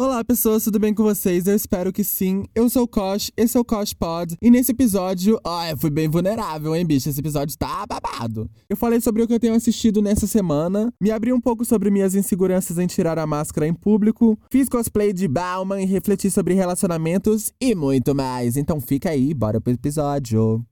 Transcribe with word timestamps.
Olá, 0.00 0.22
pessoas, 0.22 0.62
tudo 0.62 0.78
bem 0.78 0.94
com 0.94 1.02
vocês? 1.02 1.48
Eu 1.48 1.56
espero 1.56 1.92
que 1.92 2.04
sim. 2.04 2.44
Eu 2.54 2.70
sou 2.70 2.84
o 2.84 2.86
Kosh, 2.86 3.32
esse 3.36 3.56
é 3.56 3.60
o 3.60 3.64
Kosh 3.64 3.92
Pod. 3.92 4.36
E 4.40 4.48
nesse 4.48 4.70
episódio, 4.70 5.40
ó, 5.44 5.64
eu 5.64 5.76
fui 5.76 5.90
bem 5.90 6.08
vulnerável, 6.08 6.76
hein, 6.76 6.86
bicho? 6.86 7.08
Esse 7.08 7.18
episódio 7.18 7.58
tá 7.58 7.84
babado. 7.84 8.48
Eu 8.70 8.76
falei 8.76 9.00
sobre 9.00 9.24
o 9.24 9.26
que 9.26 9.34
eu 9.34 9.40
tenho 9.40 9.56
assistido 9.56 10.00
nessa 10.00 10.24
semana, 10.24 10.94
me 11.02 11.10
abri 11.10 11.32
um 11.32 11.40
pouco 11.40 11.64
sobre 11.64 11.90
minhas 11.90 12.14
inseguranças 12.14 12.78
em 12.78 12.86
tirar 12.86 13.18
a 13.18 13.26
máscara 13.26 13.66
em 13.66 13.74
público, 13.74 14.38
fiz 14.48 14.68
cosplay 14.68 15.12
de 15.12 15.26
Bauman 15.26 15.82
e 15.82 15.84
refleti 15.84 16.30
sobre 16.30 16.54
relacionamentos 16.54 17.52
e 17.60 17.74
muito 17.74 18.14
mais. 18.14 18.56
Então 18.56 18.80
fica 18.80 19.10
aí, 19.10 19.34
bora 19.34 19.60
pro 19.60 19.72
episódio. 19.72 20.64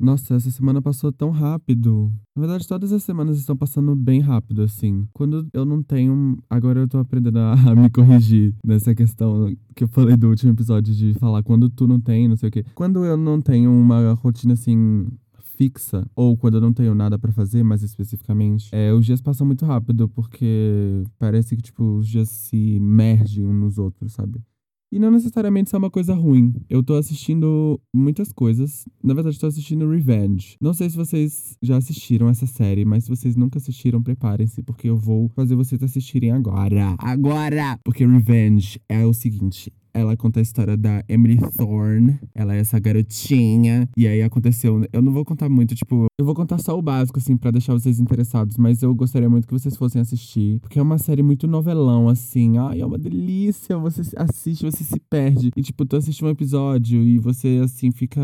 Nossa, 0.00 0.36
essa 0.36 0.50
semana 0.50 0.80
passou 0.80 1.10
tão 1.10 1.30
rápido. 1.30 2.12
Na 2.36 2.42
verdade, 2.42 2.68
todas 2.68 2.92
as 2.92 3.02
semanas 3.02 3.36
estão 3.36 3.56
passando 3.56 3.96
bem 3.96 4.20
rápido, 4.20 4.62
assim. 4.62 5.08
Quando 5.12 5.48
eu 5.52 5.64
não 5.64 5.82
tenho. 5.82 6.38
Agora 6.48 6.78
eu 6.78 6.88
tô 6.88 6.98
aprendendo 6.98 7.38
a, 7.40 7.74
me 7.74 7.90
corrigir 7.90 8.54
nessa 8.64 8.94
questão 8.94 9.52
que 9.74 9.82
eu 9.82 9.88
falei 9.88 10.16
do 10.16 10.28
último 10.28 10.52
episódio 10.52 10.94
de 10.94 11.14
falar 11.14 11.42
quando 11.42 11.68
tu 11.68 11.88
não 11.88 12.00
tem, 12.00 12.28
não 12.28 12.36
sei 12.36 12.48
o 12.48 12.52
quê. 12.52 12.64
Quando 12.76 13.04
eu 13.04 13.16
não 13.16 13.40
tenho 13.40 13.72
uma 13.72 14.12
rotina 14.12 14.54
assim 14.54 15.08
fixa, 15.58 16.08
ou 16.14 16.36
quando 16.36 16.58
eu 16.58 16.60
não 16.60 16.72
tenho 16.72 16.94
nada 16.94 17.18
para 17.18 17.32
fazer, 17.32 17.64
mais 17.64 17.82
especificamente, 17.82 18.68
é, 18.70 18.92
os 18.92 19.04
dias 19.04 19.20
passam 19.20 19.44
muito 19.44 19.66
rápido, 19.66 20.08
porque 20.08 21.02
parece 21.18 21.56
que, 21.56 21.62
tipo, 21.62 21.98
os 21.98 22.06
dias 22.06 22.28
se 22.28 22.78
mergem 22.78 23.44
uns 23.44 23.60
nos 23.60 23.78
outros, 23.78 24.12
sabe? 24.12 24.40
E 24.90 24.98
não 24.98 25.10
necessariamente 25.10 25.68
isso 25.68 25.76
é 25.76 25.78
uma 25.78 25.90
coisa 25.90 26.14
ruim. 26.14 26.54
Eu 26.68 26.82
tô 26.82 26.94
assistindo 26.94 27.78
muitas 27.94 28.32
coisas. 28.32 28.84
Na 29.02 29.12
verdade, 29.12 29.38
tô 29.38 29.46
assistindo 29.46 29.88
Revenge. 29.90 30.56
Não 30.60 30.72
sei 30.72 30.88
se 30.88 30.96
vocês 30.96 31.56
já 31.62 31.76
assistiram 31.76 32.28
essa 32.28 32.46
série, 32.46 32.84
mas 32.84 33.04
se 33.04 33.10
vocês 33.10 33.36
nunca 33.36 33.58
assistiram, 33.58 34.02
preparem-se, 34.02 34.62
porque 34.62 34.88
eu 34.88 34.96
vou 34.96 35.28
fazer 35.30 35.54
vocês 35.54 35.82
assistirem 35.82 36.30
agora. 36.30 36.96
Agora! 36.98 37.78
Porque 37.84 38.06
Revenge 38.06 38.80
é 38.88 39.04
o 39.04 39.12
seguinte: 39.12 39.70
ela 39.92 40.16
conta 40.16 40.40
a 40.40 40.42
história 40.42 40.76
da 40.76 41.02
Emily 41.08 41.38
Thorne. 41.56 42.18
Ela 42.34 42.54
é 42.54 42.60
essa 42.60 42.78
garotinha. 42.78 43.88
E 43.96 44.06
aí 44.06 44.22
aconteceu. 44.22 44.84
Eu 44.92 45.02
não 45.02 45.12
vou 45.12 45.24
contar 45.24 45.48
muito, 45.48 45.74
tipo, 45.74 46.06
eu 46.18 46.24
vou 46.24 46.34
contar 46.34 46.58
só 46.58 46.78
o 46.78 46.82
básico, 46.82 47.18
assim, 47.18 47.36
para 47.36 47.50
deixar 47.50 47.72
vocês 47.72 48.00
interessados. 48.00 48.56
Mas 48.56 48.82
eu 48.82 48.94
gostaria 48.94 49.28
muito 49.28 49.46
que 49.46 49.52
vocês 49.52 49.76
fossem 49.76 50.00
assistir. 50.00 50.60
Porque 50.60 50.78
é 50.78 50.82
uma 50.82 50.98
série 50.98 51.22
muito 51.22 51.46
novelão, 51.46 52.08
assim. 52.08 52.58
Ai, 52.58 52.80
é 52.80 52.86
uma 52.86 52.98
delícia. 52.98 53.78
Você 53.78 54.02
assiste, 54.16 54.64
você 54.64 54.84
se 54.84 55.00
perde. 55.10 55.50
E, 55.56 55.62
tipo, 55.62 55.84
tu 55.84 55.96
assiste 55.96 56.24
um 56.24 56.28
episódio 56.28 57.02
e 57.02 57.18
você, 57.18 57.60
assim, 57.62 57.90
fica. 57.90 58.20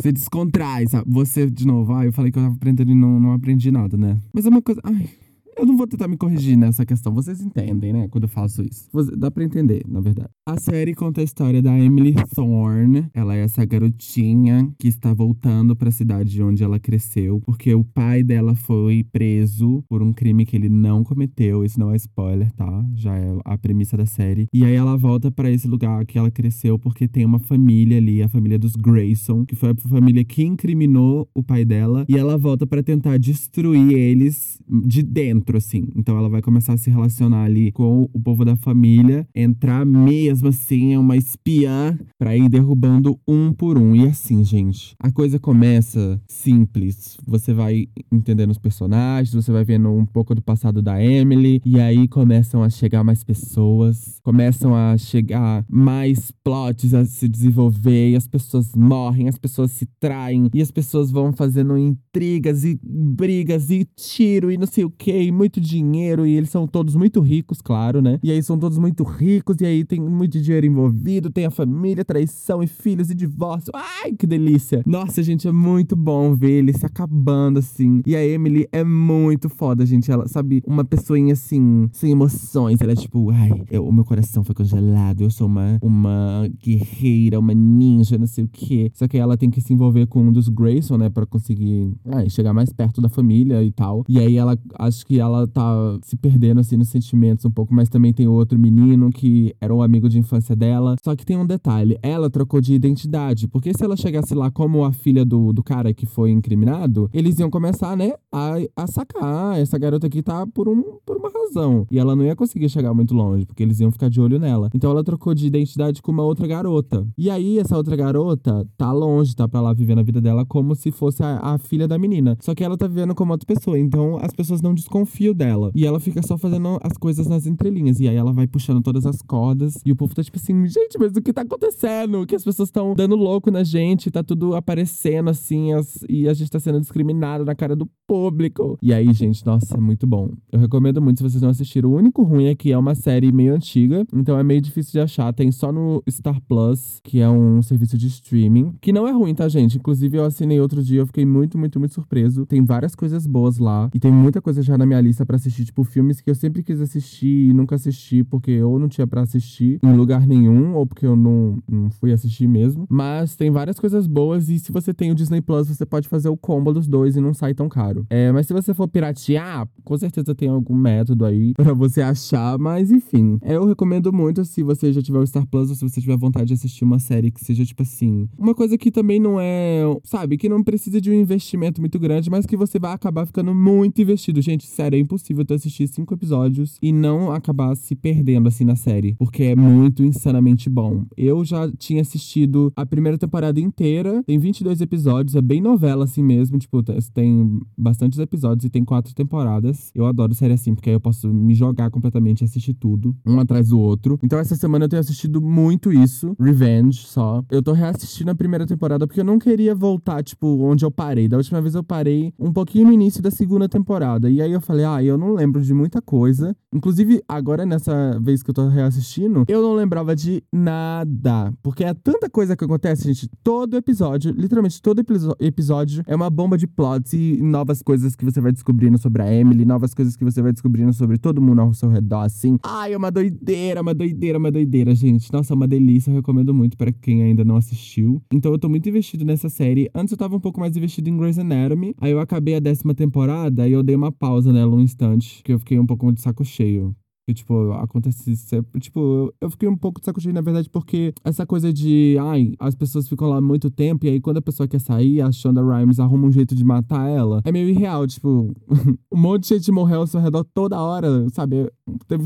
Você 0.00 0.12
descontrai, 0.12 0.86
sabe? 0.86 1.10
Você, 1.10 1.50
de 1.50 1.66
novo, 1.66 1.92
ai, 1.92 2.08
eu 2.08 2.12
falei 2.12 2.30
que 2.30 2.38
eu 2.38 2.42
tava 2.42 2.54
aprendendo 2.54 2.90
e 2.90 2.94
não, 2.94 3.20
não 3.20 3.32
aprendi 3.32 3.70
nada, 3.70 3.96
né? 3.96 4.18
Mas 4.32 4.46
é 4.46 4.48
uma 4.48 4.62
coisa. 4.62 4.80
Ai. 4.84 5.08
Eu 5.56 5.66
não 5.66 5.76
vou 5.76 5.86
tentar 5.86 6.08
me 6.08 6.16
corrigir 6.16 6.56
nessa 6.56 6.84
questão. 6.84 7.12
Vocês 7.14 7.40
entendem, 7.40 7.92
né? 7.92 8.08
Quando 8.08 8.24
eu 8.24 8.28
faço 8.28 8.62
isso. 8.62 8.88
Dá 9.16 9.30
pra 9.30 9.44
entender, 9.44 9.82
na 9.88 10.00
verdade. 10.00 10.28
A 10.46 10.58
série 10.58 10.94
conta 10.94 11.20
a 11.20 11.24
história 11.24 11.62
da 11.62 11.78
Emily 11.78 12.14
Thorne. 12.34 13.06
Ela 13.14 13.36
é 13.36 13.40
essa 13.40 13.64
garotinha 13.64 14.72
que 14.78 14.88
está 14.88 15.12
voltando 15.12 15.74
para 15.76 15.88
a 15.88 15.92
cidade 15.92 16.42
onde 16.42 16.62
ela 16.62 16.78
cresceu, 16.78 17.40
porque 17.44 17.74
o 17.74 17.84
pai 17.84 18.22
dela 18.22 18.54
foi 18.54 19.04
preso 19.04 19.82
por 19.88 20.02
um 20.02 20.12
crime 20.12 20.44
que 20.44 20.56
ele 20.56 20.68
não 20.68 21.04
cometeu. 21.04 21.64
Isso 21.64 21.78
não 21.78 21.90
é 21.92 21.96
spoiler, 21.96 22.50
tá? 22.52 22.84
Já 22.94 23.16
é 23.16 23.36
a 23.44 23.58
premissa 23.58 23.96
da 23.96 24.06
série. 24.06 24.46
E 24.52 24.64
aí 24.64 24.74
ela 24.74 24.96
volta 24.96 25.30
para 25.30 25.50
esse 25.50 25.68
lugar 25.68 26.04
que 26.06 26.18
ela 26.18 26.30
cresceu 26.30 26.78
porque 26.78 27.08
tem 27.08 27.24
uma 27.24 27.38
família 27.38 27.98
ali, 27.98 28.22
a 28.22 28.28
família 28.28 28.58
dos 28.58 28.76
Grayson, 28.76 29.44
que 29.44 29.54
foi 29.54 29.70
a 29.70 29.74
família 29.74 30.24
que 30.24 30.42
incriminou 30.42 31.28
o 31.34 31.42
pai 31.42 31.64
dela, 31.64 32.04
e 32.08 32.16
ela 32.16 32.36
volta 32.36 32.66
para 32.66 32.82
tentar 32.82 33.18
destruir 33.18 33.92
eles 33.92 34.60
de 34.86 35.02
dentro, 35.02 35.43
assim. 35.56 35.88
Então 35.94 36.16
ela 36.16 36.28
vai 36.28 36.42
começar 36.42 36.72
a 36.72 36.76
se 36.76 36.90
relacionar 36.90 37.44
ali 37.44 37.70
com 37.72 38.08
o 38.12 38.20
povo 38.20 38.44
da 38.44 38.56
família, 38.56 39.26
entrar 39.34 39.84
mesmo 39.84 40.48
assim 40.48 40.92
é 40.92 40.98
uma 40.98 41.16
espiã 41.16 41.98
para 42.18 42.36
ir 42.36 42.48
derrubando 42.48 43.18
um 43.26 43.52
por 43.52 43.78
um. 43.78 43.94
E 43.94 44.06
assim, 44.06 44.44
gente, 44.44 44.94
a 44.98 45.10
coisa 45.10 45.38
começa 45.38 46.20
simples. 46.28 47.16
Você 47.26 47.52
vai 47.52 47.86
entendendo 48.10 48.50
os 48.50 48.58
personagens, 48.58 49.34
você 49.34 49.52
vai 49.52 49.64
vendo 49.64 49.90
um 49.90 50.06
pouco 50.06 50.34
do 50.34 50.42
passado 50.42 50.80
da 50.82 51.02
Emily, 51.02 51.60
e 51.64 51.80
aí 51.80 52.08
começam 52.08 52.62
a 52.62 52.70
chegar 52.70 53.04
mais 53.04 53.22
pessoas, 53.22 54.18
começam 54.22 54.74
a 54.74 54.96
chegar 54.96 55.64
mais 55.68 56.30
plots 56.42 56.94
a 56.94 57.04
se 57.04 57.28
desenvolver, 57.28 58.10
e 58.10 58.16
as 58.16 58.26
pessoas 58.26 58.74
morrem, 58.74 59.28
as 59.28 59.38
pessoas 59.38 59.70
se 59.70 59.86
traem, 60.00 60.48
e 60.54 60.60
as 60.60 60.70
pessoas 60.70 61.10
vão 61.10 61.32
fazendo 61.32 61.76
intrigas 61.76 62.64
e 62.64 62.78
brigas 62.82 63.70
e 63.70 63.86
tiro 63.96 64.50
e 64.50 64.56
não 64.56 64.66
sei 64.66 64.84
o 64.84 64.90
que, 64.90 65.30
muito 65.34 65.60
dinheiro, 65.60 66.26
e 66.26 66.36
eles 66.36 66.50
são 66.50 66.66
todos 66.66 66.94
muito 66.94 67.20
ricos, 67.20 67.60
claro, 67.60 68.00
né? 68.00 68.18
E 68.22 68.30
aí 68.30 68.42
são 68.42 68.58
todos 68.58 68.78
muito 68.78 69.02
ricos, 69.02 69.56
e 69.60 69.66
aí 69.66 69.84
tem 69.84 70.00
muito 70.00 70.40
dinheiro 70.40 70.66
envolvido, 70.66 71.30
tem 71.30 71.44
a 71.44 71.50
família, 71.50 72.04
traição 72.04 72.62
e 72.62 72.66
filhos 72.66 73.10
e 73.10 73.14
divórcio. 73.14 73.72
Ai, 73.74 74.12
que 74.12 74.26
delícia! 74.26 74.82
Nossa, 74.86 75.22
gente, 75.22 75.48
é 75.48 75.52
muito 75.52 75.96
bom 75.96 76.34
ver 76.34 76.52
ele 76.52 76.72
se 76.72 76.86
acabando 76.86 77.58
assim. 77.58 78.02
E 78.06 78.14
a 78.14 78.24
Emily 78.24 78.68
é 78.72 78.84
muito 78.84 79.48
foda, 79.48 79.84
gente. 79.84 80.10
Ela, 80.10 80.28
sabe, 80.28 80.62
uma 80.66 80.84
pessoinha 80.84 81.32
assim, 81.32 81.88
sem 81.92 82.12
emoções. 82.12 82.80
Ela 82.80 82.92
é 82.92 82.96
tipo, 82.96 83.30
ai, 83.30 83.64
eu, 83.70 83.86
o 83.86 83.92
meu 83.92 84.04
coração 84.04 84.44
foi 84.44 84.54
congelado. 84.54 85.22
Eu 85.22 85.30
sou 85.30 85.46
uma, 85.46 85.78
uma 85.82 86.48
guerreira, 86.62 87.38
uma 87.38 87.54
ninja, 87.54 88.18
não 88.18 88.26
sei 88.26 88.44
o 88.44 88.48
quê. 88.48 88.90
Só 88.94 89.08
que 89.08 89.18
ela 89.18 89.36
tem 89.36 89.50
que 89.50 89.60
se 89.60 89.72
envolver 89.72 90.06
com 90.06 90.22
um 90.22 90.32
dos 90.32 90.48
Grayson, 90.48 90.96
né, 90.96 91.10
pra 91.10 91.26
conseguir 91.26 91.92
ai, 92.06 92.28
chegar 92.30 92.52
mais 92.52 92.72
perto 92.72 93.00
da 93.00 93.08
família 93.08 93.62
e 93.62 93.72
tal. 93.72 94.04
E 94.08 94.18
aí 94.18 94.36
ela, 94.36 94.58
acho 94.78 95.06
que 95.06 95.20
ela 95.24 95.46
tá 95.46 95.98
se 96.02 96.16
perdendo 96.16 96.60
assim 96.60 96.76
nos 96.76 96.88
sentimentos 96.88 97.44
um 97.44 97.50
pouco, 97.50 97.74
mas 97.74 97.88
também 97.88 98.12
tem 98.12 98.26
outro 98.26 98.58
menino 98.58 99.10
que 99.10 99.54
era 99.60 99.74
um 99.74 99.82
amigo 99.82 100.08
de 100.08 100.18
infância 100.18 100.54
dela. 100.54 100.96
Só 101.02 101.14
que 101.16 101.24
tem 101.24 101.36
um 101.36 101.46
detalhe: 101.46 101.98
ela 102.02 102.30
trocou 102.30 102.60
de 102.60 102.74
identidade. 102.74 103.48
Porque 103.48 103.72
se 103.76 103.84
ela 103.84 103.96
chegasse 103.96 104.34
lá 104.34 104.50
como 104.50 104.84
a 104.84 104.92
filha 104.92 105.24
do, 105.24 105.52
do 105.52 105.62
cara 105.62 105.92
que 105.92 106.06
foi 106.06 106.30
incriminado, 106.30 107.08
eles 107.12 107.38
iam 107.38 107.50
começar, 107.50 107.96
né, 107.96 108.12
a, 108.32 108.54
a 108.76 108.86
sacar. 108.86 109.22
Ah, 109.24 109.58
essa 109.58 109.78
garota 109.78 110.06
aqui 110.06 110.22
tá 110.22 110.46
por, 110.46 110.68
um, 110.68 110.98
por 111.04 111.16
uma 111.16 111.30
razão. 111.30 111.86
E 111.90 111.98
ela 111.98 112.14
não 112.14 112.24
ia 112.24 112.36
conseguir 112.36 112.68
chegar 112.68 112.92
muito 112.92 113.14
longe, 113.14 113.46
porque 113.46 113.62
eles 113.62 113.80
iam 113.80 113.90
ficar 113.90 114.08
de 114.08 114.20
olho 114.20 114.38
nela. 114.38 114.70
Então 114.74 114.90
ela 114.90 115.02
trocou 115.02 115.34
de 115.34 115.46
identidade 115.46 116.02
com 116.02 116.12
uma 116.12 116.22
outra 116.22 116.46
garota. 116.46 117.06
E 117.16 117.30
aí, 117.30 117.58
essa 117.58 117.76
outra 117.76 117.96
garota 117.96 118.66
tá 118.76 118.92
longe, 118.92 119.34
tá 119.34 119.48
pra 119.48 119.60
lá 119.60 119.72
vivendo 119.72 120.00
a 120.00 120.02
vida 120.02 120.20
dela 120.20 120.44
como 120.44 120.74
se 120.74 120.90
fosse 120.90 121.22
a, 121.22 121.38
a 121.38 121.58
filha 121.58 121.88
da 121.88 121.98
menina. 121.98 122.36
Só 122.40 122.54
que 122.54 122.62
ela 122.62 122.76
tá 122.76 122.86
vivendo 122.86 123.14
como 123.14 123.32
outra 123.32 123.46
pessoa. 123.46 123.78
Então 123.78 124.18
as 124.20 124.32
pessoas 124.32 124.60
não 124.60 124.74
desconfiam 124.74 125.13
dela. 125.34 125.70
E 125.74 125.86
ela 125.86 126.00
fica 126.00 126.20
só 126.22 126.36
fazendo 126.36 126.78
as 126.82 126.96
coisas 126.96 127.26
nas 127.26 127.46
entrelinhas. 127.46 128.00
E 128.00 128.08
aí 128.08 128.16
ela 128.16 128.32
vai 128.32 128.46
puxando 128.46 128.82
todas 128.82 129.06
as 129.06 129.20
cordas. 129.22 129.78
E 129.84 129.92
o 129.92 129.96
povo 129.96 130.14
tá 130.14 130.22
tipo 130.22 130.38
assim, 130.38 130.66
gente, 130.66 130.98
mas 130.98 131.12
o 131.16 131.22
que 131.22 131.32
tá 131.32 131.42
acontecendo? 131.42 132.26
Que 132.26 132.34
as 132.34 132.44
pessoas 132.44 132.68
estão 132.68 132.94
dando 132.94 133.14
louco 133.16 133.50
na 133.50 133.62
gente, 133.62 134.10
tá 134.10 134.22
tudo 134.22 134.54
aparecendo 134.54 135.30
assim, 135.30 135.72
as, 135.72 136.04
e 136.08 136.28
a 136.28 136.34
gente 136.34 136.50
tá 136.50 136.58
sendo 136.58 136.80
discriminado 136.80 137.44
na 137.44 137.54
cara 137.54 137.76
do 137.76 137.88
público. 138.06 138.78
E 138.82 138.92
aí, 138.92 139.12
gente, 139.12 139.44
nossa, 139.46 139.76
é 139.76 139.80
muito 139.80 140.06
bom. 140.06 140.30
Eu 140.50 140.58
recomendo 140.58 141.00
muito 141.00 141.18
se 141.18 141.22
vocês 141.22 141.42
não 141.42 141.50
assistiram. 141.50 141.90
O 141.90 141.96
único 141.96 142.22
ruim 142.22 142.46
é 142.46 142.54
que 142.54 142.72
é 142.72 142.78
uma 142.78 142.94
série 142.94 143.30
meio 143.32 143.54
antiga, 143.54 144.04
então 144.12 144.38
é 144.38 144.42
meio 144.42 144.60
difícil 144.60 144.92
de 144.92 145.00
achar. 145.00 145.32
Tem 145.32 145.50
só 145.52 145.72
no 145.72 146.02
Star 146.08 146.40
Plus, 146.48 147.00
que 147.02 147.20
é 147.20 147.28
um 147.28 147.62
serviço 147.62 147.96
de 147.96 148.06
streaming, 148.06 148.74
que 148.80 148.92
não 148.92 149.06
é 149.06 149.12
ruim, 149.12 149.34
tá, 149.34 149.48
gente? 149.48 149.78
Inclusive, 149.78 150.18
eu 150.18 150.24
assinei 150.24 150.60
outro 150.60 150.82
dia, 150.82 151.00
eu 151.00 151.06
fiquei 151.06 151.24
muito, 151.24 151.58
muito, 151.58 151.78
muito 151.78 151.94
surpreso. 151.94 152.46
Tem 152.46 152.64
várias 152.64 152.94
coisas 152.94 153.26
boas 153.26 153.58
lá, 153.58 153.90
e 153.94 154.00
tem 154.00 154.12
muita 154.12 154.40
coisa 154.40 154.62
já 154.62 154.76
na 154.76 154.86
minha 154.86 155.00
lista 155.04 155.24
para 155.24 155.36
assistir, 155.36 155.64
tipo 155.64 155.84
filmes 155.84 156.20
que 156.20 156.30
eu 156.30 156.34
sempre 156.34 156.62
quis 156.62 156.80
assistir 156.80 157.50
e 157.50 157.52
nunca 157.52 157.74
assisti, 157.74 158.24
porque 158.24 158.50
eu 158.50 158.78
não 158.78 158.88
tinha 158.88 159.06
para 159.06 159.22
assistir 159.22 159.78
em 159.82 159.96
lugar 159.96 160.26
nenhum, 160.26 160.74
ou 160.74 160.86
porque 160.86 161.06
eu 161.06 161.16
não, 161.16 161.58
não 161.70 161.90
fui 161.90 162.12
assistir 162.12 162.46
mesmo. 162.46 162.86
Mas 162.88 163.36
tem 163.36 163.50
várias 163.50 163.78
coisas 163.78 164.06
boas, 164.06 164.48
e 164.48 164.58
se 164.58 164.72
você 164.72 164.92
tem 164.92 165.10
o 165.10 165.14
Disney 165.14 165.40
Plus, 165.40 165.68
você 165.68 165.86
pode 165.86 166.08
fazer 166.08 166.28
o 166.28 166.36
combo 166.36 166.72
dos 166.72 166.86
dois 166.86 167.16
e 167.16 167.20
não 167.20 167.34
sai 167.34 167.54
tão 167.54 167.68
caro. 167.68 168.06
É, 168.10 168.32
mas 168.32 168.46
se 168.46 168.52
você 168.52 168.72
for 168.72 168.88
piratear, 168.88 169.68
com 169.84 169.96
certeza 169.96 170.34
tem 170.34 170.48
algum 170.48 170.74
método 170.74 171.24
aí 171.24 171.52
para 171.56 171.74
você 171.74 172.00
achar, 172.02 172.58
mas 172.58 172.90
enfim. 172.90 173.38
Eu 173.42 173.66
recomendo 173.66 174.12
muito 174.12 174.44
se 174.44 174.62
você 174.62 174.92
já 174.92 175.02
tiver 175.02 175.18
o 175.18 175.26
Star 175.26 175.46
Plus 175.46 175.70
ou 175.70 175.76
se 175.76 175.82
você 175.82 176.00
tiver 176.00 176.16
vontade 176.16 176.46
de 176.46 176.54
assistir 176.54 176.84
uma 176.84 176.98
série 176.98 177.30
que 177.30 177.44
seja, 177.44 177.64
tipo 177.64 177.82
assim, 177.82 178.28
uma 178.38 178.54
coisa 178.54 178.78
que 178.78 178.90
também 178.90 179.20
não 179.20 179.40
é, 179.40 179.82
sabe, 180.02 180.36
que 180.36 180.48
não 180.48 180.62
precisa 180.62 181.00
de 181.00 181.10
um 181.10 181.14
investimento 181.14 181.80
muito 181.80 181.98
grande, 181.98 182.30
mas 182.30 182.46
que 182.46 182.56
você 182.56 182.78
vai 182.78 182.92
acabar 182.92 183.26
ficando 183.26 183.54
muito 183.54 184.00
investido. 184.00 184.40
Gente, 184.40 184.66
sério, 184.66 184.93
é 184.94 184.98
impossível 184.98 185.44
tu 185.44 185.54
assistir 185.54 185.88
cinco 185.88 186.14
episódios 186.14 186.78
e 186.82 186.92
não 186.92 187.32
acabar 187.32 187.74
se 187.76 187.94
perdendo 187.94 188.48
assim 188.48 188.64
na 188.64 188.76
série, 188.76 189.14
porque 189.14 189.44
é 189.44 189.56
muito 189.56 190.04
insanamente 190.04 190.68
bom. 190.68 191.04
Eu 191.16 191.44
já 191.44 191.70
tinha 191.72 192.02
assistido 192.02 192.72
a 192.76 192.86
primeira 192.86 193.18
temporada 193.18 193.60
inteira, 193.60 194.22
tem 194.24 194.38
22 194.38 194.80
episódios, 194.80 195.34
é 195.34 195.42
bem 195.42 195.60
novela 195.60 196.04
assim 196.04 196.22
mesmo, 196.22 196.58
tipo, 196.58 196.82
tem 197.12 197.60
bastantes 197.76 198.18
episódios 198.18 198.64
e 198.64 198.70
tem 198.70 198.84
quatro 198.84 199.14
temporadas. 199.14 199.90
Eu 199.94 200.06
adoro 200.06 200.34
série 200.34 200.54
assim, 200.54 200.74
porque 200.74 200.90
aí 200.90 200.96
eu 200.96 201.00
posso 201.00 201.28
me 201.32 201.54
jogar 201.54 201.90
completamente 201.90 202.40
e 202.40 202.44
assistir 202.44 202.74
tudo, 202.74 203.14
um 203.26 203.38
atrás 203.40 203.68
do 203.68 203.78
outro. 203.78 204.18
Então 204.22 204.38
essa 204.38 204.56
semana 204.56 204.84
eu 204.84 204.88
tenho 204.88 205.00
assistido 205.00 205.40
muito 205.40 205.92
isso, 205.92 206.36
Revenge 206.38 207.06
só. 207.06 207.44
Eu 207.50 207.62
tô 207.62 207.72
reassistindo 207.72 208.30
a 208.30 208.34
primeira 208.34 208.66
temporada 208.66 209.06
porque 209.06 209.20
eu 209.20 209.24
não 209.24 209.38
queria 209.38 209.74
voltar, 209.74 210.22
tipo, 210.22 210.46
onde 210.62 210.84
eu 210.84 210.90
parei. 210.90 211.28
Da 211.28 211.36
última 211.36 211.60
vez 211.60 211.74
eu 211.74 211.82
parei 211.82 212.32
um 212.38 212.52
pouquinho 212.52 212.86
no 212.86 212.92
início 212.92 213.22
da 213.22 213.30
segunda 213.30 213.68
temporada. 213.68 214.30
E 214.30 214.40
aí 214.40 214.52
eu 214.52 214.60
falei, 214.60 214.83
falei, 214.84 214.86
ah, 214.86 215.02
eu 215.02 215.16
não 215.16 215.32
lembro 215.32 215.62
de 215.62 215.72
muita 215.72 216.00
coisa. 216.02 216.54
Inclusive, 216.72 217.22
agora 217.28 217.64
nessa 217.64 218.18
vez 218.20 218.42
que 218.42 218.50
eu 218.50 218.54
tô 218.54 218.68
reassistindo, 218.68 219.44
eu 219.48 219.62
não 219.62 219.74
lembrava 219.74 220.14
de 220.14 220.42
nada. 220.52 221.52
Porque 221.62 221.84
é 221.84 221.94
tanta 221.94 222.28
coisa 222.28 222.56
que 222.56 222.64
acontece, 222.64 223.04
gente. 223.04 223.28
Todo 223.42 223.76
episódio, 223.76 224.32
literalmente 224.32 224.80
todo 224.82 225.02
episódio, 225.40 226.02
é 226.06 226.14
uma 226.14 226.28
bomba 226.28 226.58
de 226.58 226.66
plots 226.66 227.12
e 227.12 227.40
novas 227.40 227.82
coisas 227.82 228.14
que 228.14 228.24
você 228.24 228.40
vai 228.40 228.52
descobrindo 228.52 228.98
sobre 228.98 229.22
a 229.22 229.32
Emily, 229.32 229.64
novas 229.64 229.94
coisas 229.94 230.16
que 230.16 230.24
você 230.24 230.42
vai 230.42 230.52
descobrindo 230.52 230.92
sobre 230.92 231.16
todo 231.18 231.40
mundo 231.40 231.60
ao 231.60 231.72
seu 231.72 231.88
redor, 231.88 232.22
assim. 232.22 232.58
Ai, 232.62 232.92
é 232.92 232.96
uma 232.96 233.10
doideira, 233.10 233.80
uma 233.80 233.94
doideira, 233.94 234.38
uma 234.38 234.50
doideira, 234.50 234.94
gente. 234.94 235.32
Nossa, 235.32 235.54
é 235.54 235.56
uma 235.56 235.68
delícia. 235.68 236.10
Eu 236.10 236.16
recomendo 236.16 236.52
muito 236.52 236.76
para 236.76 236.92
quem 236.92 237.22
ainda 237.22 237.44
não 237.44 237.56
assistiu. 237.56 238.20
Então 238.32 238.52
eu 238.52 238.58
tô 238.58 238.68
muito 238.68 238.88
investido 238.88 239.24
nessa 239.24 239.48
série. 239.48 239.88
Antes 239.94 240.12
eu 240.12 240.18
tava 240.18 240.36
um 240.36 240.40
pouco 240.40 240.60
mais 240.60 240.76
investido 240.76 241.08
em 241.08 241.16
Grey's 241.16 241.38
Anatomy. 241.38 241.94
Aí 242.00 242.10
eu 242.10 242.20
acabei 242.20 242.56
a 242.56 242.60
décima 242.60 242.94
temporada 242.94 243.66
e 243.68 243.72
eu 243.72 243.82
dei 243.82 243.94
uma 243.94 244.10
pausa 244.10 244.52
nela 244.52 244.63
um 244.72 244.80
instante, 244.80 245.42
que 245.42 245.52
eu 245.52 245.58
fiquei 245.58 245.78
um 245.78 245.86
pouco 245.86 246.12
de 246.12 246.20
saco 246.20 246.44
cheio. 246.44 246.96
Que, 247.26 247.32
tipo, 247.32 247.72
acontece 247.72 248.36
sempre. 248.36 248.78
Tipo, 248.78 249.32
eu 249.40 249.50
fiquei 249.50 249.66
um 249.66 249.76
pouco 249.76 249.98
de 249.98 250.04
saco 250.04 250.20
cheio, 250.20 250.34
na 250.34 250.42
verdade, 250.42 250.68
porque 250.68 251.14
essa 251.24 251.46
coisa 251.46 251.72
de. 251.72 252.18
Ai, 252.20 252.52
as 252.58 252.74
pessoas 252.74 253.08
ficam 253.08 253.28
lá 253.28 253.40
muito 253.40 253.70
tempo 253.70 254.04
e 254.04 254.10
aí 254.10 254.20
quando 254.20 254.36
a 254.38 254.42
pessoa 254.42 254.68
quer 254.68 254.78
sair, 254.78 255.22
a 255.22 255.32
Shonda 255.32 255.62
Rhimes 255.62 255.98
arruma 255.98 256.26
um 256.26 256.32
jeito 256.32 256.54
de 256.54 256.62
matar 256.62 257.08
ela. 257.08 257.40
É 257.42 257.50
meio 257.50 257.66
irreal, 257.70 258.06
tipo, 258.06 258.52
um 259.10 259.18
monte 259.18 259.48
de 259.48 259.54
gente 259.54 259.72
morreu 259.72 260.00
ao 260.00 260.06
seu 260.06 260.20
redor 260.20 260.44
toda 260.52 260.78
hora, 260.78 261.26
sabe? 261.30 261.70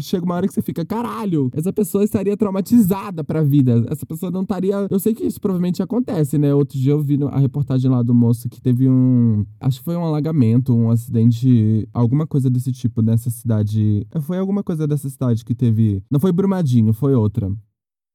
Chega 0.01 0.25
uma 0.25 0.35
hora 0.35 0.49
que 0.49 0.55
você 0.55 0.63
fica, 0.63 0.85
caralho, 0.85 1.49
essa 1.53 1.73
pessoa 1.73 2.03
estaria 2.03 2.37
traumatizada 2.37 3.23
pra 3.23 3.43
vida. 3.45 3.85
Essa 3.89 4.05
pessoa 4.05 4.33
não 4.33 4.43
estaria. 4.43 4.89
Eu 4.91 4.99
sei 4.99 5.15
que 5.15 5.25
isso 5.25 5.41
provavelmente 5.41 5.81
acontece, 5.81 6.39
né? 6.39 6.53
Outro 6.53 6.77
dia 6.77 6.93
eu 6.93 7.01
vi 7.01 7.17
a 7.31 7.39
reportagem 7.39 7.89
lá 7.89 8.03
do 8.03 8.15
moço 8.15 8.49
que 8.49 8.61
teve 8.61 8.89
um. 8.89 9.45
Acho 9.61 9.79
que 9.79 9.85
foi 9.85 9.95
um 9.95 10.05
alagamento, 10.05 10.75
um 10.75 10.91
acidente, 10.91 11.89
alguma 11.93 12.27
coisa 12.27 12.51
desse 12.51 12.73
tipo 12.73 13.01
nessa 13.01 13.31
cidade. 13.31 14.05
Foi 14.23 14.39
alguma 14.39 14.65
coisa 14.65 14.88
dessa 14.89 15.09
cidade 15.09 15.45
que 15.45 15.55
teve. 15.55 16.03
Não 16.11 16.19
foi 16.19 16.33
Brumadinho, 16.33 16.93
foi 16.93 17.15
outra. 17.15 17.53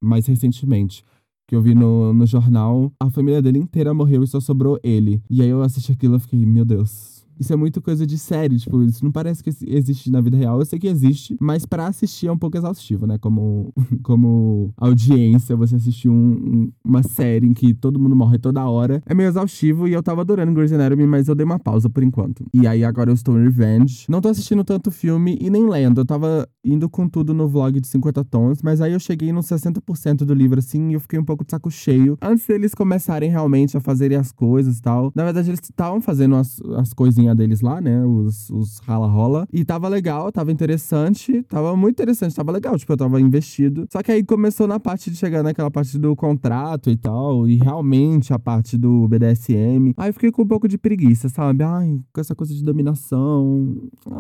Mais 0.02 0.26
recentemente. 0.26 1.04
Que 1.48 1.56
eu 1.56 1.62
vi 1.62 1.76
no, 1.76 2.14
no 2.14 2.26
jornal. 2.26 2.92
A 3.00 3.10
família 3.10 3.42
dele 3.42 3.60
inteira 3.60 3.94
morreu 3.94 4.24
e 4.24 4.28
só 4.28 4.40
sobrou 4.40 4.80
ele. 4.82 5.22
E 5.30 5.42
aí 5.42 5.50
eu 5.50 5.62
assisti 5.62 5.92
aquilo 5.92 6.16
e 6.16 6.20
fiquei, 6.20 6.46
meu 6.46 6.66
Deus 6.66 7.13
isso 7.40 7.54
é 7.54 7.56
muito 7.56 7.82
coisa 7.82 8.06
de 8.06 8.18
série, 8.18 8.58
tipo, 8.58 8.82
isso 8.84 9.04
não 9.04 9.12
parece 9.12 9.44
que 9.44 9.50
existe 9.68 10.12
na 10.12 10.22
vida 10.22 10.38
real. 10.38 10.60
Eu 10.60 10.66
sei 10.66 10.80
que 10.80 10.88
existe, 10.88 11.36
mas 11.40 11.66
para 11.66 11.88
assistir 11.88 12.28
é 12.28 12.32
um 12.32 12.38
pouco 12.38 12.58
exaustivo, 12.58 13.06
né? 13.06 13.18
Como, 13.18 13.74
como 14.04 14.74
audiência, 14.78 15.56
você 15.56 15.76
assistir 15.76 16.10
um, 16.10 16.72
uma 16.84 17.04
série 17.04 17.48
em 17.48 17.54
que 17.54 17.74
todo 17.74 18.00
mundo 18.00 18.16
morre 18.16 18.38
toda 18.38 18.66
hora. 18.66 19.02
É 19.06 19.14
meio 19.14 19.28
exaustivo 19.30 19.88
e 19.88 19.94
eu 19.94 20.04
tava 20.04 20.22
adorando 20.22 20.54
Grey's 20.54 20.72
Anatomy, 20.72 21.06
mas 21.06 21.28
eu 21.28 21.36
dei 21.36 21.46
uma 21.46 21.60
pausa 21.60 21.90
por 21.90 22.04
enquanto. 22.04 22.46
E 22.54 22.68
aí 22.68 22.84
agora 22.84 23.10
eu 23.10 23.14
estou 23.14 23.40
em 23.40 23.44
Revenge. 23.44 24.06
Não 24.10 24.22
tô 24.22 24.30
assistindo 24.30 24.64
tanto 24.64 24.92
filme 24.92 25.38
e 25.42 25.50
nem 25.50 25.68
lendo. 25.68 26.02
Eu 26.02 26.06
tava 26.06 26.48
indo 26.64 26.90
com 26.90 27.08
tudo 27.08 27.34
no 27.34 27.48
vlog 27.48 27.80
de 27.80 27.88
50 27.88 28.24
tons, 28.26 28.62
mas 28.62 28.82
aí 28.82 28.94
eu 28.94 29.00
cheguei 29.00 29.32
nos 29.32 29.48
60% 29.48 30.18
do 30.18 30.34
livro 30.34 30.60
assim 30.60 30.90
e 30.90 30.94
eu 30.94 31.00
fiquei 31.00 31.20
um 31.20 31.26
pouco 31.26 31.44
de 31.44 31.52
saco 31.52 31.70
cheio. 31.70 32.18
Antes 32.22 32.48
deles 32.48 32.74
começarem 32.74 33.30
realmente 33.30 33.76
a 33.76 33.80
fazerem 33.80 34.18
as 34.18 34.32
coisas 34.32 34.78
e 34.78 34.82
tal. 34.82 35.12
Na 35.16 35.24
verdade, 35.24 35.50
eles 35.50 35.60
estavam 35.62 36.02
fazendo 36.02 36.36
as, 36.36 36.60
as 36.78 36.94
coisinhas 36.94 37.23
deles 37.32 37.62
lá, 37.62 37.80
né? 37.80 38.04
Os, 38.04 38.50
os 38.50 38.80
rala-rola. 38.80 39.48
E 39.54 39.64
tava 39.64 39.88
legal, 39.88 40.32
tava 40.32 40.52
interessante, 40.52 41.44
tava 41.44 41.76
muito 41.78 41.96
interessante, 41.96 42.36
tava 42.36 42.52
legal. 42.52 42.78
Tipo, 42.78 42.94
eu 42.94 42.98
tava 42.98 43.22
investido. 43.22 43.86
Só 43.92 44.02
que 44.02 44.12
aí 44.12 44.24
começou 44.24 44.68
na 44.68 44.80
parte 44.80 45.10
de 45.12 45.16
chegar 45.16 45.44
naquela 45.44 45.70
parte 45.70 45.98
do 45.98 46.16
contrato 46.16 46.90
e 46.90 46.98
tal, 46.98 47.48
e 47.48 47.56
realmente 47.56 48.34
a 48.34 48.40
parte 48.40 48.78
do 48.78 49.08
BDSM. 49.08 49.94
Aí 49.96 50.10
eu 50.10 50.14
fiquei 50.14 50.32
com 50.32 50.42
um 50.42 50.48
pouco 50.48 50.68
de 50.68 50.78
preguiça, 50.78 51.30
sabe? 51.30 51.64
Ai, 51.64 52.00
com 52.12 52.20
essa 52.20 52.34
coisa 52.36 52.54
de 52.54 52.64
dominação. 52.64 53.76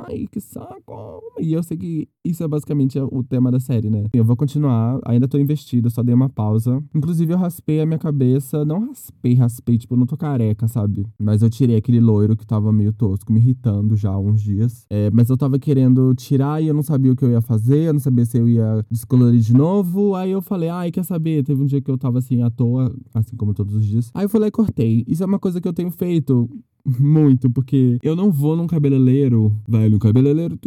Ai, 0.08 0.28
que 0.32 0.40
saco. 0.40 1.22
E 1.40 1.54
eu 1.54 1.64
sei 1.64 1.78
que 1.78 2.08
isso 2.24 2.44
é 2.44 2.48
basicamente 2.48 3.00
o 3.00 3.24
tema 3.24 3.52
da 3.52 3.60
série, 3.60 3.90
né? 3.90 4.06
Eu 4.14 4.24
vou 4.24 4.36
continuar, 4.36 5.00
ainda 5.06 5.28
tô 5.28 5.38
investido, 5.38 5.90
só 5.90 6.04
dei 6.04 6.14
uma 6.14 6.30
pausa. 6.30 6.84
Inclusive, 6.94 7.34
eu 7.34 7.38
raspei 7.38 7.82
a 7.82 7.86
minha 7.86 8.00
cabeça. 8.00 8.64
Não 8.64 8.88
raspei, 8.88 9.34
raspei, 9.34 9.78
tipo, 9.78 9.96
não 9.96 10.06
tô 10.06 10.16
careca, 10.16 10.68
sabe? 10.68 11.06
Mas 11.20 11.42
eu 11.42 11.50
tirei 11.50 11.76
aquele 11.76 12.00
loiro 12.00 12.36
que 12.36 12.46
tava 12.46 12.72
meio 12.72 12.93
tosco, 12.94 13.32
me 13.32 13.40
irritando 13.40 13.96
já 13.96 14.12
há 14.12 14.20
uns 14.20 14.42
dias. 14.42 14.86
É, 14.90 15.10
mas 15.12 15.30
eu 15.30 15.38
tava 15.38 15.60
querendo 15.60 16.14
tirar 16.16 16.62
e 16.62 16.68
eu 16.68 16.74
não 16.74 16.84
sabia 16.84 17.12
o 17.12 17.16
que 17.16 17.26
eu 17.26 17.32
ia 17.32 17.42
fazer, 17.42 17.88
eu 17.88 17.94
não 17.94 18.00
sabia 18.00 18.26
se 18.26 18.38
eu 18.38 18.48
ia 18.48 18.86
descolorir 18.90 19.40
de 19.40 19.54
novo. 19.54 20.16
Aí 20.16 20.32
eu 20.32 20.42
falei, 20.42 20.70
ai, 20.70 20.92
quer 20.92 21.04
saber? 21.04 21.44
Teve 21.44 21.62
um 21.62 21.66
dia 21.66 21.82
que 21.82 21.90
eu 21.90 21.98
tava 21.98 22.20
assim 22.20 22.42
à 22.42 22.50
toa, 22.50 22.94
assim 23.14 23.36
como 23.36 23.54
todos 23.54 23.76
os 23.76 23.86
dias. 23.86 24.12
Aí 24.14 24.26
eu 24.26 24.30
falei, 24.30 24.52
cortei. 24.52 25.04
Isso 25.08 25.24
é 25.24 25.26
uma 25.26 25.40
coisa 25.40 25.60
que 25.60 25.68
eu 25.68 25.74
tenho 25.74 25.92
feito 25.92 26.50
muito, 26.86 27.50
porque 27.50 27.98
eu 28.04 28.16
não 28.16 28.32
vou 28.32 28.56
num 28.56 28.68
cabeleireiro, 28.68 29.56
velho, 29.68 29.98
cabeleireiro, 30.00 30.60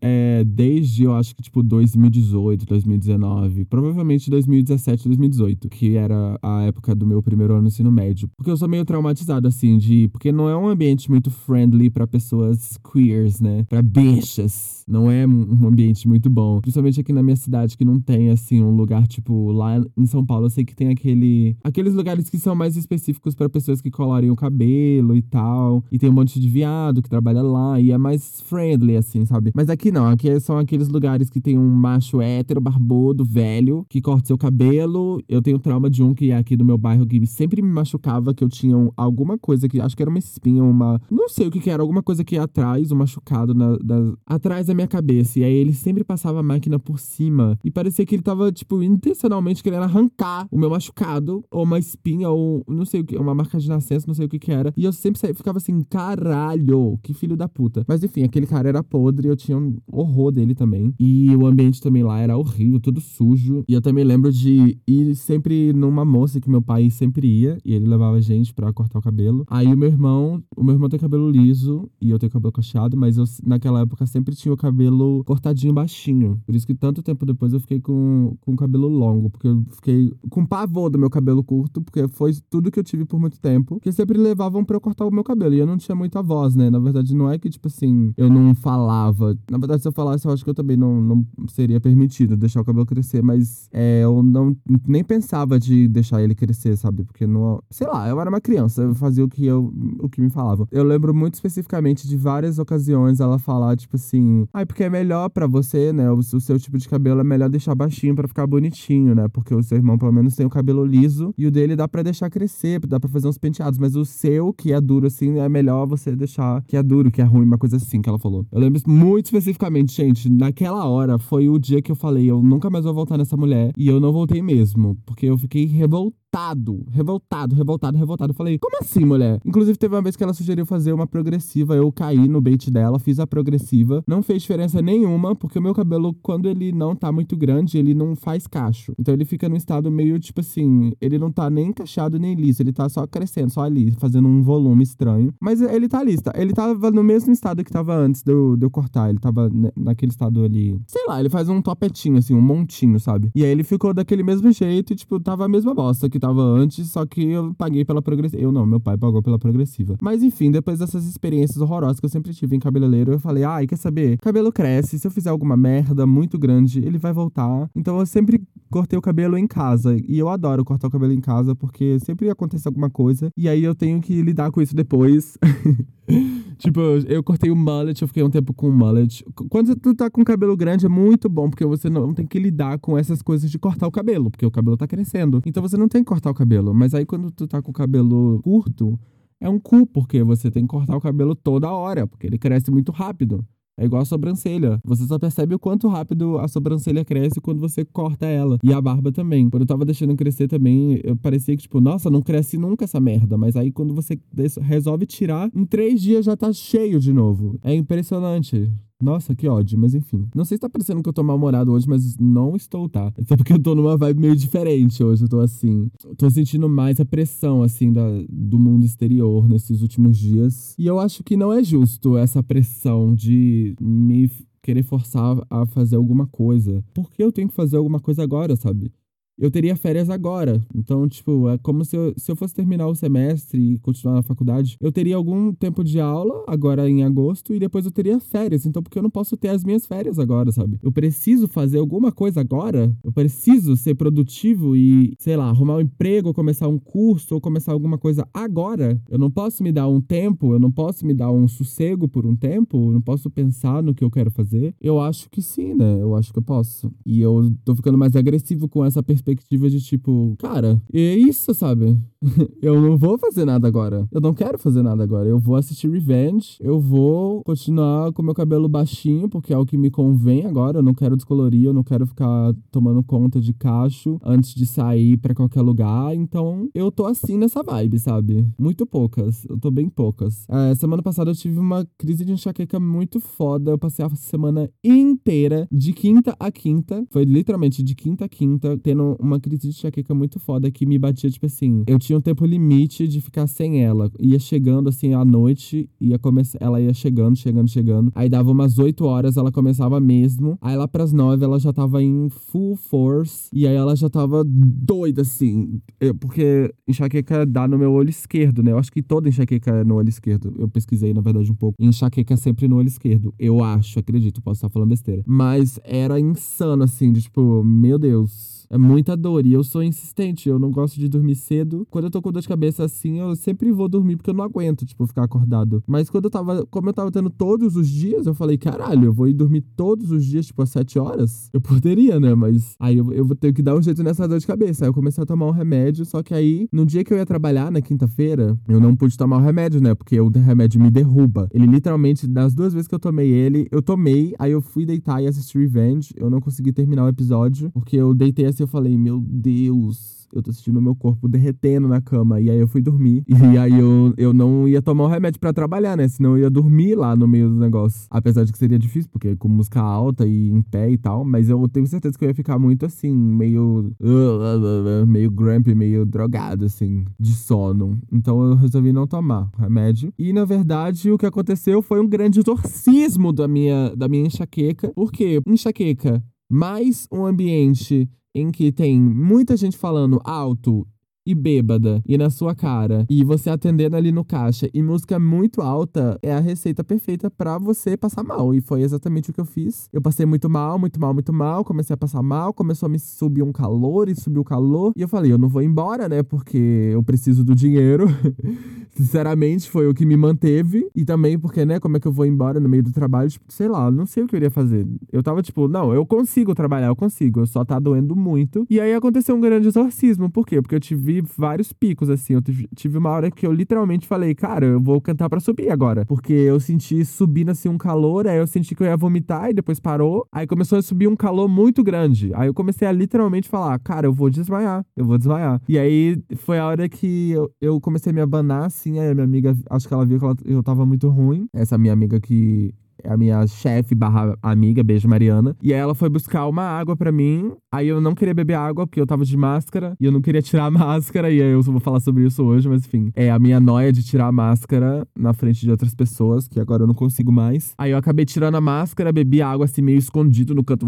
é, 0.00 0.44
desde 0.44 1.04
eu 1.04 1.14
acho 1.14 1.34
que 1.34 1.42
tipo 1.42 1.62
2018, 1.62 2.66
2019, 2.66 3.64
provavelmente 3.66 4.28
2017, 4.28 5.08
2018, 5.08 5.68
que 5.68 5.96
era 5.96 6.38
a 6.42 6.62
época 6.62 6.94
do 6.94 7.06
meu 7.06 7.22
primeiro 7.22 7.52
ano 7.52 7.62
no 7.62 7.68
ensino 7.68 7.90
médio. 7.92 8.28
Porque 8.36 8.50
eu 8.50 8.56
sou 8.56 8.68
meio 8.68 8.84
traumatizado, 8.84 9.46
assim, 9.46 9.78
de. 9.78 10.08
Porque 10.08 10.32
não 10.32 10.48
é 10.48 10.56
um 10.56 10.68
ambiente 10.68 11.10
muito 11.10 11.30
friendly 11.30 11.90
para 11.90 12.06
pessoas 12.06 12.78
queers, 12.92 13.40
né? 13.40 13.64
Pra 13.68 13.82
bichas. 13.82 14.84
Não 14.88 15.10
é 15.10 15.26
um 15.26 15.68
ambiente 15.68 16.08
muito 16.08 16.28
bom. 16.28 16.60
Principalmente 16.60 17.00
aqui 17.00 17.12
na 17.12 17.22
minha 17.22 17.36
cidade, 17.36 17.76
que 17.76 17.84
não 17.84 18.00
tem, 18.00 18.30
assim, 18.30 18.62
um 18.62 18.74
lugar, 18.74 19.06
tipo, 19.06 19.52
lá 19.52 19.80
em 19.96 20.06
São 20.06 20.24
Paulo, 20.24 20.46
eu 20.46 20.50
sei 20.50 20.64
que 20.64 20.74
tem 20.74 20.88
aquele. 20.88 21.56
Aqueles 21.62 21.94
lugares 21.94 22.28
que 22.28 22.38
são 22.38 22.54
mais 22.54 22.76
específicos 22.76 23.34
para 23.34 23.48
pessoas 23.48 23.80
que 23.80 23.90
colorem 23.90 24.30
o 24.30 24.36
cabelo 24.36 24.79
cabelo 24.80 25.16
e 25.16 25.22
tal. 25.22 25.84
E 25.90 25.98
tem 25.98 26.08
um 26.08 26.12
monte 26.12 26.40
de 26.40 26.48
viado 26.48 27.02
que 27.02 27.08
trabalha 27.08 27.42
lá 27.42 27.80
e 27.80 27.92
é 27.92 27.98
mais 27.98 28.40
friendly, 28.40 28.96
assim, 28.96 29.24
sabe? 29.24 29.52
Mas 29.54 29.68
aqui 29.68 29.90
não, 29.92 30.06
aqui 30.06 30.38
são 30.40 30.58
aqueles 30.58 30.88
lugares 30.88 31.28
que 31.28 31.40
tem 31.40 31.58
um 31.58 31.70
macho 31.70 32.20
hétero, 32.20 32.60
barbudo, 32.60 33.24
velho, 33.24 33.84
que 33.88 34.00
corta 34.00 34.28
seu 34.28 34.38
cabelo. 34.38 35.22
Eu 35.28 35.42
tenho 35.42 35.58
trauma 35.58 35.90
de 35.90 36.02
um 36.02 36.14
que 36.14 36.30
é 36.30 36.36
aqui 36.36 36.56
do 36.56 36.64
meu 36.64 36.78
bairro 36.78 37.06
que 37.06 37.26
sempre 37.26 37.60
me 37.62 37.70
machucava, 37.70 38.34
que 38.34 38.42
eu 38.42 38.48
tinha 38.48 38.76
alguma 38.96 39.38
coisa 39.38 39.68
que. 39.68 39.80
Acho 39.80 39.96
que 39.96 40.02
era 40.02 40.10
uma 40.10 40.18
espinha, 40.18 40.62
uma. 40.62 41.00
Não 41.10 41.28
sei 41.28 41.46
o 41.46 41.50
que, 41.50 41.60
que 41.60 41.70
era, 41.70 41.82
alguma 41.82 42.02
coisa 42.02 42.24
que 42.24 42.34
ia 42.34 42.42
atrás, 42.42 42.90
um 42.92 42.96
machucado 42.96 43.54
na, 43.54 43.76
da, 43.76 44.12
atrás 44.26 44.66
da 44.66 44.74
minha 44.74 44.86
cabeça. 44.86 45.38
E 45.38 45.44
aí 45.44 45.52
ele 45.52 45.72
sempre 45.72 46.04
passava 46.04 46.40
a 46.40 46.42
máquina 46.42 46.78
por 46.78 46.98
cima. 46.98 47.58
E 47.64 47.70
parecia 47.70 48.04
que 48.06 48.14
ele 48.14 48.22
tava, 48.22 48.52
tipo, 48.52 48.82
intencionalmente 48.82 49.62
querendo 49.62 49.82
arrancar 49.82 50.46
o 50.50 50.58
meu 50.58 50.70
machucado, 50.70 51.44
ou 51.50 51.64
uma 51.64 51.78
espinha, 51.78 52.30
ou 52.30 52.64
não 52.68 52.84
sei 52.84 53.00
o 53.00 53.04
que, 53.04 53.16
uma 53.16 53.34
marca 53.34 53.58
de 53.58 53.68
nascença, 53.68 54.06
não 54.06 54.14
sei 54.14 54.26
o 54.26 54.28
que 54.28 54.38
que 54.38 54.52
era. 54.52 54.69
E 54.76 54.84
eu 54.84 54.92
sempre 54.92 55.34
ficava 55.34 55.58
assim, 55.58 55.82
caralho, 55.82 56.98
que 57.02 57.14
filho 57.14 57.36
da 57.36 57.48
puta. 57.48 57.84
Mas 57.86 58.02
enfim, 58.02 58.22
aquele 58.22 58.46
cara 58.46 58.68
era 58.68 58.82
podre, 58.82 59.28
eu 59.28 59.36
tinha 59.36 59.58
um 59.58 59.76
horror 59.90 60.32
dele 60.32 60.54
também. 60.54 60.94
E 60.98 61.34
o 61.36 61.46
ambiente 61.46 61.80
também 61.80 62.02
lá 62.02 62.18
era 62.20 62.36
horrível, 62.36 62.80
tudo 62.80 63.00
sujo. 63.00 63.64
E 63.68 63.72
eu 63.72 63.80
também 63.80 64.04
lembro 64.04 64.32
de 64.32 64.78
ir 64.86 65.14
sempre 65.14 65.72
numa 65.72 66.04
moça 66.04 66.40
que 66.40 66.50
meu 66.50 66.62
pai 66.62 66.90
sempre 66.90 67.26
ia, 67.26 67.58
e 67.64 67.74
ele 67.74 67.86
levava 67.86 68.16
a 68.16 68.20
gente 68.20 68.52
pra 68.54 68.72
cortar 68.72 68.98
o 68.98 69.02
cabelo. 69.02 69.44
Aí 69.48 69.66
o 69.66 69.76
meu 69.76 69.88
irmão, 69.88 70.42
o 70.56 70.62
meu 70.62 70.74
irmão 70.74 70.88
tem 70.88 70.98
cabelo 70.98 71.30
liso 71.30 71.90
e 72.00 72.10
eu 72.10 72.18
tenho 72.18 72.32
cabelo 72.32 72.52
cacheado, 72.52 72.96
mas 72.96 73.16
eu 73.16 73.24
naquela 73.44 73.80
época 73.80 74.06
sempre 74.06 74.34
tinha 74.34 74.52
o 74.52 74.56
cabelo 74.56 75.22
cortadinho 75.24 75.72
baixinho. 75.72 76.40
Por 76.44 76.54
isso 76.54 76.66
que 76.66 76.74
tanto 76.74 77.02
tempo 77.02 77.24
depois 77.26 77.52
eu 77.52 77.60
fiquei 77.60 77.80
com, 77.80 78.36
com 78.40 78.52
o 78.52 78.56
cabelo 78.56 78.88
longo, 78.88 79.30
porque 79.30 79.48
eu 79.48 79.64
fiquei 79.72 80.12
com 80.28 80.44
pavor 80.44 80.90
do 80.90 80.98
meu 80.98 81.10
cabelo 81.10 81.42
curto, 81.42 81.80
porque 81.80 82.06
foi 82.08 82.32
tudo 82.48 82.70
que 82.70 82.78
eu 82.78 82.84
tive 82.84 83.04
por 83.04 83.20
muito 83.20 83.40
tempo. 83.40 83.78
Que 83.80 83.92
sempre 83.92 84.18
levavam 84.18 84.59
pediam 84.60 84.64
pra 84.64 84.76
eu 84.76 84.80
cortar 84.80 85.06
o 85.06 85.10
meu 85.10 85.24
cabelo. 85.24 85.54
E 85.54 85.58
eu 85.58 85.66
não 85.66 85.76
tinha 85.76 85.94
muita 85.94 86.22
voz, 86.22 86.54
né? 86.54 86.70
Na 86.70 86.78
verdade, 86.78 87.14
não 87.14 87.30
é 87.30 87.38
que, 87.38 87.48
tipo 87.48 87.68
assim, 87.68 88.12
eu 88.16 88.28
não 88.28 88.54
falava. 88.54 89.36
Na 89.50 89.58
verdade, 89.58 89.82
se 89.82 89.88
eu 89.88 89.92
falasse, 89.92 90.26
eu 90.26 90.32
acho 90.32 90.44
que 90.44 90.50
eu 90.50 90.54
também 90.54 90.76
não, 90.76 91.00
não 91.00 91.26
seria 91.48 91.80
permitido 91.80 92.36
deixar 92.36 92.60
o 92.60 92.64
cabelo 92.64 92.86
crescer. 92.86 93.22
Mas 93.22 93.68
é, 93.72 94.02
eu 94.02 94.22
não 94.22 94.56
nem 94.86 95.02
pensava 95.02 95.58
de 95.58 95.88
deixar 95.88 96.22
ele 96.22 96.34
crescer, 96.34 96.76
sabe? 96.76 97.04
Porque 97.04 97.26
não. 97.26 97.62
Sei 97.70 97.86
lá, 97.86 98.08
eu 98.08 98.20
era 98.20 98.30
uma 98.30 98.40
criança, 98.40 98.82
eu 98.82 98.94
fazia 98.94 99.24
o 99.24 99.28
que 99.28 99.44
eu 99.46 99.72
o 99.98 100.08
que 100.08 100.20
me 100.20 100.30
falavam. 100.30 100.66
Eu 100.70 100.84
lembro 100.84 101.14
muito 101.14 101.34
especificamente 101.34 102.06
de 102.06 102.16
várias 102.16 102.58
ocasiões 102.58 103.20
ela 103.20 103.38
falar, 103.38 103.76
tipo 103.76 103.96
assim, 103.96 104.46
ai, 104.52 104.62
ah, 104.62 104.66
porque 104.66 104.84
é 104.84 104.90
melhor 104.90 105.28
para 105.30 105.46
você, 105.46 105.92
né? 105.92 106.10
O, 106.10 106.18
o, 106.18 106.40
seu 106.40 106.58
tipo 106.58 106.78
de 106.78 106.88
cabelo 106.88 107.20
é 107.20 107.24
melhor 107.24 107.48
deixar 107.48 107.74
baixinho 107.74 108.14
para 108.14 108.28
ficar 108.28 108.46
bonitinho, 108.46 109.14
né? 109.14 109.28
Porque 109.28 109.54
o 109.54 109.62
seu 109.62 109.76
irmão, 109.76 109.98
pelo 109.98 110.12
menos, 110.12 110.34
tem 110.34 110.46
o 110.46 110.50
cabelo 110.50 110.84
liso 110.84 111.34
e 111.36 111.46
o 111.46 111.50
dele 111.50 111.76
dá 111.76 111.88
para 111.88 112.02
deixar 112.02 112.30
crescer, 112.30 112.80
dá 112.80 112.98
para 112.98 113.08
fazer 113.08 113.28
uns 113.28 113.38
penteados, 113.38 113.78
mas 113.78 113.96
o 113.96 114.04
seu 114.04 114.49
que 114.52 114.72
é 114.72 114.80
duro 114.80 115.06
assim, 115.06 115.38
é 115.38 115.48
melhor 115.48 115.86
você 115.86 116.14
deixar 116.14 116.62
que 116.64 116.76
é 116.76 116.82
duro, 116.82 117.10
que 117.10 117.20
é 117.20 117.24
ruim, 117.24 117.44
uma 117.44 117.58
coisa 117.58 117.76
assim 117.76 118.00
que 118.00 118.08
ela 118.08 118.18
falou. 118.18 118.46
Eu 118.50 118.60
lembro 118.60 118.80
muito 118.86 119.26
especificamente, 119.26 119.94
gente, 119.94 120.28
naquela 120.28 120.84
hora 120.86 121.18
foi 121.18 121.48
o 121.48 121.58
dia 121.58 121.82
que 121.82 121.90
eu 121.90 121.96
falei, 121.96 122.30
eu 122.30 122.42
nunca 122.42 122.70
mais 122.70 122.84
vou 122.84 122.94
voltar 122.94 123.18
nessa 123.18 123.36
mulher. 123.36 123.72
E 123.76 123.88
eu 123.88 124.00
não 124.00 124.12
voltei 124.12 124.42
mesmo, 124.42 124.96
porque 125.04 125.26
eu 125.26 125.36
fiquei 125.38 125.66
revoltada 125.66 126.29
revoltado, 126.30 126.86
revoltado, 126.90 127.54
revoltado, 127.54 127.98
revoltado. 127.98 128.30
Eu 128.30 128.36
falei, 128.36 128.58
como 128.58 128.78
assim, 128.80 129.04
mulher? 129.04 129.40
Inclusive, 129.44 129.76
teve 129.76 129.94
uma 129.94 130.02
vez 130.02 130.14
que 130.14 130.22
ela 130.22 130.32
sugeriu 130.32 130.64
fazer 130.64 130.92
uma 130.92 131.06
progressiva, 131.06 131.74
eu 131.74 131.90
caí 131.90 132.28
no 132.28 132.40
bait 132.40 132.70
dela, 132.70 132.98
fiz 132.98 133.18
a 133.18 133.26
progressiva. 133.26 134.04
Não 134.06 134.22
fez 134.22 134.42
diferença 134.42 134.80
nenhuma, 134.80 135.34
porque 135.34 135.58
o 135.58 135.62
meu 135.62 135.74
cabelo, 135.74 136.14
quando 136.22 136.48
ele 136.48 136.72
não 136.72 136.94
tá 136.94 137.10
muito 137.10 137.36
grande, 137.36 137.78
ele 137.78 137.94
não 137.94 138.14
faz 138.14 138.46
cacho. 138.46 138.92
Então 138.98 139.12
ele 139.12 139.24
fica 139.24 139.48
num 139.48 139.56
estado 139.56 139.90
meio, 139.90 140.18
tipo 140.20 140.40
assim, 140.40 140.92
ele 141.00 141.18
não 141.18 141.32
tá 141.32 141.50
nem 141.50 141.68
encaixado 141.68 142.18
nem 142.18 142.34
liso, 142.34 142.62
ele 142.62 142.72
tá 142.72 142.88
só 142.88 143.06
crescendo, 143.06 143.50
só 143.50 143.62
ali, 143.62 143.90
fazendo 143.92 144.28
um 144.28 144.42
volume 144.42 144.84
estranho. 144.84 145.34
Mas 145.40 145.60
ele 145.60 145.88
tá 145.88 145.98
ali, 145.98 146.16
tá, 146.20 146.32
ele 146.36 146.52
tava 146.52 146.90
no 146.90 147.02
mesmo 147.02 147.32
estado 147.32 147.64
que 147.64 147.72
tava 147.72 147.94
antes 147.94 148.22
de 148.22 148.32
eu, 148.32 148.56
de 148.56 148.64
eu 148.64 148.70
cortar. 148.70 149.10
Ele 149.10 149.18
tava 149.18 149.50
naquele 149.76 150.12
estado 150.12 150.44
ali. 150.44 150.80
Sei 150.86 151.04
lá, 151.06 151.18
ele 151.18 151.28
faz 151.28 151.48
um 151.48 151.60
topetinho, 151.60 152.18
assim, 152.18 152.34
um 152.34 152.40
montinho, 152.40 153.00
sabe? 153.00 153.30
E 153.34 153.44
aí 153.44 153.50
ele 153.50 153.64
ficou 153.64 153.92
daquele 153.92 154.22
mesmo 154.22 154.52
jeito 154.52 154.92
e, 154.92 154.96
tipo, 154.96 155.18
tava 155.18 155.44
a 155.44 155.48
mesma 155.48 155.74
bosta 155.74 156.08
que 156.08 156.19
tava 156.20 156.42
antes, 156.42 156.90
só 156.90 157.04
que 157.04 157.22
eu 157.22 157.54
paguei 157.54 157.84
pela 157.84 158.02
progressiva. 158.02 158.42
Eu 158.42 158.52
não, 158.52 158.64
meu 158.64 158.78
pai 158.78 158.96
pagou 158.96 159.22
pela 159.22 159.38
progressiva. 159.38 159.96
Mas 160.00 160.22
enfim, 160.22 160.50
depois 160.50 160.78
dessas 160.78 161.06
experiências 161.06 161.60
horrorosas 161.60 161.98
que 161.98 162.06
eu 162.06 162.10
sempre 162.10 162.32
tive 162.32 162.54
em 162.54 162.60
cabeleireiro, 162.60 163.12
eu 163.12 163.18
falei, 163.18 163.44
ai, 163.44 163.66
quer 163.66 163.76
saber? 163.76 164.18
Cabelo 164.18 164.52
cresce, 164.52 164.98
se 164.98 165.06
eu 165.06 165.10
fizer 165.10 165.30
alguma 165.30 165.56
merda 165.56 166.06
muito 166.06 166.38
grande, 166.38 166.78
ele 166.78 166.98
vai 166.98 167.12
voltar. 167.12 167.68
Então 167.74 167.98
eu 167.98 168.06
sempre 168.06 168.40
cortei 168.70 168.98
o 168.98 169.02
cabelo 169.02 169.36
em 169.36 169.46
casa. 169.46 169.96
E 170.06 170.18
eu 170.18 170.28
adoro 170.28 170.64
cortar 170.64 170.88
o 170.88 170.90
cabelo 170.90 171.12
em 171.12 171.20
casa, 171.20 171.54
porque 171.54 171.98
sempre 172.00 172.30
acontece 172.30 172.68
alguma 172.68 172.88
coisa. 172.88 173.30
E 173.36 173.48
aí 173.48 173.64
eu 173.64 173.74
tenho 173.74 174.00
que 174.00 174.22
lidar 174.22 174.50
com 174.50 174.62
isso 174.62 174.74
depois. 174.74 175.36
tipo, 176.58 176.80
eu 177.08 177.22
cortei 177.22 177.50
o 177.50 177.56
mullet, 177.56 178.00
eu 178.00 178.08
fiquei 178.08 178.22
um 178.22 178.30
tempo 178.30 178.52
com 178.52 178.68
o 178.68 178.72
mullet. 178.72 179.24
Quando 179.48 179.74
tu 179.76 179.94
tá 179.94 180.10
com 180.10 180.24
cabelo 180.24 180.56
grande 180.56 180.86
é 180.86 180.88
muito 180.88 181.28
bom, 181.28 181.50
porque 181.50 181.64
você 181.64 181.90
não 181.90 182.14
tem 182.14 182.26
que 182.26 182.38
lidar 182.38 182.78
com 182.78 182.96
essas 182.96 183.22
coisas 183.22 183.50
de 183.50 183.58
cortar 183.58 183.86
o 183.86 183.90
cabelo, 183.90 184.30
porque 184.30 184.46
o 184.46 184.50
cabelo 184.50 184.76
tá 184.76 184.86
crescendo. 184.86 185.42
Então 185.44 185.62
você 185.62 185.76
não 185.76 185.88
tem 185.88 186.04
cortar 186.10 186.30
o 186.30 186.34
cabelo. 186.34 186.74
Mas 186.74 186.92
aí 186.92 187.06
quando 187.06 187.30
tu 187.30 187.46
tá 187.46 187.62
com 187.62 187.70
o 187.70 187.74
cabelo 187.74 188.40
curto, 188.42 188.98
é 189.40 189.48
um 189.48 189.60
cu, 189.60 189.86
porque 189.86 190.24
você 190.24 190.50
tem 190.50 190.64
que 190.64 190.68
cortar 190.68 190.96
o 190.96 191.00
cabelo 191.00 191.36
toda 191.36 191.70
hora, 191.70 192.04
porque 192.06 192.26
ele 192.26 192.36
cresce 192.36 192.68
muito 192.68 192.90
rápido. 192.90 193.44
É 193.78 193.84
igual 193.84 194.02
a 194.02 194.04
sobrancelha. 194.04 194.78
Você 194.84 195.06
só 195.06 195.18
percebe 195.18 195.54
o 195.54 195.58
quanto 195.58 195.88
rápido 195.88 196.36
a 196.38 196.48
sobrancelha 196.48 197.02
cresce 197.02 197.40
quando 197.40 197.60
você 197.60 197.82
corta 197.82 198.26
ela. 198.26 198.58
E 198.62 198.74
a 198.74 198.80
barba 198.80 199.10
também. 199.10 199.48
Quando 199.48 199.62
eu 199.62 199.66
tava 199.66 199.86
deixando 199.86 200.14
crescer 200.16 200.48
também, 200.48 201.00
eu 201.02 201.16
parecia 201.16 201.56
que, 201.56 201.62
tipo, 201.62 201.80
nossa, 201.80 202.10
não 202.10 202.20
cresce 202.20 202.58
nunca 202.58 202.84
essa 202.84 203.00
merda. 203.00 203.38
Mas 203.38 203.56
aí 203.56 203.72
quando 203.72 203.94
você 203.94 204.20
resolve 204.60 205.06
tirar, 205.06 205.48
em 205.54 205.64
três 205.64 206.02
dias 206.02 206.26
já 206.26 206.36
tá 206.36 206.52
cheio 206.52 207.00
de 207.00 207.12
novo. 207.12 207.58
É 207.62 207.72
impressionante. 207.72 208.70
Nossa, 209.00 209.34
que 209.34 209.48
ódio, 209.48 209.78
mas 209.78 209.94
enfim. 209.94 210.28
Não 210.34 210.44
sei 210.44 210.56
se 210.56 210.60
tá 210.60 210.68
parecendo 210.68 211.02
que 211.02 211.08
eu 211.08 211.12
tô 211.12 211.22
mal-humorado 211.22 211.72
hoje, 211.72 211.88
mas 211.88 212.16
não 212.18 212.54
estou, 212.54 212.88
tá? 212.88 213.12
É 213.16 213.24
só 213.24 213.36
porque 213.36 213.52
eu 213.52 213.62
tô 213.62 213.74
numa 213.74 213.96
vibe 213.96 214.20
meio 214.20 214.36
diferente 214.36 215.02
hoje. 215.02 215.24
Eu 215.24 215.28
tô 215.28 215.40
assim. 215.40 215.90
Tô 216.16 216.28
sentindo 216.30 216.68
mais 216.68 217.00
a 217.00 217.04
pressão, 217.04 217.62
assim, 217.62 217.92
da, 217.92 218.06
do 218.28 218.58
mundo 218.58 218.84
exterior 218.84 219.48
nesses 219.48 219.80
últimos 219.82 220.18
dias. 220.18 220.74
E 220.78 220.86
eu 220.86 220.98
acho 220.98 221.24
que 221.24 221.36
não 221.36 221.52
é 221.52 221.62
justo 221.62 222.16
essa 222.16 222.42
pressão 222.42 223.14
de 223.14 223.74
me 223.80 224.30
querer 224.62 224.82
forçar 224.82 225.36
a 225.48 225.66
fazer 225.66 225.96
alguma 225.96 226.26
coisa. 226.26 226.84
Por 226.92 227.10
que 227.10 227.22
eu 227.22 227.32
tenho 227.32 227.48
que 227.48 227.54
fazer 227.54 227.76
alguma 227.76 227.98
coisa 228.00 228.22
agora, 228.22 228.56
sabe? 228.56 228.92
Eu 229.40 229.50
teria 229.50 229.74
férias 229.74 230.10
agora. 230.10 230.62
Então, 230.74 231.08
tipo, 231.08 231.48
é 231.48 231.56
como 231.58 231.82
se 231.84 231.96
eu, 231.96 232.12
se 232.16 232.30
eu 232.30 232.36
fosse 232.36 232.54
terminar 232.54 232.86
o 232.86 232.94
semestre 232.94 233.58
e 233.58 233.78
continuar 233.78 234.16
na 234.16 234.22
faculdade, 234.22 234.76
eu 234.80 234.92
teria 234.92 235.16
algum 235.16 235.52
tempo 235.52 235.82
de 235.82 235.98
aula, 235.98 236.44
agora 236.46 236.88
em 236.88 237.02
agosto, 237.02 237.54
e 237.54 237.58
depois 237.58 237.86
eu 237.86 237.90
teria 237.90 238.20
férias. 238.20 238.66
Então, 238.66 238.82
porque 238.82 238.98
eu 238.98 239.02
não 239.02 239.10
posso 239.10 239.36
ter 239.36 239.48
as 239.48 239.64
minhas 239.64 239.86
férias 239.86 240.18
agora, 240.18 240.52
sabe? 240.52 240.78
Eu 240.82 240.92
preciso 240.92 241.48
fazer 241.48 241.78
alguma 241.78 242.12
coisa 242.12 242.40
agora. 242.40 242.94
Eu 243.02 243.10
preciso 243.10 243.76
ser 243.76 243.94
produtivo 243.94 244.76
e, 244.76 245.14
sei 245.18 245.36
lá, 245.36 245.48
arrumar 245.48 245.76
um 245.76 245.80
emprego, 245.80 246.28
ou 246.28 246.34
começar 246.34 246.68
um 246.68 246.78
curso, 246.78 247.34
ou 247.34 247.40
começar 247.40 247.72
alguma 247.72 247.96
coisa 247.96 248.28
agora. 248.34 249.00
Eu 249.08 249.18
não 249.18 249.30
posso 249.30 249.62
me 249.62 249.72
dar 249.72 249.88
um 249.88 250.00
tempo, 250.00 250.52
eu 250.52 250.58
não 250.58 250.70
posso 250.70 251.06
me 251.06 251.14
dar 251.14 251.30
um 251.30 251.48
sossego 251.48 252.06
por 252.06 252.26
um 252.26 252.36
tempo, 252.36 252.76
eu 252.76 252.92
não 252.92 253.00
posso 253.00 253.30
pensar 253.30 253.82
no 253.82 253.94
que 253.94 254.04
eu 254.04 254.10
quero 254.10 254.30
fazer. 254.30 254.74
Eu 254.80 255.00
acho 255.00 255.30
que 255.30 255.40
sim, 255.40 255.74
né? 255.74 255.98
Eu 256.00 256.14
acho 256.14 256.30
que 256.30 256.38
eu 256.38 256.42
posso. 256.42 256.92
E 257.06 257.22
eu 257.22 257.50
tô 257.64 257.74
ficando 257.74 257.96
mais 257.96 258.14
agressivo 258.14 258.68
com 258.68 258.84
essa 258.84 259.02
perspectiva 259.02 259.29
perspectiva 259.30 259.68
de 259.68 259.80
tipo, 259.80 260.34
cara, 260.38 260.80
é 260.92 261.14
isso, 261.14 261.54
sabe? 261.54 261.96
eu 262.60 262.80
não 262.80 262.98
vou 262.98 263.16
fazer 263.16 263.44
nada 263.44 263.66
agora. 263.66 264.06
Eu 264.12 264.20
não 264.20 264.34
quero 264.34 264.58
fazer 264.58 264.82
nada 264.82 265.02
agora. 265.02 265.28
Eu 265.28 265.38
vou 265.38 265.56
assistir 265.56 265.90
Revenge. 265.90 266.56
Eu 266.60 266.78
vou 266.78 267.42
continuar 267.44 268.12
com 268.12 268.22
meu 268.22 268.34
cabelo 268.34 268.68
baixinho, 268.68 269.28
porque 269.28 269.52
é 269.52 269.58
o 269.58 269.64
que 269.64 269.76
me 269.76 269.90
convém 269.90 270.44
agora. 270.44 270.78
Eu 270.78 270.82
não 270.82 270.94
quero 270.94 271.16
descolorir, 271.16 271.64
eu 271.64 271.72
não 271.72 271.82
quero 271.82 272.06
ficar 272.06 272.54
tomando 272.70 273.02
conta 273.02 273.40
de 273.40 273.54
cacho 273.54 274.18
antes 274.22 274.54
de 274.54 274.66
sair 274.66 275.16
para 275.16 275.34
qualquer 275.34 275.62
lugar. 275.62 276.14
Então, 276.14 276.68
eu 276.74 276.90
tô 276.90 277.06
assim 277.06 277.38
nessa 277.38 277.62
vibe, 277.62 277.98
sabe? 277.98 278.46
Muito 278.58 278.84
poucas. 278.84 279.44
Eu 279.46 279.58
tô 279.58 279.70
bem 279.70 279.88
poucas. 279.88 280.44
É, 280.48 280.74
semana 280.74 281.02
passada 281.02 281.30
eu 281.30 281.34
tive 281.34 281.58
uma 281.58 281.86
crise 281.96 282.24
de 282.24 282.32
enxaqueca 282.32 282.78
muito 282.78 283.18
foda. 283.18 283.70
Eu 283.70 283.78
passei 283.78 284.04
a 284.04 284.10
semana 284.10 284.70
inteira, 284.84 285.66
de 285.72 285.92
quinta 285.92 286.36
a 286.38 286.50
quinta. 286.50 287.02
Foi 287.10 287.24
literalmente 287.24 287.82
de 287.82 287.94
quinta 287.94 288.26
a 288.26 288.28
quinta, 288.28 288.78
tendo 288.78 289.09
uma 289.18 289.40
crise 289.40 289.62
de 289.62 289.68
enxaqueca 289.68 290.14
muito 290.14 290.38
foda 290.38 290.70
que 290.70 290.86
me 290.86 290.98
batia, 290.98 291.30
tipo 291.30 291.46
assim. 291.46 291.82
Eu 291.86 291.98
tinha 291.98 292.18
um 292.18 292.20
tempo 292.20 292.44
limite 292.44 293.08
de 293.08 293.20
ficar 293.20 293.46
sem 293.46 293.82
ela. 293.82 294.10
Ia 294.18 294.38
chegando 294.38 294.88
assim 294.88 295.14
à 295.14 295.24
noite, 295.24 295.88
ia 296.00 296.18
começar. 296.18 296.58
Ela 296.60 296.80
ia 296.80 296.92
chegando, 296.92 297.36
chegando, 297.36 297.68
chegando. 297.68 298.12
Aí 298.14 298.28
dava 298.28 298.50
umas 298.50 298.78
8 298.78 299.04
horas, 299.04 299.36
ela 299.36 299.50
começava 299.50 299.98
mesmo. 300.00 300.58
Aí 300.60 300.76
lá 300.76 300.86
pras 300.86 301.12
9 301.12 301.44
ela 301.44 301.58
já 301.58 301.72
tava 301.72 302.02
em 302.02 302.28
full 302.28 302.76
force. 302.76 303.48
E 303.52 303.66
aí 303.66 303.74
ela 303.74 303.96
já 303.96 304.08
tava 304.08 304.44
doida, 304.44 305.22
assim. 305.22 305.80
Eu, 305.98 306.14
porque 306.14 306.72
enxaqueca 306.86 307.46
dá 307.46 307.66
no 307.66 307.78
meu 307.78 307.92
olho 307.92 308.10
esquerdo, 308.10 308.62
né? 308.62 308.72
Eu 308.72 308.78
acho 308.78 308.92
que 308.92 309.02
toda 309.02 309.28
enxaqueca 309.28 309.70
é 309.70 309.84
no 309.84 309.96
olho 309.96 310.08
esquerdo. 310.08 310.54
Eu 310.58 310.68
pesquisei, 310.68 311.14
na 311.14 311.20
verdade, 311.20 311.50
um 311.50 311.54
pouco. 311.54 311.76
Enxaqueca 311.80 312.34
é 312.34 312.36
sempre 312.36 312.68
no 312.68 312.76
olho 312.76 312.88
esquerdo. 312.88 313.34
Eu 313.38 313.62
acho, 313.62 313.98
acredito, 313.98 314.42
posso 314.42 314.58
estar 314.58 314.68
falando 314.68 314.90
besteira. 314.90 315.22
Mas 315.26 315.80
era 315.84 316.20
insano, 316.20 316.82
assim, 316.82 317.12
de 317.12 317.22
tipo, 317.22 317.62
meu 317.64 317.98
Deus 317.98 318.59
é 318.70 318.78
muita 318.78 319.16
dor. 319.16 319.44
E 319.44 319.52
eu 319.52 319.64
sou 319.64 319.82
insistente, 319.82 320.48
eu 320.48 320.58
não 320.58 320.70
gosto 320.70 320.98
de 320.98 321.08
dormir 321.08 321.34
cedo. 321.34 321.86
Quando 321.90 322.04
eu 322.04 322.10
tô 322.10 322.22
com 322.22 322.30
dor 322.30 322.40
de 322.40 322.48
cabeça 322.48 322.84
assim, 322.84 323.18
eu 323.18 323.34
sempre 323.34 323.72
vou 323.72 323.88
dormir 323.88 324.16
porque 324.16 324.30
eu 324.30 324.34
não 324.34 324.44
aguento, 324.44 324.86
tipo, 324.86 325.06
ficar 325.06 325.24
acordado. 325.24 325.82
Mas 325.86 326.08
quando 326.08 326.26
eu 326.26 326.30
tava, 326.30 326.64
como 326.66 326.88
eu 326.88 326.92
tava 326.92 327.10
tendo 327.10 327.28
todos 327.28 327.74
os 327.74 327.88
dias, 327.88 328.26
eu 328.26 328.34
falei, 328.34 328.56
caralho, 328.56 329.06
eu 329.06 329.12
vou 329.12 329.26
ir 329.26 329.34
dormir 329.34 329.62
todos 329.76 330.12
os 330.12 330.24
dias, 330.24 330.46
tipo, 330.46 330.62
às 330.62 330.70
sete 330.70 330.98
horas? 330.98 331.50
Eu 331.52 331.60
poderia, 331.60 332.20
né? 332.20 332.34
Mas 332.34 332.76
aí 332.78 332.96
eu, 332.96 333.12
eu 333.12 333.24
vou 333.24 333.34
ter 333.34 333.52
que 333.52 333.60
dar 333.60 333.74
um 333.74 333.82
jeito 333.82 334.02
nessa 334.02 334.28
dor 334.28 334.38
de 334.38 334.46
cabeça. 334.46 334.84
Aí 334.84 334.88
eu 334.88 334.94
comecei 334.94 335.22
a 335.22 335.26
tomar 335.26 335.46
um 335.46 335.50
remédio, 335.50 336.04
só 336.04 336.22
que 336.22 336.32
aí, 336.32 336.68
no 336.72 336.86
dia 336.86 337.02
que 337.02 337.12
eu 337.12 337.18
ia 337.18 337.26
trabalhar, 337.26 337.72
na 337.72 337.80
quinta-feira, 337.80 338.56
eu 338.68 338.80
não 338.80 338.94
pude 338.94 339.16
tomar 339.16 339.38
o 339.38 339.40
remédio, 339.40 339.80
né? 339.80 339.94
Porque 339.94 340.20
o 340.20 340.28
remédio 340.28 340.80
me 340.80 340.90
derruba. 340.90 341.48
Ele 341.52 341.66
literalmente, 341.66 342.28
das 342.28 342.54
duas 342.54 342.72
vezes 342.72 342.86
que 342.86 342.94
eu 342.94 343.00
tomei 343.00 343.30
ele, 343.30 343.66
eu 343.72 343.82
tomei, 343.82 344.34
aí 344.38 344.52
eu 344.52 344.60
fui 344.60 344.86
deitar 344.86 345.22
e 345.22 345.26
assistir 345.26 345.58
Revenge. 345.58 346.14
Eu 346.16 346.30
não 346.30 346.40
consegui 346.40 346.72
terminar 346.72 347.04
o 347.04 347.08
episódio, 347.08 347.70
porque 347.72 347.96
eu 347.96 348.14
deitei 348.14 348.46
assim, 348.46 348.59
eu 348.62 348.68
falei, 348.68 348.96
meu 348.96 349.20
Deus 349.20 350.20
eu 350.32 350.42
tô 350.42 350.52
sentindo 350.52 350.78
o 350.78 350.82
meu 350.82 350.94
corpo 350.94 351.28
derretendo 351.28 351.88
na 351.88 352.00
cama. 352.00 352.40
E 352.40 352.50
aí 352.50 352.58
eu 352.58 352.68
fui 352.68 352.80
dormir. 352.80 353.24
E 353.28 353.58
aí 353.58 353.78
eu, 353.78 354.14
eu 354.16 354.32
não 354.32 354.68
ia 354.68 354.80
tomar 354.80 355.04
o 355.04 355.06
um 355.06 355.10
remédio 355.10 355.40
para 355.40 355.52
trabalhar, 355.52 355.96
né? 355.96 356.06
Senão 356.08 356.36
eu 356.36 356.44
ia 356.44 356.50
dormir 356.50 356.94
lá 356.94 357.16
no 357.16 357.26
meio 357.26 357.48
do 357.48 357.56
negócio. 357.56 358.06
Apesar 358.10 358.44
de 358.44 358.52
que 358.52 358.58
seria 358.58 358.78
difícil, 358.78 359.10
porque 359.12 359.34
com 359.36 359.48
música 359.48 359.80
alta 359.80 360.26
e 360.26 360.50
em 360.50 360.62
pé 360.62 360.90
e 360.90 360.98
tal. 360.98 361.24
Mas 361.24 361.48
eu 361.48 361.68
tenho 361.68 361.86
certeza 361.86 362.16
que 362.16 362.24
eu 362.24 362.28
ia 362.28 362.34
ficar 362.34 362.58
muito 362.58 362.86
assim, 362.86 363.14
meio. 363.14 363.92
meio 365.06 365.30
grumpy, 365.30 365.74
meio 365.74 366.06
drogado, 366.06 366.64
assim, 366.64 367.04
de 367.18 367.32
sono. 367.34 367.98
Então 368.12 368.42
eu 368.42 368.54
resolvi 368.54 368.92
não 368.92 369.06
tomar 369.06 369.50
remédio. 369.58 370.12
E 370.18 370.32
na 370.32 370.44
verdade, 370.44 371.10
o 371.10 371.18
que 371.18 371.26
aconteceu 371.26 371.82
foi 371.82 372.00
um 372.00 372.08
grande 372.08 372.42
torcismo 372.42 373.32
da 373.32 373.48
minha, 373.48 373.94
da 373.96 374.08
minha 374.08 374.26
enxaqueca. 374.26 374.92
Por 374.94 375.10
quê? 375.10 375.40
Enxaqueca 375.46 376.22
mais 376.52 377.06
um 377.12 377.24
ambiente 377.24 378.10
em 378.34 378.50
que 378.50 378.72
tem 378.72 379.00
muita 379.00 379.56
gente 379.56 379.78
falando 379.78 380.20
alto 380.24 380.84
e 381.30 381.34
bêbada 381.34 382.02
e 382.04 382.18
na 382.18 382.28
sua 382.28 382.54
cara 382.56 383.06
e 383.08 383.22
você 383.22 383.48
atendendo 383.48 383.96
ali 383.96 384.10
no 384.10 384.24
caixa 384.24 384.68
e 384.74 384.82
música 384.82 385.18
muito 385.18 385.62
alta 385.62 386.18
é 386.22 386.32
a 386.32 386.40
receita 386.40 386.82
perfeita 386.82 387.30
para 387.30 387.56
você 387.56 387.96
passar 387.96 388.24
mal 388.24 388.52
e 388.52 388.60
foi 388.60 388.82
exatamente 388.82 389.30
o 389.30 389.32
que 389.32 389.40
eu 389.40 389.44
fiz. 389.44 389.88
Eu 389.92 390.02
passei 390.02 390.26
muito 390.26 390.50
mal, 390.50 390.76
muito 390.76 391.00
mal, 391.00 391.14
muito 391.14 391.32
mal, 391.32 391.64
comecei 391.64 391.94
a 391.94 391.96
passar 391.96 392.22
mal, 392.22 392.52
começou 392.52 392.86
a 392.86 392.90
me 392.90 392.98
subir 392.98 393.42
um 393.42 393.52
calor 393.52 394.08
e 394.08 394.14
subiu 394.14 394.42
o 394.42 394.44
calor 394.44 394.92
e 394.96 395.02
eu 395.02 395.08
falei, 395.08 395.32
eu 395.32 395.38
não 395.38 395.48
vou 395.48 395.62
embora, 395.62 396.08
né? 396.08 396.22
Porque 396.22 396.90
eu 396.92 397.02
preciso 397.02 397.44
do 397.44 397.54
dinheiro. 397.54 398.06
Sinceramente, 398.90 399.70
foi 399.70 399.88
o 399.88 399.94
que 399.94 400.04
me 400.04 400.16
manteve. 400.16 400.88
E 400.94 401.04
também 401.04 401.38
porque, 401.38 401.64
né, 401.64 401.78
como 401.78 401.96
é 401.96 402.00
que 402.00 402.08
eu 402.08 402.12
vou 402.12 402.26
embora 402.26 402.58
no 402.58 402.68
meio 402.68 402.82
do 402.82 402.92
trabalho? 402.92 403.30
Tipo, 403.30 403.44
sei 403.48 403.68
lá, 403.68 403.90
não 403.90 404.04
sei 404.04 404.22
o 404.22 404.26
que 404.26 404.34
eu 404.34 404.38
iria 404.38 404.50
fazer. 404.50 404.86
Eu 405.12 405.22
tava 405.22 405.42
tipo, 405.42 405.68
não, 405.68 405.94
eu 405.94 406.04
consigo 406.04 406.54
trabalhar, 406.54 406.88
eu 406.88 406.96
consigo. 406.96 407.40
Eu 407.40 407.46
só 407.46 407.64
tá 407.64 407.78
doendo 407.78 408.16
muito. 408.16 408.66
E 408.68 408.80
aí 408.80 408.92
aconteceu 408.92 409.34
um 409.34 409.40
grande 409.40 409.68
exorcismo. 409.68 410.28
Por 410.28 410.46
quê? 410.46 410.60
Porque 410.60 410.74
eu 410.74 410.80
tive 410.80 411.19
vários 411.22 411.72
picos, 411.72 412.10
assim. 412.10 412.34
Eu 412.34 412.42
tive 412.74 412.98
uma 412.98 413.10
hora 413.10 413.30
que 413.30 413.46
eu 413.46 413.52
literalmente 413.52 414.06
falei, 414.06 414.34
cara, 414.34 414.66
eu 414.66 414.80
vou 414.80 415.00
cantar 415.00 415.28
para 415.28 415.40
subir 415.40 415.70
agora. 415.70 416.04
Porque 416.06 416.32
eu 416.32 416.58
senti 416.60 417.04
subindo 417.04 417.50
assim 417.50 417.68
um 417.68 417.78
calor, 417.78 418.26
aí 418.26 418.38
eu 418.38 418.46
senti 418.46 418.74
que 418.74 418.82
eu 418.82 418.86
ia 418.86 418.96
vomitar 418.96 419.50
e 419.50 419.54
depois 419.54 419.80
parou. 419.80 420.26
Aí 420.32 420.46
começou 420.46 420.78
a 420.78 420.82
subir 420.82 421.08
um 421.08 421.16
calor 421.16 421.48
muito 421.48 421.82
grande. 421.82 422.30
Aí 422.34 422.48
eu 422.48 422.54
comecei 422.54 422.86
a 422.86 422.92
literalmente 422.92 423.48
falar, 423.48 423.78
cara, 423.78 424.06
eu 424.06 424.12
vou 424.12 424.30
desmaiar, 424.30 424.84
eu 424.96 425.04
vou 425.04 425.18
desmaiar. 425.18 425.60
E 425.68 425.78
aí 425.78 426.22
foi 426.36 426.58
a 426.58 426.66
hora 426.66 426.88
que 426.88 427.30
eu, 427.32 427.50
eu 427.60 427.80
comecei 427.80 428.10
a 428.10 428.14
me 428.14 428.20
abanar, 428.20 428.64
assim. 428.64 428.98
Aí 428.98 429.10
a 429.10 429.14
minha 429.14 429.24
amiga, 429.24 429.56
acho 429.70 429.88
que 429.88 429.94
ela 429.94 430.06
viu 430.06 430.18
que 430.18 430.24
ela, 430.24 430.36
eu 430.44 430.62
tava 430.62 430.84
muito 430.86 431.08
ruim. 431.08 431.46
Essa 431.52 431.78
minha 431.78 431.92
amiga 431.92 432.20
que 432.20 432.74
a 433.04 433.16
minha 433.16 433.46
chefe 433.46 433.94
barra 433.94 434.36
amiga, 434.42 434.82
beijo 434.82 435.08
Mariana. 435.08 435.56
E 435.62 435.72
ela 435.72 435.94
foi 435.94 436.08
buscar 436.08 436.46
uma 436.46 436.62
água 436.62 436.96
para 436.96 437.12
mim. 437.12 437.52
Aí 437.72 437.88
eu 437.88 438.00
não 438.00 438.14
queria 438.14 438.34
beber 438.34 438.54
água 438.54 438.86
porque 438.86 439.00
eu 439.00 439.06
tava 439.06 439.24
de 439.24 439.36
máscara 439.36 439.94
e 440.00 440.04
eu 440.04 440.12
não 440.12 440.20
queria 440.20 440.42
tirar 440.42 440.66
a 440.66 440.70
máscara. 440.70 441.30
E 441.30 441.40
aí 441.40 441.50
eu 441.50 441.62
vou 441.62 441.80
falar 441.80 442.00
sobre 442.00 442.24
isso 442.24 442.42
hoje, 442.42 442.68
mas 442.68 442.84
enfim. 442.84 443.10
É 443.14 443.30
a 443.30 443.38
minha 443.38 443.60
noia 443.60 443.92
de 443.92 444.02
tirar 444.02 444.26
a 444.26 444.32
máscara 444.32 445.06
na 445.16 445.32
frente 445.32 445.60
de 445.60 445.70
outras 445.70 445.94
pessoas, 445.94 446.48
que 446.48 446.60
agora 446.60 446.82
eu 446.82 446.86
não 446.86 446.94
consigo 446.94 447.32
mais. 447.32 447.74
Aí 447.78 447.92
eu 447.92 447.98
acabei 447.98 448.24
tirando 448.24 448.56
a 448.56 448.60
máscara, 448.60 449.12
bebi 449.12 449.42
água 449.42 449.64
assim 449.64 449.82
meio 449.82 449.98
escondido 449.98 450.54
no 450.54 450.64
canto. 450.64 450.86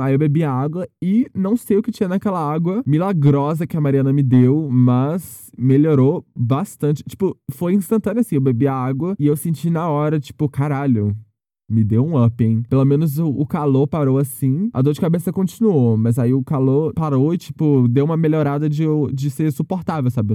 Aí 0.00 0.14
eu 0.14 0.18
bebi 0.18 0.44
água 0.44 0.86
e 1.02 1.26
não 1.34 1.56
sei 1.56 1.76
o 1.76 1.82
que 1.82 1.90
tinha 1.90 2.08
naquela 2.08 2.40
água 2.40 2.82
milagrosa 2.86 3.66
que 3.66 3.76
a 3.76 3.80
Mariana 3.80 4.12
me 4.12 4.22
deu, 4.22 4.68
mas 4.70 5.50
melhorou 5.58 6.24
bastante. 6.36 7.02
Tipo, 7.04 7.36
foi 7.50 7.74
instantâneo 7.74 8.20
assim. 8.20 8.36
Eu 8.36 8.40
bebi 8.40 8.68
a 8.68 8.74
água 8.74 9.14
e 9.18 9.26
eu 9.26 9.36
senti 9.36 9.70
na 9.70 9.88
hora, 9.88 10.20
tipo, 10.20 10.48
caralho 10.48 11.16
me 11.68 11.84
deu 11.84 12.04
um 12.04 12.22
up, 12.22 12.42
hein? 12.42 12.62
Pelo 12.68 12.84
menos 12.84 13.18
o, 13.18 13.46
calor 13.46 13.86
parou 13.86 14.18
assim. 14.18 14.70
A 14.72 14.80
dor 14.80 14.94
de 14.94 15.00
cabeça 15.00 15.32
continuou, 15.32 15.96
mas 15.96 16.18
aí 16.18 16.32
o 16.32 16.42
calor 16.42 16.92
parou 16.94 17.34
e, 17.34 17.38
tipo, 17.38 17.86
deu 17.88 18.04
uma 18.04 18.16
melhorada 18.16 18.68
de, 18.68 18.84
de 19.12 19.30
ser 19.30 19.52
suportável, 19.52 20.10
sabe? 20.10 20.34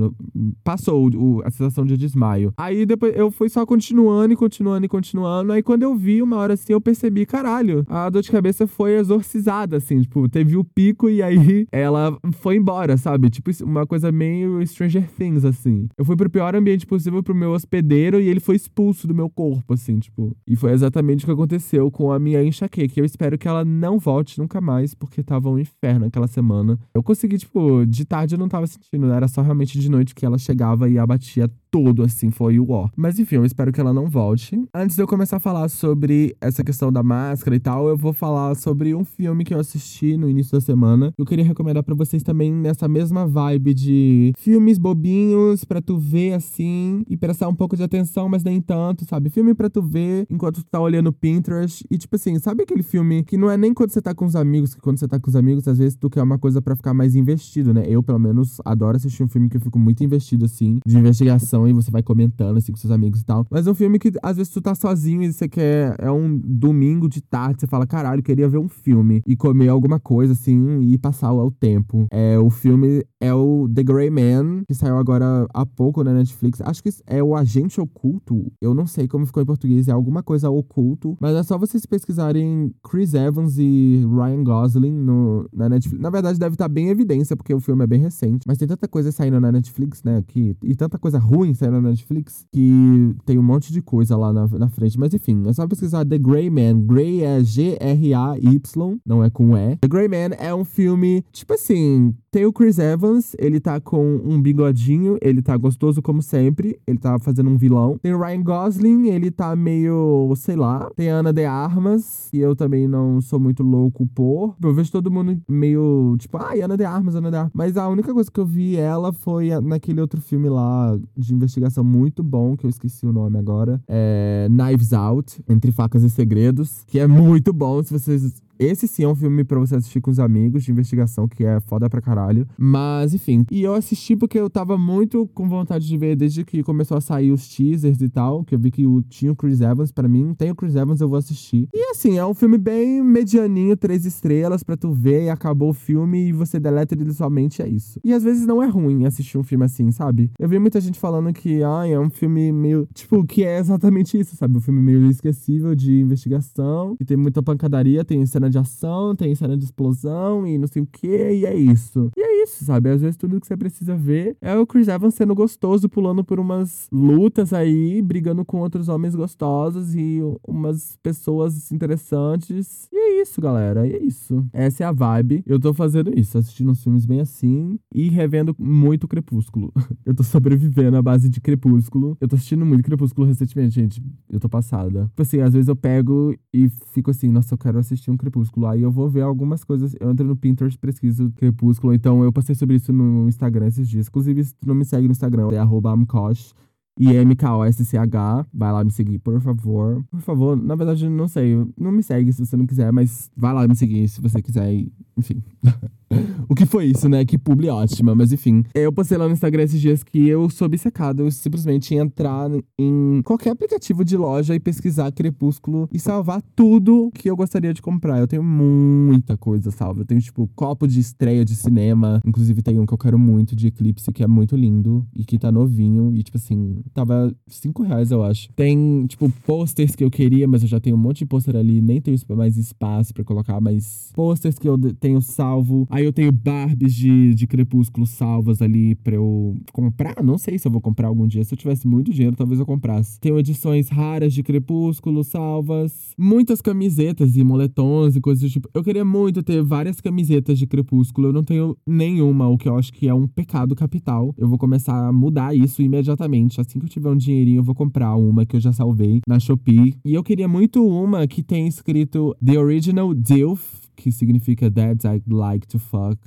Passou 0.63 1.09
o, 1.15 1.41
a 1.43 1.49
sensação 1.49 1.85
de 1.85 1.97
desmaio. 1.97 2.53
Aí 2.57 2.85
depois 2.85 3.15
eu 3.15 3.31
fui 3.31 3.49
só 3.49 3.65
continuando 3.65 4.33
e 4.33 4.37
continuando 4.37 4.85
e 4.85 4.89
continuando. 4.89 5.51
Aí 5.51 5.63
quando 5.63 5.83
eu 5.83 5.95
vi 5.95 6.21
uma 6.21 6.37
hora 6.37 6.53
assim, 6.53 6.73
eu 6.73 6.81
percebi, 6.81 7.25
caralho, 7.25 7.83
a 7.89 8.09
dor 8.09 8.21
de 8.21 8.31
cabeça 8.31 8.67
foi 8.67 8.95
exorcizada, 8.95 9.77
assim. 9.77 10.01
Tipo, 10.01 10.29
teve 10.29 10.55
o 10.55 10.63
pico 10.63 11.09
e 11.09 11.21
aí 11.21 11.67
ela 11.71 12.17
foi 12.33 12.57
embora, 12.57 12.97
sabe? 12.97 13.29
Tipo, 13.29 13.49
uma 13.63 13.85
coisa 13.87 14.11
meio 14.11 14.65
Stranger 14.67 15.09
Things, 15.17 15.45
assim. 15.45 15.87
Eu 15.97 16.05
fui 16.05 16.15
pro 16.15 16.29
pior 16.29 16.55
ambiente 16.55 16.85
possível 16.85 17.23
pro 17.23 17.33
meu 17.33 17.51
hospedeiro 17.51 18.19
e 18.19 18.27
ele 18.27 18.39
foi 18.39 18.55
expulso 18.55 19.07
do 19.07 19.15
meu 19.15 19.29
corpo, 19.29 19.73
assim, 19.73 19.99
tipo. 19.99 20.35
E 20.47 20.55
foi 20.55 20.71
exatamente 20.71 21.23
o 21.24 21.27
que 21.27 21.32
aconteceu 21.34 21.89
com 21.92 22.12
a 22.12 22.20
minha 22.20 22.44
enxaqueca. 22.44 23.00
Eu 23.00 23.06
espero 23.06 23.38
que 23.38 23.48
ela 23.48 23.65
não 23.65 24.00
volte 24.00 24.39
nunca 24.39 24.60
mais, 24.62 24.94
porque 24.94 25.24
tava 25.24 25.50
um 25.50 25.60
inferno 25.60 26.06
aquela 26.06 26.27
semana. 26.27 26.77
Eu 26.94 27.03
consegui, 27.03 27.38
tipo, 27.38 27.86
de 27.86 28.06
tarde 28.06 28.36
eu 28.36 28.39
não 28.39 28.50
tava 28.50 28.68
sentindo, 28.68 29.08
né? 29.08 29.15
Era 29.15 29.27
só 29.27 29.42
realmente 29.42 29.80
de 29.80 29.89
noite 29.89 30.13
que 30.15 30.25
ela 30.25 30.38
chegava 30.38 30.89
e 30.89 30.98
abatia 30.98 31.50
todo, 31.74 32.03
assim, 32.03 32.30
foi 32.30 32.60
o 32.60 32.70
ó. 32.70 32.88
Mas 32.96 33.18
enfim, 33.18 33.38
eu 33.38 33.46
espero 33.46 33.72
que 33.72 33.82
ela 33.82 33.92
não 33.92 34.08
volte. 34.08 34.63
Antes 34.75 34.96
de 34.96 35.01
eu 35.01 35.08
começar 35.08 35.38
a 35.38 35.39
falar 35.39 35.68
sobre 35.70 36.36
essa 36.39 36.63
questão 36.63 36.92
da 36.92 37.01
máscara 37.01 37.56
e 37.56 37.60
tal, 37.60 37.88
eu 37.88 37.98
vou 37.98 38.13
falar 38.13 38.53
sobre 38.53 38.94
um 38.94 39.03
filme 39.03 39.44
que 39.44 39.56
eu 39.56 39.60
assisti 39.60 40.15
no 40.15 40.30
início 40.30 40.51
da 40.51 40.62
semana. 40.62 41.12
Eu 41.18 41.25
queria 41.25 41.44
recomendar 41.44 41.82
para 41.82 41.96
vocês 41.96 42.22
também 42.22 42.53
nessa 42.53 42.88
mesma 42.88 43.25
vibe 43.25 43.74
de 43.74 44.34
filmes 44.38 44.77
bobinhos 44.77 45.63
para 45.63 45.82
tu 45.82 45.98
ver 45.98 46.34
assim 46.34 47.03
e 47.10 47.18
prestar 47.18 47.48
um 47.48 47.56
pouco 47.56 47.75
de 47.75 47.84
atenção, 47.84 48.30
mas 48.30 48.44
nem 48.44 48.62
tanto, 48.62 49.06
sabe? 49.06 49.30
Filme 49.30 49.56
para 49.56 49.70
tu 49.70 49.82
ver 49.82 50.27
enquanto 50.30 50.63
tu 50.63 50.65
tá 50.70 50.80
olhando 50.80 51.12
Pinterest 51.13 51.86
e 51.89 51.98
tipo 51.98 52.15
assim, 52.15 52.38
sabe 52.39 52.63
aquele 52.63 52.84
filme 52.84 53.24
que 53.24 53.38
não 53.38 53.50
é 53.50 53.58
nem 53.58 53.74
quando 53.74 53.91
você 53.91 54.01
tá 54.01 54.13
com 54.13 54.25
os 54.25 54.36
amigos, 54.36 54.74
que 54.74 54.82
quando 54.82 54.98
você 54.98 55.08
tá 55.08 55.20
com 55.20 55.29
os 55.29 55.36
amigos, 55.36 55.67
às 55.67 55.77
vezes 55.77 55.96
tu 55.96 56.10
quer 56.10 56.22
uma 56.22 56.38
coisa 56.38 56.62
para 56.62 56.75
ficar 56.75 56.93
mais 56.93 57.15
investido, 57.15 57.74
né? 57.74 57.84
Eu, 57.88 58.01
pelo 58.03 58.20
menos, 58.20 58.58
adoro 58.65 58.98
assistir 58.98 59.24
um 59.24 59.27
filme 59.27 59.50
que 59.50 59.58
eu 59.58 59.62
fico 59.62 59.79
muito 59.79 60.03
investido 60.03 60.46
assim, 60.46 60.79
de 60.86 60.98
investigação 60.98 61.67
e 61.67 61.74
você 61.74 61.91
vai 61.91 62.03
comentando 62.03 62.58
assim 62.58 62.72
com 62.72 62.77
seus 62.77 62.91
amigos 62.91 63.22
e 63.22 63.25
tal. 63.25 63.46
Mas 63.50 63.67
é 63.67 63.72
um 63.72 63.75
filme 63.75 64.00
que 64.00 64.12
às 64.22 64.38
vezes 64.38 64.51
tu 64.51 64.62
tá 64.62 64.75
sozinho 64.75 65.24
e 65.24 65.32
você 65.32 65.48
quer. 65.48 65.96
É 66.00 66.12
um 66.12 66.38
domingo 66.38 67.08
de 67.08 67.22
tarde, 67.22 67.62
você 67.62 67.67
fala, 67.67 67.86
caralho, 67.86 68.24
queria 68.24 68.50
ver 68.50 68.58
um 68.58 68.67
filme 68.67 69.22
e 69.27 69.36
comer 69.36 69.70
alguma 69.70 70.00
coisa 70.00 70.34
assim 70.34 70.82
e 70.82 70.98
passar 70.98 71.34
o 71.34 71.51
tempo. 71.51 72.08
É, 72.12 72.38
o 72.39 72.50
filme 72.50 73.03
é 73.24 73.34
o 73.34 73.70
The 73.74 73.84
Grey 73.84 74.10
Man, 74.10 74.63
que 74.68 74.75
saiu 74.75 74.98
agora 74.98 75.48
há 75.53 75.65
pouco 75.65 76.03
na 76.03 76.13
Netflix. 76.13 76.60
Acho 76.60 76.84
que 76.84 76.89
é 77.08 77.24
o 77.24 77.34
Agente 77.38 77.80
Oculto. 77.80 78.51
Eu 78.60 78.74
não 78.74 78.86
sei 78.86 79.08
como 79.08 79.25
ficou 79.25 79.42
em 79.42 79.46
português, 79.46 79.88
é 79.88 79.94
alguma 79.94 80.22
coisa 80.22 80.50
oculto. 80.50 81.15
Mas 81.22 81.34
é 81.34 81.42
só 81.42 81.58
vocês 81.58 81.86
pesquisarem 81.86 82.75
Chris 82.84 83.13
Evans 83.13 83.58
e 83.58 84.06
Ryan 84.13 84.44
Gosling 84.44 84.92
no, 84.92 85.48
na 85.53 85.70
Netflix. 85.70 86.01
Na 86.01 86.10
verdade, 86.10 86.38
deve 86.38 86.56
estar 86.56 86.65
tá 86.65 86.70
bem 86.70 86.88
em 86.88 86.89
evidência, 86.89 87.38
porque 87.38 87.53
o 87.53 87.62
filme 87.62 87.86
é 87.86 87.88
bem 87.88 88.01
recente. 88.01 88.44
Mas 88.46 88.58
tem 88.58 88.68
tanta 88.68 88.89
coisa 88.89 89.10
saindo 89.10 89.39
na 89.39 89.53
Netflix, 89.53 90.03
né? 90.03 90.22
Que, 90.27 90.58
e 90.62 90.75
tanta 90.75 91.00
coisa 91.00 91.18
ruim 91.18 91.53
saindo 91.53 91.80
na 91.80 91.89
Netflix, 91.92 92.46
que 92.51 93.15
tem 93.25 93.39
um 93.39 93.44
monte 93.44 93.72
de 93.72 93.82
coisa 93.82 94.18
lá 94.18 94.34
na, 94.34 94.48
na 94.50 94.68
frente. 94.68 95.00
Mas 95.00 95.13
enfim, 95.13 95.44
é 95.48 95.53
só 95.53 95.65
pesquisar 95.65 96.06
The 96.06 96.18
Grey 96.18 96.50
Man. 96.50 96.82
Grey 96.82 97.24
é 97.24 97.42
G-R-A-Y, 97.42 99.00
não 99.06 99.24
é 99.24 99.30
com 99.30 99.56
E. 99.56 99.77
The 99.77 99.88
Grey 99.88 100.10
Man 100.10 100.36
é 100.38 100.53
um 100.53 100.65
filme, 100.65 101.24
tipo 101.32 101.53
assim, 101.53 102.13
tem 102.34 102.48
o 102.48 102.51
Chris 102.51 102.80
Evans, 102.80 103.12
ele 103.38 103.60
tá 103.60 103.79
com 103.79 104.22
um 104.24 104.41
bigodinho, 104.41 105.18
ele 105.22 105.42
tá 105.42 105.55
gostoso 105.57 106.01
como 106.01 106.22
sempre, 106.22 106.79
ele 106.87 106.98
tá 106.98 107.18
fazendo 107.20 107.50
um 107.50 107.57
vilão. 107.57 107.98
Tem 108.01 108.16
Ryan 108.16 108.44
Gosling, 108.44 109.07
ele 109.09 109.31
tá 109.31 109.55
meio, 109.55 110.33
sei 110.35 110.55
lá. 110.55 110.90
Tem 110.96 111.09
Ana 111.09 111.31
de 111.31 111.46
Armas, 111.46 112.29
e 112.33 112.40
eu 112.40 112.55
também 112.55 112.87
não 112.87 113.22
sou 113.22 113.40
muito 113.40 113.64
louco 113.64 114.07
por. 114.07 114.55
Eu 114.61 114.74
vejo 114.74 114.92
todo 114.92 115.11
mundo 115.11 115.40
meio, 115.50 116.16
tipo, 116.18 116.37
ah, 116.37 116.53
Ana 116.64 116.77
de 116.77 116.85
Armas, 116.85 117.16
Ana 117.16 117.29
de 117.29 117.37
Armas. 117.37 117.51
Mas 117.53 117.77
a 117.77 117.87
única 117.87 118.14
coisa 118.14 118.31
que 118.31 118.40
eu 118.40 118.46
vi 118.46 118.75
ela 118.75 119.11
foi 119.14 119.50
naquele 119.61 120.01
outro 120.01 120.22
filme 120.22 120.50
lá 120.50 120.98
de 121.16 121.33
investigação 121.33 121.83
muito 121.83 122.24
bom, 122.24 122.55
que 122.55 122.66
eu 122.66 122.70
esqueci 122.70 123.05
o 123.05 123.11
nome 123.14 123.37
agora. 123.37 123.81
É 123.87 124.48
Knives 124.50 124.94
Out, 124.94 125.44
Entre 125.48 125.72
Facas 125.72 126.03
e 126.03 126.09
Segredos, 126.09 126.83
que 126.87 127.00
é 127.00 127.07
muito 127.07 127.53
bom. 127.53 127.81
Se 127.83 127.92
vocês 127.92 128.42
esse 128.59 128.87
sim 128.87 129.03
é 129.03 129.07
um 129.07 129.16
filme 129.16 129.44
pra 129.44 129.59
você 129.59 129.75
assistir 129.75 130.01
com 130.01 130.11
os 130.11 130.20
amigos 130.20 130.63
de 130.63 130.72
investigação, 130.72 131.27
que 131.27 131.44
é 131.44 131.59
foda 131.59 131.89
pra 131.89 132.01
caralho. 132.01 132.48
Mas, 132.57 133.13
enfim. 133.13 133.46
E 133.51 133.61
eu 133.61 133.74
assisti 133.74 134.16
porque 134.16 134.39
eu 134.39 134.50
tava 134.50 134.77
muito 134.77 135.27
com 135.33 135.48
vontade 135.48 135.87
de 135.87 135.98
ver 135.98 136.16
desde 136.16 136.44
que 136.44 136.63
começou 136.63 136.98
a 136.98 137.01
sair 137.01 137.31
os 137.31 137.48
teasers 137.48 138.01
e 138.01 138.09
tal. 138.09 138.44
Que 138.44 138.55
eu 138.55 138.59
vi 138.59 138.72
que 138.72 138.83
tinha 139.09 139.31
o 139.31 139.35
Chris 139.35 139.61
Evans 139.61 139.92
pra 139.92 140.07
mim. 140.07 140.33
Tem 140.33 140.51
o 140.51 140.55
Chris 140.55 140.75
Evans, 140.75 141.01
eu 141.01 141.09
vou 141.09 141.18
assistir. 141.18 141.68
E 141.74 141.92
assim, 141.92 142.18
é 142.18 142.25
um 142.25 142.33
filme 142.33 142.57
bem 142.57 143.03
medianinho, 143.03 143.75
três 143.75 144.05
estrelas 144.05 144.63
pra 144.63 144.77
tu 144.77 144.92
ver 144.92 145.25
e 145.25 145.29
acabou 145.29 145.70
o 145.70 145.74
filme 145.74 146.29
e 146.29 146.31
você 146.31 146.59
deleta 146.59 146.94
ele 146.94 147.13
somente, 147.13 147.61
é 147.61 147.68
isso. 147.68 148.00
E 148.03 148.13
às 148.13 148.24
vezes 148.24 148.46
não 148.46 148.61
é 148.61 148.68
ruim 148.68 149.05
assistir 149.05 149.37
um 149.37 149.44
filme 149.44 149.66
assim, 149.66 149.92
sabe? 149.92 150.31
Eu 150.39 150.48
vi 150.48 150.59
muita 150.59 150.79
gente 150.79 151.00
falando 151.00 151.33
que, 151.33 151.63
ah, 151.63 151.87
é 151.87 152.00
um 152.00 152.09
filme 152.09 152.51
meio. 152.51 152.87
Tipo, 152.94 153.25
que 153.25 153.44
é 153.44 153.59
exatamente 153.59 154.18
isso, 154.18 154.35
sabe? 154.35 154.57
Um 154.57 154.61
filme 154.61 154.81
meio 154.81 155.09
esquecível 155.09 155.75
de 155.75 156.00
investigação. 156.00 156.96
E 157.00 157.05
tem 157.05 157.18
muita 157.18 157.42
pancadaria, 157.42 158.03
tem 158.05 158.25
cena 158.25 158.43
de 158.50 158.58
ação, 158.58 159.16
tem 159.16 159.34
cena 159.36 159.58
de 159.58 159.66
explosão 159.66 160.46
e 160.46 160.58
não 160.58 160.68
sei 160.68 160.82
o 160.82 160.86
que, 160.86 161.08
e 161.08 161.46
é 161.46 161.56
isso. 161.56 162.12
E 162.18 162.22
é 162.22 162.44
isso, 162.44 162.66
sabe? 162.66 162.90
Às 162.90 163.01
vezes 163.01 163.18
tudo 163.18 163.40
que 163.40 163.48
você 163.48 163.58
precisa 163.58 163.96
ver 163.96 164.36
é 164.42 164.58
o 164.58 164.66
Chris 164.66 164.88
Evans 164.88 165.16
sendo 165.16 165.36
gostoso, 165.36 165.90
pulando 165.90 166.24
por 166.24 166.40
umas 166.40 166.88
lutas 166.92 167.53
aí, 167.53 168.01
brigando 168.01 168.44
com 168.46 168.60
outros 168.60 168.90
homens 168.90 169.16
gostosos 169.16 169.96
e 169.96 170.20
umas 170.48 170.98
pessoas 171.01 171.72
interessantes. 171.72 172.88
E 172.92 172.98
é 172.98 173.22
isso, 173.22 173.42
galera. 173.42 173.88
E 173.88 173.94
é 173.94 174.03
isso. 174.03 174.46
Essa 174.51 174.84
é 174.84 174.88
a 174.88 174.92
vibe. 174.92 175.44
Eu 175.46 175.60
tô 175.60 175.74
fazendo 175.74 176.18
isso, 176.18 176.38
assistindo 176.38 176.72
uns 176.72 176.84
filmes 176.84 177.06
bem 177.06 177.20
assim 177.20 177.79
e 177.94 178.10
revendo 178.10 178.56
muito 178.60 179.08
Crepúsculo. 179.08 179.72
eu 180.06 180.14
tô 180.14 180.24
sobrevivendo 180.24 180.98
à 180.98 181.01
base 181.01 181.29
de 181.29 181.40
Crepúsculo. 181.40 182.18
Eu 182.20 182.27
tô 182.27 182.36
assistindo 182.36 182.66
muito 182.66 182.84
Crepúsculo 182.84 183.27
recentemente, 183.27 183.75
gente. 183.75 184.03
Eu 184.29 184.40
tô 184.40 184.50
passada. 184.50 185.06
Tipo 185.08 185.22
assim, 185.22 185.40
às 185.40 185.53
vezes 185.53 185.68
eu 185.68 185.75
pego 185.75 186.36
e 186.53 186.70
fico 186.92 187.12
assim, 187.12 187.29
nossa, 187.29 187.53
eu 187.53 187.58
quero 187.58 187.79
assistir 187.79 188.12
um 188.12 188.18
Crepúsculo. 188.18 188.32
Crepúsculo. 188.33 188.67
Aí 188.67 188.81
eu 188.81 188.91
vou 188.91 189.07
ver 189.07 189.22
algumas 189.22 189.63
coisas. 189.63 189.96
Eu 190.00 190.09
entro 190.09 190.25
no 190.25 190.35
Pinterest, 190.35 190.77
pesquiso 190.77 191.31
Crepúsculo. 191.35 191.93
Então 191.93 192.24
eu 192.24 192.31
passei 192.31 192.55
sobre 192.55 192.75
isso 192.75 192.91
no 192.91 193.29
Instagram 193.29 193.67
esses 193.67 193.87
dias. 193.87 194.07
Inclusive, 194.07 194.43
se 194.43 194.55
tu 194.55 194.67
não 194.67 194.75
me 194.75 194.83
segue 194.83 195.07
no 195.07 195.11
Instagram, 195.11 195.50
é 195.51 195.59
amkosh. 195.59 196.53
I-M-K-O-S-C-H. 197.00 198.46
Vai 198.53 198.72
lá 198.72 198.83
me 198.83 198.91
seguir, 198.91 199.19
por 199.19 199.39
favor. 199.39 200.03
Por 200.11 200.22
favor, 200.22 200.55
na 200.55 200.75
verdade, 200.75 201.07
não 201.09 201.27
sei. 201.27 201.55
Não 201.77 201.91
me 201.91 202.03
segue 202.03 202.33
se 202.33 202.46
você 202.46 202.57
não 202.57 202.65
quiser, 202.65 202.91
mas 202.91 203.31
vai 203.35 203.53
lá 203.53 203.67
me 203.67 203.75
seguir 203.75 204.07
se 204.07 204.22
você 204.22 204.41
quiser. 204.41 204.85
Enfim. 205.17 205.43
o 206.47 206.55
que 206.55 206.65
foi 206.65 206.85
isso, 206.85 207.07
né? 207.09 207.23
Que 207.25 207.37
publi 207.37 207.69
ótima. 207.69 208.15
Mas 208.15 208.31
enfim, 208.31 208.63
eu 208.73 208.91
postei 208.91 209.17
lá 209.17 209.27
no 209.27 209.33
Instagram 209.33 209.63
esses 209.63 209.79
dias 209.79 210.03
que 210.03 210.27
eu 210.27 210.49
sou 210.49 210.65
obcecado. 210.65 211.21
Eu 211.21 211.31
simplesmente 211.31 211.95
entrar 211.95 212.49
em 212.77 213.21
qualquer 213.23 213.51
aplicativo 213.51 214.03
de 214.03 214.17
loja 214.17 214.55
e 214.55 214.59
pesquisar 214.59 215.11
Crepúsculo 215.11 215.89
e 215.91 215.99
salvar 215.99 216.41
tudo 216.55 217.11
que 217.13 217.29
eu 217.29 217.35
gostaria 217.35 217.73
de 217.73 217.81
comprar. 217.81 218.19
Eu 218.19 218.27
tenho 218.27 218.43
muita 218.43 219.37
coisa 219.37 219.71
salva. 219.71 220.01
Eu 220.01 220.05
tenho, 220.05 220.21
tipo, 220.21 220.49
copo 220.55 220.87
de 220.87 220.99
estreia 220.99 221.45
de 221.45 221.55
cinema. 221.55 222.21
Inclusive, 222.25 222.61
tem 222.61 222.79
um 222.79 222.85
que 222.85 222.93
eu 222.93 222.97
quero 222.97 223.17
muito 223.17 223.55
de 223.55 223.67
Eclipse, 223.67 224.11
que 224.11 224.23
é 224.23 224.27
muito 224.27 224.55
lindo 224.55 225.05
e 225.15 225.23
que 225.23 225.37
tá 225.37 225.51
novinho. 225.51 226.13
E, 226.15 226.23
tipo 226.23 226.37
assim, 226.37 226.81
tava 226.93 227.33
5 227.47 227.83
reais, 227.83 228.11
eu 228.11 228.23
acho. 228.23 228.49
Tem, 228.55 229.05
tipo, 229.07 229.29
posters 229.45 229.95
que 229.95 230.03
eu 230.03 230.11
queria, 230.11 230.47
mas 230.47 230.61
eu 230.61 230.67
já 230.67 230.79
tenho 230.79 230.95
um 230.95 230.99
monte 230.99 231.19
de 231.19 231.25
pôster 231.25 231.55
ali. 231.55 231.81
Nem 231.81 232.01
tenho 232.01 232.17
mais 232.35 232.57
espaço 232.57 233.13
para 233.13 233.23
colocar 233.23 233.59
mais 233.59 234.11
posters 234.13 234.57
que 234.57 234.67
eu 234.67 234.77
tenho 234.95 235.21
salvo. 235.21 235.87
Aí 235.89 236.02
eu 236.03 236.13
tenho 236.13 236.31
Barbies 236.31 236.94
de, 236.94 237.33
de 237.33 237.48
Crepúsculo 237.48 238.05
salvas 238.05 238.61
ali 238.61 238.96
pra 238.96 239.16
eu 239.16 239.55
comprar. 239.72 240.24
Não 240.24 240.37
sei 240.37 240.57
se 240.57 240.68
eu 240.68 240.72
vou 240.72 240.81
comprar 240.81 241.07
algum 241.07 241.27
dia. 241.27 241.44
Se 241.44 241.53
eu 241.53 241.57
tivesse 241.57 241.87
muito 241.87 242.11
dinheiro, 242.11 242.35
talvez 242.35 242.59
eu 242.59 242.66
comprasse. 242.66 243.20
Tenho 243.20 243.39
edições 243.39 243.89
raras 243.89 244.33
de 244.33 244.44
Crepúsculo 244.44 245.24
salvas. 245.24 246.13
Muitas 246.18 246.61
camisetas 246.61 247.35
e 247.35 247.44
moletons 247.44 248.16
e 248.16 248.22
coisas 248.22 248.44
do 248.44 248.50
tipo. 248.50 248.70
Eu 248.74 248.83
queria 248.83 249.05
muito 249.05 249.44
ter 249.44 249.61
várias 249.63 250.00
camisetas 250.01 250.57
de 250.57 250.68
Crepúsculo. 250.68 251.27
Eu 251.27 251.33
não 251.33 251.44
tenho 251.44 251.77
nenhuma, 251.87 252.48
o 252.48 252.57
que 252.57 252.68
eu 252.68 252.77
acho 252.77 252.92
que 252.94 253.07
é 253.07 253.13
um 253.13 253.27
pecado 253.27 253.75
capital. 253.75 254.33
Eu 254.37 254.48
vou 254.48 254.57
começar 254.57 255.07
a 255.07 255.13
mudar 255.13 255.55
isso 255.55 255.81
imediatamente. 255.81 256.59
Assim 256.59 256.79
que 256.79 256.85
eu 256.85 256.89
tiver 256.89 257.09
um 257.09 257.18
dinheirinho, 257.18 257.59
eu 257.59 257.63
vou 257.63 257.75
comprar 257.75 258.16
uma 258.16 258.46
que 258.46 258.55
eu 258.55 258.59
já 258.59 258.72
salvei 258.72 259.22
na 259.27 259.39
Shopee. 259.39 259.96
E 260.05 260.13
eu 260.13 260.24
queria 260.24 260.48
muito 260.48 260.85
uma 260.85 261.27
que 261.27 261.44
tem 261.44 261.68
escrito 261.68 262.35
The 262.44 262.57
Original 262.59 263.13
DILF 263.13 263.82
que 263.96 264.12
significa 264.12 264.70
Dads 264.70 265.06
I'd 265.06 265.24
Like 265.27 265.68
to 265.68 265.79
Fuck. 265.79 266.18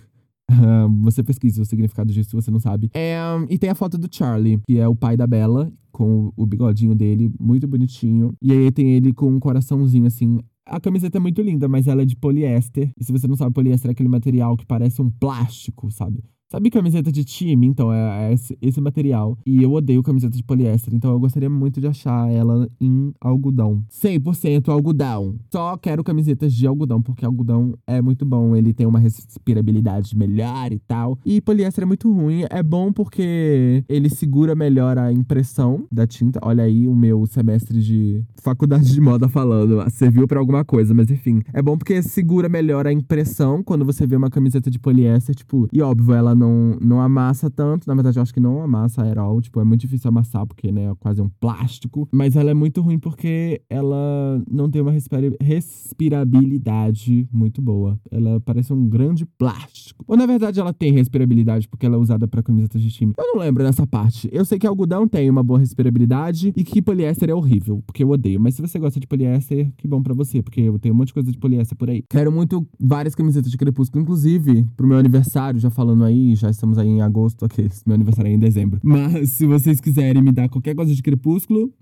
Um, 0.51 1.03
você 1.03 1.23
pesquisa 1.23 1.61
o 1.61 1.65
significado 1.65 2.13
disso 2.13 2.31
se 2.31 2.37
você 2.37 2.51
não 2.51 2.61
sabe. 2.61 2.91
É, 2.95 3.19
um, 3.37 3.47
e 3.51 3.59
tem 3.59 3.69
a 3.69 3.75
foto 3.75 3.99
do 3.99 4.09
Charlie, 4.11 4.61
que 4.67 4.79
é 4.79 4.87
o 4.87 4.95
pai 4.95 5.17
da 5.17 5.27
Bella, 5.27 5.73
com 5.91 6.33
o 6.37 6.47
bigodinho 6.47 6.95
dele, 6.95 7.33
muito 7.41 7.67
bonitinho. 7.67 8.33
E 8.41 8.53
aí 8.53 8.71
tem 8.71 8.93
ele 8.93 9.13
com 9.13 9.29
um 9.29 9.41
coraçãozinho 9.41 10.07
assim. 10.07 10.39
A 10.67 10.81
camiseta 10.81 11.19
é 11.19 11.21
muito 11.21 11.41
linda, 11.43 11.69
mas 11.69 11.87
ela 11.87 12.03
é 12.03 12.05
de 12.05 12.17
poliéster. 12.17 12.91
E 12.99 13.05
se 13.05 13.13
você 13.13 13.27
não 13.27 13.37
sabe, 13.37 13.55
poliéster 13.55 13.91
é 13.91 13.93
aquele 13.93 14.09
material 14.09 14.57
que 14.57 14.67
parece 14.67 15.01
um 15.01 15.11
plástico, 15.11 15.91
sabe? 15.91 16.23
Sabe 16.49 16.71
camiseta 16.71 17.11
de 17.11 17.25
time? 17.25 17.67
Então, 17.67 17.93
é, 17.93 18.29
é 18.29 18.33
esse, 18.33 18.57
esse, 18.63 18.81
material. 18.81 19.37
E 19.45 19.65
eu 19.65 19.73
odeio 19.73 20.01
camiseta 20.01 20.37
de 20.37 20.45
poliéster, 20.45 20.95
então 20.95 21.11
eu 21.11 21.19
gostaria 21.19 21.51
muito 21.51 21.81
de 21.81 21.89
achar 21.89 22.31
ela 22.31 22.69
em 22.81 23.13
algodão. 23.21 23.83
100% 23.91 24.69
algodão. 24.69 25.35
Só 25.53 25.77
quero 25.77 26.05
camisetas 26.05 26.55
de 26.55 26.65
algodão, 26.65 27.03
porque 27.03 27.25
algodão 27.25 27.75
é 27.85 28.01
muito 28.01 28.25
bom. 28.25 28.55
Ele 28.55 28.73
tem 28.73 28.87
uma 28.87 29.01
respirabilidade 29.01 30.17
melhor 30.17 30.73
e 30.73 30.79
tal. 30.79 31.19
E 31.27 31.41
poliéster 31.41 31.83
é 31.83 31.87
muito 31.87 32.13
ruim. 32.13 32.45
É 32.49 32.63
bom 32.63 32.93
porque 32.93 33.83
ele 33.89 34.09
segura 34.09 34.55
melhor 34.55 34.99
a 34.99 35.13
impressão 35.13 35.85
da 35.91 36.07
tinta. 36.07 36.39
Olha 36.45 36.63
aí 36.63 36.87
o 36.87 36.95
meu 36.95 37.27
semestre 37.27 37.83
de 37.83 38.23
faculdade 38.41 38.93
de 38.93 39.01
moda 39.01 39.29
falando. 39.29 39.85
Serviu 39.91 40.29
para 40.29 40.39
alguma 40.39 40.65
coisa, 40.65 40.95
mas 40.95 41.11
enfim. 41.11 41.43
É 41.53 41.61
bom 41.61 41.77
porque 41.77 42.01
segura 42.03 42.49
melhor 42.49 42.87
a 42.87 42.93
impressão 42.93 43.65
quando 43.65 43.85
você 43.85 44.07
vê 44.07 44.15
uma 44.15 44.31
camiseta 44.31 44.71
de 44.71 44.79
poliéster, 44.79 45.35
tipo, 45.35 45.69
e 45.73 45.83
óbvio, 45.83 46.15
ela 46.15 46.36
não, 46.37 46.77
não 46.81 47.01
amassa 47.01 47.51
tanto. 47.51 47.87
Na 47.87 47.95
verdade, 47.95 48.19
eu 48.19 48.23
acho 48.23 48.35
que 48.35 48.41
não 48.41 48.63
amassa 48.63 49.03
aerol. 49.03 49.41
Tipo, 49.41 49.61
é 49.61 49.65
muito 49.65 49.81
difícil 49.81 50.09
amassar, 50.09 50.47
porque, 50.47 50.71
né, 50.71 50.91
é 50.91 50.95
quase 50.99 51.21
um 51.23 51.29
plástico. 51.41 52.09
Mas 52.13 52.37
ela 52.37 52.51
é 52.51 52.55
muito 52.55 52.81
ruim 52.81 52.99
porque 52.99 53.63
ela 53.69 54.43
não 54.51 54.71
tem 54.71 54.83
uma 54.83 54.93
respirabilidade 55.41 57.29
muito 57.33 57.61
boa. 57.63 57.99
Ela 58.11 58.41
parece 58.41 58.73
um 58.73 58.89
grande 58.89 59.25
plástico. 59.25 60.05
Ou, 60.07 60.17
na 60.17 60.27
verdade, 60.27 60.61
ela 60.61 60.73
tem 60.73 60.93
respirabilidade, 60.93 61.69
porque 61.69 61.87
ela 61.87 61.97
é 61.97 61.99
usada 61.99 62.29
para 62.29 62.43
camisetas 62.43 62.83
de 62.83 62.91
time. 62.91 63.13
Eu 63.19 63.35
não 63.35 63.41
lembro 63.41 63.65
dessa 63.65 63.87
parte. 63.87 64.29
Eu 64.33 64.45
sei 64.45 64.59
que 64.59 64.67
algodão 64.67 65.09
tem 65.09 65.29
uma 65.31 65.43
boa 65.43 65.59
respirabilidade 65.59 66.53
e 66.57 66.65
que 66.65 66.83
poliéster 66.83 67.31
é 67.31 67.35
horrível, 67.35 67.83
porque 67.87 68.05
eu 68.05 68.11
odeio. 68.11 68.41
Mas 68.41 68.55
se 68.55 68.63
você 68.63 68.79
gosta 68.79 69.01
de 69.01 69.07
poliéster, 69.07 69.71
que 69.77 69.89
bom 69.89 70.03
para 70.03 70.15
você, 70.15 70.43
porque 70.43 70.61
eu 70.61 70.79
tenho 70.79 70.95
um 70.95 70.99
monte 70.99 71.09
de 71.09 71.15
coisa 71.15 71.31
de 71.31 71.39
poliéster 71.39 71.77
por 71.77 71.89
aí. 71.91 72.03
Quero 72.09 72.31
muito 72.31 72.67
várias 72.79 73.15
camisetas 73.15 73.51
de 73.51 73.57
crepúsculo, 73.57 74.03
inclusive, 74.03 74.67
pro 74.77 74.87
meu 74.87 74.99
aniversário, 74.99 75.59
já 75.61 75.71
falando 75.71 76.05
aí, 76.05 76.26
já 76.35 76.51
estamos 76.51 76.79
aí 76.79 76.89
em 76.89 77.03
agosto, 77.03 77.45
ok, 77.45 77.69
meu 77.87 77.95
aniversário 77.95 78.31
é 78.31 78.35
em 78.35 78.39
dezembro. 78.39 78.81
Mas 78.83 79.31
se 79.31 79.47
vocês 79.47 79.81
quiserem 79.81 80.23
me 80.23 80.33
dar 80.33 80.49
qualquer 80.49 80.75
coisa 80.75 80.95
de 80.95 81.03
crepúsculo, 81.03 81.73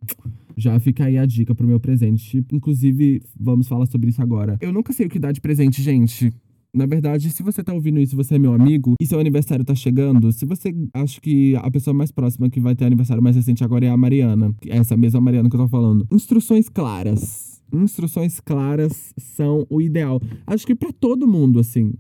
já 0.57 0.79
fica 0.79 1.05
aí 1.05 1.17
a 1.17 1.27
dica 1.27 1.55
pro 1.55 1.67
meu 1.67 1.81
presente. 1.81 2.45
Inclusive, 2.53 3.23
vamos 3.39 3.69
falar 3.69 3.87
sobre 3.87 4.11
isso 4.11 4.23
agora. 4.23 4.57
Eu 4.61 4.73
nunca 4.73 4.93
sei 4.93 5.07
o 5.07 5.09
que 5.09 5.19
dar 5.19 5.33
de 5.33 5.41
presente, 5.41 5.83
gente. 5.83 6.33
Na 6.75 6.87
verdade, 6.87 7.31
se 7.31 7.41
você 7.41 7.63
tá 7.63 7.73
ouvindo 7.73 8.01
isso, 8.01 8.17
você 8.17 8.35
é 8.35 8.39
meu 8.39 8.53
amigo, 8.53 8.95
e 9.01 9.07
seu 9.07 9.21
aniversário 9.21 9.65
tá 9.65 9.77
chegando, 9.77 10.33
se 10.33 10.45
você 10.45 10.75
acha 10.93 11.21
que 11.21 11.55
a 11.55 11.71
pessoa 11.71 11.95
mais 11.95 12.11
próxima 12.11 12.51
que 12.51 12.59
vai 12.59 12.75
ter 12.75 12.85
aniversário 12.85 13.23
mais 13.23 13.37
recente 13.37 13.63
agora 13.63 13.87
é 13.87 13.91
a 13.91 13.97
Mariana, 13.97 14.53
essa 14.67 14.97
mesma 14.97 15.21
Mariana 15.21 15.49
que 15.49 15.55
eu 15.55 15.61
tô 15.61 15.69
falando. 15.69 16.05
Instruções 16.11 16.69
claras. 16.69 17.63
Instruções 17.73 18.41
claras 18.41 19.15
são 19.17 19.65
o 19.71 19.81
ideal. 19.81 20.21
Acho 20.45 20.67
que 20.67 20.75
para 20.75 20.93
todo 20.93 21.29
mundo, 21.29 21.61
assim. 21.61 21.93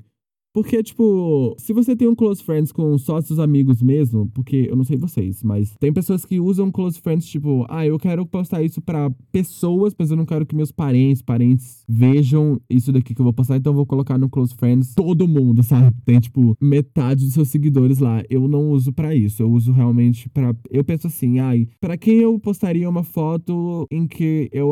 Porque, 0.55 0.81
tipo, 0.85 1.57
se 1.59 1.73
você 1.73 1.97
tem 1.97 2.07
um 2.07 2.15
close 2.15 2.41
friends 2.41 2.71
com 2.71 2.97
sócios 2.97 3.41
amigos 3.41 3.83
mesmo, 3.83 4.31
porque 4.33 4.69
eu 4.71 4.77
não 4.77 4.85
sei 4.85 4.97
vocês, 4.97 5.43
mas 5.43 5.75
tem 5.81 5.93
pessoas 5.93 6.25
que 6.25 6.39
usam 6.39 6.71
close 6.71 7.01
friends, 7.01 7.27
tipo, 7.27 7.67
ah, 7.69 7.85
eu 7.85 7.99
quero 7.99 8.25
postar 8.25 8.63
isso 8.63 8.81
para 8.81 9.11
pessoas, 9.33 9.93
mas 9.99 10.13
eu 10.13 10.17
não 10.17 10.25
quero 10.25 10.47
que 10.47 10.55
meus 10.55 10.71
parentes, 10.71 11.21
parentes 11.23 11.85
vejam 11.89 12.61
isso 12.71 12.93
daqui 12.93 13.17
que 13.17 13.21
eu 13.21 13.25
vou 13.25 13.33
postar, 13.33 13.57
então 13.57 13.73
eu 13.73 13.77
vou 13.77 13.85
colocar 13.85 14.17
no 14.17 14.31
close 14.31 14.55
friends 14.55 14.95
todo 14.95 15.27
mundo, 15.27 15.61
sabe? 15.65 15.93
Tem, 16.05 16.21
tipo, 16.21 16.57
metade 16.61 17.25
dos 17.25 17.35
seus 17.35 17.49
seguidores 17.49 17.99
lá. 17.99 18.23
Eu 18.31 18.47
não 18.47 18.71
uso 18.71 18.93
para 18.93 19.13
isso. 19.13 19.43
Eu 19.43 19.51
uso 19.51 19.73
realmente 19.73 20.29
para 20.29 20.55
Eu 20.71 20.85
penso 20.85 21.09
assim, 21.09 21.41
ai, 21.41 21.67
para 21.81 21.97
quem 21.97 22.21
eu 22.21 22.39
postaria 22.39 22.89
uma 22.89 23.03
foto 23.03 23.87
em 23.91 24.07
que 24.07 24.49
eu. 24.53 24.71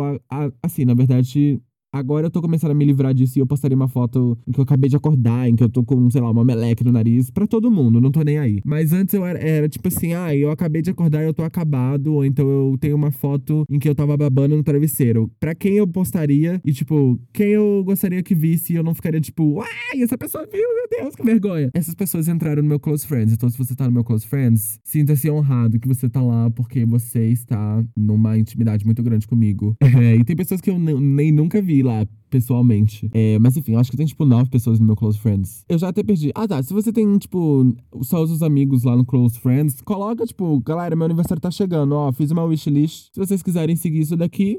Assim, 0.62 0.84
na 0.84 0.94
verdade, 0.94 1.60
Agora 1.94 2.26
eu 2.26 2.30
tô 2.30 2.40
começando 2.40 2.70
a 2.70 2.74
me 2.74 2.86
livrar 2.86 3.12
disso 3.12 3.38
e 3.38 3.40
eu 3.40 3.46
postaria 3.46 3.76
uma 3.76 3.86
foto 3.86 4.38
em 4.46 4.52
que 4.52 4.58
eu 4.58 4.64
acabei 4.64 4.88
de 4.88 4.96
acordar, 4.96 5.46
em 5.46 5.54
que 5.54 5.62
eu 5.62 5.68
tô 5.68 5.84
com, 5.84 6.08
sei 6.10 6.22
lá, 6.22 6.30
uma 6.30 6.42
meleque 6.42 6.82
no 6.82 6.90
nariz, 6.90 7.28
pra 7.30 7.46
todo 7.46 7.70
mundo, 7.70 8.00
não 8.00 8.10
tô 8.10 8.22
nem 8.22 8.38
aí. 8.38 8.62
Mas 8.64 8.94
antes 8.94 9.12
eu 9.12 9.26
era, 9.26 9.38
era 9.38 9.68
tipo 9.68 9.86
assim, 9.88 10.14
ah, 10.14 10.34
eu 10.34 10.50
acabei 10.50 10.80
de 10.80 10.88
acordar 10.88 11.22
e 11.22 11.26
eu 11.26 11.34
tô 11.34 11.42
acabado, 11.42 12.14
ou 12.14 12.24
então 12.24 12.48
eu 12.48 12.78
tenho 12.80 12.96
uma 12.96 13.10
foto 13.10 13.66
em 13.68 13.78
que 13.78 13.86
eu 13.86 13.94
tava 13.94 14.16
babando 14.16 14.56
no 14.56 14.62
travesseiro. 14.62 15.30
Pra 15.38 15.54
quem 15.54 15.74
eu 15.74 15.86
postaria 15.86 16.62
e, 16.64 16.72
tipo, 16.72 17.20
quem 17.30 17.48
eu 17.48 17.82
gostaria 17.84 18.22
que 18.22 18.34
visse 18.34 18.72
e 18.72 18.76
eu 18.76 18.82
não 18.82 18.94
ficaria, 18.94 19.20
tipo, 19.20 19.60
ai, 19.60 20.02
essa 20.02 20.16
pessoa 20.16 20.48
viu, 20.50 20.62
meu 20.74 20.88
Deus, 20.98 21.14
que 21.14 21.22
vergonha. 21.22 21.70
Essas 21.74 21.94
pessoas 21.94 22.26
entraram 22.26 22.62
no 22.62 22.68
meu 22.70 22.80
Close 22.80 23.06
Friends, 23.06 23.34
então 23.34 23.50
se 23.50 23.58
você 23.58 23.74
tá 23.74 23.84
no 23.84 23.92
meu 23.92 24.02
Close 24.02 24.26
Friends, 24.26 24.80
sinta-se 24.82 25.30
honrado 25.30 25.78
que 25.78 25.86
você 25.86 26.08
tá 26.08 26.22
lá 26.22 26.50
porque 26.50 26.86
você 26.86 27.26
está 27.28 27.84
numa 27.94 28.38
intimidade 28.38 28.86
muito 28.86 29.02
grande 29.02 29.26
comigo. 29.26 29.76
É, 30.02 30.16
e 30.16 30.24
tem 30.24 30.34
pessoas 30.34 30.60
que 30.60 30.70
eu 30.70 30.78
nem 30.78 31.30
nunca 31.30 31.60
vi 31.60 31.81
lá 31.82 32.06
pessoalmente. 32.30 33.10
É, 33.12 33.38
mas 33.38 33.56
enfim, 33.56 33.72
eu 33.72 33.78
acho 33.78 33.90
que 33.90 33.96
tem, 33.96 34.06
tipo, 34.06 34.24
nove 34.24 34.48
pessoas 34.48 34.80
no 34.80 34.86
meu 34.86 34.96
Close 34.96 35.18
Friends. 35.18 35.64
Eu 35.68 35.78
já 35.78 35.88
até 35.88 36.02
perdi. 36.02 36.32
Ah, 36.34 36.48
tá. 36.48 36.62
Se 36.62 36.72
você 36.72 36.90
tem, 36.90 37.18
tipo, 37.18 37.74
só 38.02 38.22
os 38.22 38.30
seus 38.30 38.42
amigos 38.42 38.84
lá 38.84 38.96
no 38.96 39.04
Close 39.04 39.38
Friends, 39.38 39.82
coloca, 39.82 40.24
tipo, 40.24 40.58
galera, 40.60 40.96
meu 40.96 41.04
aniversário 41.04 41.40
tá 41.40 41.50
chegando, 41.50 41.94
ó, 41.94 42.10
fiz 42.12 42.30
uma 42.30 42.44
wishlist. 42.44 43.10
Se 43.12 43.20
vocês 43.20 43.42
quiserem 43.42 43.76
seguir 43.76 44.00
isso 44.00 44.16
daqui, 44.16 44.58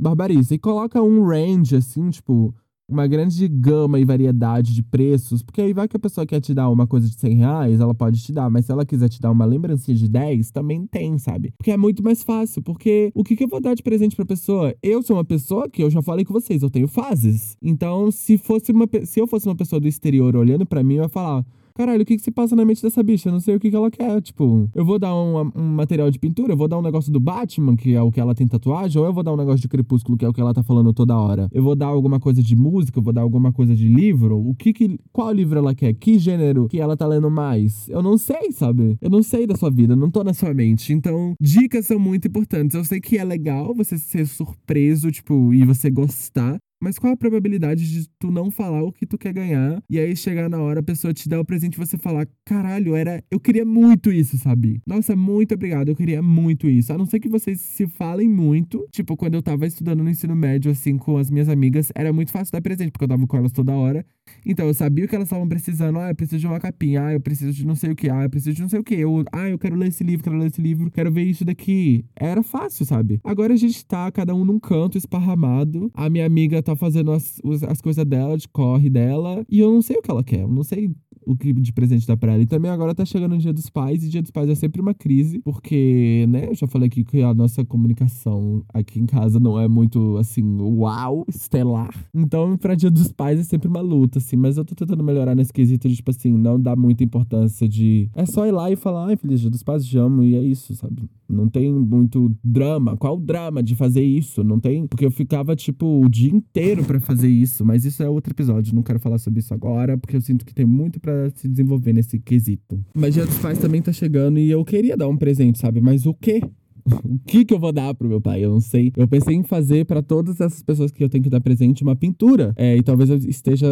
barbariza. 0.00 0.54
E 0.54 0.58
coloca 0.58 1.00
um 1.00 1.24
range, 1.24 1.76
assim, 1.76 2.10
tipo, 2.10 2.54
uma 2.88 3.06
grande 3.06 3.46
gama 3.46 4.00
e 4.00 4.04
variedade 4.04 4.74
de 4.74 4.82
preços, 4.82 5.42
porque 5.42 5.60
aí 5.60 5.72
vai 5.72 5.86
que 5.86 5.96
a 5.96 6.00
pessoa 6.00 6.26
quer 6.26 6.40
te 6.40 6.54
dar 6.54 6.70
uma 6.70 6.86
coisa 6.86 7.08
de 7.08 7.14
100 7.14 7.34
reais, 7.34 7.80
ela 7.80 7.94
pode 7.94 8.22
te 8.22 8.32
dar, 8.32 8.48
mas 8.48 8.66
se 8.66 8.72
ela 8.72 8.86
quiser 8.86 9.08
te 9.08 9.20
dar 9.20 9.30
uma 9.30 9.44
lembrancinha 9.44 9.96
de 9.96 10.08
10, 10.08 10.50
também 10.50 10.86
tem, 10.86 11.18
sabe? 11.18 11.52
Porque 11.58 11.70
é 11.70 11.76
muito 11.76 12.02
mais 12.02 12.22
fácil, 12.22 12.62
porque 12.62 13.10
o 13.14 13.22
que, 13.22 13.36
que 13.36 13.44
eu 13.44 13.48
vou 13.48 13.60
dar 13.60 13.74
de 13.74 13.82
presente 13.82 14.16
pra 14.16 14.24
pessoa? 14.24 14.74
Eu 14.82 15.02
sou 15.02 15.16
uma 15.16 15.24
pessoa 15.24 15.68
que 15.68 15.82
eu 15.82 15.90
já 15.90 16.00
falei 16.00 16.24
com 16.24 16.32
vocês, 16.32 16.62
eu 16.62 16.70
tenho 16.70 16.88
fases. 16.88 17.56
Então, 17.62 18.10
se 18.10 18.38
fosse 18.38 18.72
uma 18.72 18.88
se 19.04 19.20
eu 19.20 19.26
fosse 19.26 19.46
uma 19.46 19.56
pessoa 19.56 19.78
do 19.78 19.86
exterior 19.86 20.34
olhando 20.34 20.64
para 20.64 20.82
mim, 20.82 20.94
eu 20.94 21.02
ia 21.02 21.08
falar: 21.08 21.44
caralho, 21.78 22.02
o 22.02 22.04
que, 22.04 22.16
que 22.16 22.22
se 22.22 22.32
passa 22.32 22.56
na 22.56 22.64
mente 22.64 22.82
dessa 22.82 23.00
bicha? 23.04 23.28
Eu 23.28 23.32
não 23.34 23.38
sei 23.38 23.54
o 23.54 23.60
que, 23.60 23.70
que 23.70 23.76
ela 23.76 23.88
quer. 23.88 24.20
Tipo, 24.20 24.68
eu 24.74 24.84
vou 24.84 24.98
dar 24.98 25.14
um, 25.14 25.52
um, 25.54 25.62
material 25.62 26.10
de 26.10 26.18
pintura, 26.18 26.52
eu 26.52 26.56
vou 26.56 26.66
dar 26.66 26.76
um 26.76 26.82
negócio 26.82 27.12
do 27.12 27.20
Batman, 27.20 27.76
que 27.76 27.94
é 27.94 28.02
o 28.02 28.10
que 28.10 28.18
ela 28.18 28.34
tem 28.34 28.48
tatuagem, 28.48 29.00
ou 29.00 29.06
eu 29.06 29.12
vou 29.12 29.22
dar 29.22 29.32
um 29.32 29.36
negócio 29.36 29.60
de 29.60 29.68
crepúsculo, 29.68 30.18
que 30.18 30.24
é 30.24 30.28
o 30.28 30.32
que 30.32 30.40
ela 30.40 30.52
tá 30.52 30.64
falando 30.64 30.92
toda 30.92 31.16
hora. 31.16 31.48
Eu 31.52 31.62
vou 31.62 31.76
dar 31.76 31.86
alguma 31.86 32.18
coisa 32.18 32.42
de 32.42 32.56
música, 32.56 32.98
eu 32.98 33.02
vou 33.02 33.12
dar 33.12 33.20
alguma 33.20 33.52
coisa 33.52 33.76
de 33.76 33.86
livro. 33.86 34.36
O 34.36 34.54
que 34.56 34.72
que. 34.72 34.98
Qual 35.12 35.30
livro 35.30 35.56
ela 35.56 35.72
quer? 35.72 35.94
Que 35.94 36.18
gênero 36.18 36.66
que 36.66 36.80
ela 36.80 36.96
tá 36.96 37.06
lendo 37.06 37.30
mais? 37.30 37.88
Eu 37.88 38.02
não 38.02 38.18
sei, 38.18 38.50
sabe? 38.50 38.98
Eu 39.00 39.08
não 39.08 39.22
sei 39.22 39.46
da 39.46 39.54
sua 39.54 39.70
vida, 39.70 39.94
não 39.94 40.10
tô 40.10 40.24
na 40.24 40.34
sua 40.34 40.52
mente. 40.52 40.92
Então, 40.92 41.34
dicas 41.40 41.86
são 41.86 41.98
muito 41.98 42.26
importantes. 42.26 42.74
Eu 42.74 42.84
sei 42.84 43.00
que 43.00 43.18
é 43.18 43.24
legal 43.24 43.72
você 43.72 43.96
ser 43.96 44.26
surpreso, 44.26 45.12
tipo, 45.12 45.54
e 45.54 45.64
você 45.64 45.90
gostar. 45.90 46.58
Mas 46.80 46.98
qual 46.98 47.12
a 47.12 47.16
probabilidade 47.16 47.90
de 47.90 48.08
tu 48.18 48.30
não 48.30 48.50
falar 48.50 48.82
o 48.82 48.92
que 48.92 49.04
tu 49.06 49.18
quer 49.18 49.32
ganhar 49.32 49.82
e 49.90 49.98
aí 49.98 50.14
chegar 50.14 50.48
na 50.48 50.58
hora 50.60 50.80
a 50.80 50.82
pessoa 50.82 51.12
te 51.12 51.28
dar 51.28 51.40
o 51.40 51.44
presente 51.44 51.74
e 51.74 51.78
você 51.78 51.98
falar: 51.98 52.28
"Caralho, 52.44 52.94
era, 52.94 53.22
eu 53.30 53.40
queria 53.40 53.64
muito 53.64 54.12
isso, 54.12 54.38
sabe? 54.38 54.80
Nossa, 54.86 55.16
muito 55.16 55.54
obrigado, 55.54 55.88
eu 55.88 55.96
queria 55.96 56.22
muito 56.22 56.68
isso". 56.68 56.92
A 56.92 56.98
não 56.98 57.06
ser 57.06 57.18
que 57.20 57.28
vocês 57.28 57.60
se 57.60 57.86
falem 57.88 58.28
muito, 58.28 58.86
tipo, 58.92 59.16
quando 59.16 59.34
eu 59.34 59.42
tava 59.42 59.66
estudando 59.66 60.02
no 60.04 60.10
ensino 60.10 60.36
médio 60.36 60.70
assim 60.70 60.96
com 60.96 61.16
as 61.18 61.30
minhas 61.30 61.48
amigas, 61.48 61.90
era 61.94 62.12
muito 62.12 62.30
fácil 62.30 62.52
dar 62.52 62.60
presente 62.62 62.92
porque 62.92 63.04
eu 63.04 63.08
tava 63.08 63.26
com 63.26 63.36
elas 63.36 63.52
toda 63.52 63.72
hora. 63.74 64.04
Então, 64.44 64.66
eu 64.66 64.74
sabia 64.74 65.06
que 65.06 65.14
elas 65.14 65.26
estavam 65.28 65.48
precisando. 65.48 65.98
Ah, 65.98 66.10
eu 66.10 66.14
preciso 66.14 66.40
de 66.40 66.46
uma 66.46 66.60
capinha. 66.60 67.06
Ah, 67.06 67.12
eu 67.12 67.20
preciso 67.20 67.52
de 67.52 67.66
não 67.66 67.74
sei 67.74 67.90
o 67.90 67.96
que. 67.96 68.08
Ah, 68.10 68.24
eu 68.24 68.30
preciso 68.30 68.56
de 68.56 68.62
não 68.62 68.68
sei 68.68 68.80
o 68.80 68.84
que. 68.84 68.94
Eu, 68.94 69.24
ah, 69.32 69.48
eu 69.48 69.58
quero 69.58 69.76
ler 69.76 69.88
esse 69.88 70.04
livro, 70.04 70.24
quero 70.24 70.36
ler 70.36 70.46
esse 70.46 70.60
livro, 70.60 70.90
quero 70.90 71.10
ver 71.10 71.24
isso 71.24 71.44
daqui. 71.44 72.04
Era 72.16 72.42
fácil, 72.42 72.84
sabe? 72.86 73.20
Agora 73.24 73.52
a 73.52 73.56
gente 73.56 73.84
tá, 73.84 74.10
cada 74.10 74.34
um 74.34 74.44
num 74.44 74.58
canto, 74.58 74.96
esparramado. 74.96 75.90
A 75.94 76.08
minha 76.08 76.26
amiga 76.26 76.62
tá 76.62 76.74
fazendo 76.76 77.12
as, 77.12 77.40
as 77.68 77.80
coisas 77.80 78.04
dela, 78.04 78.36
de 78.36 78.48
corre 78.48 78.88
dela. 78.88 79.44
E 79.48 79.58
eu 79.60 79.72
não 79.72 79.82
sei 79.82 79.96
o 79.96 80.02
que 80.02 80.10
ela 80.10 80.24
quer. 80.24 80.42
Eu 80.42 80.48
não 80.48 80.62
sei 80.62 80.90
o 81.28 81.36
que 81.36 81.52
de 81.52 81.72
presente 81.72 82.06
dar 82.06 82.16
pra 82.16 82.32
ela. 82.32 82.42
E 82.42 82.46
também 82.46 82.70
agora 82.70 82.94
tá 82.94 83.04
chegando 83.04 83.34
o 83.34 83.38
Dia 83.38 83.52
dos 83.52 83.68
Pais, 83.68 84.02
e 84.02 84.08
Dia 84.08 84.22
dos 84.22 84.30
Pais 84.30 84.48
é 84.48 84.54
sempre 84.54 84.80
uma 84.80 84.94
crise, 84.94 85.40
porque, 85.40 86.26
né, 86.28 86.48
eu 86.48 86.54
já 86.54 86.66
falei 86.66 86.88
aqui 86.88 87.04
que 87.04 87.20
a 87.20 87.34
nossa 87.34 87.62
comunicação 87.64 88.64
aqui 88.72 88.98
em 88.98 89.06
casa 89.06 89.38
não 89.38 89.60
é 89.60 89.68
muito, 89.68 90.16
assim, 90.16 90.42
uau, 90.60 91.24
estelar. 91.28 91.94
Então, 92.14 92.56
pra 92.56 92.74
Dia 92.74 92.90
dos 92.90 93.12
Pais 93.12 93.38
é 93.38 93.42
sempre 93.42 93.68
uma 93.68 93.80
luta, 93.80 94.18
assim, 94.18 94.36
mas 94.36 94.56
eu 94.56 94.64
tô 94.64 94.74
tentando 94.74 95.04
melhorar 95.04 95.34
nesse 95.34 95.52
quesito 95.52 95.88
de, 95.88 95.96
tipo 95.96 96.10
assim, 96.10 96.32
não 96.32 96.58
dar 96.58 96.76
muita 96.76 97.04
importância 97.04 97.68
de. 97.68 98.08
É 98.14 98.24
só 98.24 98.46
ir 98.46 98.52
lá 98.52 98.70
e 98.70 98.76
falar, 98.76 99.08
ai, 99.08 99.16
feliz 99.16 99.40
Dia 99.40 99.50
dos 99.50 99.62
Pais, 99.62 99.84
te 99.84 99.98
amo, 99.98 100.22
e 100.22 100.34
é 100.34 100.42
isso, 100.42 100.74
sabe? 100.74 101.08
Não 101.28 101.46
tem 101.46 101.70
muito 101.70 102.34
drama. 102.42 102.96
Qual 102.96 103.18
o 103.18 103.20
drama 103.20 103.62
de 103.62 103.76
fazer 103.76 104.02
isso? 104.02 104.42
Não 104.42 104.58
tem. 104.58 104.86
Porque 104.86 105.04
eu 105.04 105.10
ficava, 105.10 105.54
tipo, 105.54 106.02
o 106.02 106.08
dia 106.08 106.30
inteiro 106.30 106.82
para 106.84 106.98
fazer 106.98 107.28
isso. 107.28 107.64
Mas 107.66 107.84
isso 107.84 108.02
é 108.02 108.08
outro 108.08 108.32
episódio. 108.32 108.74
Não 108.74 108.82
quero 108.82 108.98
falar 108.98 109.18
sobre 109.18 109.40
isso 109.40 109.52
agora, 109.52 109.98
porque 109.98 110.16
eu 110.16 110.20
sinto 110.22 110.46
que 110.46 110.54
tem 110.54 110.64
muito 110.64 110.98
para 110.98 111.17
se 111.34 111.48
desenvolver 111.48 111.92
nesse 111.92 112.18
quesito. 112.18 112.82
Mas 112.94 113.14
Dia 113.14 113.26
dos 113.26 113.38
Pais 113.38 113.58
também 113.58 113.82
tá 113.82 113.92
chegando 113.92 114.38
e 114.38 114.50
eu 114.50 114.64
queria 114.64 114.96
dar 114.96 115.08
um 115.08 115.16
presente, 115.16 115.58
sabe? 115.58 115.80
Mas 115.80 116.06
o 116.06 116.14
quê? 116.14 116.40
o 117.04 117.18
que 117.26 117.44
que 117.44 117.54
eu 117.54 117.58
vou 117.58 117.72
dar 117.72 117.94
pro 117.94 118.08
meu 118.08 118.20
pai? 118.20 118.44
Eu 118.44 118.50
não 118.50 118.60
sei. 118.60 118.92
Eu 118.96 119.06
pensei 119.06 119.34
em 119.34 119.42
fazer 119.42 119.84
para 119.84 120.02
todas 120.02 120.40
essas 120.40 120.62
pessoas 120.62 120.90
que 120.90 121.02
eu 121.02 121.08
tenho 121.08 121.24
que 121.24 121.30
dar 121.30 121.40
presente 121.40 121.82
uma 121.82 121.94
pintura. 121.94 122.52
É, 122.56 122.76
e 122.76 122.82
talvez 122.82 123.10
eu 123.10 123.16
esteja 123.16 123.66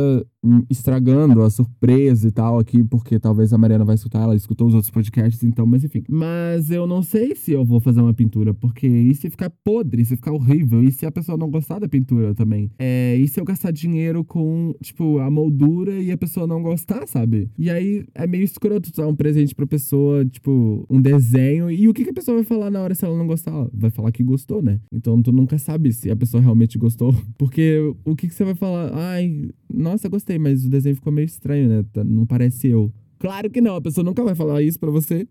hum, 0.44 0.62
estragando 0.68 1.42
a 1.42 1.50
surpresa 1.50 2.28
e 2.28 2.30
tal 2.30 2.58
aqui, 2.58 2.82
porque 2.84 3.18
talvez 3.18 3.52
a 3.52 3.58
Mariana 3.58 3.84
vai 3.84 3.94
escutar, 3.94 4.22
ela 4.22 4.36
escutou 4.36 4.68
os 4.68 4.74
outros 4.74 4.90
podcasts, 4.90 5.42
então, 5.42 5.66
mas 5.66 5.84
enfim. 5.84 6.02
Mas 6.08 6.70
eu 6.70 6.86
não 6.86 7.02
sei 7.02 7.34
se 7.34 7.52
eu 7.52 7.64
vou 7.64 7.80
fazer 7.80 8.00
uma 8.00 8.14
pintura, 8.14 8.52
porque 8.52 8.86
e 8.86 9.14
se 9.14 9.30
ficar 9.30 9.50
podre, 9.64 10.04
se 10.04 10.16
ficar 10.16 10.32
horrível, 10.32 10.82
e 10.82 10.90
se 10.90 11.06
a 11.06 11.10
pessoa 11.10 11.38
não 11.38 11.50
gostar 11.50 11.78
da 11.78 11.88
pintura 11.88 12.34
também? 12.34 12.70
É, 12.78 13.16
e 13.16 13.26
se 13.28 13.40
eu 13.40 13.44
gastar 13.44 13.70
dinheiro 13.70 14.24
com, 14.24 14.74
tipo, 14.82 15.18
a 15.18 15.30
moldura 15.30 15.94
e 16.00 16.10
a 16.10 16.16
pessoa 16.16 16.46
não 16.46 16.62
gostar, 16.62 17.06
sabe? 17.06 17.50
E 17.58 17.70
aí 17.70 18.04
é 18.14 18.26
meio 18.26 18.44
escroto 18.44 18.90
dar 18.94 19.06
um 19.06 19.14
presente 19.14 19.54
pra 19.54 19.66
pessoa, 19.66 20.24
tipo, 20.24 20.84
um 20.90 21.00
desenho, 21.00 21.70
e 21.70 21.88
o 21.88 21.94
que, 21.94 22.04
que 22.04 22.10
a 22.10 22.14
pessoa 22.14 22.36
vai 22.36 22.44
falar 22.44 22.70
na 22.70 22.80
hora 22.80 22.94
se 22.94 23.05
ela 23.06 23.16
não 23.16 23.26
gostar, 23.26 23.52
vai 23.72 23.90
falar 23.90 24.12
que 24.12 24.22
gostou, 24.22 24.62
né? 24.62 24.80
Então 24.92 25.20
tu 25.22 25.32
nunca 25.32 25.58
sabe 25.58 25.92
se 25.92 26.10
a 26.10 26.16
pessoa 26.16 26.42
realmente 26.42 26.78
gostou. 26.78 27.14
Porque 27.38 27.78
o 28.04 28.14
que, 28.14 28.28
que 28.28 28.34
você 28.34 28.44
vai 28.44 28.54
falar? 28.54 28.92
Ai, 28.94 29.48
nossa, 29.72 30.08
gostei, 30.08 30.38
mas 30.38 30.64
o 30.64 30.68
desenho 30.68 30.96
ficou 30.96 31.12
meio 31.12 31.26
estranho, 31.26 31.68
né? 31.68 31.84
Não 32.04 32.26
parece 32.26 32.68
eu. 32.68 32.92
Claro 33.18 33.50
que 33.50 33.60
não, 33.60 33.76
a 33.76 33.80
pessoa 33.80 34.04
nunca 34.04 34.22
vai 34.22 34.34
falar 34.34 34.62
isso 34.62 34.78
pra 34.78 34.90
você. 34.90 35.26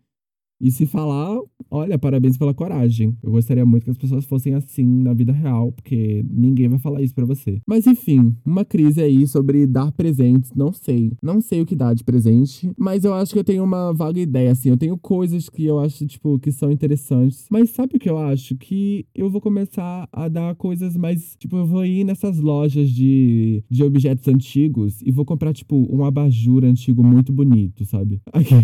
E 0.60 0.72
se 0.72 0.86
falar, 0.86 1.38
olha, 1.70 1.98
parabéns 2.00 2.38
pela 2.38 2.54
coragem. 2.54 3.16
Eu 3.22 3.32
gostaria 3.32 3.66
muito 3.66 3.84
que 3.84 3.90
as 3.90 3.98
pessoas 3.98 4.26
fossem 4.26 4.54
assim 4.54 4.86
na 4.86 5.14
vida 5.14 5.34
real, 5.34 5.72
porque 5.72 6.26
ninguém 6.30 6.68
vai 6.68 6.80
falar 6.80 7.02
isso 7.02 7.14
para 7.14 7.26
você. 7.26 7.60
Mas 7.68 7.86
enfim, 7.88 8.36
uma 8.46 8.64
crise 8.64 9.02
aí 9.02 9.28
sobre 9.28 9.68
dar 9.68 9.92
presentes, 9.92 10.52
não 10.56 10.72
sei. 10.72 11.12
Não 11.22 11.42
sei 11.42 11.62
o 11.62 11.66
que 11.66 11.76
dar 11.76 11.94
de 11.94 12.04
presente, 12.04 12.72
mas 12.78 13.04
eu 13.04 13.14
acho 13.14 13.34
que 13.34 13.40
eu 13.40 13.44
tenho 13.44 13.64
uma 13.64 13.92
vaga 13.94 14.20
ideia, 14.20 14.52
assim. 14.52 14.70
Eu 14.70 14.78
tenho 14.78 14.98
coisas 14.98 15.50
que 15.50 15.66
eu 15.66 15.80
acho, 15.80 16.06
tipo, 16.06 16.40
que 16.40 16.52
são 16.52 16.72
interessantes. 16.72 17.46
Mas 17.50 17.72
sabe 17.72 17.98
o 17.98 18.00
que 18.00 18.10
eu 18.10 18.18
acho? 18.18 18.56
Que 18.56 19.06
eu 19.14 19.30
vou 19.30 19.42
começar 19.42 20.08
a 20.12 20.28
dar 20.28 20.56
coisas 20.56 20.96
mais. 20.96 21.36
Tipo, 21.38 21.58
eu 21.58 21.66
vou 21.66 21.86
ir 21.86 22.04
nessas 22.04 22.40
lojas 22.40 22.90
de, 22.90 23.64
de 23.70 23.84
objetos 23.84 24.28
antigos 24.28 25.02
e 25.02 25.12
vou 25.12 25.26
comprar, 25.26 25.54
tipo, 25.54 25.88
um 25.94 26.06
abajur 26.06 26.64
antigo 26.64 27.04
muito 27.04 27.34
bonito, 27.34 27.86
sabe? 27.86 28.22
Aqui. 28.32 28.56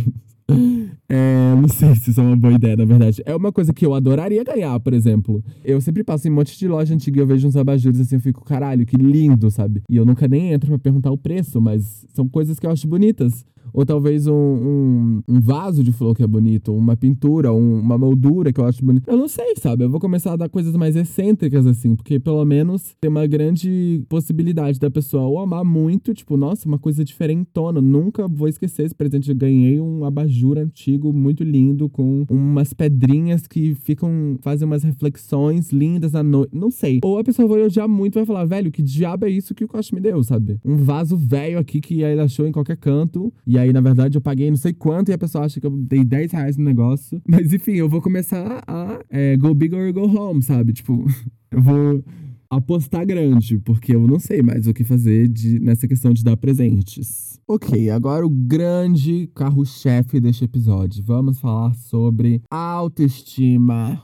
É, 1.14 1.54
não 1.56 1.68
sei 1.68 1.94
se 1.96 2.12
isso 2.12 2.22
é 2.22 2.24
uma 2.24 2.38
boa 2.38 2.54
ideia, 2.54 2.78
na 2.78 2.86
verdade. 2.86 3.22
É 3.26 3.36
uma 3.36 3.52
coisa 3.52 3.74
que 3.74 3.86
eu 3.86 3.94
adoraria 3.94 4.46
ganhar, 4.46 4.80
por 4.80 4.94
exemplo. 4.94 5.44
Eu 5.62 5.82
sempre 5.82 6.06
passo 6.06 6.26
em 6.26 6.32
um 6.32 6.36
monte 6.36 6.58
de 6.58 6.66
loja 6.70 6.94
antiga 6.94 7.20
e 7.20 7.22
eu 7.22 7.28
vejo 7.28 7.46
uns 7.46 7.58
abajures 7.58 8.00
assim, 8.00 8.16
eu 8.16 8.22
fico, 8.22 8.46
caralho, 8.46 8.86
que 8.86 8.96
lindo, 8.96 9.52
sabe? 9.52 9.84
E 9.90 9.98
eu 9.98 10.06
nunca 10.06 10.26
nem 10.26 10.54
entro 10.54 10.70
pra 10.70 10.80
perguntar 10.80 11.12
o 11.12 11.18
preço, 11.18 11.60
mas 11.60 12.06
são 12.14 12.30
coisas 12.30 12.58
que 12.58 12.66
eu 12.66 12.72
acho 12.72 12.88
bonitas. 12.88 13.46
Ou 13.74 13.86
talvez 13.86 14.28
um, 14.28 14.34
um, 14.34 15.24
um, 15.28 15.42
vaso 15.42 15.84
de 15.84 15.92
flor 15.92 16.16
que 16.16 16.24
é 16.24 16.28
bonito, 16.28 16.74
uma 16.74 16.96
pintura, 16.96 17.54
um, 17.54 17.80
uma 17.80 17.98
moldura 17.98 18.52
que 18.52 18.60
eu 18.60 18.66
acho 18.66 18.84
bonito. 18.84 19.10
Eu 19.10 19.18
não 19.18 19.28
sei, 19.28 19.56
sabe? 19.58 19.84
Eu 19.84 19.90
vou 19.90 20.00
começar 20.00 20.34
a 20.34 20.36
dar 20.36 20.50
coisas 20.50 20.76
mais 20.76 20.96
excêntricas, 20.96 21.66
assim, 21.66 21.96
porque 21.96 22.20
pelo 22.20 22.44
menos 22.46 22.96
tem 23.00 23.10
uma 23.10 23.26
grande 23.28 24.04
possibilidade 24.10 24.80
da 24.80 24.90
pessoa 24.90 25.24
ou 25.24 25.40
amar 25.40 25.64
muito, 25.64 26.14
tipo, 26.14 26.38
nossa, 26.38 26.68
uma 26.68 26.80
coisa 26.80 27.04
diferentona. 27.04 27.82
Nunca 27.82 28.28
vou 28.28 28.48
esquecer 28.48 28.86
esse 28.86 28.96
presente. 28.96 29.30
Eu 29.30 29.36
ganhei 29.36 29.80
um 29.80 30.06
abajur 30.06 30.58
antigo, 30.58 31.14
muito 31.14 31.44
lindo, 31.44 31.90
com 31.90 32.26
umas 32.30 32.74
pedrinhas 32.74 33.48
que 33.48 33.74
ficam, 33.76 34.38
fazem 34.42 34.66
umas 34.66 34.84
reflexões 34.84 35.72
lindas 35.72 36.16
à 36.16 36.24
noite. 36.24 36.56
Não 36.56 36.72
sei. 36.72 37.00
Ou 37.04 37.18
a 37.18 37.24
pessoa 37.24 37.48
vai 37.48 37.60
elogiar 37.60 37.88
muito 37.88 38.16
e 38.16 38.20
vai 38.20 38.26
falar, 38.26 38.46
velho, 38.46 38.72
que 38.72 38.82
diabo 38.82 39.26
é 39.26 39.30
isso 39.30 39.56
que 39.56 39.64
o 39.64 39.68
Costa 39.68 39.96
me 39.96 40.02
deu, 40.02 40.24
sabe? 40.24 40.60
Um 40.66 40.78
vaso 40.78 41.16
velho 41.16 41.60
aqui 41.60 41.80
que 41.80 42.02
ele 42.02 42.22
achou 42.22 42.48
em 42.48 42.52
qualquer 42.52 42.78
canto. 42.78 43.34
E 43.46 43.58
aí, 43.62 43.74
na 43.74 43.82
verdade, 43.82 44.18
eu 44.18 44.22
paguei 44.22 44.50
não 44.50 44.58
sei 44.58 44.74
quanto 44.74 45.10
e 45.10 45.14
a 45.14 45.18
pessoa 45.18 45.46
acha 45.46 45.60
que 45.60 45.66
eu 45.66 45.72
dei 45.72 46.04
10 46.04 46.32
reais 46.32 46.58
no 46.58 46.64
negócio. 46.64 47.22
Mas 47.28 47.54
enfim, 47.54 47.74
eu 47.74 47.88
vou 47.88 48.02
começar 48.02 48.64
a 48.68 49.00
é, 49.10 49.38
go 49.38 49.54
big 49.54 49.74
or 49.76 49.92
go 49.94 50.06
home, 50.06 50.42
sabe? 50.42 50.74
Tipo, 50.74 51.06
eu 51.52 51.62
vou 51.62 52.04
apostar 52.50 53.06
grande, 53.06 53.58
porque 53.60 53.96
eu 53.96 54.06
não 54.06 54.20
sei 54.20 54.42
mais 54.42 54.68
o 54.68 54.74
que 54.74 54.84
fazer 54.84 55.30
de, 55.30 55.60
nessa 55.60 55.88
questão 55.88 56.12
de 56.12 56.24
dar 56.24 56.36
presentes. 56.36 57.31
Ok, 57.54 57.90
agora 57.90 58.26
o 58.26 58.30
grande 58.30 59.30
carro-chefe 59.36 60.22
deste 60.22 60.46
episódio. 60.46 61.04
Vamos 61.04 61.38
falar 61.38 61.76
sobre 61.76 62.42
autoestima. 62.50 64.02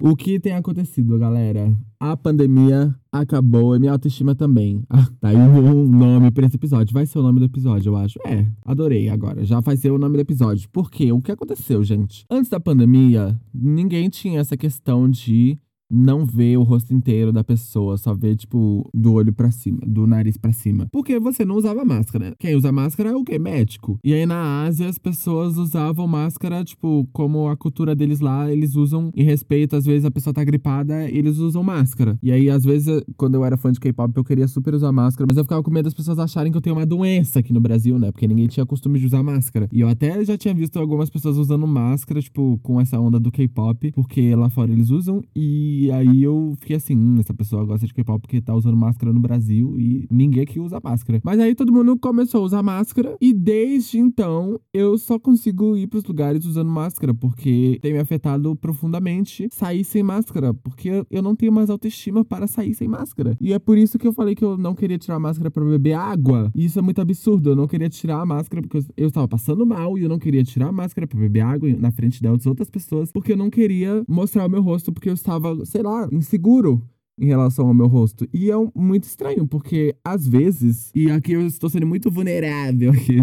O 0.00 0.16
que 0.16 0.40
tem 0.40 0.54
acontecido, 0.54 1.16
galera? 1.16 1.72
A 2.00 2.16
pandemia 2.16 2.92
acabou 3.12 3.76
e 3.76 3.78
minha 3.78 3.92
autoestima 3.92 4.34
também. 4.34 4.82
Ah, 4.90 5.06
tá 5.20 5.28
aí 5.28 5.36
um 5.36 5.86
nome 5.86 6.32
pra 6.32 6.44
esse 6.46 6.56
episódio. 6.56 6.92
Vai 6.92 7.06
ser 7.06 7.20
o 7.20 7.22
nome 7.22 7.38
do 7.38 7.46
episódio, 7.46 7.90
eu 7.90 7.96
acho. 7.96 8.18
É, 8.26 8.44
adorei 8.64 9.08
agora. 9.08 9.44
Já 9.44 9.60
vai 9.60 9.76
ser 9.76 9.92
o 9.92 9.98
nome 9.98 10.16
do 10.16 10.20
episódio. 10.20 10.68
Por 10.70 10.90
quê? 10.90 11.12
O 11.12 11.22
que 11.22 11.30
aconteceu, 11.30 11.84
gente? 11.84 12.26
Antes 12.28 12.50
da 12.50 12.58
pandemia, 12.58 13.40
ninguém 13.54 14.10
tinha 14.10 14.40
essa 14.40 14.56
questão 14.56 15.08
de 15.08 15.56
não 15.90 16.24
vê 16.24 16.56
o 16.56 16.62
rosto 16.62 16.94
inteiro 16.94 17.32
da 17.32 17.44
pessoa, 17.44 17.96
só 17.96 18.14
vê, 18.14 18.34
tipo, 18.34 18.88
do 18.94 19.12
olho 19.12 19.32
para 19.32 19.50
cima, 19.50 19.80
do 19.86 20.06
nariz 20.06 20.36
para 20.36 20.52
cima. 20.52 20.88
Porque 20.90 21.18
você 21.18 21.44
não 21.44 21.56
usava 21.56 21.84
máscara. 21.84 22.34
Quem 22.38 22.54
usa 22.54 22.72
máscara 22.72 23.10
é 23.10 23.14
o 23.14 23.24
quê? 23.24 23.38
Médico. 23.38 23.98
E 24.04 24.12
aí 24.12 24.26
na 24.26 24.64
Ásia 24.64 24.88
as 24.88 24.98
pessoas 24.98 25.56
usavam 25.56 26.06
máscara, 26.06 26.64
tipo, 26.64 27.08
como 27.12 27.48
a 27.48 27.56
cultura 27.56 27.94
deles 27.94 28.20
lá, 28.20 28.50
eles 28.50 28.74
usam 28.74 29.10
em 29.14 29.24
respeito, 29.24 29.76
às 29.76 29.84
vezes 29.84 30.04
a 30.04 30.10
pessoa 30.10 30.32
tá 30.32 30.42
gripada, 30.42 31.08
eles 31.08 31.38
usam 31.38 31.62
máscara. 31.62 32.18
E 32.22 32.32
aí, 32.32 32.50
às 32.50 32.64
vezes, 32.64 33.02
quando 33.16 33.34
eu 33.34 33.44
era 33.44 33.56
fã 33.56 33.70
de 33.70 33.80
K-pop, 33.80 34.12
eu 34.16 34.24
queria 34.24 34.48
super 34.48 34.74
usar 34.74 34.92
máscara, 34.92 35.26
mas 35.28 35.36
eu 35.36 35.44
ficava 35.44 35.62
com 35.62 35.70
medo 35.70 35.84
das 35.84 35.94
pessoas 35.94 36.18
acharem 36.18 36.50
que 36.50 36.58
eu 36.58 36.62
tenho 36.62 36.76
uma 36.76 36.86
doença 36.86 37.40
aqui 37.40 37.52
no 37.52 37.60
Brasil, 37.60 37.98
né? 37.98 38.10
Porque 38.10 38.26
ninguém 38.26 38.46
tinha 38.46 38.64
costume 38.64 38.98
de 38.98 39.06
usar 39.06 39.22
máscara. 39.22 39.68
E 39.72 39.80
eu 39.80 39.88
até 39.88 40.24
já 40.24 40.36
tinha 40.36 40.54
visto 40.54 40.78
algumas 40.78 41.10
pessoas 41.10 41.36
usando 41.36 41.66
máscara, 41.66 42.20
tipo, 42.20 42.58
com 42.62 42.80
essa 42.80 42.98
onda 42.98 43.20
do 43.20 43.30
K-pop, 43.30 43.92
porque 43.92 44.34
lá 44.34 44.48
fora 44.48 44.72
eles 44.72 44.90
usam 44.90 45.22
e 45.34 45.73
e 45.74 45.90
aí 45.90 46.22
eu 46.22 46.54
fiquei 46.58 46.76
assim, 46.76 46.96
hum, 46.96 47.18
essa 47.18 47.34
pessoa 47.34 47.64
gosta 47.64 47.86
de 47.86 47.92
K-pop 47.92 48.20
porque 48.20 48.40
tá 48.40 48.54
usando 48.54 48.76
máscara 48.76 49.12
no 49.12 49.20
Brasil 49.20 49.78
e 49.78 50.06
ninguém 50.10 50.42
aqui 50.42 50.60
usa 50.60 50.80
máscara. 50.82 51.20
Mas 51.24 51.40
aí 51.40 51.54
todo 51.54 51.72
mundo 51.72 51.98
começou 51.98 52.42
a 52.42 52.44
usar 52.44 52.62
máscara 52.62 53.16
e 53.20 53.32
desde 53.32 53.98
então 53.98 54.58
eu 54.72 54.96
só 54.96 55.18
consigo 55.18 55.76
ir 55.76 55.86
pros 55.86 56.04
lugares 56.04 56.44
usando 56.44 56.70
máscara 56.70 57.12
porque 57.12 57.78
tem 57.82 57.92
me 57.92 57.98
afetado 57.98 58.54
profundamente 58.56 59.48
sair 59.50 59.84
sem 59.84 60.02
máscara, 60.02 60.54
porque 60.54 61.04
eu 61.10 61.22
não 61.22 61.34
tenho 61.34 61.52
mais 61.52 61.70
autoestima 61.70 62.24
para 62.24 62.46
sair 62.46 62.74
sem 62.74 62.88
máscara. 62.88 63.36
E 63.40 63.52
é 63.52 63.58
por 63.58 63.76
isso 63.76 63.98
que 63.98 64.06
eu 64.06 64.12
falei 64.12 64.34
que 64.34 64.44
eu 64.44 64.56
não 64.56 64.74
queria 64.74 64.98
tirar 64.98 65.16
a 65.16 65.20
máscara 65.20 65.50
para 65.50 65.64
beber 65.64 65.94
água. 65.94 66.50
E 66.54 66.64
isso 66.64 66.78
é 66.78 66.82
muito 66.82 67.00
absurdo, 67.00 67.50
eu 67.50 67.56
não 67.56 67.66
queria 67.66 67.88
tirar 67.88 68.20
a 68.20 68.26
máscara 68.26 68.62
porque 68.62 68.78
eu 68.96 69.08
estava 69.08 69.26
passando 69.26 69.66
mal 69.66 69.98
e 69.98 70.02
eu 70.02 70.08
não 70.08 70.18
queria 70.18 70.44
tirar 70.44 70.68
a 70.68 70.72
máscara 70.72 71.06
para 71.06 71.18
beber 71.18 71.40
água 71.40 71.68
na 71.78 71.90
frente 71.90 72.22
das 72.22 72.46
outras 72.46 72.70
pessoas, 72.70 73.10
porque 73.10 73.32
eu 73.32 73.36
não 73.36 73.50
queria 73.50 74.04
mostrar 74.08 74.46
o 74.46 74.50
meu 74.50 74.62
rosto 74.62 74.92
porque 74.92 75.08
eu 75.08 75.14
estava 75.14 75.63
sei 75.64 75.82
lá, 75.82 76.08
inseguro 76.12 76.82
em 77.18 77.26
relação 77.26 77.66
ao 77.66 77.74
meu 77.74 77.86
rosto. 77.86 78.26
E 78.32 78.50
é 78.50 78.54
muito 78.74 79.04
estranho, 79.04 79.46
porque 79.46 79.94
às 80.04 80.26
vezes, 80.26 80.90
e 80.94 81.10
aqui 81.10 81.32
eu 81.32 81.46
estou 81.46 81.70
sendo 81.70 81.86
muito 81.86 82.10
vulnerável 82.10 82.90
aqui, 82.90 83.20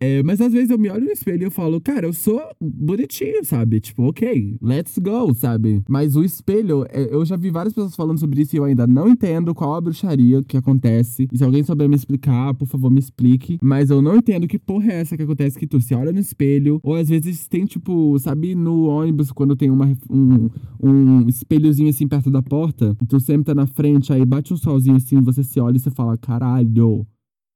é, 0.00 0.22
mas 0.22 0.40
às 0.40 0.52
vezes 0.52 0.70
eu 0.70 0.78
me 0.78 0.88
olho 0.88 1.04
no 1.04 1.10
espelho 1.10 1.42
e 1.42 1.44
eu 1.44 1.50
falo, 1.50 1.80
cara, 1.80 2.06
eu 2.06 2.12
sou 2.12 2.40
bonitinho, 2.60 3.44
sabe? 3.44 3.80
Tipo, 3.80 4.04
ok, 4.04 4.58
let's 4.62 4.96
go, 4.98 5.34
sabe? 5.34 5.82
Mas 5.88 6.16
o 6.16 6.24
espelho, 6.24 6.86
é, 6.90 7.12
eu 7.12 7.24
já 7.24 7.36
vi 7.36 7.50
várias 7.50 7.74
pessoas 7.74 7.96
falando 7.96 8.18
sobre 8.18 8.42
isso 8.42 8.56
e 8.56 8.58
eu 8.58 8.64
ainda 8.64 8.86
não 8.86 9.08
entendo 9.08 9.54
qual 9.54 9.74
a 9.74 9.80
bruxaria 9.80 10.42
que 10.42 10.56
acontece. 10.56 11.28
E 11.32 11.38
se 11.38 11.44
alguém 11.44 11.62
souber 11.62 11.88
me 11.88 11.96
explicar, 11.96 12.54
por 12.54 12.66
favor, 12.66 12.90
me 12.90 12.98
explique. 12.98 13.58
Mas 13.60 13.90
eu 13.90 14.00
não 14.00 14.16
entendo 14.16 14.46
que 14.46 14.58
porra 14.58 14.92
é 14.92 15.00
essa 15.00 15.16
que 15.16 15.22
acontece 15.22 15.58
que 15.58 15.66
tu 15.66 15.80
se 15.80 15.94
olha 15.94 16.12
no 16.12 16.20
espelho, 16.20 16.80
ou 16.82 16.94
às 16.94 17.08
vezes 17.08 17.46
tem, 17.48 17.64
tipo, 17.66 18.18
sabe, 18.18 18.54
no 18.54 18.84
ônibus, 18.84 19.32
quando 19.32 19.56
tem 19.56 19.70
uma, 19.70 19.92
um, 20.08 20.48
um 20.80 21.28
espelhozinho 21.28 21.90
assim 21.90 22.06
perto 22.06 22.30
da 22.30 22.42
porta, 22.42 22.96
tu 23.08 23.17
tu 23.18 23.24
sempre 23.24 23.44
tá 23.44 23.54
na 23.54 23.66
frente, 23.66 24.12
aí 24.12 24.24
bate 24.24 24.52
um 24.54 24.56
solzinho 24.56 24.96
assim, 24.96 25.20
você 25.20 25.42
se 25.42 25.60
olha 25.60 25.76
e 25.76 25.80
você 25.80 25.90
fala, 25.90 26.16
caralho. 26.16 27.06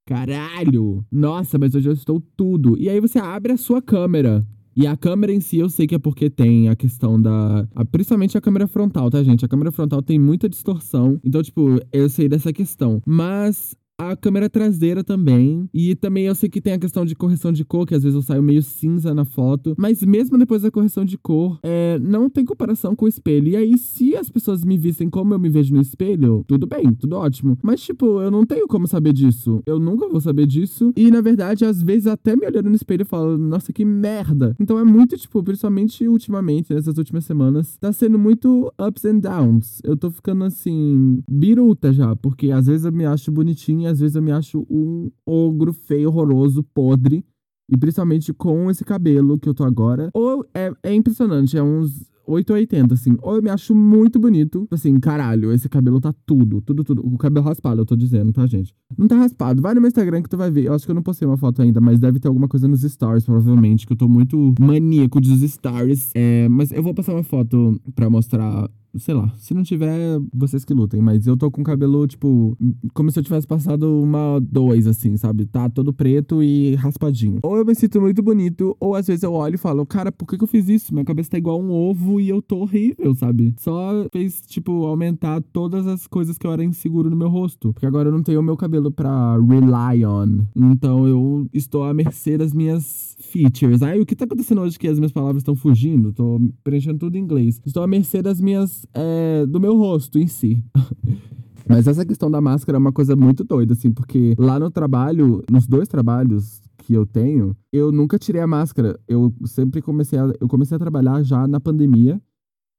Caralho! 0.07 1.05
Nossa, 1.11 1.59
mas 1.59 1.75
hoje 1.75 1.89
eu 1.89 1.93
estou 1.93 2.21
tudo. 2.37 2.77
E 2.79 2.89
aí 2.89 3.01
você 3.01 3.19
abre 3.19 3.53
a 3.53 3.57
sua 3.57 3.81
câmera. 3.81 4.47
E 4.75 4.87
a 4.87 4.97
câmera 4.97 5.33
em 5.33 5.41
si, 5.41 5.59
eu 5.59 5.69
sei 5.69 5.87
que 5.87 5.95
é 5.95 5.99
porque 5.99 6.31
tem 6.31 6.69
a 6.69 6.75
questão 6.75 7.21
da. 7.21 7.69
A, 7.75 7.85
principalmente 7.85 8.37
a 8.37 8.41
câmera 8.41 8.67
frontal, 8.67 9.11
tá, 9.11 9.23
gente? 9.23 9.45
A 9.45 9.49
câmera 9.49 9.71
frontal 9.71 10.03
tem 10.03 10.19
muita 10.19 10.49
distorção. 10.49 11.21
Então, 11.23 11.43
tipo, 11.43 11.79
eu 11.93 12.09
sei 12.09 12.27
dessa 12.27 12.53
questão. 12.53 13.03
Mas 13.07 13.77
a 13.99 14.17
câmera 14.17 14.49
traseira 14.49 15.05
também. 15.05 15.69
E 15.73 15.95
também 15.95 16.25
eu 16.25 16.35
sei 16.35 16.49
que 16.49 16.61
tem 16.61 16.73
a 16.73 16.79
questão 16.79 17.05
de 17.05 17.15
correção 17.15 17.53
de 17.53 17.65
cor, 17.65 17.87
que 17.87 17.95
às 17.95 18.03
vezes 18.03 18.17
eu 18.17 18.23
saio 18.23 18.43
meio 18.43 18.63
cinza 18.63 19.15
na 19.15 19.25
foto. 19.25 19.75
Mas 19.79 20.03
mesmo 20.03 20.39
depois 20.39 20.63
da 20.63 20.71
correção 20.71 21.05
de 21.05 21.17
cor, 21.19 21.59
é, 21.63 21.99
não 21.99 22.29
tem 22.29 22.45
comparação 22.45 22.97
com 22.97 23.05
o 23.05 23.09
espelho. 23.09 23.49
E 23.49 23.57
aí, 23.57 23.79
se 23.79 24.17
as 24.17 24.29
pessoas 24.29 24.65
me 24.65 24.77
vissem 24.77 25.09
como 25.09 25.35
eu 25.35 25.39
me 25.39 25.49
vejo 25.49 25.75
no 25.75 25.81
espelho, 25.81 26.45
tudo 26.47 26.67
bem, 26.67 26.93
tudo 26.95 27.17
ótimo. 27.17 27.59
Mas, 27.63 27.81
tipo, 27.81 28.21
eu 28.21 28.31
não 28.31 28.45
tenho 28.45 28.67
como 28.67 28.87
saber 28.87 29.13
disso. 29.13 29.63
Eu 29.67 29.79
nunca 29.79 30.09
vou 30.09 30.21
saber 30.21 30.47
disso. 30.47 30.93
E, 30.97 31.11
na 31.11 31.21
verdade, 31.21 31.65
às 31.65 31.83
vezes, 31.83 32.07
até 32.07 32.35
me 32.35 32.47
olhando 32.47 32.69
no 32.69 32.77
espelho, 32.77 33.03
eu 33.03 33.07
falo, 33.07 33.39
nossa, 33.39 33.73
que 33.73 33.85
merda. 33.85 34.57
Então 34.59 34.79
é 34.79 34.85
muito, 34.85 35.17
tipo, 35.17 35.43
principalmente 35.43 36.07
ultimamente, 36.09 36.73
nessas 36.73 36.99
últimas 36.99 37.25
semanas, 37.25 37.77
tá 37.79 37.93
sendo 37.93 38.19
muito 38.19 38.73
ups 38.79 39.05
and 39.05 39.19
downs. 39.19 39.81
Eu 39.85 39.97
tô 39.97 40.11
ficando 40.11 40.45
assim, 40.45 41.23
biruta 41.31 41.93
já, 41.93 42.15
porque 42.17 42.51
às 42.51 42.67
vezes 42.67 42.85
eu 42.85 42.93
me 42.93 43.05
acho 43.05 43.31
bonitinha 43.31 43.82
às 43.87 44.01
vezes 44.01 44.17
eu 44.17 44.23
me 44.23 44.33
acho 44.33 44.67
um 44.71 45.11
ogro 45.27 45.73
feio, 45.73 46.09
horroroso, 46.09 46.63
podre. 46.63 47.25
E 47.69 47.77
principalmente 47.77 48.35
com 48.35 48.71
esse 48.71 48.85
cabelo 48.85 49.39
que 49.39 49.49
eu 49.49 49.55
tô 49.55 49.65
agora. 49.65 50.11
Ou 50.13 50.45
é, 50.55 50.73
é 50.83 50.95
impressionante, 50.95 51.57
é 51.57 51.63
uns 51.63 52.11
880, 52.27 52.95
assim. 52.95 53.17
Ou 53.23 53.37
eu 53.37 53.43
me 53.43 53.51
acho 53.51 53.75
muito 53.75 54.19
bonito. 54.19 54.67
Assim, 54.71 54.99
caralho, 54.99 55.53
esse 55.53 55.69
cabelo 55.69 56.01
tá 56.01 56.15
tudo, 56.27 56.61
tudo, 56.61 56.85
tudo. 56.85 57.03
O 57.05 57.19
cabelo 57.19 57.45
raspado, 57.45 57.81
eu 57.81 57.87
tô 57.87 57.97
dizendo, 57.97 58.33
tá, 58.33 58.47
gente? 58.47 58.75
Não 58.97 59.07
tá 59.07 59.17
raspado. 59.17 59.63
Vai 59.63 59.75
no 59.75 59.81
meu 59.81 59.89
Instagram 59.89 60.23
que 60.23 60.29
tu 60.29 60.37
vai 60.37 60.51
ver. 60.51 60.67
Eu 60.67 60.75
acho 60.75 60.85
que 60.85 60.91
eu 60.91 60.95
não 60.95 61.03
postei 61.03 61.27
uma 61.27 61.37
foto 61.37 61.63
ainda, 61.63 61.81
mas 61.81 61.99
deve 61.99 62.21
ter 62.21 62.29
alguma 62.29 62.49
coisa 62.49 62.69
nos 62.69 62.83
stories, 62.83 63.25
provavelmente, 63.25 63.87
que 63.87 63.93
eu 63.93 63.97
tô 63.97 64.09
muito 64.09 64.55
maníaco 64.61 65.21
dos 65.21 65.41
stories. 65.41 66.11
É, 66.15 66.49
mas 66.49 66.73
eu 66.73 66.83
vou 66.83 66.95
passar 66.95 67.15
uma 67.15 67.25
foto 67.25 67.81
pra 67.95 68.09
mostrar 68.09 68.69
sei 68.99 69.15
lá, 69.15 69.33
se 69.37 69.55
não 69.55 69.63
tiver, 69.63 70.21
vocês 70.35 70.65
que 70.65 70.75
lutem. 70.75 71.01
Mas 71.01 71.27
eu 71.27 71.37
tô 71.37 71.51
com 71.51 71.61
o 71.63 71.65
cabelo, 71.65 72.07
tipo, 72.07 72.57
como 72.93 73.11
se 73.11 73.19
eu 73.19 73.23
tivesse 73.23 73.47
passado 73.47 74.03
uma 74.03 74.41
dois, 74.41 74.87
assim, 74.87 75.17
sabe? 75.17 75.47
Tá 75.47 75.69
todo 75.69 75.93
preto 75.93 76.43
e 76.43 76.75
raspadinho. 76.77 77.41
Ou 77.43 77.57
eu 77.57 77.65
me 77.65 77.75
sinto 77.75 78.01
muito 78.01 78.23
bonito, 78.23 78.77
ou 78.79 78.95
às 78.95 79.07
vezes 79.07 79.23
eu 79.23 79.33
olho 79.33 79.55
e 79.55 79.59
falo, 79.59 79.87
cara, 79.87 80.13
por 80.13 80.27
que, 80.27 80.37
que 80.37 80.45
eu 80.45 80.49
fiz 80.49 80.69
isso? 80.69 80.93
Minha 80.93 81.05
cabeça 81.05 81.31
tá 81.31 81.39
igual 81.39 81.61
um 81.61 81.71
ovo 81.71 82.21
e 82.21 82.29
eu 82.29 82.43
tô 82.43 82.59
horrível, 82.59 83.15
sabe? 83.15 83.55
Só 83.59 84.07
fez, 84.13 84.41
tipo, 84.47 84.85
aumentar 84.85 85.43
todas 85.53 85.87
as 85.87 86.07
coisas 86.07 86.37
que 86.39 86.47
eu 86.47 86.53
era 86.53 86.65
inseguro 86.65 87.11
no 87.11 87.17
meu 87.17 87.29
rosto. 87.29 87.73
Porque 87.73 87.87
agora 87.87 88.09
eu 88.09 88.13
não 88.13 88.23
tenho 88.23 88.41
o 88.41 88.43
meu 88.43 88.57
cabelo 88.57 88.91
pra 88.91 89.37
rely 89.37 90.05
on. 90.05 90.47
Então 90.55 91.07
eu 91.07 91.49
estou 91.53 91.85
à 91.85 91.95
mercê 91.95 92.37
das 92.37 92.53
minhas 92.53 93.17
features. 93.21 93.83
Aí 93.83 94.01
o 94.01 94.07
que 94.07 94.17
tá 94.17 94.25
acontecendo 94.25 94.61
hoje 94.61 94.79
que 94.79 94.89
as 94.89 94.99
minhas 94.99 95.13
palavras 95.13 95.41
estão 95.41 95.55
fugindo? 95.55 96.13
Tô 96.13 96.41
preenchendo 96.63 96.99
tudo 96.99 97.17
em 97.17 97.21
inglês. 97.21 97.61
Estou 97.65 97.83
à 97.83 97.87
mercê 97.87 98.23
das 98.23 98.41
minhas 98.41 98.82
é, 98.95 99.47
do 99.47 99.61
meu 99.61 99.77
rosto 99.77 100.19
em 100.19 100.27
si. 100.27 100.65
Mas 101.69 101.87
essa 101.87 102.05
questão 102.05 102.31
da 102.31 102.41
máscara 102.41 102.77
é 102.77 102.81
uma 102.81 102.93
coisa 102.93 103.17
muito 103.17 103.45
doida, 103.45 103.73
assim, 103.73 103.91
porque 103.93 104.35
lá 104.39 104.59
no 104.59 104.71
trabalho, 104.71 105.43
nos 105.51 105.67
dois 105.67 105.89
trabalhos 105.89 106.61
que 106.79 106.93
eu 106.93 107.07
tenho, 107.07 107.57
eu 107.73 107.93
nunca 107.93 108.19
tirei 108.19 108.41
a 108.41 108.47
máscara. 108.47 108.99
Eu 109.07 109.33
sempre 109.47 109.81
comecei 109.81 110.19
a, 110.19 110.33
eu 110.41 110.49
comecei 110.49 110.77
a 110.77 110.81
trabalhar 110.81 111.23
já 111.23 111.47
na 111.47 111.61
pandemia 111.61 112.21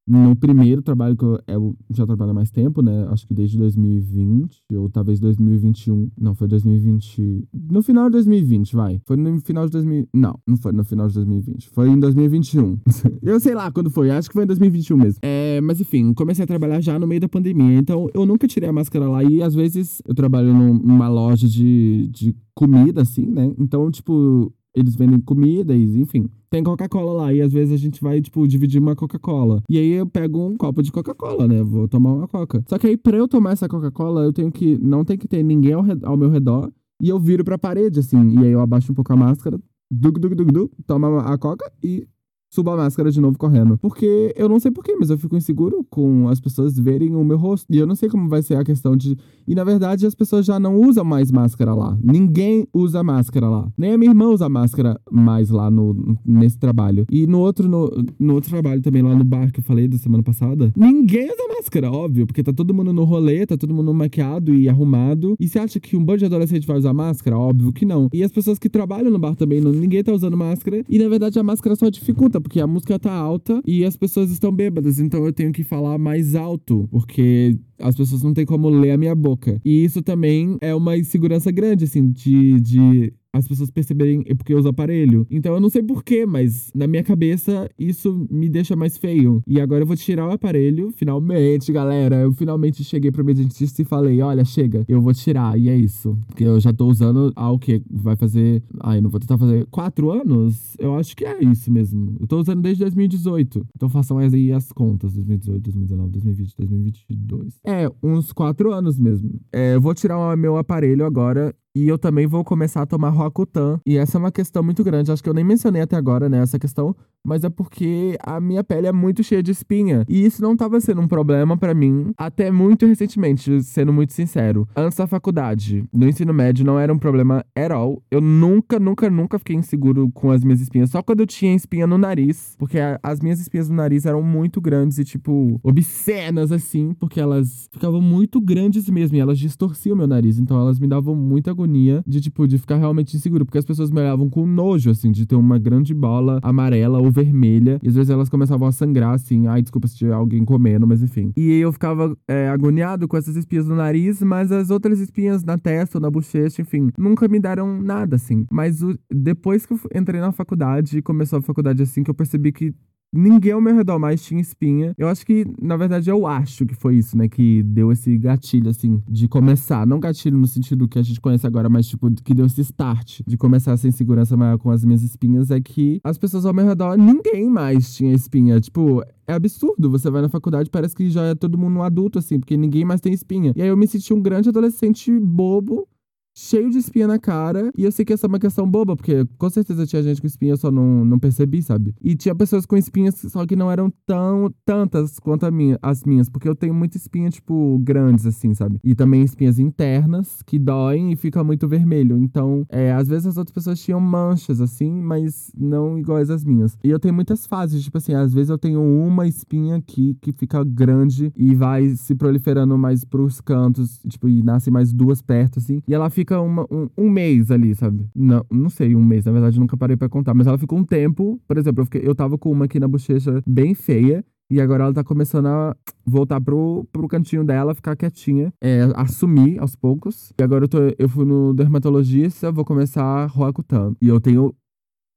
no 0.05 0.35
primeiro 0.35 0.81
trabalho 0.81 1.15
que 1.15 1.23
eu, 1.23 1.39
eu, 1.47 1.75
já 1.89 2.05
trabalho 2.05 2.31
há 2.31 2.33
mais 2.33 2.51
tempo, 2.51 2.81
né? 2.81 3.07
Acho 3.09 3.25
que 3.25 3.33
desde 3.33 3.57
2020, 3.57 4.61
ou 4.75 4.89
talvez 4.89 5.19
2021. 5.19 6.11
Não, 6.19 6.35
foi 6.35 6.47
2020. 6.47 7.47
No 7.53 7.81
final 7.81 8.05
de 8.05 8.11
2020, 8.13 8.75
vai. 8.75 9.01
Foi 9.05 9.15
no 9.15 9.39
final 9.39 9.65
de 9.65 9.71
2000. 9.71 10.09
Não, 10.13 10.37
não 10.45 10.57
foi 10.57 10.73
no 10.73 10.83
final 10.83 11.07
de 11.07 11.13
2020. 11.15 11.69
Foi 11.69 11.89
em 11.89 11.99
2021. 11.99 12.77
eu 13.23 13.39
sei 13.39 13.55
lá 13.55 13.71
quando 13.71 13.89
foi, 13.89 14.09
acho 14.11 14.29
que 14.29 14.33
foi 14.33 14.43
em 14.43 14.47
2021 14.47 14.97
mesmo. 14.97 15.19
É, 15.21 15.61
mas 15.61 15.79
enfim, 15.79 16.13
comecei 16.13 16.43
a 16.43 16.47
trabalhar 16.47 16.81
já 16.81 16.99
no 16.99 17.07
meio 17.07 17.21
da 17.21 17.29
pandemia. 17.29 17.77
Então 17.77 18.09
eu 18.13 18.25
nunca 18.25 18.47
tirei 18.47 18.69
a 18.69 18.73
máscara 18.73 19.07
lá. 19.07 19.23
E 19.23 19.41
às 19.41 19.55
vezes 19.55 20.01
eu 20.05 20.13
trabalho 20.13 20.53
numa 20.53 21.07
loja 21.07 21.47
de, 21.47 22.09
de 22.11 22.35
comida, 22.53 23.01
assim, 23.01 23.25
né? 23.25 23.53
Então, 23.57 23.89
tipo, 23.89 24.53
eles 24.75 24.95
vendem 24.95 25.21
comida 25.21 25.73
e, 25.73 26.01
enfim 26.01 26.29
tem 26.53 26.63
Coca-Cola 26.63 27.13
lá. 27.13 27.33
E 27.33 27.41
às 27.41 27.51
vezes 27.51 27.73
a 27.73 27.77
gente 27.77 27.99
vai, 27.99 28.21
tipo, 28.21 28.47
dividir 28.47 28.79
uma 28.79 28.95
Coca-Cola. 28.95 29.63
E 29.67 29.75
aí 29.75 29.89
eu 29.89 30.05
pego 30.05 30.45
um 30.45 30.55
copo 30.55 30.83
de 30.83 30.91
Coca-Cola, 30.91 31.47
né? 31.47 31.63
Vou 31.63 31.87
tomar 31.87 32.13
uma 32.13 32.27
Coca. 32.27 32.63
Só 32.69 32.77
que 32.77 32.85
aí, 32.85 32.95
pra 32.95 33.17
eu 33.17 33.27
tomar 33.27 33.53
essa 33.53 33.67
Coca-Cola, 33.67 34.21
eu 34.21 34.31
tenho 34.31 34.51
que. 34.51 34.77
Não 34.77 35.03
tem 35.03 35.17
que 35.17 35.27
ter 35.27 35.41
ninguém 35.41 35.73
ao, 35.73 35.83
ao 36.03 36.15
meu 36.15 36.29
redor. 36.29 36.71
E 37.01 37.09
eu 37.09 37.19
viro 37.19 37.43
pra 37.43 37.57
parede, 37.57 37.99
assim. 37.99 38.39
E 38.39 38.45
aí 38.45 38.51
eu 38.51 38.61
abaixo 38.61 38.91
um 38.91 38.95
pouco 38.95 39.11
a 39.11 39.15
máscara. 39.15 39.59
Dug, 39.91 40.19
dug, 40.19 40.35
dug, 40.35 40.51
dug. 40.51 40.71
Toma 40.85 41.21
a 41.21 41.37
Coca 41.39 41.71
e 41.83 42.07
subo 42.53 42.69
a 42.69 42.77
máscara 42.77 43.11
de 43.11 43.19
novo 43.19 43.35
correndo. 43.35 43.79
Porque 43.79 44.31
eu 44.37 44.47
não 44.47 44.59
sei 44.59 44.69
porquê, 44.69 44.95
mas 44.95 45.09
eu 45.09 45.17
fico 45.17 45.35
inseguro 45.35 45.83
com 45.89 46.27
as 46.27 46.39
pessoas 46.39 46.77
verem 46.77 47.15
o 47.15 47.23
meu 47.23 47.37
rosto. 47.37 47.65
E 47.73 47.79
eu 47.79 47.87
não 47.87 47.95
sei 47.95 48.07
como 48.07 48.29
vai 48.29 48.43
ser 48.43 48.55
a 48.55 48.63
questão 48.63 48.95
de. 48.95 49.17
E 49.47 49.55
na 49.55 49.63
verdade 49.63 50.05
as 50.05 50.13
pessoas 50.13 50.45
já 50.45 50.59
não 50.59 50.79
usam 50.79 51.03
mais 51.03 51.31
máscara 51.31 51.73
lá. 51.73 51.97
Ninguém 52.03 52.67
usa 52.71 53.03
máscara 53.03 53.49
lá. 53.49 53.71
Nem 53.75 53.93
a 53.93 53.97
minha 53.97 54.11
irmã 54.11 54.27
usa 54.27 54.47
máscara 54.47 54.99
mais 55.11 55.49
lá 55.49 55.71
no, 55.71 56.15
nesse 56.23 56.59
trabalho. 56.59 57.07
E 57.09 57.25
no 57.25 57.39
outro, 57.39 57.67
no, 57.67 57.89
no 58.19 58.35
outro 58.35 58.51
trabalho 58.51 58.81
também, 58.81 59.01
lá 59.01 59.15
no 59.15 59.23
bar 59.23 59.51
que 59.51 59.59
eu 59.59 59.63
falei 59.63 59.87
da 59.87 59.97
semana 59.97 60.21
passada, 60.21 60.71
ninguém 60.77 61.25
usa 61.25 61.55
máscara, 61.55 61.91
óbvio. 61.91 62.27
Porque 62.27 62.43
tá 62.43 62.53
todo 62.53 62.73
mundo 62.73 62.93
no 62.93 63.03
rolê, 63.03 63.47
tá 63.47 63.57
todo 63.57 63.73
mundo 63.73 63.91
maquiado 63.95 64.53
e 64.53 64.69
arrumado. 64.69 65.35
E 65.39 65.47
você 65.47 65.57
acha 65.57 65.79
que 65.79 65.97
um 65.97 66.05
bando 66.05 66.19
de 66.19 66.25
adolescente 66.25 66.67
vai 66.67 66.77
usar 66.77 66.93
máscara? 66.93 67.35
Óbvio 67.35 67.73
que 67.73 67.83
não. 67.83 68.09
E 68.13 68.23
as 68.23 68.31
pessoas 68.31 68.59
que 68.59 68.69
trabalham 68.69 69.09
no 69.09 69.17
bar 69.17 69.35
também, 69.35 69.59
não, 69.59 69.71
ninguém 69.71 70.03
tá 70.03 70.13
usando 70.13 70.37
máscara. 70.37 70.83
E 70.87 70.99
na 70.99 71.09
verdade 71.09 71.39
a 71.39 71.43
máscara 71.43 71.75
só 71.75 71.89
dificulta 71.89 72.42
porque 72.43 72.59
a 72.59 72.67
música 72.67 72.99
tá 72.99 73.11
alta 73.11 73.61
e 73.65 73.83
as 73.83 73.95
pessoas 73.95 74.29
estão 74.29 74.51
bêbadas, 74.51 74.99
então 74.99 75.25
eu 75.25 75.33
tenho 75.33 75.51
que 75.51 75.63
falar 75.63 75.97
mais 75.97 76.35
alto, 76.35 76.87
porque 76.91 77.57
as 77.79 77.95
pessoas 77.95 78.21
não 78.21 78.33
têm 78.33 78.45
como 78.45 78.69
ler 78.69 78.91
a 78.91 78.97
minha 78.97 79.15
boca. 79.15 79.59
E 79.65 79.83
isso 79.83 80.01
também 80.01 80.57
é 80.61 80.75
uma 80.75 80.97
insegurança 80.97 81.51
grande, 81.51 81.85
assim, 81.85 82.11
de, 82.11 82.59
de 82.59 83.13
as 83.33 83.47
pessoas 83.47 83.71
perceberem 83.71 84.23
é 84.27 84.35
porque 84.35 84.53
eu 84.53 84.59
uso 84.59 84.69
aparelho. 84.69 85.25
Então 85.29 85.55
eu 85.55 85.59
não 85.59 85.69
sei 85.69 85.81
porquê, 85.81 86.25
mas 86.25 86.71
na 86.75 86.85
minha 86.85 87.03
cabeça 87.03 87.69
isso 87.79 88.27
me 88.29 88.47
deixa 88.47 88.75
mais 88.75 88.95
feio. 88.95 89.41
E 89.47 89.59
agora 89.59 89.81
eu 89.81 89.87
vou 89.87 89.95
tirar 89.95 90.27
o 90.27 90.31
aparelho, 90.31 90.91
finalmente, 90.91 91.71
galera. 91.71 92.17
Eu 92.21 92.31
finalmente 92.33 92.83
cheguei 92.83 93.11
pro 93.11 93.25
meu 93.25 93.33
dentista 93.33 93.81
e 93.81 93.85
falei: 93.85 94.21
olha, 94.21 94.45
chega, 94.45 94.85
eu 94.87 95.01
vou 95.01 95.13
tirar. 95.13 95.59
E 95.59 95.67
é 95.67 95.75
isso. 95.75 96.17
Porque 96.27 96.43
eu 96.43 96.59
já 96.59 96.71
tô 96.71 96.87
usando 96.87 97.33
há 97.35 97.51
o 97.51 97.57
quê? 97.57 97.81
Vai 97.89 98.15
fazer. 98.15 98.61
Ai, 98.79 99.01
não 99.01 99.09
vou 99.09 99.19
tentar 99.19 99.37
fazer. 99.37 99.65
Quatro 99.71 100.11
anos? 100.11 100.75
Eu 100.77 100.95
acho 100.95 101.15
que 101.15 101.25
é 101.25 101.43
isso 101.43 101.71
mesmo. 101.71 102.15
Eu 102.19 102.27
tô 102.27 102.39
usando 102.39 102.61
desde 102.61 102.83
2018. 102.83 103.65
Então 103.75 103.89
façam 103.89 104.19
aí 104.19 104.51
as 104.51 104.71
contas: 104.71 105.13
2018, 105.13 105.59
2019, 105.59 106.11
2020, 106.11 106.55
2022. 106.55 107.59
É, 107.65 107.89
uns 108.03 108.31
quatro 108.31 108.71
anos 108.71 108.99
mesmo. 108.99 109.41
É, 109.51 109.73
eu 109.73 109.81
vou 109.81 109.95
tirar 109.95 110.19
o 110.19 110.35
meu 110.37 110.55
aparelho 110.55 111.03
agora 111.03 111.53
e 111.75 111.87
eu 111.87 111.97
também 111.97 112.27
vou 112.27 112.43
começar 112.43 112.81
a 112.81 112.85
tomar 112.85 113.09
Roacutan. 113.09 113.79
E 113.85 113.97
essa 113.97 114.17
é 114.17 114.19
uma 114.19 114.31
questão 114.31 114.61
muito 114.63 114.83
grande. 114.83 115.11
Acho 115.11 115.23
que 115.23 115.29
eu 115.29 115.33
nem 115.33 115.43
mencionei 115.43 115.81
até 115.81 115.95
agora, 115.95 116.29
né, 116.29 116.39
essa 116.41 116.59
questão. 116.59 116.95
Mas 117.25 117.45
é 117.45 117.49
porque 117.49 118.17
a 118.21 118.39
minha 118.41 118.63
pele 118.63 118.85
é 118.85 118.91
muito 118.91 119.23
cheia 119.23 119.41
de 119.41 119.51
espinha. 119.51 120.03
E 120.09 120.25
isso 120.25 120.41
não 120.41 120.57
tava 120.57 120.79
sendo 120.81 120.99
um 120.99 121.07
problema 121.07 121.57
para 121.57 121.73
mim 121.73 122.11
até 122.17 122.51
muito 122.51 122.85
recentemente, 122.85 123.63
sendo 123.63 123.93
muito 123.93 124.11
sincero. 124.11 124.67
Antes 124.75 124.97
da 124.97 125.07
faculdade, 125.07 125.85
no 125.93 126.07
ensino 126.07 126.33
médio, 126.33 126.65
não 126.65 126.77
era 126.77 126.93
um 126.93 126.99
problema 126.99 127.45
at 127.55 127.71
all. 127.71 128.03
Eu 128.11 128.19
nunca, 128.19 128.77
nunca, 128.77 129.09
nunca 129.09 129.39
fiquei 129.39 129.55
inseguro 129.55 130.11
com 130.13 130.31
as 130.31 130.43
minhas 130.43 130.59
espinhas. 130.59 130.89
Só 130.89 131.01
quando 131.01 131.21
eu 131.21 131.27
tinha 131.27 131.55
espinha 131.55 131.87
no 131.87 131.97
nariz. 131.97 132.55
Porque 132.59 132.77
as 133.01 133.21
minhas 133.21 133.39
espinhas 133.39 133.69
no 133.69 133.75
nariz 133.75 134.05
eram 134.05 134.21
muito 134.21 134.59
grandes 134.59 134.97
e, 134.97 135.05
tipo, 135.05 135.59
obscenas, 135.63 136.51
assim. 136.51 136.93
Porque 136.99 137.21
elas 137.21 137.69
ficavam 137.71 138.01
muito 138.01 138.41
grandes 138.41 138.89
mesmo. 138.89 139.15
E 139.15 139.21
elas 139.21 139.39
distorciam 139.39 139.95
meu 139.95 140.07
nariz. 140.07 140.37
Então 140.37 140.59
elas 140.59 140.77
me 140.77 140.87
davam 140.87 141.15
muita 141.15 141.53
agonia 141.63 142.03
de, 142.05 142.21
tipo, 142.21 142.47
de 142.47 142.57
ficar 142.57 142.77
realmente 142.77 143.15
inseguro. 143.15 143.45
Porque 143.45 143.57
as 143.57 143.65
pessoas 143.65 143.89
me 143.89 143.99
olhavam 143.99 144.29
com 144.29 144.45
nojo, 144.45 144.89
assim, 144.89 145.11
de 145.11 145.25
ter 145.25 145.35
uma 145.35 145.57
grande 145.57 145.93
bola 145.93 146.39
amarela 146.43 146.99
ou 146.99 147.09
vermelha. 147.11 147.79
E 147.81 147.87
às 147.87 147.95
vezes 147.95 148.09
elas 148.09 148.29
começavam 148.29 148.67
a 148.67 148.71
sangrar, 148.71 149.13
assim. 149.13 149.47
Ai, 149.47 149.61
desculpa 149.61 149.87
se 149.87 149.97
tiver 149.97 150.13
alguém 150.13 150.43
comendo, 150.43 150.85
mas 150.85 151.01
enfim. 151.01 151.31
E 151.35 151.51
eu 151.59 151.71
ficava 151.71 152.15
é, 152.27 152.49
agoniado 152.49 153.07
com 153.07 153.17
essas 153.17 153.35
espinhas 153.35 153.67
no 153.67 153.75
nariz, 153.75 154.21
mas 154.21 154.51
as 154.51 154.69
outras 154.69 154.99
espinhas 154.99 155.43
na 155.43 155.57
testa 155.57 155.97
ou 155.97 156.01
na 156.01 156.09
bochecha, 156.09 156.61
enfim, 156.61 156.89
nunca 156.97 157.27
me 157.27 157.39
deram 157.39 157.81
nada, 157.81 158.15
assim. 158.15 158.45
Mas 158.51 158.81
o, 158.81 158.97
depois 159.11 159.65
que 159.65 159.73
eu 159.73 159.79
entrei 159.95 160.19
na 160.19 160.31
faculdade 160.31 160.97
e 160.97 161.01
começou 161.01 161.39
a 161.39 161.41
faculdade 161.41 161.81
assim, 161.81 162.03
que 162.03 162.09
eu 162.09 162.15
percebi 162.15 162.51
que 162.51 162.73
ninguém 163.13 163.51
ao 163.51 163.61
meu 163.61 163.75
redor 163.75 163.99
mais 163.99 164.23
tinha 164.23 164.41
espinha. 164.41 164.93
Eu 164.97 165.07
acho 165.07 165.25
que, 165.25 165.45
na 165.61 165.77
verdade, 165.77 166.09
eu 166.09 166.25
acho 166.25 166.65
que 166.65 166.73
foi 166.73 166.95
isso, 166.95 167.17
né? 167.17 167.27
Que 167.27 167.61
deu 167.63 167.91
esse 167.91 168.17
gatilho, 168.17 168.69
assim, 168.69 169.01
de 169.07 169.27
começar. 169.27 169.85
Não 169.85 169.99
gatilho 169.99 170.37
no 170.37 170.47
sentido 170.47 170.87
que 170.87 170.97
a 170.97 171.03
gente 171.03 171.21
conhece 171.21 171.45
agora, 171.45 171.69
mas, 171.69 171.87
tipo, 171.87 172.11
que 172.23 172.33
deu 172.33 172.45
esse 172.45 172.61
start 172.61 173.21
de 173.25 173.37
começar 173.37 173.73
essa 173.73 173.87
insegurança 173.87 174.35
maior 174.35 174.57
com 174.57 174.71
as 174.71 174.83
minhas 174.83 175.03
espinhas. 175.03 175.51
É 175.51 175.61
que 175.61 176.01
as 176.03 176.17
pessoas 176.17 176.45
ao 176.45 176.53
meu 176.53 176.65
redor, 176.65 176.97
ninguém 176.97 177.49
mais 177.49 177.95
tinha 177.95 178.13
espinha. 178.13 178.59
Tipo, 178.59 179.03
é 179.27 179.33
absurdo. 179.33 179.89
Você 179.91 180.09
vai 180.09 180.21
na 180.21 180.29
faculdade, 180.29 180.69
parece 180.69 180.95
que 180.95 181.09
já 181.09 181.23
é 181.23 181.35
todo 181.35 181.57
mundo 181.57 181.77
um 181.77 181.83
adulto, 181.83 182.17
assim, 182.19 182.39
porque 182.39 182.57
ninguém 182.57 182.83
mais 182.83 182.99
tem 182.99 183.13
espinha. 183.13 183.53
E 183.55 183.61
aí 183.61 183.67
eu 183.67 183.77
me 183.77 183.87
senti 183.87 184.13
um 184.13 184.21
grande 184.21 184.49
adolescente 184.49 185.11
bobo 185.19 185.87
cheio 186.35 186.69
de 186.69 186.77
espinha 186.77 187.07
na 187.07 187.19
cara. 187.19 187.71
E 187.77 187.83
eu 187.83 187.91
sei 187.91 188.03
que 188.03 188.13
essa 188.13 188.25
é 188.25 188.29
uma 188.29 188.39
questão 188.39 188.69
boba, 188.69 188.95
porque 188.95 189.25
com 189.37 189.49
certeza 189.49 189.85
tinha 189.85 190.01
gente 190.01 190.19
com 190.21 190.27
espinha, 190.27 190.53
eu 190.53 190.57
só 190.57 190.71
não, 190.71 191.05
não 191.05 191.19
percebi, 191.19 191.61
sabe? 191.61 191.93
E 192.01 192.15
tinha 192.15 192.35
pessoas 192.35 192.65
com 192.65 192.75
espinhas, 192.75 193.15
só 193.15 193.45
que 193.45 193.55
não 193.55 193.71
eram 193.71 193.91
tão 194.05 194.53
tantas 194.65 195.19
quanto 195.19 195.43
minha, 195.51 195.77
as 195.81 196.03
minhas, 196.03 196.29
porque 196.29 196.47
eu 196.47 196.55
tenho 196.55 196.73
muita 196.73 196.97
espinha, 196.97 197.29
tipo, 197.29 197.79
grandes, 197.79 198.25
assim, 198.25 198.53
sabe? 198.53 198.79
E 198.83 198.95
também 198.95 199.21
espinhas 199.21 199.59
internas, 199.59 200.41
que 200.45 200.57
doem 200.57 201.11
e 201.11 201.15
fica 201.15 201.43
muito 201.43 201.67
vermelho. 201.67 202.17
Então, 202.17 202.65
é, 202.69 202.91
às 202.91 203.07
vezes 203.07 203.27
as 203.27 203.37
outras 203.37 203.53
pessoas 203.53 203.79
tinham 203.79 203.99
manchas, 203.99 204.61
assim, 204.61 204.91
mas 205.01 205.51
não 205.57 205.97
iguais 205.97 206.29
às 206.29 206.43
minhas. 206.43 206.77
E 206.83 206.89
eu 206.89 206.99
tenho 206.99 207.13
muitas 207.13 207.45
fases, 207.45 207.83
tipo 207.83 207.97
assim, 207.97 208.13
às 208.13 208.33
vezes 208.33 208.49
eu 208.49 208.57
tenho 208.57 208.81
uma 208.81 209.27
espinha 209.27 209.75
aqui 209.75 210.17
que 210.21 210.31
fica 210.31 210.63
grande 210.63 211.31
e 211.35 211.53
vai 211.53 211.89
se 211.89 212.15
proliferando 212.15 212.77
mais 212.77 213.03
pros 213.03 213.41
cantos, 213.41 213.99
tipo, 214.07 214.27
e 214.29 214.41
nasce 214.41 214.71
mais 214.71 214.91
duas 214.93 215.21
perto, 215.21 215.59
assim. 215.59 215.81
E 215.87 215.93
ela 215.93 216.09
fica 216.09 216.22
fica 216.23 216.39
uma, 216.39 216.65
um, 216.71 216.89
um, 216.97 217.09
mês 217.09 217.51
ali, 217.51 217.75
sabe? 217.75 218.07
Não, 218.15 218.45
não 218.49 218.69
sei, 218.69 218.95
um 218.95 219.03
mês, 219.03 219.25
na 219.25 219.31
verdade 219.31 219.59
nunca 219.59 219.75
parei 219.75 219.97
para 219.97 220.07
contar, 220.07 220.33
mas 220.33 220.47
ela 220.47 220.57
ficou 220.57 220.79
um 220.79 220.83
tempo, 220.83 221.39
por 221.45 221.57
exemplo, 221.57 221.81
eu, 221.81 221.85
fiquei, 221.85 222.01
eu 222.03 222.15
tava 222.15 222.37
com 222.37 222.49
uma 222.49 222.65
aqui 222.65 222.79
na 222.79 222.87
bochecha 222.87 223.41
bem 223.45 223.75
feia, 223.75 224.23
e 224.49 224.61
agora 224.61 224.83
ela 224.83 224.93
tá 224.93 225.03
começando 225.03 225.47
a 225.47 225.75
voltar 226.05 226.39
pro, 226.39 226.87
pro 226.91 227.07
cantinho 227.07 227.43
dela, 227.43 227.73
ficar 227.73 227.95
quietinha, 227.95 228.53
é, 228.61 228.81
assumir 228.95 229.57
aos 229.57 229.75
poucos. 229.75 230.31
E 230.39 230.43
agora 230.43 230.65
eu, 230.65 230.67
tô, 230.67 230.77
eu 230.99 231.09
fui 231.09 231.25
no 231.25 231.53
dermatologista, 231.55 232.51
vou 232.51 232.63
começar 232.63 233.25
Roacutan. 233.27 233.95
E 233.99 234.07
eu 234.07 234.21
tenho 234.21 234.53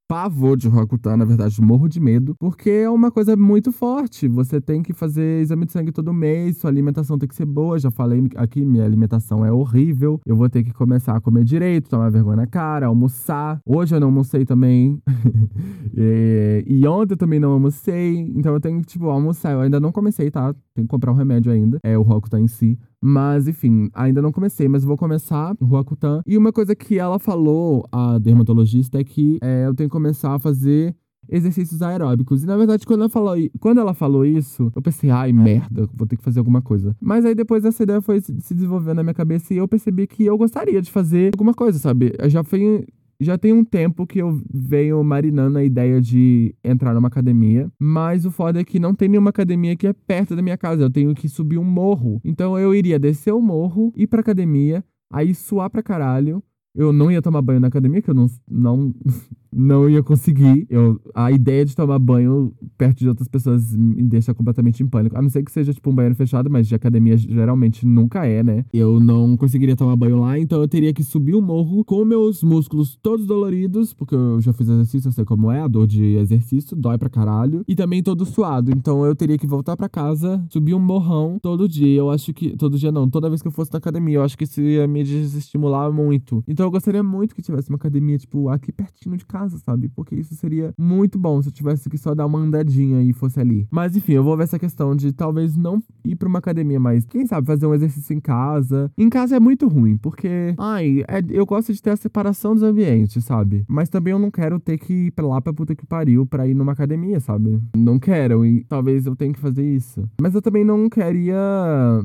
pavor 0.09 0.57
de 0.57 0.69
Roacutan, 0.69 1.17
na 1.17 1.25
verdade, 1.25 1.61
morro 1.61 1.89
de 1.89 2.01
medo, 2.01 2.35
porque 2.39 2.71
é 2.71 2.91
uma 2.91 3.11
coisa 3.11 3.37
muito 3.37 3.73
forte. 3.73 4.29
Você 4.29 4.61
tem 4.61 4.83
que 4.83 4.93
fazer 4.93 5.41
exame 5.41 5.67
de 5.67 5.73
sangue 5.73 5.93
todo 5.93 6.13
mês, 6.13 6.59
sua 6.59 6.71
alimentação 6.71 7.19
tem 7.19 7.29
que 7.29 7.35
ser 7.35 7.47
boa. 7.47 7.79
Já 7.79 7.91
falei 7.91 8.29
aqui, 8.37 8.65
minha 8.65 8.85
alimentação 8.85 9.45
é 9.45 9.53
horrível. 9.53 10.21
Eu 10.25 10.37
vou 10.37 10.49
ter 10.49 10.63
que 10.63 10.73
começar 10.73 11.17
a 11.17 11.21
comer 11.21 11.45
direito, 11.45 11.91
tomar 11.91 12.11
vergonha 12.11 12.37
na 12.37 12.47
cara, 12.47 12.87
almoçar. 12.87 13.61
Hoje 13.67 13.95
eu 13.95 14.01
não 14.01 14.09
almocei 14.09 14.45
também. 14.45 15.01
e, 15.97 16.65
e, 16.67 16.87
ontem 16.87 17.15
eu 17.15 17.19
também 17.19 17.41
não 17.41 17.51
almocei. 17.51 18.33
Então 18.37 18.53
eu 18.53 18.61
tenho 18.61 18.81
que, 18.81 18.87
tipo, 18.87 19.09
almoçar. 19.09 19.53
Eu 19.53 19.61
ainda 19.61 19.81
não 19.81 19.91
comecei, 19.91 20.31
tá? 20.31 20.55
Tenho 20.75 20.87
que 20.87 20.91
comprar 20.91 21.13
um 21.13 21.17
remédio 21.17 21.51
ainda. 21.51 21.79
É 21.83 21.99
o 21.99 22.03
Roacutan 22.03 22.41
em 22.41 22.49
si. 22.49 22.79
Mas, 23.03 23.47
enfim, 23.47 23.89
ainda 23.95 24.23
não 24.23 24.33
comecei, 24.33 24.69
mas 24.69 24.85
vou 24.85 24.97
começar 24.97 25.55
o 25.61 25.65
Roacutan. 25.65 26.23
E 26.27 26.37
uma 26.37 26.53
coisa 26.53 26.75
que 26.75 26.99
ela 26.99 27.19
falou, 27.19 27.87
a 27.93 28.19
dermatologista, 28.19 28.99
é 28.99 29.05
que 29.05 29.39
é, 29.43 29.67
eu 29.67 29.75
tenho 29.75 29.89
que 29.89 29.93
começar 29.93 30.35
a 30.35 30.39
fazer 30.39 30.95
exercícios 31.29 31.83
aeróbicos. 31.83 32.43
E 32.43 32.47
na 32.47 32.57
verdade, 32.57 32.87
quando 32.87 33.01
ela, 33.01 33.09
falou, 33.09 33.35
quando 33.61 33.81
ela 33.81 33.95
falou 33.95 34.25
isso, 34.25 34.71
eu 34.75 34.83
pensei, 34.83 35.11
ai, 35.11 35.33
merda, 35.33 35.89
vou 35.93 36.07
ter 36.07 36.17
que 36.17 36.23
fazer 36.23 36.39
alguma 36.39 36.63
coisa. 36.63 36.97
Mas 37.01 37.25
aí 37.25 37.35
depois 37.35 37.65
essa 37.65 37.83
ideia 37.83 38.01
foi 38.01 38.21
se 38.21 38.55
desenvolvendo 38.55 38.97
na 38.97 39.03
minha 39.03 39.15
cabeça 39.15 39.53
e 39.53 39.57
eu 39.57 39.69
percebi 39.69 40.07
que 40.07 40.25
eu 40.25 40.37
gostaria 40.39 40.81
de 40.81 40.91
fazer 40.91 41.33
alguma 41.35 41.55
coisa, 41.55 41.79
sabe? 41.79 42.15
Eu 42.19 42.31
já 42.31 42.43
fui 42.45 42.87
já 43.21 43.39
tem 43.39 43.53
um 43.53 43.65
tempo 43.65 44.07
que 44.07 44.19
eu 44.19 44.41
venho 44.53 45.03
marinando 45.03 45.59
a 45.59 45.65
ideia 45.65 46.01
de 46.01 46.55
entrar 46.65 46.95
numa 46.95 47.09
academia, 47.09 47.71
mas 47.79 48.25
o 48.25 48.31
foda 48.31 48.61
é 48.61 48.65
que 48.65 48.79
não 48.79 48.95
tem 48.95 49.09
nenhuma 49.09 49.31
academia 49.31 49.77
que 49.77 49.87
é 49.87 49.93
perto 49.93 50.37
da 50.37 50.43
minha 50.43 50.57
casa. 50.57 50.83
Eu 50.83 50.91
tenho 50.91 51.15
que 51.15 51.29
subir 51.29 51.59
um 51.59 51.65
morro. 51.65 52.21
Então 52.25 52.59
eu 52.59 52.75
iria 52.75 52.99
descer 52.99 53.33
o 53.33 53.41
morro, 53.41 53.93
ir 53.97 54.07
pra 54.07 54.21
academia, 54.21 54.85
aí 55.11 55.35
suar 55.35 55.71
pra 55.71 55.83
caralho. 55.83 56.43
Eu 56.77 56.93
não 56.93 57.11
ia 57.11 57.23
tomar 57.23 57.43
banho 57.43 57.61
na 57.61 57.69
academia, 57.69 58.03
que 58.03 58.11
eu 58.11 58.15
não, 58.15 58.27
não 58.49 58.95
não 59.57 59.89
ia 59.89 60.03
conseguir. 60.03 60.67
Eu, 60.69 61.01
a 61.15 61.33
ideia 61.33 61.65
de 61.65 61.75
tomar 61.75 61.99
banho 61.99 62.53
perto 62.77 62.99
de 62.99 63.09
outras 63.09 63.27
pessoas 63.27 63.75
me 63.75 64.03
deixa 64.03 64.35
completamente 64.35 64.83
em 64.83 64.87
pânico. 64.87 65.17
A 65.17 65.23
não 65.23 65.31
ser 65.31 65.43
que 65.43 65.51
seja, 65.51 65.73
tipo, 65.73 65.91
um 65.91 65.95
banheiro 65.95 66.15
fechado, 66.15 66.51
mas 66.51 66.69
de 66.69 66.75
academia 66.75 67.17
geralmente 67.17 67.87
nunca 67.87 68.27
é, 68.27 68.43
né? 68.43 68.65
Eu 68.73 69.01
não 69.01 69.37
conseguiria 69.37 69.75
tomar 69.75 69.97
banho 69.97 70.21
lá, 70.21 70.39
então 70.39 70.61
eu 70.61 70.69
teria 70.69 70.93
que 70.93 71.03
subir 71.03 71.35
o 71.35 71.41
morro 71.41 71.85
com 71.85 72.05
meus 72.05 72.43
músculos 72.43 72.99
todos 73.03 73.27
doloridos, 73.27 73.95
porque 73.95 74.15
eu 74.15 74.41
já 74.41 74.53
fiz 74.53 74.69
exercício, 74.69 75.09
eu 75.09 75.13
sei 75.13 75.25
como 75.25 75.51
é, 75.51 75.61
a 75.61 75.69
dor 75.69 75.87
de 75.87 76.17
exercício, 76.17 76.77
dói 76.77 76.99
pra 76.99 77.09
caralho. 77.09 77.65
E 77.67 77.75
também 77.75 78.03
todo 78.03 78.27
suado. 78.27 78.71
Então 78.71 79.05
eu 79.07 79.15
teria 79.15 79.39
que 79.39 79.47
voltar 79.47 79.77
pra 79.77 79.89
casa, 79.89 80.45
subir 80.51 80.75
um 80.75 80.79
morrão 80.81 81.39
todo 81.41 81.69
dia. 81.69 81.97
Eu 81.97 82.11
acho 82.11 82.35
que. 82.35 82.57
Todo 82.57 82.79
dia 82.79 82.93
não, 82.93 83.09
toda 83.09 83.29
vez 83.29 83.41
que 83.41 83.49
eu 83.49 83.53
fosse 83.53 83.73
na 83.73 83.79
academia, 83.79 84.17
eu 84.17 84.23
acho 84.23 84.37
que 84.37 84.45
isso 84.45 84.61
ia 84.61 84.87
me 84.87 85.03
desestimular 85.03 85.91
muito. 85.93 86.45
Então 86.47 86.66
eu 86.67 86.71
gostaria 86.71 87.03
muito 87.03 87.35
que 87.35 87.43
tivesse 87.43 87.69
uma 87.69 87.77
academia, 87.77 88.19
tipo, 88.19 88.49
aqui 88.49 88.73
pertinho 88.73 89.17
de 89.17 89.27
casa 89.27 89.59
sabe? 89.59 89.89
Porque 89.89 90.15
isso 90.15 90.35
seria 90.35 90.73
muito 90.79 91.19
bom 91.19 91.41
se 91.43 91.49
eu 91.49 91.53
tivesse 91.53 91.89
que 91.89 91.99
só 91.99 92.15
dar 92.15 92.27
uma 92.27 92.39
andadinha 92.39 93.03
e 93.03 93.13
fosse 93.13 93.41
ali. 93.41 93.67
Mas 93.71 93.97
enfim, 93.97 94.13
eu 94.13 94.25
vou 94.25 94.37
ver 94.37 94.45
essa 94.45 94.59
questão 94.59 94.95
de 94.95 95.13
talvez 95.13 95.57
não 95.57 95.83
ir 96.05 96.17
pra 96.17 96.29
uma 96.29 96.39
academia, 96.39 96.79
mas 96.79 97.05
quem 97.05 97.27
sabe 97.27 97.47
fazer 97.47 97.67
um 97.67 97.75
exercício 97.75 98.15
em 98.15 98.21
casa. 98.21 98.91
Em 98.97 99.09
casa 99.09 99.37
é 99.37 99.41
muito 99.41 99.67
ruim, 99.69 99.97
porque, 99.97 100.55
ai, 100.59 101.03
é, 101.09 101.23
eu 101.31 101.45
gosto 101.45 101.73
de 101.73 101.83
ter 101.83 101.91
a 101.91 101.97
separação 101.97 102.55
dos 102.55 102.63
ambientes, 102.63 103.25
sabe? 103.25 103.65
Mas 103.69 103.89
também 103.89 104.13
eu 104.13 104.19
não 104.19 104.31
quero 104.31 104.59
ter 104.61 104.79
que 104.79 105.07
ir 105.07 105.11
pra 105.13 105.27
lá 105.27 105.41
pra 105.41 105.53
puta 105.53 105.75
que 105.75 105.87
pariu 105.87 106.27
pra 106.27 106.47
ir 106.47 106.55
numa 106.55 106.73
academia, 106.73 107.21
sabe? 107.21 107.61
Não 107.77 107.99
quero, 107.99 108.45
e 108.45 108.65
talvez 108.65 109.07
eu 109.07 109.17
tenha 109.17 109.33
que 109.33 109.41
fazer 109.41 109.65
isso. 109.65 110.09
Mas 110.21 110.35
eu 110.35 110.43
também 110.43 110.65
não 110.65 110.89
queria. 110.89 111.37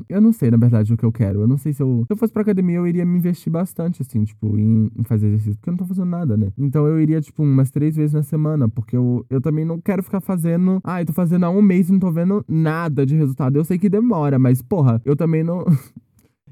Eu 0.10 0.22
não 0.22 0.32
sei, 0.32 0.52
na 0.52 0.58
verdade, 0.58 0.94
o 0.94 0.98
que 0.98 1.06
eu 1.06 1.12
quero. 1.12 1.42
Eu 1.42 1.48
não 1.48 1.58
sei 1.58 1.74
se 1.74 1.82
eu. 1.82 2.04
Se 2.08 2.14
eu 2.14 2.18
fosse 2.18 2.34
pra 2.34 2.42
academia, 2.42 2.78
eu 2.78 2.88
iria 2.88 3.06
me 3.06 3.18
investir 3.18 3.52
bastante, 3.52 4.02
assim, 4.02 4.24
tipo, 4.24 4.51
em, 4.58 4.90
em 4.98 5.04
fazer 5.04 5.28
exercício, 5.28 5.56
porque 5.56 5.70
eu 5.70 5.72
não 5.72 5.78
tô 5.78 5.86
fazendo 5.86 6.10
nada, 6.10 6.38
né? 6.38 6.52
Então 6.58 6.88
eu 6.88 7.00
iria, 7.00 7.22
tipo, 7.22 7.44
umas 7.44 7.72
três 7.72 7.96
vezes 7.96 8.14
na 8.14 8.24
semana, 8.24 8.68
porque 8.70 8.96
eu, 8.96 9.26
eu 9.30 9.42
também 9.42 9.66
não 9.66 9.80
quero 9.80 10.04
ficar 10.04 10.22
fazendo. 10.22 10.80
Ah, 10.84 11.02
eu 11.02 11.06
tô 11.06 11.14
fazendo 11.14 11.46
há 11.46 11.50
um 11.50 11.62
mês 11.62 11.90
e 11.90 11.92
não 11.92 12.00
tô 12.00 12.12
vendo 12.12 12.44
nada 12.48 13.06
de 13.06 13.16
resultado. 13.16 13.56
Eu 13.56 13.64
sei 13.64 13.78
que 13.78 13.90
demora, 13.90 14.38
mas, 14.40 14.62
porra, 14.62 15.02
eu 15.06 15.16
também 15.16 15.44
não. 15.44 15.66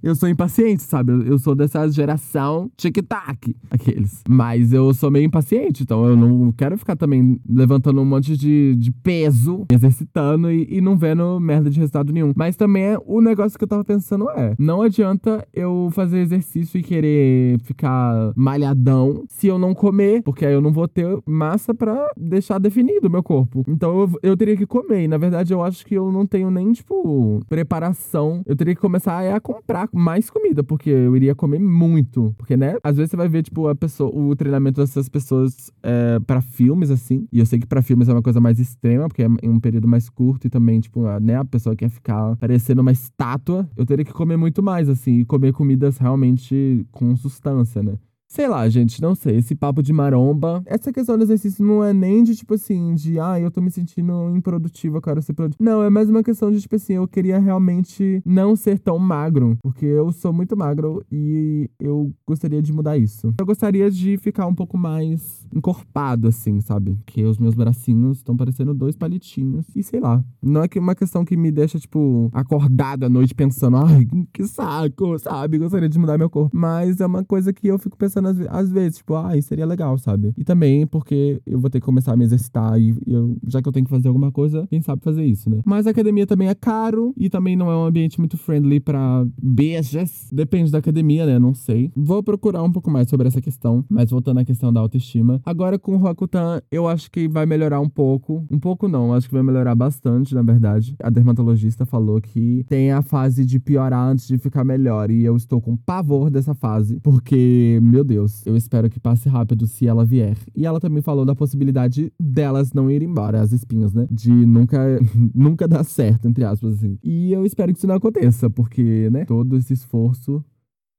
Eu 0.02 0.16
sou 0.16 0.30
impaciente, 0.30 0.84
sabe? 0.84 1.12
Eu, 1.28 1.38
sou 1.38 1.54
dessa 1.54 1.88
geração 1.89 2.72
tic-tac, 2.78 3.56
aqueles. 3.70 4.24
Mas 4.28 4.72
eu 4.72 4.93
sou 4.93 5.12
meio 5.12 5.26
impaciente, 5.26 5.84
então 5.84 6.06
eu 6.06 6.16
não 6.16 6.52
quero 6.52 6.78
ficar 6.78 6.95
também 6.95 7.39
levantando 7.50 8.02
um 8.02 8.06
monte 8.06 8.38
de, 8.38 8.76
de 8.76 8.91
peso, 8.91 9.66
exercitando 9.72 10.52
e, 10.52 10.68
e 10.70 10.82
não 10.82 10.97
vendo 10.97 11.39
merda 11.39 11.70
de 11.70 11.80
resultado 11.80 12.14
nenhum. 12.14 12.34
Mas 12.36 12.56
também 12.56 12.84
é, 12.84 12.97
o 13.06 13.22
negócio 13.22 13.58
que 13.58 13.64
eu 13.64 13.68
tava 13.68 13.84
pensando 13.84 14.30
é: 14.32 14.56
não 14.58 14.82
adianta 14.82 15.45
eu 15.54 15.89
fazer 15.91 16.20
exercício 16.20 16.80
e 16.80 16.84
querer 16.84 17.60
ficar 17.62 18.32
malhadão 18.36 19.24
se 19.28 19.47
eu 19.47 19.60
não 19.60 19.74
comer, 19.74 20.24
porque 20.24 20.45
aí 20.45 20.54
eu 20.54 20.62
não 20.62 20.72
vou 20.72 20.88
ter 20.88 21.06
massa 21.26 21.74
para 21.74 22.10
deixar 22.18 22.60
definido 22.60 23.08
o 23.08 23.12
meu 23.12 23.24
corpo. 23.24 23.64
Então 23.68 24.00
eu, 24.00 24.10
eu 24.24 24.38
teria 24.38 24.56
que 24.56 24.66
comer. 24.66 25.04
E 25.04 25.08
na 25.08 25.18
verdade 25.18 25.54
eu 25.54 25.62
acho 25.62 25.86
que 25.86 25.95
eu 25.95 26.12
não 26.12 26.26
tenho 26.26 26.50
nem, 26.50 26.72
tipo, 26.72 27.41
preparação. 27.50 28.41
Eu 28.45 28.56
teria 28.56 28.76
que 28.76 28.82
começar 28.82 29.20
a 29.36 29.39
comprar 29.39 29.88
mais 29.93 30.29
comida, 30.29 30.63
porque 30.63 30.89
eu 30.89 31.15
iria 31.15 31.35
comer 31.35 31.59
muito. 31.59 32.33
Porque, 32.37 32.55
né? 32.55 32.75
Às 32.83 32.97
vezes 32.97 33.11
você 33.11 33.17
vai 33.17 33.27
ver, 33.27 33.43
tipo, 33.43 33.67
a 33.67 33.75
pessoa, 33.75 34.09
o 34.13 34.35
treinamento 34.35 34.81
dessas 34.81 35.09
pessoas 35.09 35.71
é, 35.83 36.19
para 36.19 36.41
filmes, 36.41 36.89
assim. 36.91 37.27
E 37.31 37.39
eu 37.39 37.45
sei 37.45 37.59
que 37.59 37.67
para 37.67 37.81
filmes 37.81 38.09
é 38.09 38.13
uma 38.13 38.21
coisa 38.21 38.39
mais 38.39 38.59
extrema, 38.59 39.07
porque 39.07 39.23
é 39.23 39.27
um 39.43 39.59
período 39.59 39.87
mais 39.87 40.09
curto 40.09 40.47
e 40.47 40.49
também, 40.49 40.79
tipo, 40.79 41.05
a, 41.05 41.19
né? 41.19 41.35
A 41.35 41.45
pessoa 41.45 41.75
quer 41.75 41.89
ficar 41.89 42.35
parecendo 42.37 42.81
uma 42.81 42.91
estátua. 42.91 43.69
Eu 43.75 43.85
teria 43.85 44.05
que 44.05 44.13
comer 44.13 44.37
muito 44.37 44.61
mais, 44.61 44.89
assim, 44.89 45.19
e 45.19 45.25
comer 45.25 45.53
comidas 45.53 45.97
realmente 45.97 46.85
com 46.91 47.15
substância, 47.15 47.81
né? 47.83 47.93
Sei 48.32 48.47
lá, 48.47 48.69
gente, 48.69 49.01
não 49.01 49.15
sei. 49.15 49.38
Esse 49.38 49.55
papo 49.55 49.82
de 49.82 49.91
maromba. 49.91 50.61
Essa 50.67 50.93
questão 50.93 51.17
do 51.17 51.23
exercício 51.23 51.65
não 51.65 51.84
é 51.84 51.91
nem 51.91 52.23
de 52.23 52.36
tipo 52.36 52.53
assim, 52.53 52.93
de 52.93 53.19
ah, 53.19 53.39
eu 53.39 53.49
tô 53.49 53.59
me 53.59 53.71
sentindo 53.71 54.30
improdutiva, 54.30 54.97
eu 54.97 55.01
quero 55.01 55.19
ser 55.19 55.34
produtivo. 55.34 55.63
Não, 55.63 55.82
é 55.82 55.89
mais 55.89 56.11
uma 56.11 56.21
questão 56.21 56.51
de 56.51 56.61
tipo 56.61 56.75
assim, 56.75 56.93
eu 56.93 57.07
queria 57.07 57.39
realmente 57.39 58.21
não 58.23 58.55
ser 58.55 58.77
tão 58.77 58.99
magro. 58.99 59.57
Porque 59.63 59.84
eu 59.84 60.11
sou 60.11 60.32
muito 60.32 60.55
magro 60.55 61.03
e 61.11 61.71
eu 61.80 62.13
gostaria 62.27 62.61
de 62.61 62.71
mudar 62.71 62.99
isso. 62.99 63.34
Eu 63.39 63.45
gostaria 63.47 63.89
de 63.89 64.15
ficar 64.17 64.45
um 64.45 64.53
pouco 64.53 64.77
mais 64.77 65.47
encorpado, 65.51 66.27
assim, 66.27 66.61
sabe? 66.61 66.99
Que 67.07 67.23
os 67.23 67.39
meus 67.39 67.55
bracinhos 67.55 68.17
estão 68.17 68.38
parecendo 68.38 68.75
dois 68.75 68.95
palitinhos. 68.95 69.65
E 69.75 69.82
sei 69.82 69.99
lá. 69.99 70.23
Não 70.39 70.61
é 70.61 70.67
que 70.67 70.77
uma 70.77 70.93
questão 70.93 71.25
que 71.25 71.36
me 71.36 71.49
deixa, 71.49 71.80
tipo, 71.80 72.30
acordada 72.32 73.07
à 73.07 73.09
noite 73.09 73.34
pensando, 73.34 73.77
ai, 73.77 74.07
que 74.32 74.45
saco, 74.45 75.17
sabe? 75.17 75.57
Gostaria 75.57 75.89
de 75.89 75.97
mudar 75.97 76.15
meu 76.19 76.30
corpo. 76.30 76.55
Mas 76.55 77.01
é 77.01 77.07
uma 77.07 77.23
coisa 77.23 77.51
que 77.51 77.67
eu 77.67 77.80
fico 77.80 77.97
pensando 77.97 78.18
pensando 78.20 78.47
às, 78.49 78.70
vezes, 78.70 78.97
tipo, 78.97 79.15
ah, 79.15 79.36
isso 79.38 79.47
seria 79.47 79.65
legal, 79.65 79.97
sabe? 79.97 80.34
E 80.38 80.43
também 80.43 80.86
porque 80.86 81.41
eu 81.45 81.59
vou 81.59 81.70
ter 81.70 81.80
que 81.80 81.86
começar 81.86 82.13
a 82.13 82.17
me 82.17 82.24
exercitar 82.24 82.80
e 82.80 82.95
eu, 83.07 83.38
já 83.47 83.61
que 83.61 83.67
eu 83.67 83.72
tenho 83.72 83.86
que 83.86 83.89
fazer 83.89 84.07
alguma 84.07 84.32
coisa, 84.32 84.67
quem 84.70 84.82
sabe 84.82 85.01
fazer 85.03 85.26
isso, 85.26 85.49
né? 85.49 85.61
Mas 85.65 85.88
a 85.88 85.91
academia 85.91 86.28
também 86.28 86.47
é 86.47 86.55
caro 86.55 87.13
e 87.17 87.30
também 87.30 87.55
não 87.55 87.72
é 87.72 87.76
um 87.76 87.86
ambiente 87.86 88.20
muito 88.20 88.38
friendly 88.38 88.80
pra 88.80 89.26
beijas. 89.41 90.28
Depende 90.32 90.72
da 90.72 90.80
academia, 90.80 91.26
né? 91.26 91.39
Não 91.39 91.53
sei. 91.53 91.91
Vou 91.95 92.22
procurar 92.22 92.63
um 92.63 92.72
pouco 92.72 92.89
mais 92.91 93.09
sobre 93.09 93.28
essa 93.28 93.41
questão, 93.41 93.84
mas 93.89 94.09
voltando 94.09 94.39
à 94.39 94.45
questão 94.45 94.72
da 94.72 94.80
autoestima. 94.80 95.41
Agora 95.45 95.80
com 95.80 95.95
o 95.95 95.97
Rokutan, 95.97 96.61
eu 96.72 96.88
acho 96.88 97.09
que 97.11 97.28
vai 97.28 97.45
melhorar 97.45 97.80
um 97.80 97.89
pouco. 97.89 98.45
Um 98.51 98.59
pouco 98.59 98.88
não, 98.88 99.13
acho 99.13 99.28
que 99.28 99.34
vai 99.34 99.43
melhorar 99.43 99.76
bastante, 99.76 100.36
na 100.36 100.41
verdade. 100.41 100.95
A 101.01 101.09
dermatologista 101.09 101.86
falou 101.86 102.22
que 102.22 102.65
tem 102.67 102.91
a 102.91 103.01
fase 103.01 103.45
de 103.45 103.59
piorar 103.59 104.07
antes 104.07 104.28
de 104.28 104.38
ficar 104.38 104.63
melhor 104.63 105.09
e 105.09 105.24
eu 105.24 105.36
estou 105.36 105.61
com 105.61 105.76
pavor 105.76 106.30
dessa 106.30 106.53
fase, 106.53 106.99
porque, 107.01 107.80
meu 107.82 108.03
Deus, 108.10 108.43
eu 108.45 108.57
espero 108.57 108.89
que 108.89 108.99
passe 108.99 109.30
rápido 109.30 109.68
se 109.68 109.88
ela 109.88 110.03
vier. 110.03 110.36
E 110.55 110.66
ela 110.66 110.80
também 110.80 111.01
falou 111.01 111.24
da 111.24 111.36
possibilidade 111.36 112.12
delas 112.20 112.74
não 112.74 112.89
ir 112.89 113.03
embora, 113.03 113.39
as 113.39 113.51
espinhas, 113.51 113.93
né? 113.93 114.07
De 114.10 114.32
nunca, 114.32 114.80
nunca 115.34 115.68
dar 115.68 115.84
certo, 115.84 116.28
entre 116.28 116.43
aspas, 116.43 116.74
assim. 116.74 116.97
E 117.03 117.32
eu 117.32 117.45
espero 117.45 117.72
que 117.72 117.78
isso 117.78 117.88
não 117.88 117.95
aconteça, 117.95 118.49
porque, 118.49 119.10
né, 119.12 119.26
todo 119.26 119.55
esse 119.55 119.74
esforço 119.74 120.43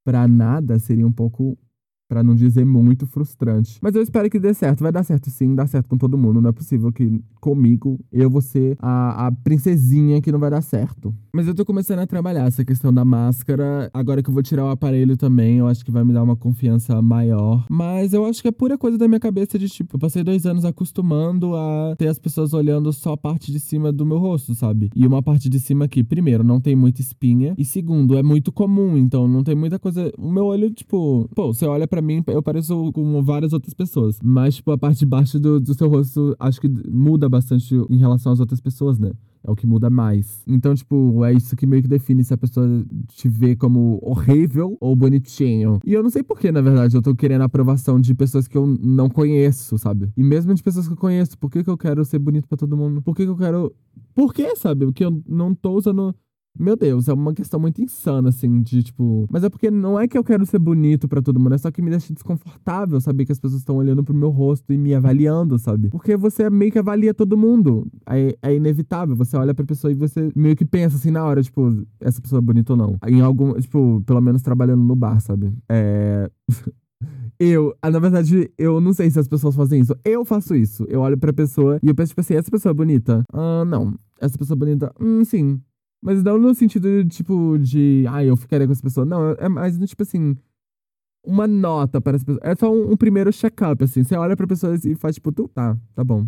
pra 0.04 0.28
nada 0.28 0.78
seria 0.78 1.06
um 1.06 1.12
pouco 1.12 1.58
Pra 2.10 2.24
não 2.24 2.34
dizer 2.34 2.66
muito 2.66 3.06
frustrante. 3.06 3.78
Mas 3.80 3.94
eu 3.94 4.02
espero 4.02 4.28
que 4.28 4.40
dê 4.40 4.52
certo. 4.52 4.82
Vai 4.82 4.90
dar 4.90 5.04
certo 5.04 5.30
sim, 5.30 5.54
dá 5.54 5.64
certo 5.64 5.88
com 5.88 5.96
todo 5.96 6.18
mundo. 6.18 6.40
Não 6.40 6.50
é 6.50 6.52
possível 6.52 6.90
que 6.90 7.22
comigo 7.40 8.00
eu 8.12 8.28
vou 8.28 8.40
ser 8.40 8.76
a, 8.80 9.28
a 9.28 9.32
princesinha 9.32 10.20
que 10.20 10.32
não 10.32 10.40
vai 10.40 10.50
dar 10.50 10.60
certo. 10.60 11.14
Mas 11.32 11.46
eu 11.46 11.54
tô 11.54 11.64
começando 11.64 12.00
a 12.00 12.06
trabalhar 12.08 12.48
essa 12.48 12.64
questão 12.64 12.92
da 12.92 13.04
máscara. 13.04 13.88
Agora 13.94 14.24
que 14.24 14.28
eu 14.28 14.34
vou 14.34 14.42
tirar 14.42 14.64
o 14.64 14.70
aparelho 14.70 15.16
também, 15.16 15.58
eu 15.58 15.68
acho 15.68 15.84
que 15.84 15.92
vai 15.92 16.02
me 16.02 16.12
dar 16.12 16.24
uma 16.24 16.34
confiança 16.34 17.00
maior. 17.00 17.64
Mas 17.70 18.12
eu 18.12 18.24
acho 18.24 18.42
que 18.42 18.48
é 18.48 18.50
pura 18.52 18.76
coisa 18.76 18.98
da 18.98 19.06
minha 19.06 19.20
cabeça 19.20 19.56
de 19.56 19.68
tipo, 19.68 19.94
eu 19.94 20.00
passei 20.00 20.24
dois 20.24 20.46
anos 20.46 20.64
acostumando 20.64 21.54
a 21.54 21.94
ter 21.96 22.08
as 22.08 22.18
pessoas 22.18 22.52
olhando 22.52 22.92
só 22.92 23.12
a 23.12 23.16
parte 23.16 23.52
de 23.52 23.60
cima 23.60 23.92
do 23.92 24.04
meu 24.04 24.18
rosto, 24.18 24.52
sabe? 24.56 24.90
E 24.96 25.06
uma 25.06 25.22
parte 25.22 25.48
de 25.48 25.60
cima 25.60 25.86
que, 25.86 26.02
primeiro, 26.02 26.42
não 26.42 26.60
tem 26.60 26.74
muita 26.74 27.00
espinha. 27.00 27.54
E 27.56 27.64
segundo, 27.64 28.18
é 28.18 28.22
muito 28.22 28.50
comum, 28.50 28.96
então 28.96 29.28
não 29.28 29.44
tem 29.44 29.54
muita 29.54 29.78
coisa. 29.78 30.12
O 30.18 30.32
meu 30.32 30.46
olho, 30.46 30.70
tipo, 30.70 31.28
pô, 31.34 31.52
você 31.52 31.64
olha 31.66 31.86
para 31.86 31.99
para 32.00 32.06
mim, 32.06 32.22
eu 32.26 32.42
pareço 32.42 32.90
com 32.92 33.22
várias 33.22 33.52
outras 33.52 33.74
pessoas. 33.74 34.18
Mas, 34.22 34.56
tipo, 34.56 34.72
a 34.72 34.78
parte 34.78 35.00
de 35.00 35.06
baixo 35.06 35.38
do, 35.38 35.60
do 35.60 35.74
seu 35.74 35.88
rosto, 35.88 36.34
acho 36.40 36.60
que 36.60 36.68
muda 36.88 37.28
bastante 37.28 37.74
em 37.90 37.98
relação 37.98 38.32
às 38.32 38.40
outras 38.40 38.60
pessoas, 38.60 38.98
né? 38.98 39.12
É 39.44 39.50
o 39.50 39.54
que 39.54 39.66
muda 39.66 39.88
mais. 39.90 40.42
Então, 40.46 40.74
tipo, 40.74 41.24
é 41.24 41.32
isso 41.32 41.54
que 41.54 41.66
meio 41.66 41.82
que 41.82 41.88
define 41.88 42.24
se 42.24 42.32
a 42.32 42.38
pessoa 42.38 42.66
te 43.08 43.28
vê 43.28 43.54
como 43.54 43.98
horrível 44.02 44.76
ou 44.80 44.96
bonitinho. 44.96 45.78
E 45.84 45.92
eu 45.92 46.02
não 46.02 46.10
sei 46.10 46.22
porquê, 46.22 46.50
na 46.50 46.60
verdade, 46.60 46.96
eu 46.96 47.02
tô 47.02 47.14
querendo 47.14 47.42
a 47.42 47.44
aprovação 47.44 48.00
de 48.00 48.14
pessoas 48.14 48.48
que 48.48 48.56
eu 48.56 48.66
não 48.66 49.08
conheço, 49.08 49.78
sabe? 49.78 50.10
E 50.16 50.22
mesmo 50.22 50.54
de 50.54 50.62
pessoas 50.62 50.86
que 50.86 50.92
eu 50.94 50.98
conheço, 50.98 51.38
por 51.38 51.50
que, 51.50 51.62
que 51.62 51.70
eu 51.70 51.76
quero 51.76 52.04
ser 52.04 52.18
bonito 52.18 52.48
para 52.48 52.58
todo 52.58 52.76
mundo? 52.76 53.02
Por 53.02 53.14
que, 53.14 53.24
que 53.24 53.30
eu 53.30 53.36
quero. 53.36 53.74
Por 54.14 54.32
que, 54.34 54.56
sabe? 54.56 54.86
Porque 54.86 55.04
eu 55.04 55.22
não 55.26 55.54
tô 55.54 55.72
usando 55.72 56.14
meu 56.58 56.76
Deus, 56.76 57.08
é 57.08 57.12
uma 57.12 57.32
questão 57.32 57.58
muito 57.60 57.80
insana, 57.82 58.28
assim, 58.28 58.62
de 58.62 58.82
tipo. 58.82 59.26
Mas 59.30 59.44
é 59.44 59.48
porque 59.48 59.70
não 59.70 59.98
é 59.98 60.06
que 60.06 60.18
eu 60.18 60.24
quero 60.24 60.44
ser 60.44 60.58
bonito 60.58 61.08
para 61.08 61.22
todo 61.22 61.38
mundo, 61.38 61.54
é 61.54 61.58
só 61.58 61.70
que 61.70 61.80
me 61.80 61.90
deixa 61.90 62.12
desconfortável 62.12 63.00
saber 63.00 63.24
que 63.24 63.32
as 63.32 63.38
pessoas 63.38 63.60
estão 63.60 63.76
olhando 63.76 64.04
pro 64.04 64.14
meu 64.14 64.30
rosto 64.30 64.72
e 64.72 64.78
me 64.78 64.94
avaliando, 64.94 65.58
sabe? 65.58 65.88
Porque 65.90 66.16
você 66.16 66.50
meio 66.50 66.72
que 66.72 66.78
avalia 66.78 67.14
todo 67.14 67.36
mundo. 67.36 67.86
É, 68.06 68.36
é 68.42 68.54
inevitável. 68.54 69.16
Você 69.16 69.36
olha 69.36 69.54
pra 69.54 69.64
pessoa 69.64 69.90
e 69.90 69.94
você 69.94 70.30
meio 70.34 70.56
que 70.56 70.64
pensa 70.64 70.96
assim 70.96 71.10
na 71.10 71.24
hora, 71.24 71.42
tipo, 71.42 71.84
essa 72.00 72.20
pessoa 72.20 72.38
é 72.38 72.42
bonita 72.42 72.72
ou 72.72 72.76
não. 72.76 72.98
Em 73.06 73.20
algum, 73.20 73.54
tipo, 73.54 74.02
pelo 74.06 74.20
menos 74.20 74.42
trabalhando 74.42 74.82
no 74.82 74.96
bar, 74.96 75.20
sabe? 75.20 75.52
É. 75.68 76.30
Eu, 77.42 77.74
ah, 77.80 77.90
na 77.90 77.98
verdade, 77.98 78.50
eu 78.58 78.82
não 78.82 78.92
sei 78.92 79.10
se 79.10 79.18
as 79.18 79.26
pessoas 79.26 79.54
fazem 79.56 79.80
isso. 79.80 79.96
Eu 80.04 80.26
faço 80.26 80.54
isso. 80.54 80.84
Eu 80.90 81.00
olho 81.00 81.16
pra 81.16 81.32
pessoa 81.32 81.78
e 81.82 81.88
eu 81.88 81.94
penso, 81.94 82.10
tipo 82.10 82.20
assim, 82.20 82.34
essa 82.34 82.50
pessoa 82.50 82.70
é 82.70 82.74
bonita? 82.74 83.24
Ah, 83.32 83.64
não. 83.64 83.94
Essa 84.20 84.36
pessoa 84.36 84.56
é 84.56 84.58
bonita? 84.58 84.92
Hum, 85.00 85.24
sim. 85.24 85.58
Mas 86.02 86.22
não 86.22 86.38
no 86.38 86.54
sentido, 86.54 87.04
tipo, 87.06 87.58
de. 87.58 88.04
Ai, 88.08 88.28
eu 88.30 88.36
ficaria 88.36 88.66
com 88.66 88.72
essa 88.72 88.82
pessoa. 88.82 89.04
Não, 89.06 89.32
é 89.32 89.48
mais, 89.48 89.78
tipo 89.78 90.02
assim. 90.02 90.36
Uma 91.24 91.46
nota 91.46 92.00
para 92.00 92.16
essa 92.16 92.24
pessoa. 92.24 92.40
É 92.42 92.54
só 92.54 92.72
um, 92.72 92.92
um 92.92 92.96
primeiro 92.96 93.32
check-up, 93.32 93.84
assim. 93.84 94.02
Você 94.02 94.16
olha 94.16 94.36
pra 94.36 94.46
pessoa 94.46 94.74
e 94.84 94.94
faz, 94.94 95.16
tipo, 95.16 95.30
tu, 95.32 95.48
tá, 95.48 95.76
tá 95.94 96.02
bom. 96.02 96.26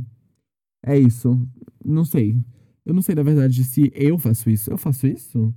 É 0.84 0.98
isso. 0.98 1.40
Não 1.84 2.04
sei. 2.04 2.38
Eu 2.84 2.92
não 2.94 3.02
sei, 3.02 3.14
na 3.14 3.22
verdade, 3.22 3.64
se 3.64 3.90
eu 3.94 4.18
faço 4.18 4.50
isso. 4.50 4.70
Eu 4.70 4.76
faço 4.76 5.06
isso? 5.06 5.54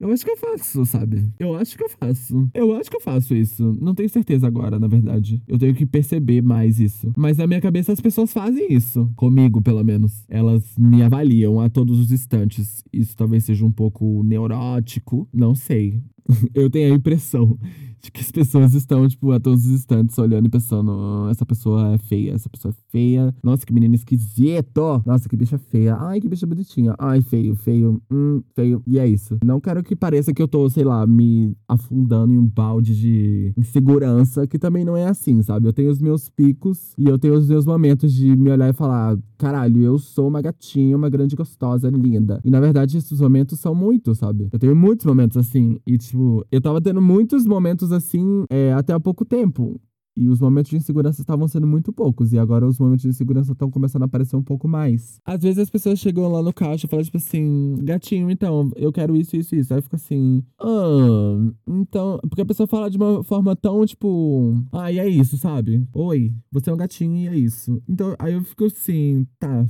Eu 0.00 0.10
acho 0.10 0.24
que 0.24 0.30
eu 0.30 0.36
faço, 0.36 0.86
sabe? 0.86 1.28
Eu 1.38 1.54
acho 1.54 1.76
que 1.76 1.84
eu 1.84 1.88
faço. 1.90 2.48
Eu 2.54 2.74
acho 2.74 2.90
que 2.90 2.96
eu 2.96 3.00
faço 3.02 3.34
isso. 3.34 3.76
Não 3.82 3.94
tenho 3.94 4.08
certeza 4.08 4.46
agora, 4.46 4.78
na 4.78 4.88
verdade. 4.88 5.42
Eu 5.46 5.58
tenho 5.58 5.74
que 5.74 5.84
perceber 5.84 6.40
mais 6.40 6.80
isso. 6.80 7.12
Mas 7.14 7.36
na 7.36 7.46
minha 7.46 7.60
cabeça 7.60 7.92
as 7.92 8.00
pessoas 8.00 8.32
fazem 8.32 8.72
isso. 8.72 9.12
Comigo, 9.14 9.60
pelo 9.60 9.84
menos. 9.84 10.24
Elas 10.26 10.64
me 10.78 11.02
avaliam 11.02 11.60
a 11.60 11.68
todos 11.68 12.00
os 12.00 12.10
instantes. 12.10 12.82
Isso 12.90 13.14
talvez 13.14 13.44
seja 13.44 13.64
um 13.64 13.70
pouco 13.70 14.22
neurótico. 14.24 15.28
Não 15.34 15.54
sei. 15.54 16.02
eu 16.54 16.70
tenho 16.70 16.92
a 16.92 16.96
impressão 16.96 17.58
de 18.02 18.10
que 18.10 18.20
as 18.20 18.30
pessoas 18.30 18.74
estão, 18.74 19.06
tipo, 19.06 19.30
a 19.32 19.40
todos 19.40 19.64
os 19.66 19.72
instantes 19.72 20.16
olhando 20.18 20.46
e 20.46 20.50
pensando: 20.50 20.90
oh, 20.92 21.28
essa 21.30 21.44
pessoa 21.44 21.94
é 21.94 21.98
feia, 21.98 22.32
essa 22.32 22.48
pessoa 22.48 22.72
é 22.72 22.90
feia. 22.90 23.34
Nossa, 23.42 23.64
que 23.64 23.72
menina 23.72 23.94
esquisito. 23.94 25.02
Nossa, 25.04 25.28
que 25.28 25.36
bicha 25.36 25.58
feia. 25.58 25.96
Ai, 25.96 26.20
que 26.20 26.28
bicha 26.28 26.46
bonitinha. 26.46 26.94
Ai, 26.98 27.20
feio, 27.22 27.54
feio. 27.54 28.02
Hum, 28.10 28.42
feio. 28.54 28.82
E 28.86 28.98
é 28.98 29.06
isso. 29.06 29.38
Não 29.44 29.60
quero 29.60 29.82
que 29.82 29.94
pareça 29.94 30.32
que 30.32 30.42
eu 30.42 30.48
tô, 30.48 30.68
sei 30.68 30.84
lá, 30.84 31.06
me 31.06 31.56
afundando 31.68 32.32
em 32.32 32.38
um 32.38 32.46
balde 32.46 32.96
de 32.96 33.52
insegurança, 33.56 34.46
que 34.46 34.58
também 34.58 34.84
não 34.84 34.96
é 34.96 35.06
assim, 35.06 35.42
sabe? 35.42 35.66
Eu 35.66 35.72
tenho 35.72 35.90
os 35.90 36.00
meus 36.00 36.28
picos 36.28 36.94
e 36.98 37.04
eu 37.06 37.18
tenho 37.18 37.34
os 37.34 37.48
meus 37.48 37.66
momentos 37.66 38.12
de 38.12 38.36
me 38.36 38.50
olhar 38.50 38.68
e 38.68 38.72
falar: 38.72 39.18
caralho, 39.38 39.82
eu 39.82 39.98
sou 39.98 40.28
uma 40.28 40.40
gatinha, 40.40 40.96
uma 40.96 41.08
grande 41.08 41.36
gostosa, 41.36 41.88
linda. 41.88 42.40
E 42.44 42.50
na 42.50 42.60
verdade, 42.60 42.96
esses 42.96 43.20
momentos 43.20 43.58
são 43.58 43.74
muitos, 43.74 44.18
sabe? 44.18 44.48
Eu 44.52 44.58
tenho 44.58 44.76
muitos 44.76 45.06
momentos 45.06 45.36
assim. 45.36 45.78
E, 45.86 45.96
tipo, 45.96 46.44
eu 46.50 46.60
tava 46.60 46.80
tendo 46.80 47.00
muitos 47.00 47.46
momentos 47.46 47.89
assim 47.92 48.44
é, 48.50 48.72
até 48.72 48.92
há 48.92 49.00
pouco 49.00 49.24
tempo. 49.24 49.80
E 50.16 50.28
os 50.28 50.40
momentos 50.40 50.70
de 50.70 50.76
insegurança 50.76 51.20
estavam 51.20 51.46
sendo 51.48 51.66
muito 51.66 51.92
poucos. 51.92 52.32
E 52.32 52.38
agora 52.38 52.66
os 52.66 52.78
momentos 52.78 53.02
de 53.02 53.08
insegurança 53.08 53.52
estão 53.52 53.70
começando 53.70 54.02
a 54.02 54.04
aparecer 54.04 54.36
um 54.36 54.42
pouco 54.42 54.68
mais. 54.68 55.20
Às 55.24 55.42
vezes 55.42 55.58
as 55.58 55.70
pessoas 55.70 55.98
chegam 55.98 56.30
lá 56.30 56.42
no 56.42 56.52
caixa 56.52 56.86
e 56.86 56.90
falam, 56.90 57.04
tipo 57.04 57.16
assim, 57.16 57.76
gatinho, 57.82 58.30
então, 58.30 58.70
eu 58.76 58.92
quero 58.92 59.16
isso, 59.16 59.36
isso, 59.36 59.54
isso. 59.54 59.72
Aí 59.72 59.80
fica 59.80 59.96
assim, 59.96 60.42
ah, 60.60 61.52
então. 61.66 62.18
Porque 62.28 62.42
a 62.42 62.46
pessoa 62.46 62.66
fala 62.66 62.90
de 62.90 62.96
uma 62.98 63.22
forma 63.24 63.54
tão, 63.56 63.86
tipo, 63.86 64.54
ah, 64.72 64.92
e 64.92 64.98
é 64.98 65.08
isso, 65.08 65.38
sabe? 65.38 65.88
Oi, 65.94 66.34
você 66.50 66.70
é 66.70 66.72
um 66.72 66.76
gatinho 66.76 67.16
e 67.16 67.28
é 67.28 67.36
isso. 67.36 67.80
Então, 67.88 68.14
aí 68.18 68.34
eu 68.34 68.42
fico 68.42 68.64
assim, 68.64 69.26
tá, 69.38 69.64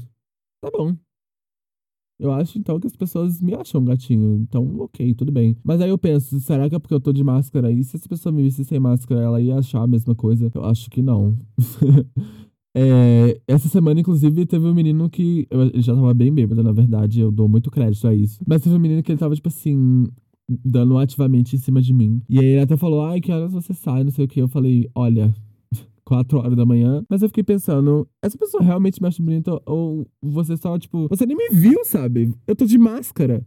tá 0.61 0.71
bom. 0.73 0.97
Eu 2.21 2.31
acho, 2.33 2.59
então, 2.59 2.79
que 2.79 2.87
as 2.87 2.95
pessoas 2.95 3.41
me 3.41 3.55
acham 3.55 3.83
gatinho. 3.83 4.37
Então, 4.43 4.79
ok, 4.81 5.15
tudo 5.15 5.33
bem. 5.33 5.57
Mas 5.65 5.81
aí 5.81 5.89
eu 5.89 5.97
penso, 5.97 6.39
será 6.39 6.69
que 6.69 6.75
é 6.75 6.79
porque 6.79 6.93
eu 6.93 7.01
tô 7.01 7.15
de 7.15 7.25
máscara? 7.25 7.73
E 7.73 7.83
se 7.83 7.97
essa 7.97 8.07
pessoa 8.07 8.31
me 8.31 8.43
visse 8.43 8.63
sem 8.63 8.79
máscara, 8.79 9.23
ela 9.23 9.41
ia 9.41 9.57
achar 9.57 9.83
a 9.83 9.87
mesma 9.87 10.15
coisa? 10.15 10.51
Eu 10.55 10.65
acho 10.67 10.91
que 10.91 11.01
não. 11.01 11.35
é, 12.77 13.41
essa 13.49 13.69
semana, 13.71 14.01
inclusive, 14.01 14.45
teve 14.45 14.67
um 14.67 14.75
menino 14.75 15.09
que. 15.09 15.49
Eu 15.51 15.81
já 15.81 15.95
tava 15.95 16.13
bem 16.13 16.31
bêbado, 16.31 16.63
na 16.63 16.73
verdade. 16.73 17.21
Eu 17.21 17.33
dou 17.33 17.49
muito 17.49 17.71
crédito 17.71 18.07
a 18.07 18.15
isso. 18.15 18.39
Mas 18.47 18.63
teve 18.63 18.77
um 18.77 18.81
menino 18.81 19.03
que 19.03 19.11
ele 19.11 19.19
tava, 19.19 19.35
tipo 19.35 19.49
assim. 19.49 20.07
Dando 20.65 20.99
ativamente 20.99 21.57
em 21.57 21.59
cima 21.59 21.81
de 21.81 21.95
mim. 21.95 22.21
E 22.29 22.39
aí 22.39 22.45
ele 22.45 22.61
até 22.61 22.77
falou: 22.77 23.03
Ai, 23.03 23.21
que 23.21 23.33
horas 23.33 23.53
você 23.53 23.73
sai? 23.73 24.05
Não 24.05 24.11
sei 24.11 24.27
o 24.27 24.29
que. 24.29 24.43
Eu 24.43 24.49
falei: 24.49 24.91
Olha, 24.95 25.33
4 26.11 26.39
horas 26.39 26.57
da 26.57 26.67
manhã. 26.67 27.05
Mas 27.09 27.23
eu 27.23 27.29
fiquei 27.29 27.45
pensando, 27.45 28.09
essa 28.21 28.37
pessoa 28.37 28.61
realmente 28.61 29.01
me 29.01 29.07
acha 29.07 29.23
bonita 29.23 29.63
ou 29.65 30.05
você 30.21 30.57
só, 30.57 30.77
tipo, 30.77 31.07
você 31.09 31.25
nem 31.25 31.37
me 31.37 31.51
viu, 31.51 31.85
sabe? 31.85 32.35
Eu 32.49 32.57
tô 32.57 32.67
de 32.67 32.77
máscara. 32.77 33.47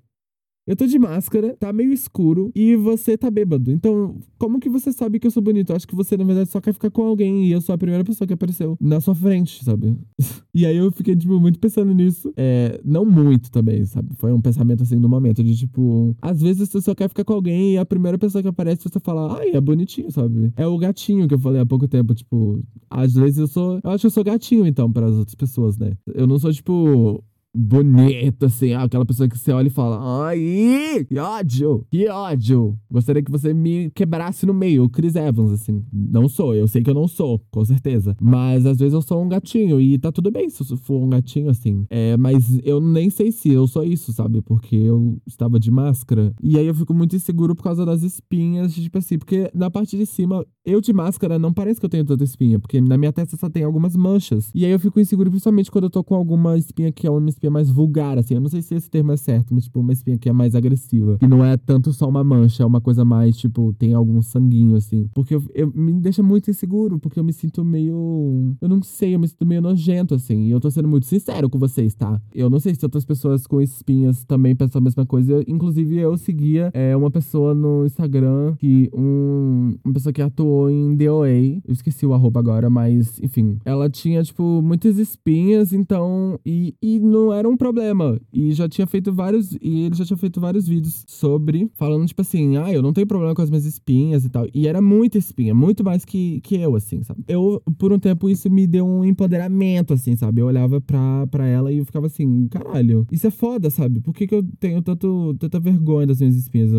Eu 0.66 0.78
tô 0.78 0.88
de 0.88 0.98
máscara, 0.98 1.58
tá 1.60 1.74
meio 1.74 1.92
escuro 1.92 2.50
e 2.56 2.78
você 2.78 3.18
tá 3.18 3.30
bêbado. 3.30 3.70
Então, 3.70 4.16
como 4.38 4.62
que 4.62 4.70
você 4.70 4.94
sabe 4.94 5.20
que 5.20 5.28
eu 5.28 5.32
sou 5.32 5.44
bonito? 5.44 5.72
Eu 5.72 5.76
acho 5.76 5.86
que 5.86 5.96
você, 5.96 6.16
na 6.16 6.24
verdade, 6.24 6.50
só 6.50 6.62
quer 6.62 6.74
ficar 6.74 6.90
com 6.90 7.04
alguém 7.04 7.46
e 7.46 7.52
eu 7.52 7.60
sou 7.60 7.76
a 7.76 7.78
primeira 7.78 8.02
pessoa 8.04 8.26
que 8.26 8.34
apareceu 8.34 8.78
na 8.80 9.02
sua 9.02 9.14
frente, 9.14 9.62
sabe? 9.62 9.98
e 10.56 10.66
aí 10.66 10.78
eu 10.78 10.90
fiquei, 10.90 11.18
tipo, 11.18 11.38
muito 11.38 11.60
pensando 11.60 11.94
nisso. 11.94 12.32
É, 12.38 12.80
não 12.86 13.04
muito 13.04 13.52
também, 13.52 13.84
sabe? 13.84 14.16
Foi 14.16 14.32
um 14.32 14.40
pensamento 14.40 14.84
assim 14.84 14.96
no 14.96 15.10
momento 15.10 15.44
de, 15.44 15.54
tipo, 15.54 16.16
às 16.22 16.42
vezes 16.42 16.70
você 16.70 16.80
só 16.80 16.96
quer 16.96 17.10
ficar 17.10 17.26
com 17.26 17.34
alguém 17.34 17.74
e 17.74 17.78
a 17.78 17.86
primeira 17.86 18.18
pessoa 18.18 18.42
que 18.42 18.48
aparece 18.48 18.84
você 18.84 19.02
fala, 19.02 19.38
ai, 19.40 19.50
é 19.50 19.60
bonitinho, 19.60 20.12
sabe? 20.12 20.54
É 20.56 20.66
o 20.66 20.78
gatinho 20.78 21.28
que 21.28 21.34
eu 21.34 21.40
falei 21.40 21.60
há 21.60 21.66
pouco 21.66 21.90
tempo, 21.90 22.16
tipo, 22.16 22.64
às 22.90 23.14
vezes 23.14 23.38
eu 23.38 23.48
sou. 23.48 23.82
Eu 23.84 23.92
acho 23.92 24.02
que 24.02 24.08
eu 24.08 24.12
sou 24.12 24.24
gatinho, 24.24 24.66
então, 24.66 24.90
para 24.90 25.08
as 25.08 25.16
outras 25.16 25.36
pessoas, 25.36 25.78
né? 25.78 25.92
Eu 26.16 26.26
não 26.26 26.40
sou, 26.40 26.54
tipo 26.54 27.22
bonito, 27.54 28.46
assim, 28.46 28.74
aquela 28.74 29.06
pessoa 29.06 29.30
que 29.30 29.38
você 29.38 29.52
olha 29.52 29.68
e 29.68 29.72
fala, 29.72 30.26
ai, 30.26 31.06
que 31.08 31.18
ódio, 31.20 31.86
que 31.92 32.08
ódio. 32.10 32.78
Gostaria 32.90 33.22
que 33.22 33.32
você 33.32 33.54
me 33.54 33.92
quebrasse 33.92 34.46
no 34.46 34.54
meio, 34.54 34.90
Chris 34.90 35.16
Evans, 35.16 35.52
assim. 35.52 35.86
Não 35.92 36.28
sou, 36.28 36.56
eu 36.56 36.68
sei 36.68 36.82
que 36.82 36.90
eu 36.90 36.94
não 36.96 37.08
sou, 37.08 37.40
com 37.52 37.64
certeza. 37.64 38.16
Mas 38.20 38.66
às 38.66 38.80
vezes 38.80 38.94
eu 38.94 39.02
sou 39.02 39.24
um 39.24 39.30
gatinho 39.30 39.80
e 39.80 39.98
tá 40.00 40.12
tudo 40.12 40.32
bem 40.32 40.50
se 40.50 40.64
eu 40.64 40.78
for 40.78 41.04
um 41.04 41.10
gatinho, 41.10 41.50
assim. 41.50 41.86
É, 41.90 42.18
mas 42.18 42.60
eu 42.64 42.82
nem 42.82 43.10
sei 43.10 43.32
se 43.32 43.50
eu 43.50 43.68
sou 43.68 43.84
isso, 43.84 44.12
sabe? 44.12 44.42
Porque 44.42 44.76
eu 44.76 45.18
estava 45.28 45.60
de 45.60 45.70
máscara. 45.70 46.34
E 46.42 46.58
aí 46.58 46.66
eu 46.66 46.74
fico 46.74 46.94
muito 46.94 47.16
inseguro 47.16 47.56
por 47.56 47.64
causa 47.64 47.86
das 47.86 48.02
espinhas, 48.02 48.74
tipo 48.74 48.98
assim, 48.98 49.18
porque 49.18 49.52
na 49.54 49.70
parte 49.70 49.96
de 49.96 50.06
cima, 50.06 50.46
eu 50.66 50.82
de 50.82 50.92
máscara 50.92 51.38
não 51.38 51.54
parece 51.54 51.80
que 51.80 51.86
eu 51.86 51.90
tenho 51.90 52.06
tanta 52.06 52.24
espinha, 52.24 52.60
porque 52.60 52.82
na 52.82 52.98
minha 52.98 53.14
testa 53.14 53.38
só 53.38 53.50
tem 53.50 53.64
algumas 53.64 53.96
manchas. 53.96 54.50
E 54.56 54.66
aí 54.66 54.72
eu 54.72 54.80
fico 54.80 55.00
inseguro, 55.00 55.30
principalmente 55.30 55.70
quando 55.70 55.86
eu 55.86 55.90
tô 55.90 56.04
com 56.04 56.16
alguma 56.16 56.58
espinha 56.58 56.92
que 56.92 57.06
é 57.06 57.12
uma 57.12 57.30
espinha 57.30 57.43
mais 57.50 57.70
vulgar, 57.70 58.18
assim. 58.18 58.36
Eu 58.36 58.42
não 58.42 58.50
sei 58.50 58.62
se 58.62 58.76
esse 58.76 58.90
termo 58.90 59.12
é 59.12 59.18
certo, 59.18 59.54
mas 59.54 59.66
tipo, 59.66 59.80
uma 59.80 59.94
espinha 59.94 60.18
que 60.18 60.30
é 60.30 60.34
mais 60.34 60.56
agressiva. 60.56 61.18
Que 61.18 61.28
não 61.28 61.44
é 61.44 61.58
tanto 61.58 61.92
só 61.94 62.08
uma 62.08 62.24
mancha, 62.24 62.64
é 62.64 62.66
uma 62.66 62.82
coisa 62.82 63.04
mais, 63.06 63.38
tipo, 63.38 63.74
tem 63.74 63.94
algum 63.94 64.22
sanguinho, 64.22 64.76
assim. 64.76 65.10
Porque 65.14 65.36
eu, 65.36 65.44
eu 65.54 65.72
me 65.74 65.94
deixa 65.94 66.22
muito 66.24 66.50
inseguro, 66.50 67.00
porque 67.00 67.20
eu 67.20 67.24
me 67.24 67.34
sinto 67.34 67.64
meio. 67.64 68.56
Eu 68.62 68.70
não 68.70 68.82
sei, 68.82 69.16
eu 69.16 69.20
me 69.20 69.28
sinto 69.28 69.46
meio 69.46 69.62
nojento, 69.62 70.16
assim. 70.16 70.48
E 70.48 70.52
eu 70.52 70.60
tô 70.60 70.70
sendo 70.70 70.88
muito 70.88 71.06
sincero 71.06 71.50
com 71.50 71.58
vocês, 71.58 71.96
tá? 71.96 72.22
Eu 72.34 72.50
não 72.50 72.60
sei 72.60 72.76
se 72.76 72.86
outras 72.86 73.06
pessoas 73.06 73.48
com 73.48 73.62
espinhas 73.62 74.24
também 74.24 74.56
pensam 74.56 74.80
a 74.80 74.84
mesma 74.84 75.06
coisa. 75.06 75.34
Eu, 75.34 75.44
inclusive, 75.48 75.98
eu 75.98 76.18
seguia 76.18 76.72
é, 76.74 76.96
uma 76.96 77.12
pessoa 77.12 77.54
no 77.54 77.86
Instagram 77.86 78.56
que 78.58 78.90
um, 78.94 79.76
uma 79.84 79.94
pessoa 79.94 80.14
que 80.14 80.22
atuou 80.22 80.70
em 80.70 80.96
DOA. 80.96 81.30
Eu 81.66 81.74
esqueci 81.74 82.06
o 82.06 82.14
arroba 82.14 82.40
agora, 82.40 82.70
mas 82.70 83.20
enfim. 83.22 83.58
Ela 83.66 83.90
tinha, 83.90 84.24
tipo, 84.24 84.62
muitas 84.62 84.98
espinhas, 84.98 85.74
então. 85.74 86.40
E, 86.46 86.76
e 86.82 87.00
não 87.00 87.33
era 87.34 87.48
um 87.48 87.58
problema. 87.58 88.20
E 88.32 88.52
já 88.54 88.68
tinha 88.68 88.88
feito 88.88 89.14
vários. 89.14 89.58
E 89.62 89.84
ele 89.84 89.96
já 89.96 90.06
tinha 90.06 90.18
feito 90.18 90.40
vários 90.40 90.68
vídeos 90.68 91.04
sobre. 91.08 91.70
Falando, 91.74 92.06
tipo 92.06 92.22
assim, 92.22 92.58
ah, 92.58 92.72
eu 92.72 92.82
não 92.82 92.94
tenho 92.94 93.08
problema 93.08 93.34
com 93.36 93.42
as 93.42 93.50
minhas 93.50 93.66
espinhas 93.66 94.26
e 94.26 94.30
tal. 94.30 94.48
E 94.54 94.68
era 94.68 94.82
muita 94.82 95.18
espinha, 95.18 95.54
muito 95.54 95.84
mais 95.84 96.06
que, 96.06 96.42
que 96.42 96.56
eu, 96.56 96.76
assim, 96.76 97.04
sabe? 97.04 97.24
Eu, 97.28 97.62
por 97.78 97.92
um 97.92 98.00
tempo, 98.00 98.30
isso 98.30 98.50
me 98.50 98.68
deu 98.68 98.86
um 98.86 99.04
empoderamento, 99.04 99.94
assim, 99.94 100.16
sabe? 100.16 100.42
Eu 100.42 100.48
olhava 100.48 100.80
pra, 100.82 101.28
pra 101.28 101.48
ela 101.48 101.72
e 101.72 101.78
eu 101.78 101.86
ficava 101.86 102.08
assim, 102.08 102.48
caralho, 102.48 103.08
isso 103.12 103.28
é 103.28 103.32
foda, 103.32 103.70
sabe? 103.70 104.00
Por 104.00 104.14
que, 104.14 104.28
que 104.28 104.36
eu 104.36 104.44
tenho 104.60 104.82
tanto, 104.82 105.36
tanta 105.40 105.60
vergonha 105.60 106.08
das 106.08 106.20
minhas 106.20 106.36
espinhas? 106.36 106.72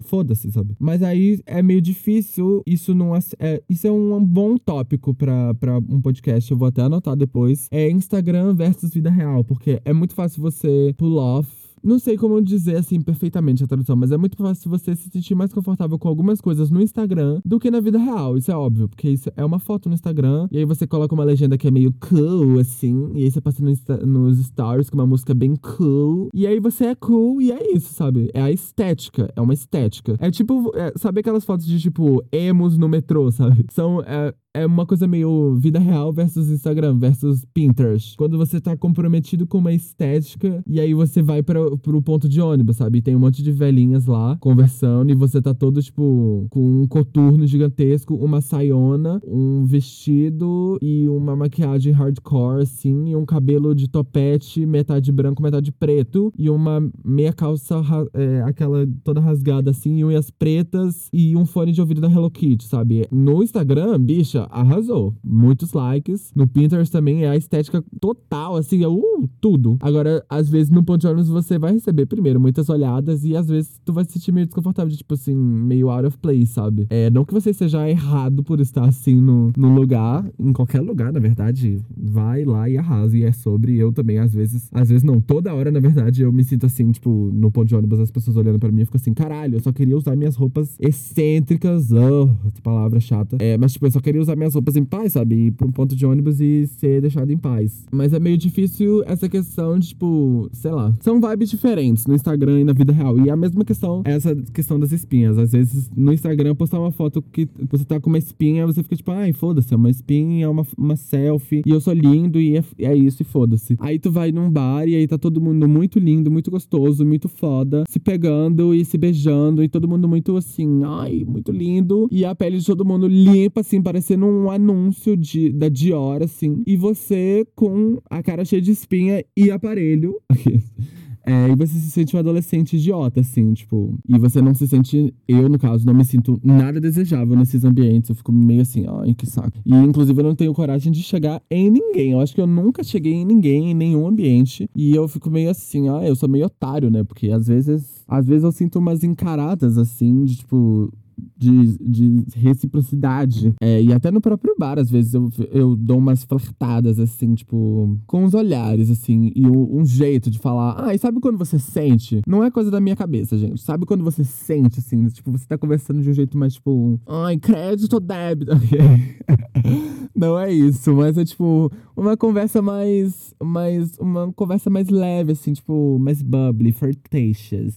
Foda-se, 0.00 0.50
sabe? 0.50 0.74
Mas 0.78 1.02
aí 1.02 1.40
é 1.46 1.62
meio 1.62 1.80
difícil, 1.80 2.62
isso 2.66 2.94
não 2.94 3.14
é, 3.14 3.20
é, 3.38 3.62
Isso 3.68 3.86
é 3.86 3.90
um 3.90 4.24
bom 4.24 4.56
tópico 4.56 5.14
pra, 5.14 5.54
pra 5.54 5.78
um 5.78 6.00
podcast, 6.00 6.50
eu 6.50 6.56
vou 6.56 6.68
até 6.68 6.82
anotar 6.82 7.16
depois. 7.16 7.68
É 7.70 7.90
Instagram 7.90 8.54
versus 8.54 8.92
vida 8.92 9.10
real, 9.10 9.44
porque 9.44 9.80
é 9.84 9.92
muito 9.98 10.14
fácil 10.14 10.40
você 10.40 10.94
pull 10.96 11.16
off 11.16 11.58
não 11.82 11.98
sei 11.98 12.16
como 12.16 12.40
dizer 12.42 12.76
assim 12.76 13.00
perfeitamente 13.00 13.62
a 13.62 13.66
tradução, 13.66 13.96
mas 13.96 14.10
é 14.10 14.16
muito 14.16 14.36
fácil 14.36 14.70
você 14.70 14.94
se 14.94 15.08
sentir 15.10 15.34
mais 15.34 15.52
confortável 15.52 15.98
com 15.98 16.08
algumas 16.08 16.40
coisas 16.40 16.70
no 16.70 16.80
Instagram 16.80 17.40
do 17.44 17.58
que 17.58 17.70
na 17.70 17.80
vida 17.80 17.98
real. 17.98 18.36
Isso 18.36 18.50
é 18.50 18.56
óbvio, 18.56 18.88
porque 18.88 19.08
isso 19.08 19.30
é 19.36 19.44
uma 19.44 19.58
foto 19.58 19.88
no 19.88 19.94
Instagram 19.94 20.48
e 20.50 20.58
aí 20.58 20.64
você 20.64 20.86
coloca 20.86 21.14
uma 21.14 21.24
legenda 21.24 21.56
que 21.56 21.68
é 21.68 21.70
meio 21.70 21.94
cool, 22.00 22.58
assim, 22.58 23.10
e 23.14 23.24
aí 23.24 23.30
você 23.30 23.40
passa 23.40 23.62
no 23.62 23.68
nos 24.06 24.38
stories 24.38 24.90
com 24.90 24.96
uma 24.96 25.06
música 25.06 25.34
bem 25.34 25.54
cool, 25.56 26.28
e 26.34 26.46
aí 26.46 26.58
você 26.58 26.86
é 26.86 26.94
cool 26.94 27.40
e 27.40 27.52
é 27.52 27.72
isso, 27.74 27.92
sabe? 27.94 28.30
É 28.34 28.40
a 28.40 28.50
estética, 28.50 29.32
é 29.34 29.40
uma 29.40 29.54
estética. 29.54 30.16
É 30.18 30.30
tipo, 30.30 30.72
é, 30.74 30.92
sabe 30.96 31.20
aquelas 31.20 31.44
fotos 31.44 31.66
de 31.66 31.78
tipo 31.78 32.22
emos 32.32 32.76
no 32.76 32.88
metrô, 32.88 33.30
sabe? 33.30 33.64
São. 33.70 34.02
É, 34.02 34.34
é 34.54 34.66
uma 34.66 34.86
coisa 34.86 35.06
meio 35.06 35.54
vida 35.56 35.78
real 35.78 36.12
versus 36.12 36.50
Instagram 36.50 36.98
versus 36.98 37.44
Pinterest. 37.52 38.16
Quando 38.16 38.36
você 38.36 38.60
tá 38.60 38.76
comprometido 38.76 39.46
com 39.46 39.58
uma 39.58 39.72
estética 39.72 40.62
e 40.66 40.80
aí 40.80 40.94
você 40.94 41.22
vai 41.22 41.42
para 41.42 41.76
pro 41.76 42.02
ponto 42.02 42.28
de 42.28 42.40
ônibus, 42.40 42.76
sabe? 42.76 42.98
E 42.98 43.02
tem 43.02 43.14
um 43.14 43.20
monte 43.20 43.42
de 43.42 43.52
velhinhas 43.52 44.06
lá 44.06 44.36
conversando 44.40 45.10
e 45.10 45.14
você 45.14 45.40
tá 45.40 45.54
todo 45.54 45.82
tipo 45.82 46.46
com 46.50 46.82
um 46.82 46.86
coturno 46.86 47.46
gigantesco, 47.46 48.14
uma 48.14 48.40
saiona, 48.40 49.20
um 49.26 49.64
vestido 49.64 50.78
e 50.82 51.08
uma 51.08 51.36
maquiagem 51.36 51.92
hardcore 51.92 52.62
assim, 52.62 53.10
e 53.10 53.16
um 53.16 53.26
cabelo 53.26 53.74
de 53.74 53.88
topete, 53.88 54.64
metade 54.64 55.12
branco, 55.12 55.42
metade 55.42 55.70
preto 55.72 56.32
e 56.36 56.48
uma 56.48 56.88
meia 57.04 57.32
calça 57.32 57.82
é, 58.14 58.42
aquela 58.42 58.86
toda 59.04 59.20
rasgada 59.20 59.70
assim, 59.70 59.98
e 59.98 60.04
unhas 60.04 60.30
pretas 60.30 61.08
e 61.12 61.36
um 61.36 61.44
fone 61.44 61.72
de 61.72 61.80
ouvido 61.80 62.00
da 62.00 62.10
Hello 62.10 62.30
Kitty, 62.30 62.64
sabe? 62.64 63.06
No 63.10 63.42
Instagram, 63.42 63.98
bicha, 64.00 64.37
arrasou. 64.44 65.14
Muitos 65.24 65.72
likes. 65.72 66.32
No 66.34 66.46
Pinterest 66.46 66.92
também 66.92 67.24
é 67.24 67.28
a 67.28 67.36
estética 67.36 67.82
total, 68.00 68.56
assim, 68.56 68.82
é 68.82 68.88
uh, 68.88 69.28
tudo. 69.40 69.76
Agora, 69.80 70.24
às 70.28 70.48
vezes 70.48 70.70
no 70.70 70.82
ponto 70.82 71.00
de 71.00 71.06
ônibus 71.06 71.28
você 71.28 71.58
vai 71.58 71.72
receber 71.72 72.06
primeiro 72.06 72.40
muitas 72.40 72.68
olhadas 72.68 73.24
e 73.24 73.36
às 73.36 73.48
vezes 73.48 73.80
tu 73.84 73.92
vai 73.92 74.04
se 74.04 74.12
sentir 74.12 74.32
meio 74.32 74.46
desconfortável, 74.46 74.90
de, 74.90 74.98
tipo 74.98 75.14
assim, 75.14 75.34
meio 75.34 75.90
out 75.90 76.06
of 76.06 76.18
place, 76.18 76.46
sabe? 76.46 76.86
É, 76.90 77.10
não 77.10 77.24
que 77.24 77.34
você 77.34 77.52
seja 77.52 77.88
errado 77.88 78.42
por 78.42 78.60
estar 78.60 78.84
assim 78.84 79.20
no, 79.20 79.52
no 79.56 79.74
lugar, 79.74 80.24
em 80.38 80.52
qualquer 80.52 80.80
lugar, 80.80 81.12
na 81.12 81.20
verdade, 81.20 81.80
vai 81.96 82.44
lá 82.44 82.68
e 82.68 82.76
arrasa. 82.76 83.16
E 83.16 83.22
é 83.22 83.32
sobre 83.32 83.76
eu 83.76 83.92
também, 83.92 84.18
às 84.18 84.34
vezes, 84.34 84.68
às 84.72 84.88
vezes 84.88 85.02
não, 85.02 85.20
toda 85.20 85.54
hora, 85.54 85.70
na 85.70 85.80
verdade, 85.80 86.22
eu 86.22 86.32
me 86.32 86.44
sinto 86.44 86.66
assim, 86.66 86.90
tipo, 86.90 87.30
no 87.32 87.50
ponto 87.50 87.68
de 87.68 87.74
ônibus, 87.74 88.00
as 88.00 88.10
pessoas 88.10 88.36
olhando 88.36 88.58
para 88.58 88.70
mim 88.70 88.82
e 88.82 88.84
ficam 88.84 88.98
assim, 89.00 89.14
caralho, 89.14 89.56
eu 89.56 89.60
só 89.60 89.72
queria 89.72 89.96
usar 89.96 90.16
minhas 90.16 90.36
roupas 90.36 90.76
excêntricas, 90.78 91.90
oh, 91.92 92.30
essa 92.46 92.60
palavra 92.62 93.00
chata. 93.00 93.36
É, 93.40 93.56
mas 93.56 93.72
tipo, 93.72 93.86
eu 93.86 93.90
só 93.90 94.00
queria 94.00 94.20
usar 94.20 94.27
minhas 94.36 94.54
roupas 94.54 94.76
em 94.76 94.84
paz, 94.84 95.12
sabe? 95.12 95.46
Ir 95.46 95.52
pra 95.52 95.66
um 95.66 95.72
ponto 95.72 95.94
de 95.94 96.04
ônibus 96.06 96.40
e 96.40 96.66
ser 96.66 97.00
deixado 97.00 97.30
em 97.30 97.38
paz. 97.38 97.86
Mas 97.90 98.12
é 98.12 98.18
meio 98.18 98.36
difícil 98.36 99.02
essa 99.06 99.28
questão 99.28 99.78
de, 99.78 99.88
tipo, 99.88 100.48
sei 100.52 100.70
lá. 100.70 100.94
São 101.00 101.20
vibes 101.20 101.50
diferentes 101.50 102.06
no 102.06 102.14
Instagram 102.14 102.60
e 102.60 102.64
na 102.64 102.72
vida 102.72 102.92
real. 102.92 103.18
E 103.18 103.30
a 103.30 103.36
mesma 103.36 103.64
questão 103.64 104.02
é 104.04 104.12
essa 104.12 104.34
questão 104.52 104.78
das 104.78 104.92
espinhas. 104.92 105.38
Às 105.38 105.52
vezes, 105.52 105.90
no 105.96 106.12
Instagram, 106.12 106.54
postar 106.54 106.80
uma 106.80 106.92
foto 106.92 107.22
que 107.22 107.48
você 107.70 107.84
tá 107.84 108.00
com 108.00 108.08
uma 108.08 108.18
espinha, 108.18 108.66
você 108.66 108.82
fica 108.82 108.96
tipo, 108.96 109.10
ai, 109.10 109.32
foda-se, 109.32 109.72
é 109.72 109.76
uma 109.76 109.90
espinha, 109.90 110.44
é 110.44 110.48
uma, 110.48 110.66
uma 110.76 110.96
selfie, 110.96 111.62
e 111.64 111.70
eu 111.70 111.80
sou 111.80 111.92
lindo, 111.92 112.40
e 112.40 112.56
é, 112.56 112.64
é 112.80 112.96
isso, 112.96 113.22
e 113.22 113.24
foda-se. 113.24 113.76
Aí 113.78 113.98
tu 113.98 114.10
vai 114.10 114.32
num 114.32 114.50
bar 114.50 114.86
e 114.86 114.94
aí 114.94 115.06
tá 115.06 115.18
todo 115.18 115.40
mundo 115.40 115.68
muito 115.68 115.98
lindo, 115.98 116.30
muito 116.30 116.50
gostoso, 116.50 117.04
muito 117.04 117.28
foda, 117.28 117.84
se 117.88 117.98
pegando 117.98 118.74
e 118.74 118.84
se 118.84 118.98
beijando, 118.98 119.62
e 119.62 119.68
todo 119.68 119.88
mundo 119.88 120.08
muito 120.08 120.36
assim, 120.36 120.82
ai, 120.84 121.24
muito 121.26 121.52
lindo. 121.52 122.08
E 122.10 122.24
a 122.24 122.34
pele 122.34 122.58
de 122.58 122.66
todo 122.66 122.84
mundo 122.84 123.06
limpa, 123.06 123.60
assim, 123.60 123.80
parecendo 123.82 124.17
um 124.26 124.50
anúncio 124.50 125.16
de, 125.16 125.52
da 125.52 125.68
Dior, 125.68 126.22
assim. 126.22 126.62
E 126.66 126.76
você 126.76 127.46
com 127.54 127.98
a 128.10 128.22
cara 128.22 128.44
cheia 128.44 128.62
de 128.62 128.70
espinha 128.70 129.24
e 129.36 129.50
aparelho. 129.50 130.20
É, 131.28 131.50
e 131.50 131.54
você 131.54 131.74
se 131.74 131.90
sente 131.90 132.16
um 132.16 132.18
adolescente 132.18 132.78
idiota, 132.78 133.20
assim, 133.20 133.52
tipo. 133.52 133.98
E 134.08 134.18
você 134.18 134.40
não 134.40 134.54
se 134.54 134.66
sente. 134.66 135.14
Eu, 135.28 135.46
no 135.46 135.58
caso, 135.58 135.84
não 135.84 135.92
me 135.92 136.02
sinto 136.02 136.40
nada 136.42 136.80
desejável 136.80 137.36
nesses 137.36 137.64
ambientes. 137.64 138.08
Eu 138.08 138.16
fico 138.16 138.32
meio 138.32 138.62
assim, 138.62 138.86
ai, 138.88 139.14
que 139.14 139.26
saco. 139.26 139.52
E, 139.66 139.74
inclusive, 139.74 140.18
eu 140.18 140.24
não 140.24 140.34
tenho 140.34 140.54
coragem 140.54 140.90
de 140.90 141.02
chegar 141.02 141.42
em 141.50 141.70
ninguém. 141.70 142.12
Eu 142.12 142.20
acho 142.20 142.34
que 142.34 142.40
eu 142.40 142.46
nunca 142.46 142.82
cheguei 142.82 143.12
em 143.12 143.26
ninguém, 143.26 143.72
em 143.72 143.74
nenhum 143.74 144.08
ambiente. 144.08 144.70
E 144.74 144.94
eu 144.94 145.06
fico 145.06 145.30
meio 145.30 145.50
assim, 145.50 145.90
ah, 145.90 146.02
eu 146.02 146.16
sou 146.16 146.30
meio 146.30 146.46
otário, 146.46 146.90
né? 146.90 147.04
Porque 147.04 147.30
às 147.30 147.46
vezes. 147.46 147.98
Às 148.08 148.26
vezes 148.26 148.44
eu 148.44 148.52
sinto 148.52 148.78
umas 148.78 149.04
encaradas, 149.04 149.76
assim, 149.76 150.24
de 150.24 150.36
tipo 150.36 150.90
de, 151.36 151.78
de 151.78 152.24
reciprocidade. 152.34 153.54
É, 153.60 153.82
e 153.82 153.92
até 153.92 154.10
no 154.10 154.20
próprio 154.20 154.54
bar, 154.58 154.78
às 154.78 154.90
vezes, 154.90 155.14
eu, 155.14 155.30
eu 155.52 155.76
dou 155.76 155.98
umas 155.98 156.24
flertadas, 156.24 156.98
assim, 156.98 157.34
tipo, 157.34 157.98
com 158.06 158.24
os 158.24 158.34
olhares, 158.34 158.90
assim, 158.90 159.32
e 159.34 159.46
um, 159.46 159.80
um, 159.80 159.84
jeito 159.84 160.30
de 160.30 160.38
falar. 160.38 160.76
Ah, 160.78 160.94
e 160.94 160.98
sabe 160.98 161.20
quando 161.20 161.38
você 161.38 161.58
sente? 161.58 162.20
Não 162.26 162.42
é 162.42 162.50
coisa 162.50 162.70
da 162.70 162.80
minha 162.80 162.96
cabeça, 162.96 163.36
gente. 163.38 163.60
Sabe 163.60 163.86
quando 163.86 164.04
você 164.04 164.24
sente, 164.24 164.78
assim, 164.78 165.06
tipo, 165.08 165.30
você 165.30 165.46
tá 165.46 165.56
conversando 165.56 166.02
de 166.02 166.10
um 166.10 166.14
jeito 166.14 166.36
mais, 166.36 166.54
tipo, 166.54 167.00
ai, 167.06 167.38
crédito 167.38 167.94
ou 167.94 168.00
débito? 168.00 168.52
Não 170.14 170.38
é 170.38 170.52
isso, 170.52 170.92
mas 170.94 171.16
é, 171.16 171.24
tipo, 171.24 171.70
uma 171.96 172.16
conversa 172.16 172.60
mais. 172.60 173.34
mais 173.42 173.96
uma 173.98 174.32
conversa 174.32 174.68
mais 174.68 174.88
leve, 174.88 175.32
assim, 175.32 175.52
tipo, 175.52 175.98
mais 176.00 176.22
bubbly, 176.22 176.72
flirtatious. 176.72 177.74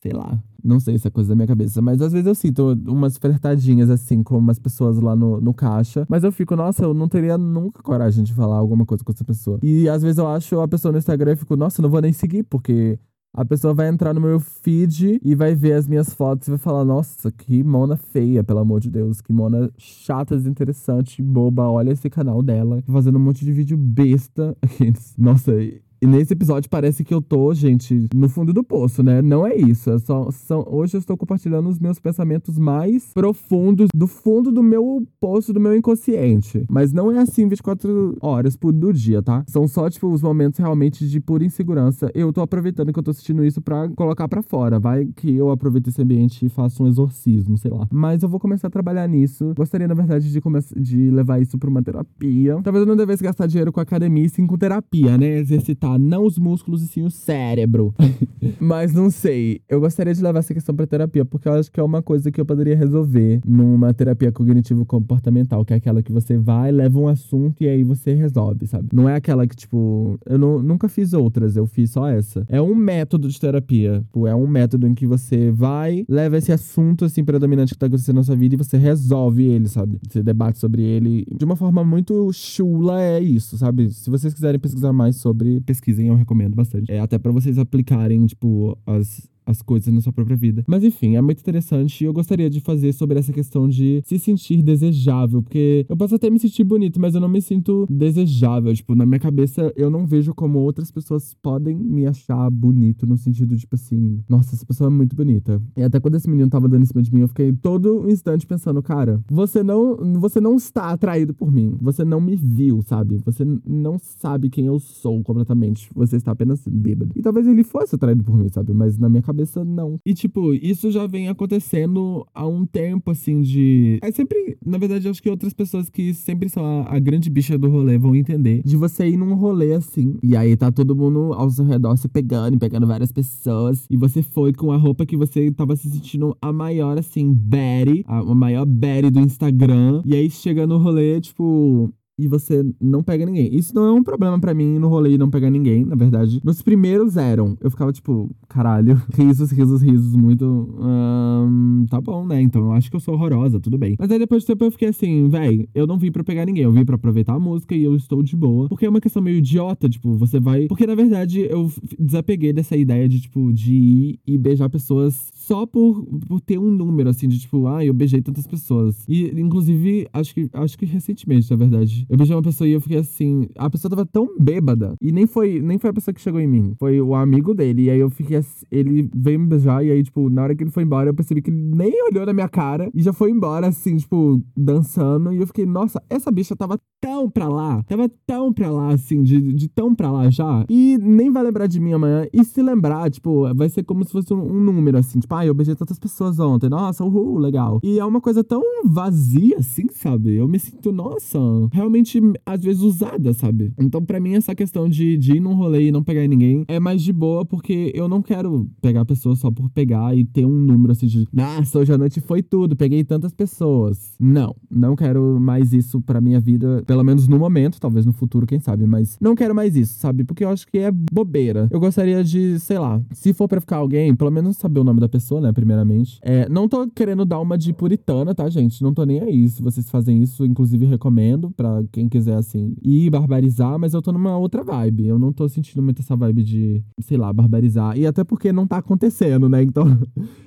Sei 0.00 0.12
lá. 0.12 0.42
Não 0.62 0.78
sei 0.78 0.98
se 0.98 1.08
é 1.08 1.10
coisa 1.10 1.30
da 1.30 1.34
minha 1.34 1.46
cabeça, 1.46 1.82
mas 1.82 2.00
às 2.00 2.12
vezes 2.12 2.26
eu 2.26 2.34
sinto 2.34 2.72
umas 2.86 3.16
flertadinhas 3.16 3.90
assim 3.90 4.22
com 4.22 4.38
umas 4.38 4.58
pessoas 4.58 4.98
lá 5.00 5.16
no, 5.16 5.40
no 5.40 5.52
caixa. 5.52 6.06
Mas 6.08 6.24
eu 6.24 6.30
fico, 6.30 6.54
nossa, 6.54 6.84
eu 6.84 6.94
não 6.94 7.08
teria 7.08 7.36
nunca 7.36 7.82
coragem 7.82 8.22
de 8.22 8.32
falar 8.32 8.56
alguma 8.56 8.84
coisa 8.84 9.02
com 9.02 9.12
essa 9.12 9.24
pessoa. 9.24 9.58
E 9.62 9.88
às 9.88 10.02
vezes 10.02 10.18
eu 10.18 10.28
acho 10.28 10.60
a 10.60 10.68
pessoa 10.68 10.92
no 10.92 10.98
Instagram 10.98 11.32
e 11.32 11.36
fico, 11.36 11.56
nossa, 11.56 11.82
não 11.82 11.90
vou 11.90 12.00
nem 12.00 12.12
seguir, 12.12 12.44
porque 12.44 12.98
a 13.32 13.44
pessoa 13.44 13.74
vai 13.74 13.88
entrar 13.88 14.14
no 14.14 14.20
meu 14.20 14.40
feed 14.40 15.20
e 15.22 15.34
vai 15.34 15.54
ver 15.54 15.74
as 15.74 15.86
minhas 15.86 16.12
fotos 16.12 16.48
e 16.48 16.50
vai 16.50 16.58
falar: 16.58 16.84
Nossa, 16.84 17.30
que 17.30 17.62
mona 17.62 17.96
feia, 17.96 18.42
pelo 18.42 18.58
amor 18.58 18.80
de 18.80 18.90
Deus. 18.90 19.20
Que 19.20 19.32
mona 19.32 19.70
chata, 19.76 20.36
desinteressante, 20.36 21.22
boba. 21.22 21.68
Olha 21.68 21.92
esse 21.92 22.08
canal 22.08 22.42
dela, 22.42 22.82
fazendo 22.90 23.16
um 23.16 23.22
monte 23.22 23.44
de 23.44 23.52
vídeo 23.52 23.76
besta. 23.76 24.56
Nossa, 25.16 25.52
E 26.00 26.06
nesse 26.06 26.32
episódio 26.32 26.70
parece 26.70 27.02
que 27.02 27.12
eu 27.12 27.20
tô, 27.20 27.52
gente, 27.52 28.06
no 28.14 28.28
fundo 28.28 28.52
do 28.52 28.62
poço, 28.62 29.02
né? 29.02 29.20
Não 29.20 29.44
é 29.44 29.56
isso. 29.56 29.90
É 29.90 29.98
só, 29.98 30.30
são, 30.30 30.64
hoje 30.68 30.96
eu 30.96 31.00
estou 31.00 31.16
compartilhando 31.16 31.68
os 31.68 31.80
meus 31.80 31.98
pensamentos 31.98 32.56
mais 32.56 33.12
profundos 33.12 33.88
do 33.92 34.06
fundo 34.06 34.52
do 34.52 34.62
meu 34.62 35.04
poço, 35.20 35.52
do 35.52 35.58
meu 35.58 35.74
inconsciente. 35.74 36.64
Mas 36.70 36.92
não 36.92 37.10
é 37.10 37.18
assim 37.18 37.48
24 37.48 38.16
horas 38.20 38.56
por 38.56 38.72
do 38.72 38.92
dia, 38.92 39.20
tá? 39.22 39.42
São 39.48 39.66
só, 39.66 39.90
tipo, 39.90 40.06
os 40.06 40.22
momentos 40.22 40.60
realmente 40.60 41.08
de 41.08 41.18
pura 41.18 41.44
insegurança. 41.44 42.10
Eu 42.14 42.32
tô 42.32 42.42
aproveitando 42.42 42.92
que 42.92 42.98
eu 42.98 43.02
tô 43.02 43.10
assistindo 43.10 43.44
isso 43.44 43.60
pra 43.60 43.88
colocar 43.90 44.28
pra 44.28 44.40
fora. 44.40 44.78
Vai 44.78 45.06
que 45.16 45.34
eu 45.34 45.50
aproveito 45.50 45.88
esse 45.88 46.00
ambiente 46.00 46.46
e 46.46 46.48
faço 46.48 46.84
um 46.84 46.86
exorcismo, 46.86 47.58
sei 47.58 47.72
lá. 47.72 47.88
Mas 47.90 48.22
eu 48.22 48.28
vou 48.28 48.38
começar 48.38 48.68
a 48.68 48.70
trabalhar 48.70 49.08
nisso. 49.08 49.52
Gostaria, 49.56 49.88
na 49.88 49.94
verdade, 49.94 50.30
de, 50.30 50.40
de 50.80 51.10
levar 51.10 51.42
isso 51.42 51.58
pra 51.58 51.68
uma 51.68 51.82
terapia. 51.82 52.60
Talvez 52.62 52.82
eu 52.82 52.88
não 52.88 52.96
devesse 52.96 53.24
gastar 53.24 53.46
dinheiro 53.46 53.72
com 53.72 53.80
academia 53.80 54.24
e 54.24 54.28
sim 54.28 54.46
com 54.46 54.56
terapia, 54.56 55.18
né? 55.18 55.38
Exercitar 55.38 55.87
não 55.96 56.24
os 56.24 56.38
músculos 56.38 56.82
e 56.82 56.88
sim 56.88 57.02
o 57.04 57.10
cérebro. 57.10 57.94
Mas 58.58 58.92
não 58.92 59.10
sei. 59.10 59.60
Eu 59.68 59.80
gostaria 59.80 60.12
de 60.12 60.22
levar 60.22 60.40
essa 60.40 60.52
questão 60.52 60.74
pra 60.74 60.86
terapia, 60.86 61.24
porque 61.24 61.48
eu 61.48 61.52
acho 61.52 61.70
que 61.70 61.78
é 61.78 61.82
uma 61.82 62.02
coisa 62.02 62.30
que 62.30 62.40
eu 62.40 62.44
poderia 62.44 62.76
resolver 62.76 63.40
numa 63.46 63.94
terapia 63.94 64.32
cognitivo-comportamental, 64.32 65.64
que 65.64 65.72
é 65.72 65.76
aquela 65.76 66.02
que 66.02 66.12
você 66.12 66.36
vai, 66.36 66.72
leva 66.72 66.98
um 66.98 67.06
assunto 67.06 67.62
e 67.62 67.68
aí 67.68 67.84
você 67.84 68.14
resolve, 68.14 68.66
sabe? 68.66 68.88
Não 68.92 69.08
é 69.08 69.14
aquela 69.14 69.46
que, 69.46 69.54
tipo, 69.54 70.18
eu 70.26 70.38
não, 70.38 70.62
nunca 70.62 70.88
fiz 70.88 71.12
outras, 71.12 71.56
eu 71.56 71.66
fiz 71.66 71.90
só 71.92 72.08
essa. 72.08 72.44
É 72.48 72.60
um 72.60 72.74
método 72.74 73.28
de 73.28 73.38
terapia. 73.38 74.00
Tipo, 74.00 74.26
é 74.26 74.34
um 74.34 74.46
método 74.46 74.86
em 74.86 74.94
que 74.94 75.06
você 75.06 75.50
vai, 75.50 76.04
leva 76.08 76.36
esse 76.36 76.50
assunto, 76.50 77.04
assim, 77.04 77.24
predominante 77.24 77.72
que 77.72 77.78
tá 77.78 77.86
acontecendo 77.86 78.16
na 78.16 78.22
sua 78.22 78.36
vida 78.36 78.54
e 78.54 78.58
você 78.58 78.76
resolve 78.76 79.44
ele, 79.44 79.68
sabe? 79.68 80.00
Você 80.08 80.22
debate 80.22 80.58
sobre 80.58 80.82
ele 80.82 81.24
de 81.36 81.44
uma 81.44 81.56
forma 81.56 81.84
muito 81.84 82.30
chula, 82.32 83.00
é 83.00 83.20
isso, 83.20 83.56
sabe? 83.58 83.90
Se 83.90 84.10
vocês 84.10 84.32
quiserem 84.32 84.58
pesquisar 84.58 84.92
mais 84.92 85.16
sobre, 85.16 85.60
pesquisem, 85.78 86.08
eu 86.08 86.14
recomendo 86.14 86.54
bastante. 86.54 86.90
É 86.90 87.00
até 87.00 87.18
para 87.18 87.32
vocês 87.32 87.58
aplicarem, 87.58 88.26
tipo, 88.26 88.76
as 88.86 89.28
as 89.48 89.62
coisas 89.62 89.92
na 89.92 90.00
sua 90.00 90.12
própria 90.12 90.36
vida. 90.36 90.62
Mas 90.68 90.84
enfim, 90.84 91.16
é 91.16 91.22
muito 91.22 91.40
interessante 91.40 92.02
e 92.02 92.04
eu 92.04 92.12
gostaria 92.12 92.50
de 92.50 92.60
fazer 92.60 92.92
sobre 92.92 93.18
essa 93.18 93.32
questão 93.32 93.66
de 93.66 94.02
se 94.04 94.18
sentir 94.18 94.62
desejável, 94.62 95.42
porque 95.42 95.86
eu 95.88 95.96
posso 95.96 96.14
até 96.14 96.28
me 96.28 96.38
sentir 96.38 96.64
bonito, 96.64 97.00
mas 97.00 97.14
eu 97.14 97.20
não 97.20 97.28
me 97.28 97.40
sinto 97.40 97.86
desejável. 97.88 98.74
Tipo, 98.74 98.94
na 98.94 99.06
minha 99.06 99.18
cabeça, 99.18 99.72
eu 99.74 99.90
não 99.90 100.06
vejo 100.06 100.34
como 100.34 100.58
outras 100.58 100.90
pessoas 100.90 101.34
podem 101.42 101.76
me 101.76 102.06
achar 102.06 102.50
bonito, 102.50 103.06
no 103.06 103.16
sentido, 103.16 103.56
tipo 103.56 103.74
assim, 103.74 104.20
nossa, 104.28 104.54
essa 104.54 104.66
pessoa 104.66 104.88
é 104.88 104.90
muito 104.90 105.16
bonita. 105.16 105.60
E 105.76 105.82
até 105.82 105.98
quando 105.98 106.16
esse 106.16 106.28
menino 106.28 106.50
tava 106.50 106.68
dando 106.68 106.82
em 106.82 106.86
cima 106.86 107.02
de 107.02 107.12
mim, 107.12 107.22
eu 107.22 107.28
fiquei 107.28 107.52
todo 107.52 108.08
instante 108.08 108.46
pensando, 108.46 108.82
cara, 108.82 109.22
você 109.30 109.62
não, 109.62 109.96
você 110.20 110.40
não 110.40 110.56
está 110.56 110.90
atraído 110.90 111.32
por 111.32 111.50
mim. 111.50 111.74
Você 111.80 112.04
não 112.04 112.20
me 112.20 112.36
viu, 112.36 112.82
sabe? 112.82 113.18
Você 113.24 113.44
não 113.66 113.98
sabe 113.98 114.50
quem 114.50 114.66
eu 114.66 114.78
sou 114.78 115.22
completamente. 115.22 115.88
Você 115.94 116.16
está 116.16 116.32
apenas 116.32 116.62
bêbado. 116.66 117.12
E 117.16 117.22
talvez 117.22 117.46
ele 117.46 117.64
fosse 117.64 117.94
atraído 117.94 118.22
por 118.24 118.36
mim, 118.36 118.48
sabe? 118.48 118.74
Mas 118.74 118.98
na 118.98 119.08
minha 119.08 119.22
cabeça 119.22 119.37
cabeça, 119.38 119.64
não. 119.64 120.00
E, 120.04 120.12
tipo, 120.14 120.52
isso 120.54 120.90
já 120.90 121.06
vem 121.06 121.28
acontecendo 121.28 122.26
há 122.34 122.46
um 122.46 122.66
tempo, 122.66 123.10
assim, 123.10 123.40
de. 123.40 123.98
É 124.02 124.10
sempre. 124.10 124.56
Na 124.64 124.78
verdade, 124.78 125.08
acho 125.08 125.22
que 125.22 125.30
outras 125.30 125.52
pessoas 125.52 125.88
que 125.88 126.12
sempre 126.12 126.48
são 126.48 126.64
a, 126.64 126.96
a 126.96 126.98
grande 126.98 127.30
bicha 127.30 127.56
do 127.56 127.70
rolê 127.70 127.96
vão 127.96 128.16
entender. 128.16 128.62
De 128.64 128.76
você 128.76 129.08
ir 129.08 129.16
num 129.16 129.34
rolê 129.34 129.74
assim. 129.74 130.16
E 130.22 130.36
aí 130.36 130.56
tá 130.56 130.72
todo 130.72 130.96
mundo 130.96 131.32
ao 131.34 131.50
seu 131.50 131.64
redor 131.64 131.96
se 131.96 132.08
pegando 132.08 132.56
e 132.56 132.58
pegando 132.58 132.86
várias 132.86 133.12
pessoas. 133.12 133.86
E 133.88 133.96
você 133.96 134.22
foi 134.22 134.52
com 134.52 134.72
a 134.72 134.76
roupa 134.76 135.06
que 135.06 135.16
você 135.16 135.50
tava 135.52 135.76
se 135.76 135.88
sentindo 135.88 136.36
a 136.40 136.52
maior, 136.52 136.98
assim, 136.98 137.32
Betty. 137.32 138.04
A, 138.06 138.18
a 138.18 138.34
maior 138.34 138.66
Betty 138.66 139.10
do 139.10 139.20
Instagram. 139.20 140.02
E 140.04 140.14
aí 140.14 140.30
chega 140.30 140.66
no 140.66 140.78
rolê, 140.78 141.20
tipo 141.20 141.92
e 142.18 142.26
você 142.26 142.64
não 142.80 143.02
pega 143.02 143.24
ninguém. 143.24 143.54
Isso 143.54 143.74
não 143.74 143.84
é 143.84 143.92
um 143.92 144.02
problema 144.02 144.38
para 144.40 144.52
mim 144.52 144.78
no 144.78 144.88
rolê 144.88 145.16
não 145.16 145.30
pegar 145.30 145.50
ninguém, 145.50 145.84
na 145.84 145.94
verdade. 145.94 146.40
Nos 146.44 146.60
primeiros 146.60 147.16
eram. 147.16 147.56
Eu 147.60 147.70
ficava 147.70 147.92
tipo, 147.92 148.30
caralho, 148.48 149.00
risos, 149.14 149.50
risos, 149.50 149.82
risos, 149.82 150.14
muito. 150.14 150.44
Hum, 150.44 151.86
tá 151.88 152.00
bom, 152.00 152.26
né? 152.26 152.40
Então 152.42 152.62
eu 152.62 152.72
acho 152.72 152.90
que 152.90 152.96
eu 152.96 153.00
sou 153.00 153.14
horrorosa, 153.14 153.60
tudo 153.60 153.78
bem. 153.78 153.96
Mas 153.98 154.10
aí 154.10 154.18
depois 154.18 154.42
do 154.42 154.46
tempo 154.48 154.64
eu 154.64 154.70
fiquei 154.70 154.88
assim, 154.88 155.28
véi, 155.28 155.68
eu 155.74 155.86
não 155.86 155.98
vim 155.98 156.10
para 156.10 156.24
pegar 156.24 156.44
ninguém, 156.44 156.64
eu 156.64 156.72
vim 156.72 156.84
para 156.84 156.96
aproveitar 156.96 157.34
a 157.34 157.40
música 157.40 157.74
e 157.74 157.84
eu 157.84 157.94
estou 157.94 158.22
de 158.22 158.36
boa. 158.36 158.68
Porque 158.68 158.86
é 158.86 158.88
uma 158.88 159.00
questão 159.00 159.22
meio 159.22 159.38
idiota, 159.38 159.88
tipo, 159.88 160.14
você 160.14 160.40
vai. 160.40 160.66
Porque 160.66 160.86
na 160.86 160.94
verdade 160.94 161.40
eu 161.40 161.70
desapeguei 161.98 162.52
dessa 162.52 162.76
ideia 162.76 163.08
de, 163.08 163.20
tipo, 163.20 163.52
de 163.52 163.74
ir 163.74 164.20
e 164.26 164.36
beijar 164.38 164.68
pessoas 164.68 165.30
só 165.48 165.64
por, 165.64 166.04
por 166.28 166.42
ter 166.42 166.58
um 166.58 166.70
número, 166.70 167.08
assim, 167.08 167.26
de 167.26 167.40
tipo, 167.40 167.66
ah, 167.66 167.82
eu 167.82 167.94
beijei 167.94 168.20
tantas 168.20 168.46
pessoas. 168.46 169.02
E, 169.08 169.28
inclusive, 169.40 170.06
acho 170.12 170.34
que, 170.34 170.50
acho 170.52 170.76
que 170.76 170.84
recentemente, 170.84 171.50
na 171.50 171.56
verdade, 171.56 172.06
eu 172.08 172.18
beijei 172.18 172.36
uma 172.36 172.42
pessoa 172.42 172.68
e 172.68 172.72
eu 172.72 172.80
fiquei 172.82 172.98
assim, 172.98 173.48
a 173.56 173.70
pessoa 173.70 173.88
tava 173.88 174.04
tão 174.04 174.28
bêbada. 174.38 174.94
E 175.00 175.10
nem 175.10 175.26
foi, 175.26 175.62
nem 175.62 175.78
foi 175.78 175.88
a 175.88 175.92
pessoa 175.94 176.12
que 176.12 176.20
chegou 176.20 176.38
em 176.38 176.46
mim, 176.46 176.74
foi 176.78 177.00
o 177.00 177.14
amigo 177.14 177.54
dele. 177.54 177.84
E 177.84 177.90
aí 177.90 177.98
eu 177.98 178.10
fiquei 178.10 178.36
assim, 178.36 178.66
ele 178.70 179.08
veio 179.14 179.40
me 179.40 179.46
beijar, 179.46 179.82
e 179.82 179.90
aí, 179.90 180.02
tipo, 180.02 180.28
na 180.28 180.42
hora 180.42 180.54
que 180.54 180.62
ele 180.62 180.70
foi 180.70 180.82
embora, 180.82 181.08
eu 181.08 181.14
percebi 181.14 181.40
que 181.40 181.50
ele 181.50 181.62
nem 181.74 181.94
olhou 182.10 182.26
na 182.26 182.34
minha 182.34 182.48
cara 182.48 182.90
e 182.92 183.00
já 183.02 183.14
foi 183.14 183.30
embora, 183.30 183.68
assim, 183.68 183.96
tipo, 183.96 184.42
dançando. 184.54 185.32
E 185.32 185.38
eu 185.38 185.46
fiquei, 185.46 185.64
nossa, 185.64 186.02
essa 186.10 186.30
bicha 186.30 186.54
tava 186.54 186.78
tão 187.00 187.30
pra 187.30 187.48
lá, 187.48 187.82
tava 187.84 188.10
tão 188.26 188.52
pra 188.52 188.70
lá, 188.70 188.92
assim, 188.92 189.22
de, 189.22 189.54
de 189.54 189.68
tão 189.68 189.94
pra 189.94 190.10
lá 190.10 190.28
já. 190.28 190.66
E 190.68 190.98
nem 190.98 191.30
vai 191.30 191.42
lembrar 191.42 191.66
de 191.66 191.80
mim 191.80 191.94
amanhã. 191.94 192.26
E 192.34 192.44
se 192.44 192.60
lembrar, 192.60 193.10
tipo, 193.10 193.54
vai 193.54 193.70
ser 193.70 193.82
como 193.82 194.04
se 194.04 194.12
fosse 194.12 194.34
um, 194.34 194.42
um 194.42 194.60
número, 194.60 194.98
assim, 194.98 195.18
tipo, 195.18 195.37
eu 195.44 195.54
beijei 195.54 195.74
tantas 195.74 195.98
pessoas 195.98 196.38
ontem. 196.38 196.68
Nossa, 196.68 197.04
uhul, 197.04 197.38
legal. 197.38 197.80
E 197.82 197.98
é 197.98 198.04
uma 198.04 198.20
coisa 198.20 198.42
tão 198.42 198.62
vazia, 198.84 199.58
assim, 199.58 199.86
sabe? 199.90 200.34
Eu 200.34 200.48
me 200.48 200.58
sinto, 200.58 200.92
nossa, 200.92 201.38
realmente, 201.72 202.20
às 202.44 202.62
vezes, 202.62 202.82
usada, 202.82 203.32
sabe? 203.32 203.72
Então, 203.78 204.04
para 204.04 204.20
mim, 204.20 204.34
essa 204.34 204.54
questão 204.54 204.88
de, 204.88 205.16
de 205.16 205.36
ir 205.36 205.40
num 205.40 205.54
rolê 205.54 205.88
e 205.88 205.92
não 205.92 206.02
pegar 206.02 206.26
ninguém 206.26 206.64
é 206.68 206.80
mais 206.80 207.02
de 207.02 207.12
boa, 207.12 207.44
porque 207.44 207.92
eu 207.94 208.08
não 208.08 208.22
quero 208.22 208.68
pegar 208.80 209.04
pessoas 209.04 209.38
só 209.38 209.50
por 209.50 209.68
pegar 209.70 210.16
e 210.16 210.24
ter 210.24 210.44
um 210.44 210.50
número 210.50 210.92
assim 210.92 211.06
de, 211.06 211.26
nossa, 211.32 211.78
hoje 211.78 211.92
à 211.92 211.98
noite 211.98 212.20
foi 212.20 212.42
tudo, 212.42 212.76
peguei 212.76 213.04
tantas 213.04 213.32
pessoas. 213.32 214.14
Não, 214.18 214.54
não 214.70 214.96
quero 214.96 215.38
mais 215.40 215.72
isso 215.72 216.00
pra 216.00 216.20
minha 216.20 216.40
vida, 216.40 216.82
pelo 216.86 217.04
menos 217.04 217.28
no 217.28 217.38
momento, 217.38 217.80
talvez 217.80 218.04
no 218.06 218.12
futuro, 218.12 218.46
quem 218.46 218.60
sabe, 218.60 218.86
mas 218.86 219.16
não 219.20 219.34
quero 219.34 219.54
mais 219.54 219.76
isso, 219.76 219.98
sabe? 219.98 220.24
Porque 220.24 220.44
eu 220.44 220.48
acho 220.48 220.66
que 220.66 220.78
é 220.78 220.90
bobeira. 220.90 221.68
Eu 221.70 221.80
gostaria 221.80 222.22
de, 222.22 222.58
sei 222.58 222.78
lá, 222.78 223.00
se 223.12 223.32
for 223.32 223.48
pra 223.48 223.60
ficar 223.60 223.76
alguém, 223.76 224.14
pelo 224.14 224.30
menos 224.30 224.56
saber 224.56 224.80
o 224.80 224.84
nome 224.84 225.00
da 225.00 225.08
pessoa, 225.08 225.27
né? 225.40 225.52
primeiramente. 225.52 226.18
É, 226.22 226.48
não 226.48 226.68
tô 226.68 226.88
querendo 226.88 227.24
dar 227.24 227.40
uma 227.40 227.58
de 227.58 227.72
puritana, 227.72 228.34
tá, 228.34 228.48
gente? 228.48 228.82
Não 228.82 228.94
tô 228.94 229.04
nem 229.04 229.20
aí. 229.20 229.48
Se 229.48 229.62
vocês 229.62 229.90
fazem 229.90 230.22
isso, 230.22 230.44
inclusive 230.44 230.86
recomendo 230.86 231.50
para 231.50 231.82
quem 231.92 232.08
quiser, 232.08 232.36
assim, 232.36 232.74
ir 232.82 233.10
barbarizar, 233.10 233.78
mas 233.78 233.94
eu 233.94 234.02
tô 234.02 234.12
numa 234.12 234.36
outra 234.36 234.62
vibe. 234.64 235.06
Eu 235.06 235.18
não 235.18 235.32
tô 235.32 235.48
sentindo 235.48 235.82
muito 235.82 236.00
essa 236.00 236.16
vibe 236.16 236.42
de, 236.42 236.84
sei 237.00 237.16
lá, 237.16 237.32
barbarizar. 237.32 237.98
E 237.98 238.06
até 238.06 238.24
porque 238.24 238.52
não 238.52 238.66
tá 238.66 238.78
acontecendo, 238.78 239.48
né? 239.48 239.62
Então. 239.62 239.84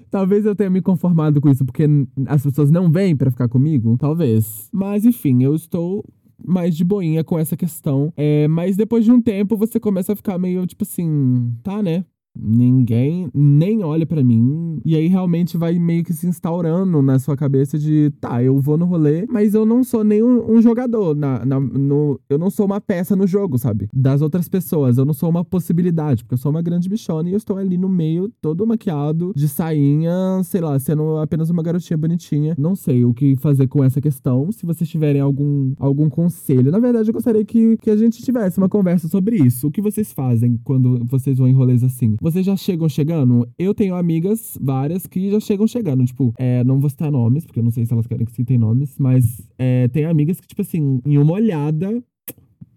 Talvez 0.09 0.45
eu 0.45 0.53
tenha 0.53 0.69
me 0.69 0.82
conformado 0.82 1.39
com 1.39 1.49
isso 1.49 1.63
porque 1.63 1.88
as 2.27 2.43
pessoas 2.43 2.69
não 2.69 2.91
vêm 2.91 3.15
para 3.15 3.32
ficar 3.32 3.47
comigo. 3.47 3.95
Talvez. 3.97 4.67
Mas 4.73 5.05
enfim, 5.05 5.41
eu 5.41 5.55
estou 5.55 6.03
mais 6.45 6.75
de 6.75 6.84
boinha 6.84 7.23
com 7.23 7.39
essa 7.39 7.55
questão. 7.55 8.11
É, 8.17 8.47
mas 8.47 8.75
depois 8.75 9.05
de 9.05 9.11
um 9.11 9.21
tempo 9.21 9.55
você 9.55 9.79
começa 9.79 10.13
a 10.13 10.15
ficar 10.15 10.38
meio 10.38 10.65
tipo 10.65 10.84
assim, 10.84 11.53
tá, 11.63 11.82
né? 11.82 12.03
Ninguém 12.36 13.29
nem 13.34 13.84
olha 13.84 14.05
para 14.05 14.23
mim. 14.23 14.79
E 14.86 14.95
aí 14.95 15.07
realmente 15.07 15.57
vai 15.57 15.77
meio 15.77 16.03
que 16.03 16.13
se 16.13 16.27
instaurando 16.27 17.01
na 17.01 17.19
sua 17.19 17.36
cabeça 17.36 17.77
de 17.77 18.11
tá, 18.19 18.43
eu 18.43 18.59
vou 18.59 18.77
no 18.77 18.86
rolê, 18.86 19.25
mas 19.29 19.53
eu 19.53 19.65
não 19.65 19.84
sou 19.84 20.03
nem 20.03 20.23
um, 20.23 20.51
um 20.51 20.61
jogador. 20.61 21.15
Na, 21.15 21.45
na, 21.45 21.59
no, 21.59 22.19
eu 22.29 22.38
não 22.38 22.49
sou 22.49 22.65
uma 22.65 22.79
peça 22.79 23.15
no 23.15 23.27
jogo, 23.27 23.57
sabe? 23.57 23.89
Das 23.93 24.21
outras 24.21 24.47
pessoas. 24.47 24.97
Eu 24.97 25.05
não 25.05 25.13
sou 25.13 25.29
uma 25.29 25.43
possibilidade, 25.43 26.23
porque 26.23 26.34
eu 26.34 26.38
sou 26.38 26.51
uma 26.51 26.61
grande 26.61 26.89
bichona 26.89 27.29
e 27.29 27.34
eu 27.34 27.38
estou 27.38 27.57
ali 27.57 27.77
no 27.77 27.89
meio, 27.89 28.32
todo 28.41 28.65
maquiado, 28.65 29.34
de 29.36 29.47
sainha, 29.47 30.41
sei 30.43 30.61
lá, 30.61 30.79
sendo 30.79 31.17
apenas 31.17 31.49
uma 31.49 31.63
garotinha 31.63 31.97
bonitinha. 31.97 32.55
Não 32.57 32.75
sei 32.75 33.03
o 33.03 33.13
que 33.13 33.36
fazer 33.36 33.67
com 33.67 33.84
essa 33.84 33.99
questão. 33.99 34.51
Se 34.51 34.65
vocês 34.65 34.89
tiverem 34.89 35.21
algum, 35.21 35.73
algum 35.77 36.09
conselho. 36.09 36.71
Na 36.71 36.79
verdade, 36.79 37.09
eu 37.09 37.13
gostaria 37.13 37.43
que, 37.43 37.77
que 37.77 37.89
a 37.89 37.97
gente 37.97 38.23
tivesse 38.23 38.57
uma 38.57 38.69
conversa 38.69 39.07
sobre 39.07 39.38
isso. 39.38 39.67
O 39.67 39.71
que 39.71 39.82
vocês 39.82 40.11
fazem 40.11 40.59
quando 40.63 41.03
vocês 41.05 41.38
vão 41.38 41.47
em 41.47 41.53
rolês 41.53 41.84
assim? 41.84 42.15
Vocês 42.22 42.45
já 42.45 42.55
chegam 42.55 42.88
chegando? 42.88 43.49
Eu 43.57 43.74
tenho 43.74 43.95
amigas, 43.95 44.55
várias, 44.61 45.07
que 45.07 45.32
já 45.32 45.39
chegam 45.39 45.65
chegando. 45.65 46.05
Tipo, 46.05 46.32
é, 46.38 46.63
não 46.63 46.80
vou 46.80 46.88
citar 46.88 47.11
nomes, 47.11 47.47
porque 47.47 47.57
eu 47.57 47.63
não 47.63 47.72
sei 47.72 47.84
se 47.84 47.91
elas 47.91 48.05
querem 48.05 48.28
que 48.28 48.32
citem 48.32 48.59
nomes, 48.59 48.95
mas 48.99 49.41
é, 49.57 49.88
tem 49.88 50.05
amigas 50.05 50.39
que, 50.39 50.47
tipo 50.47 50.61
assim, 50.61 51.01
em 51.03 51.17
uma 51.17 51.34
olhada, 51.34 51.99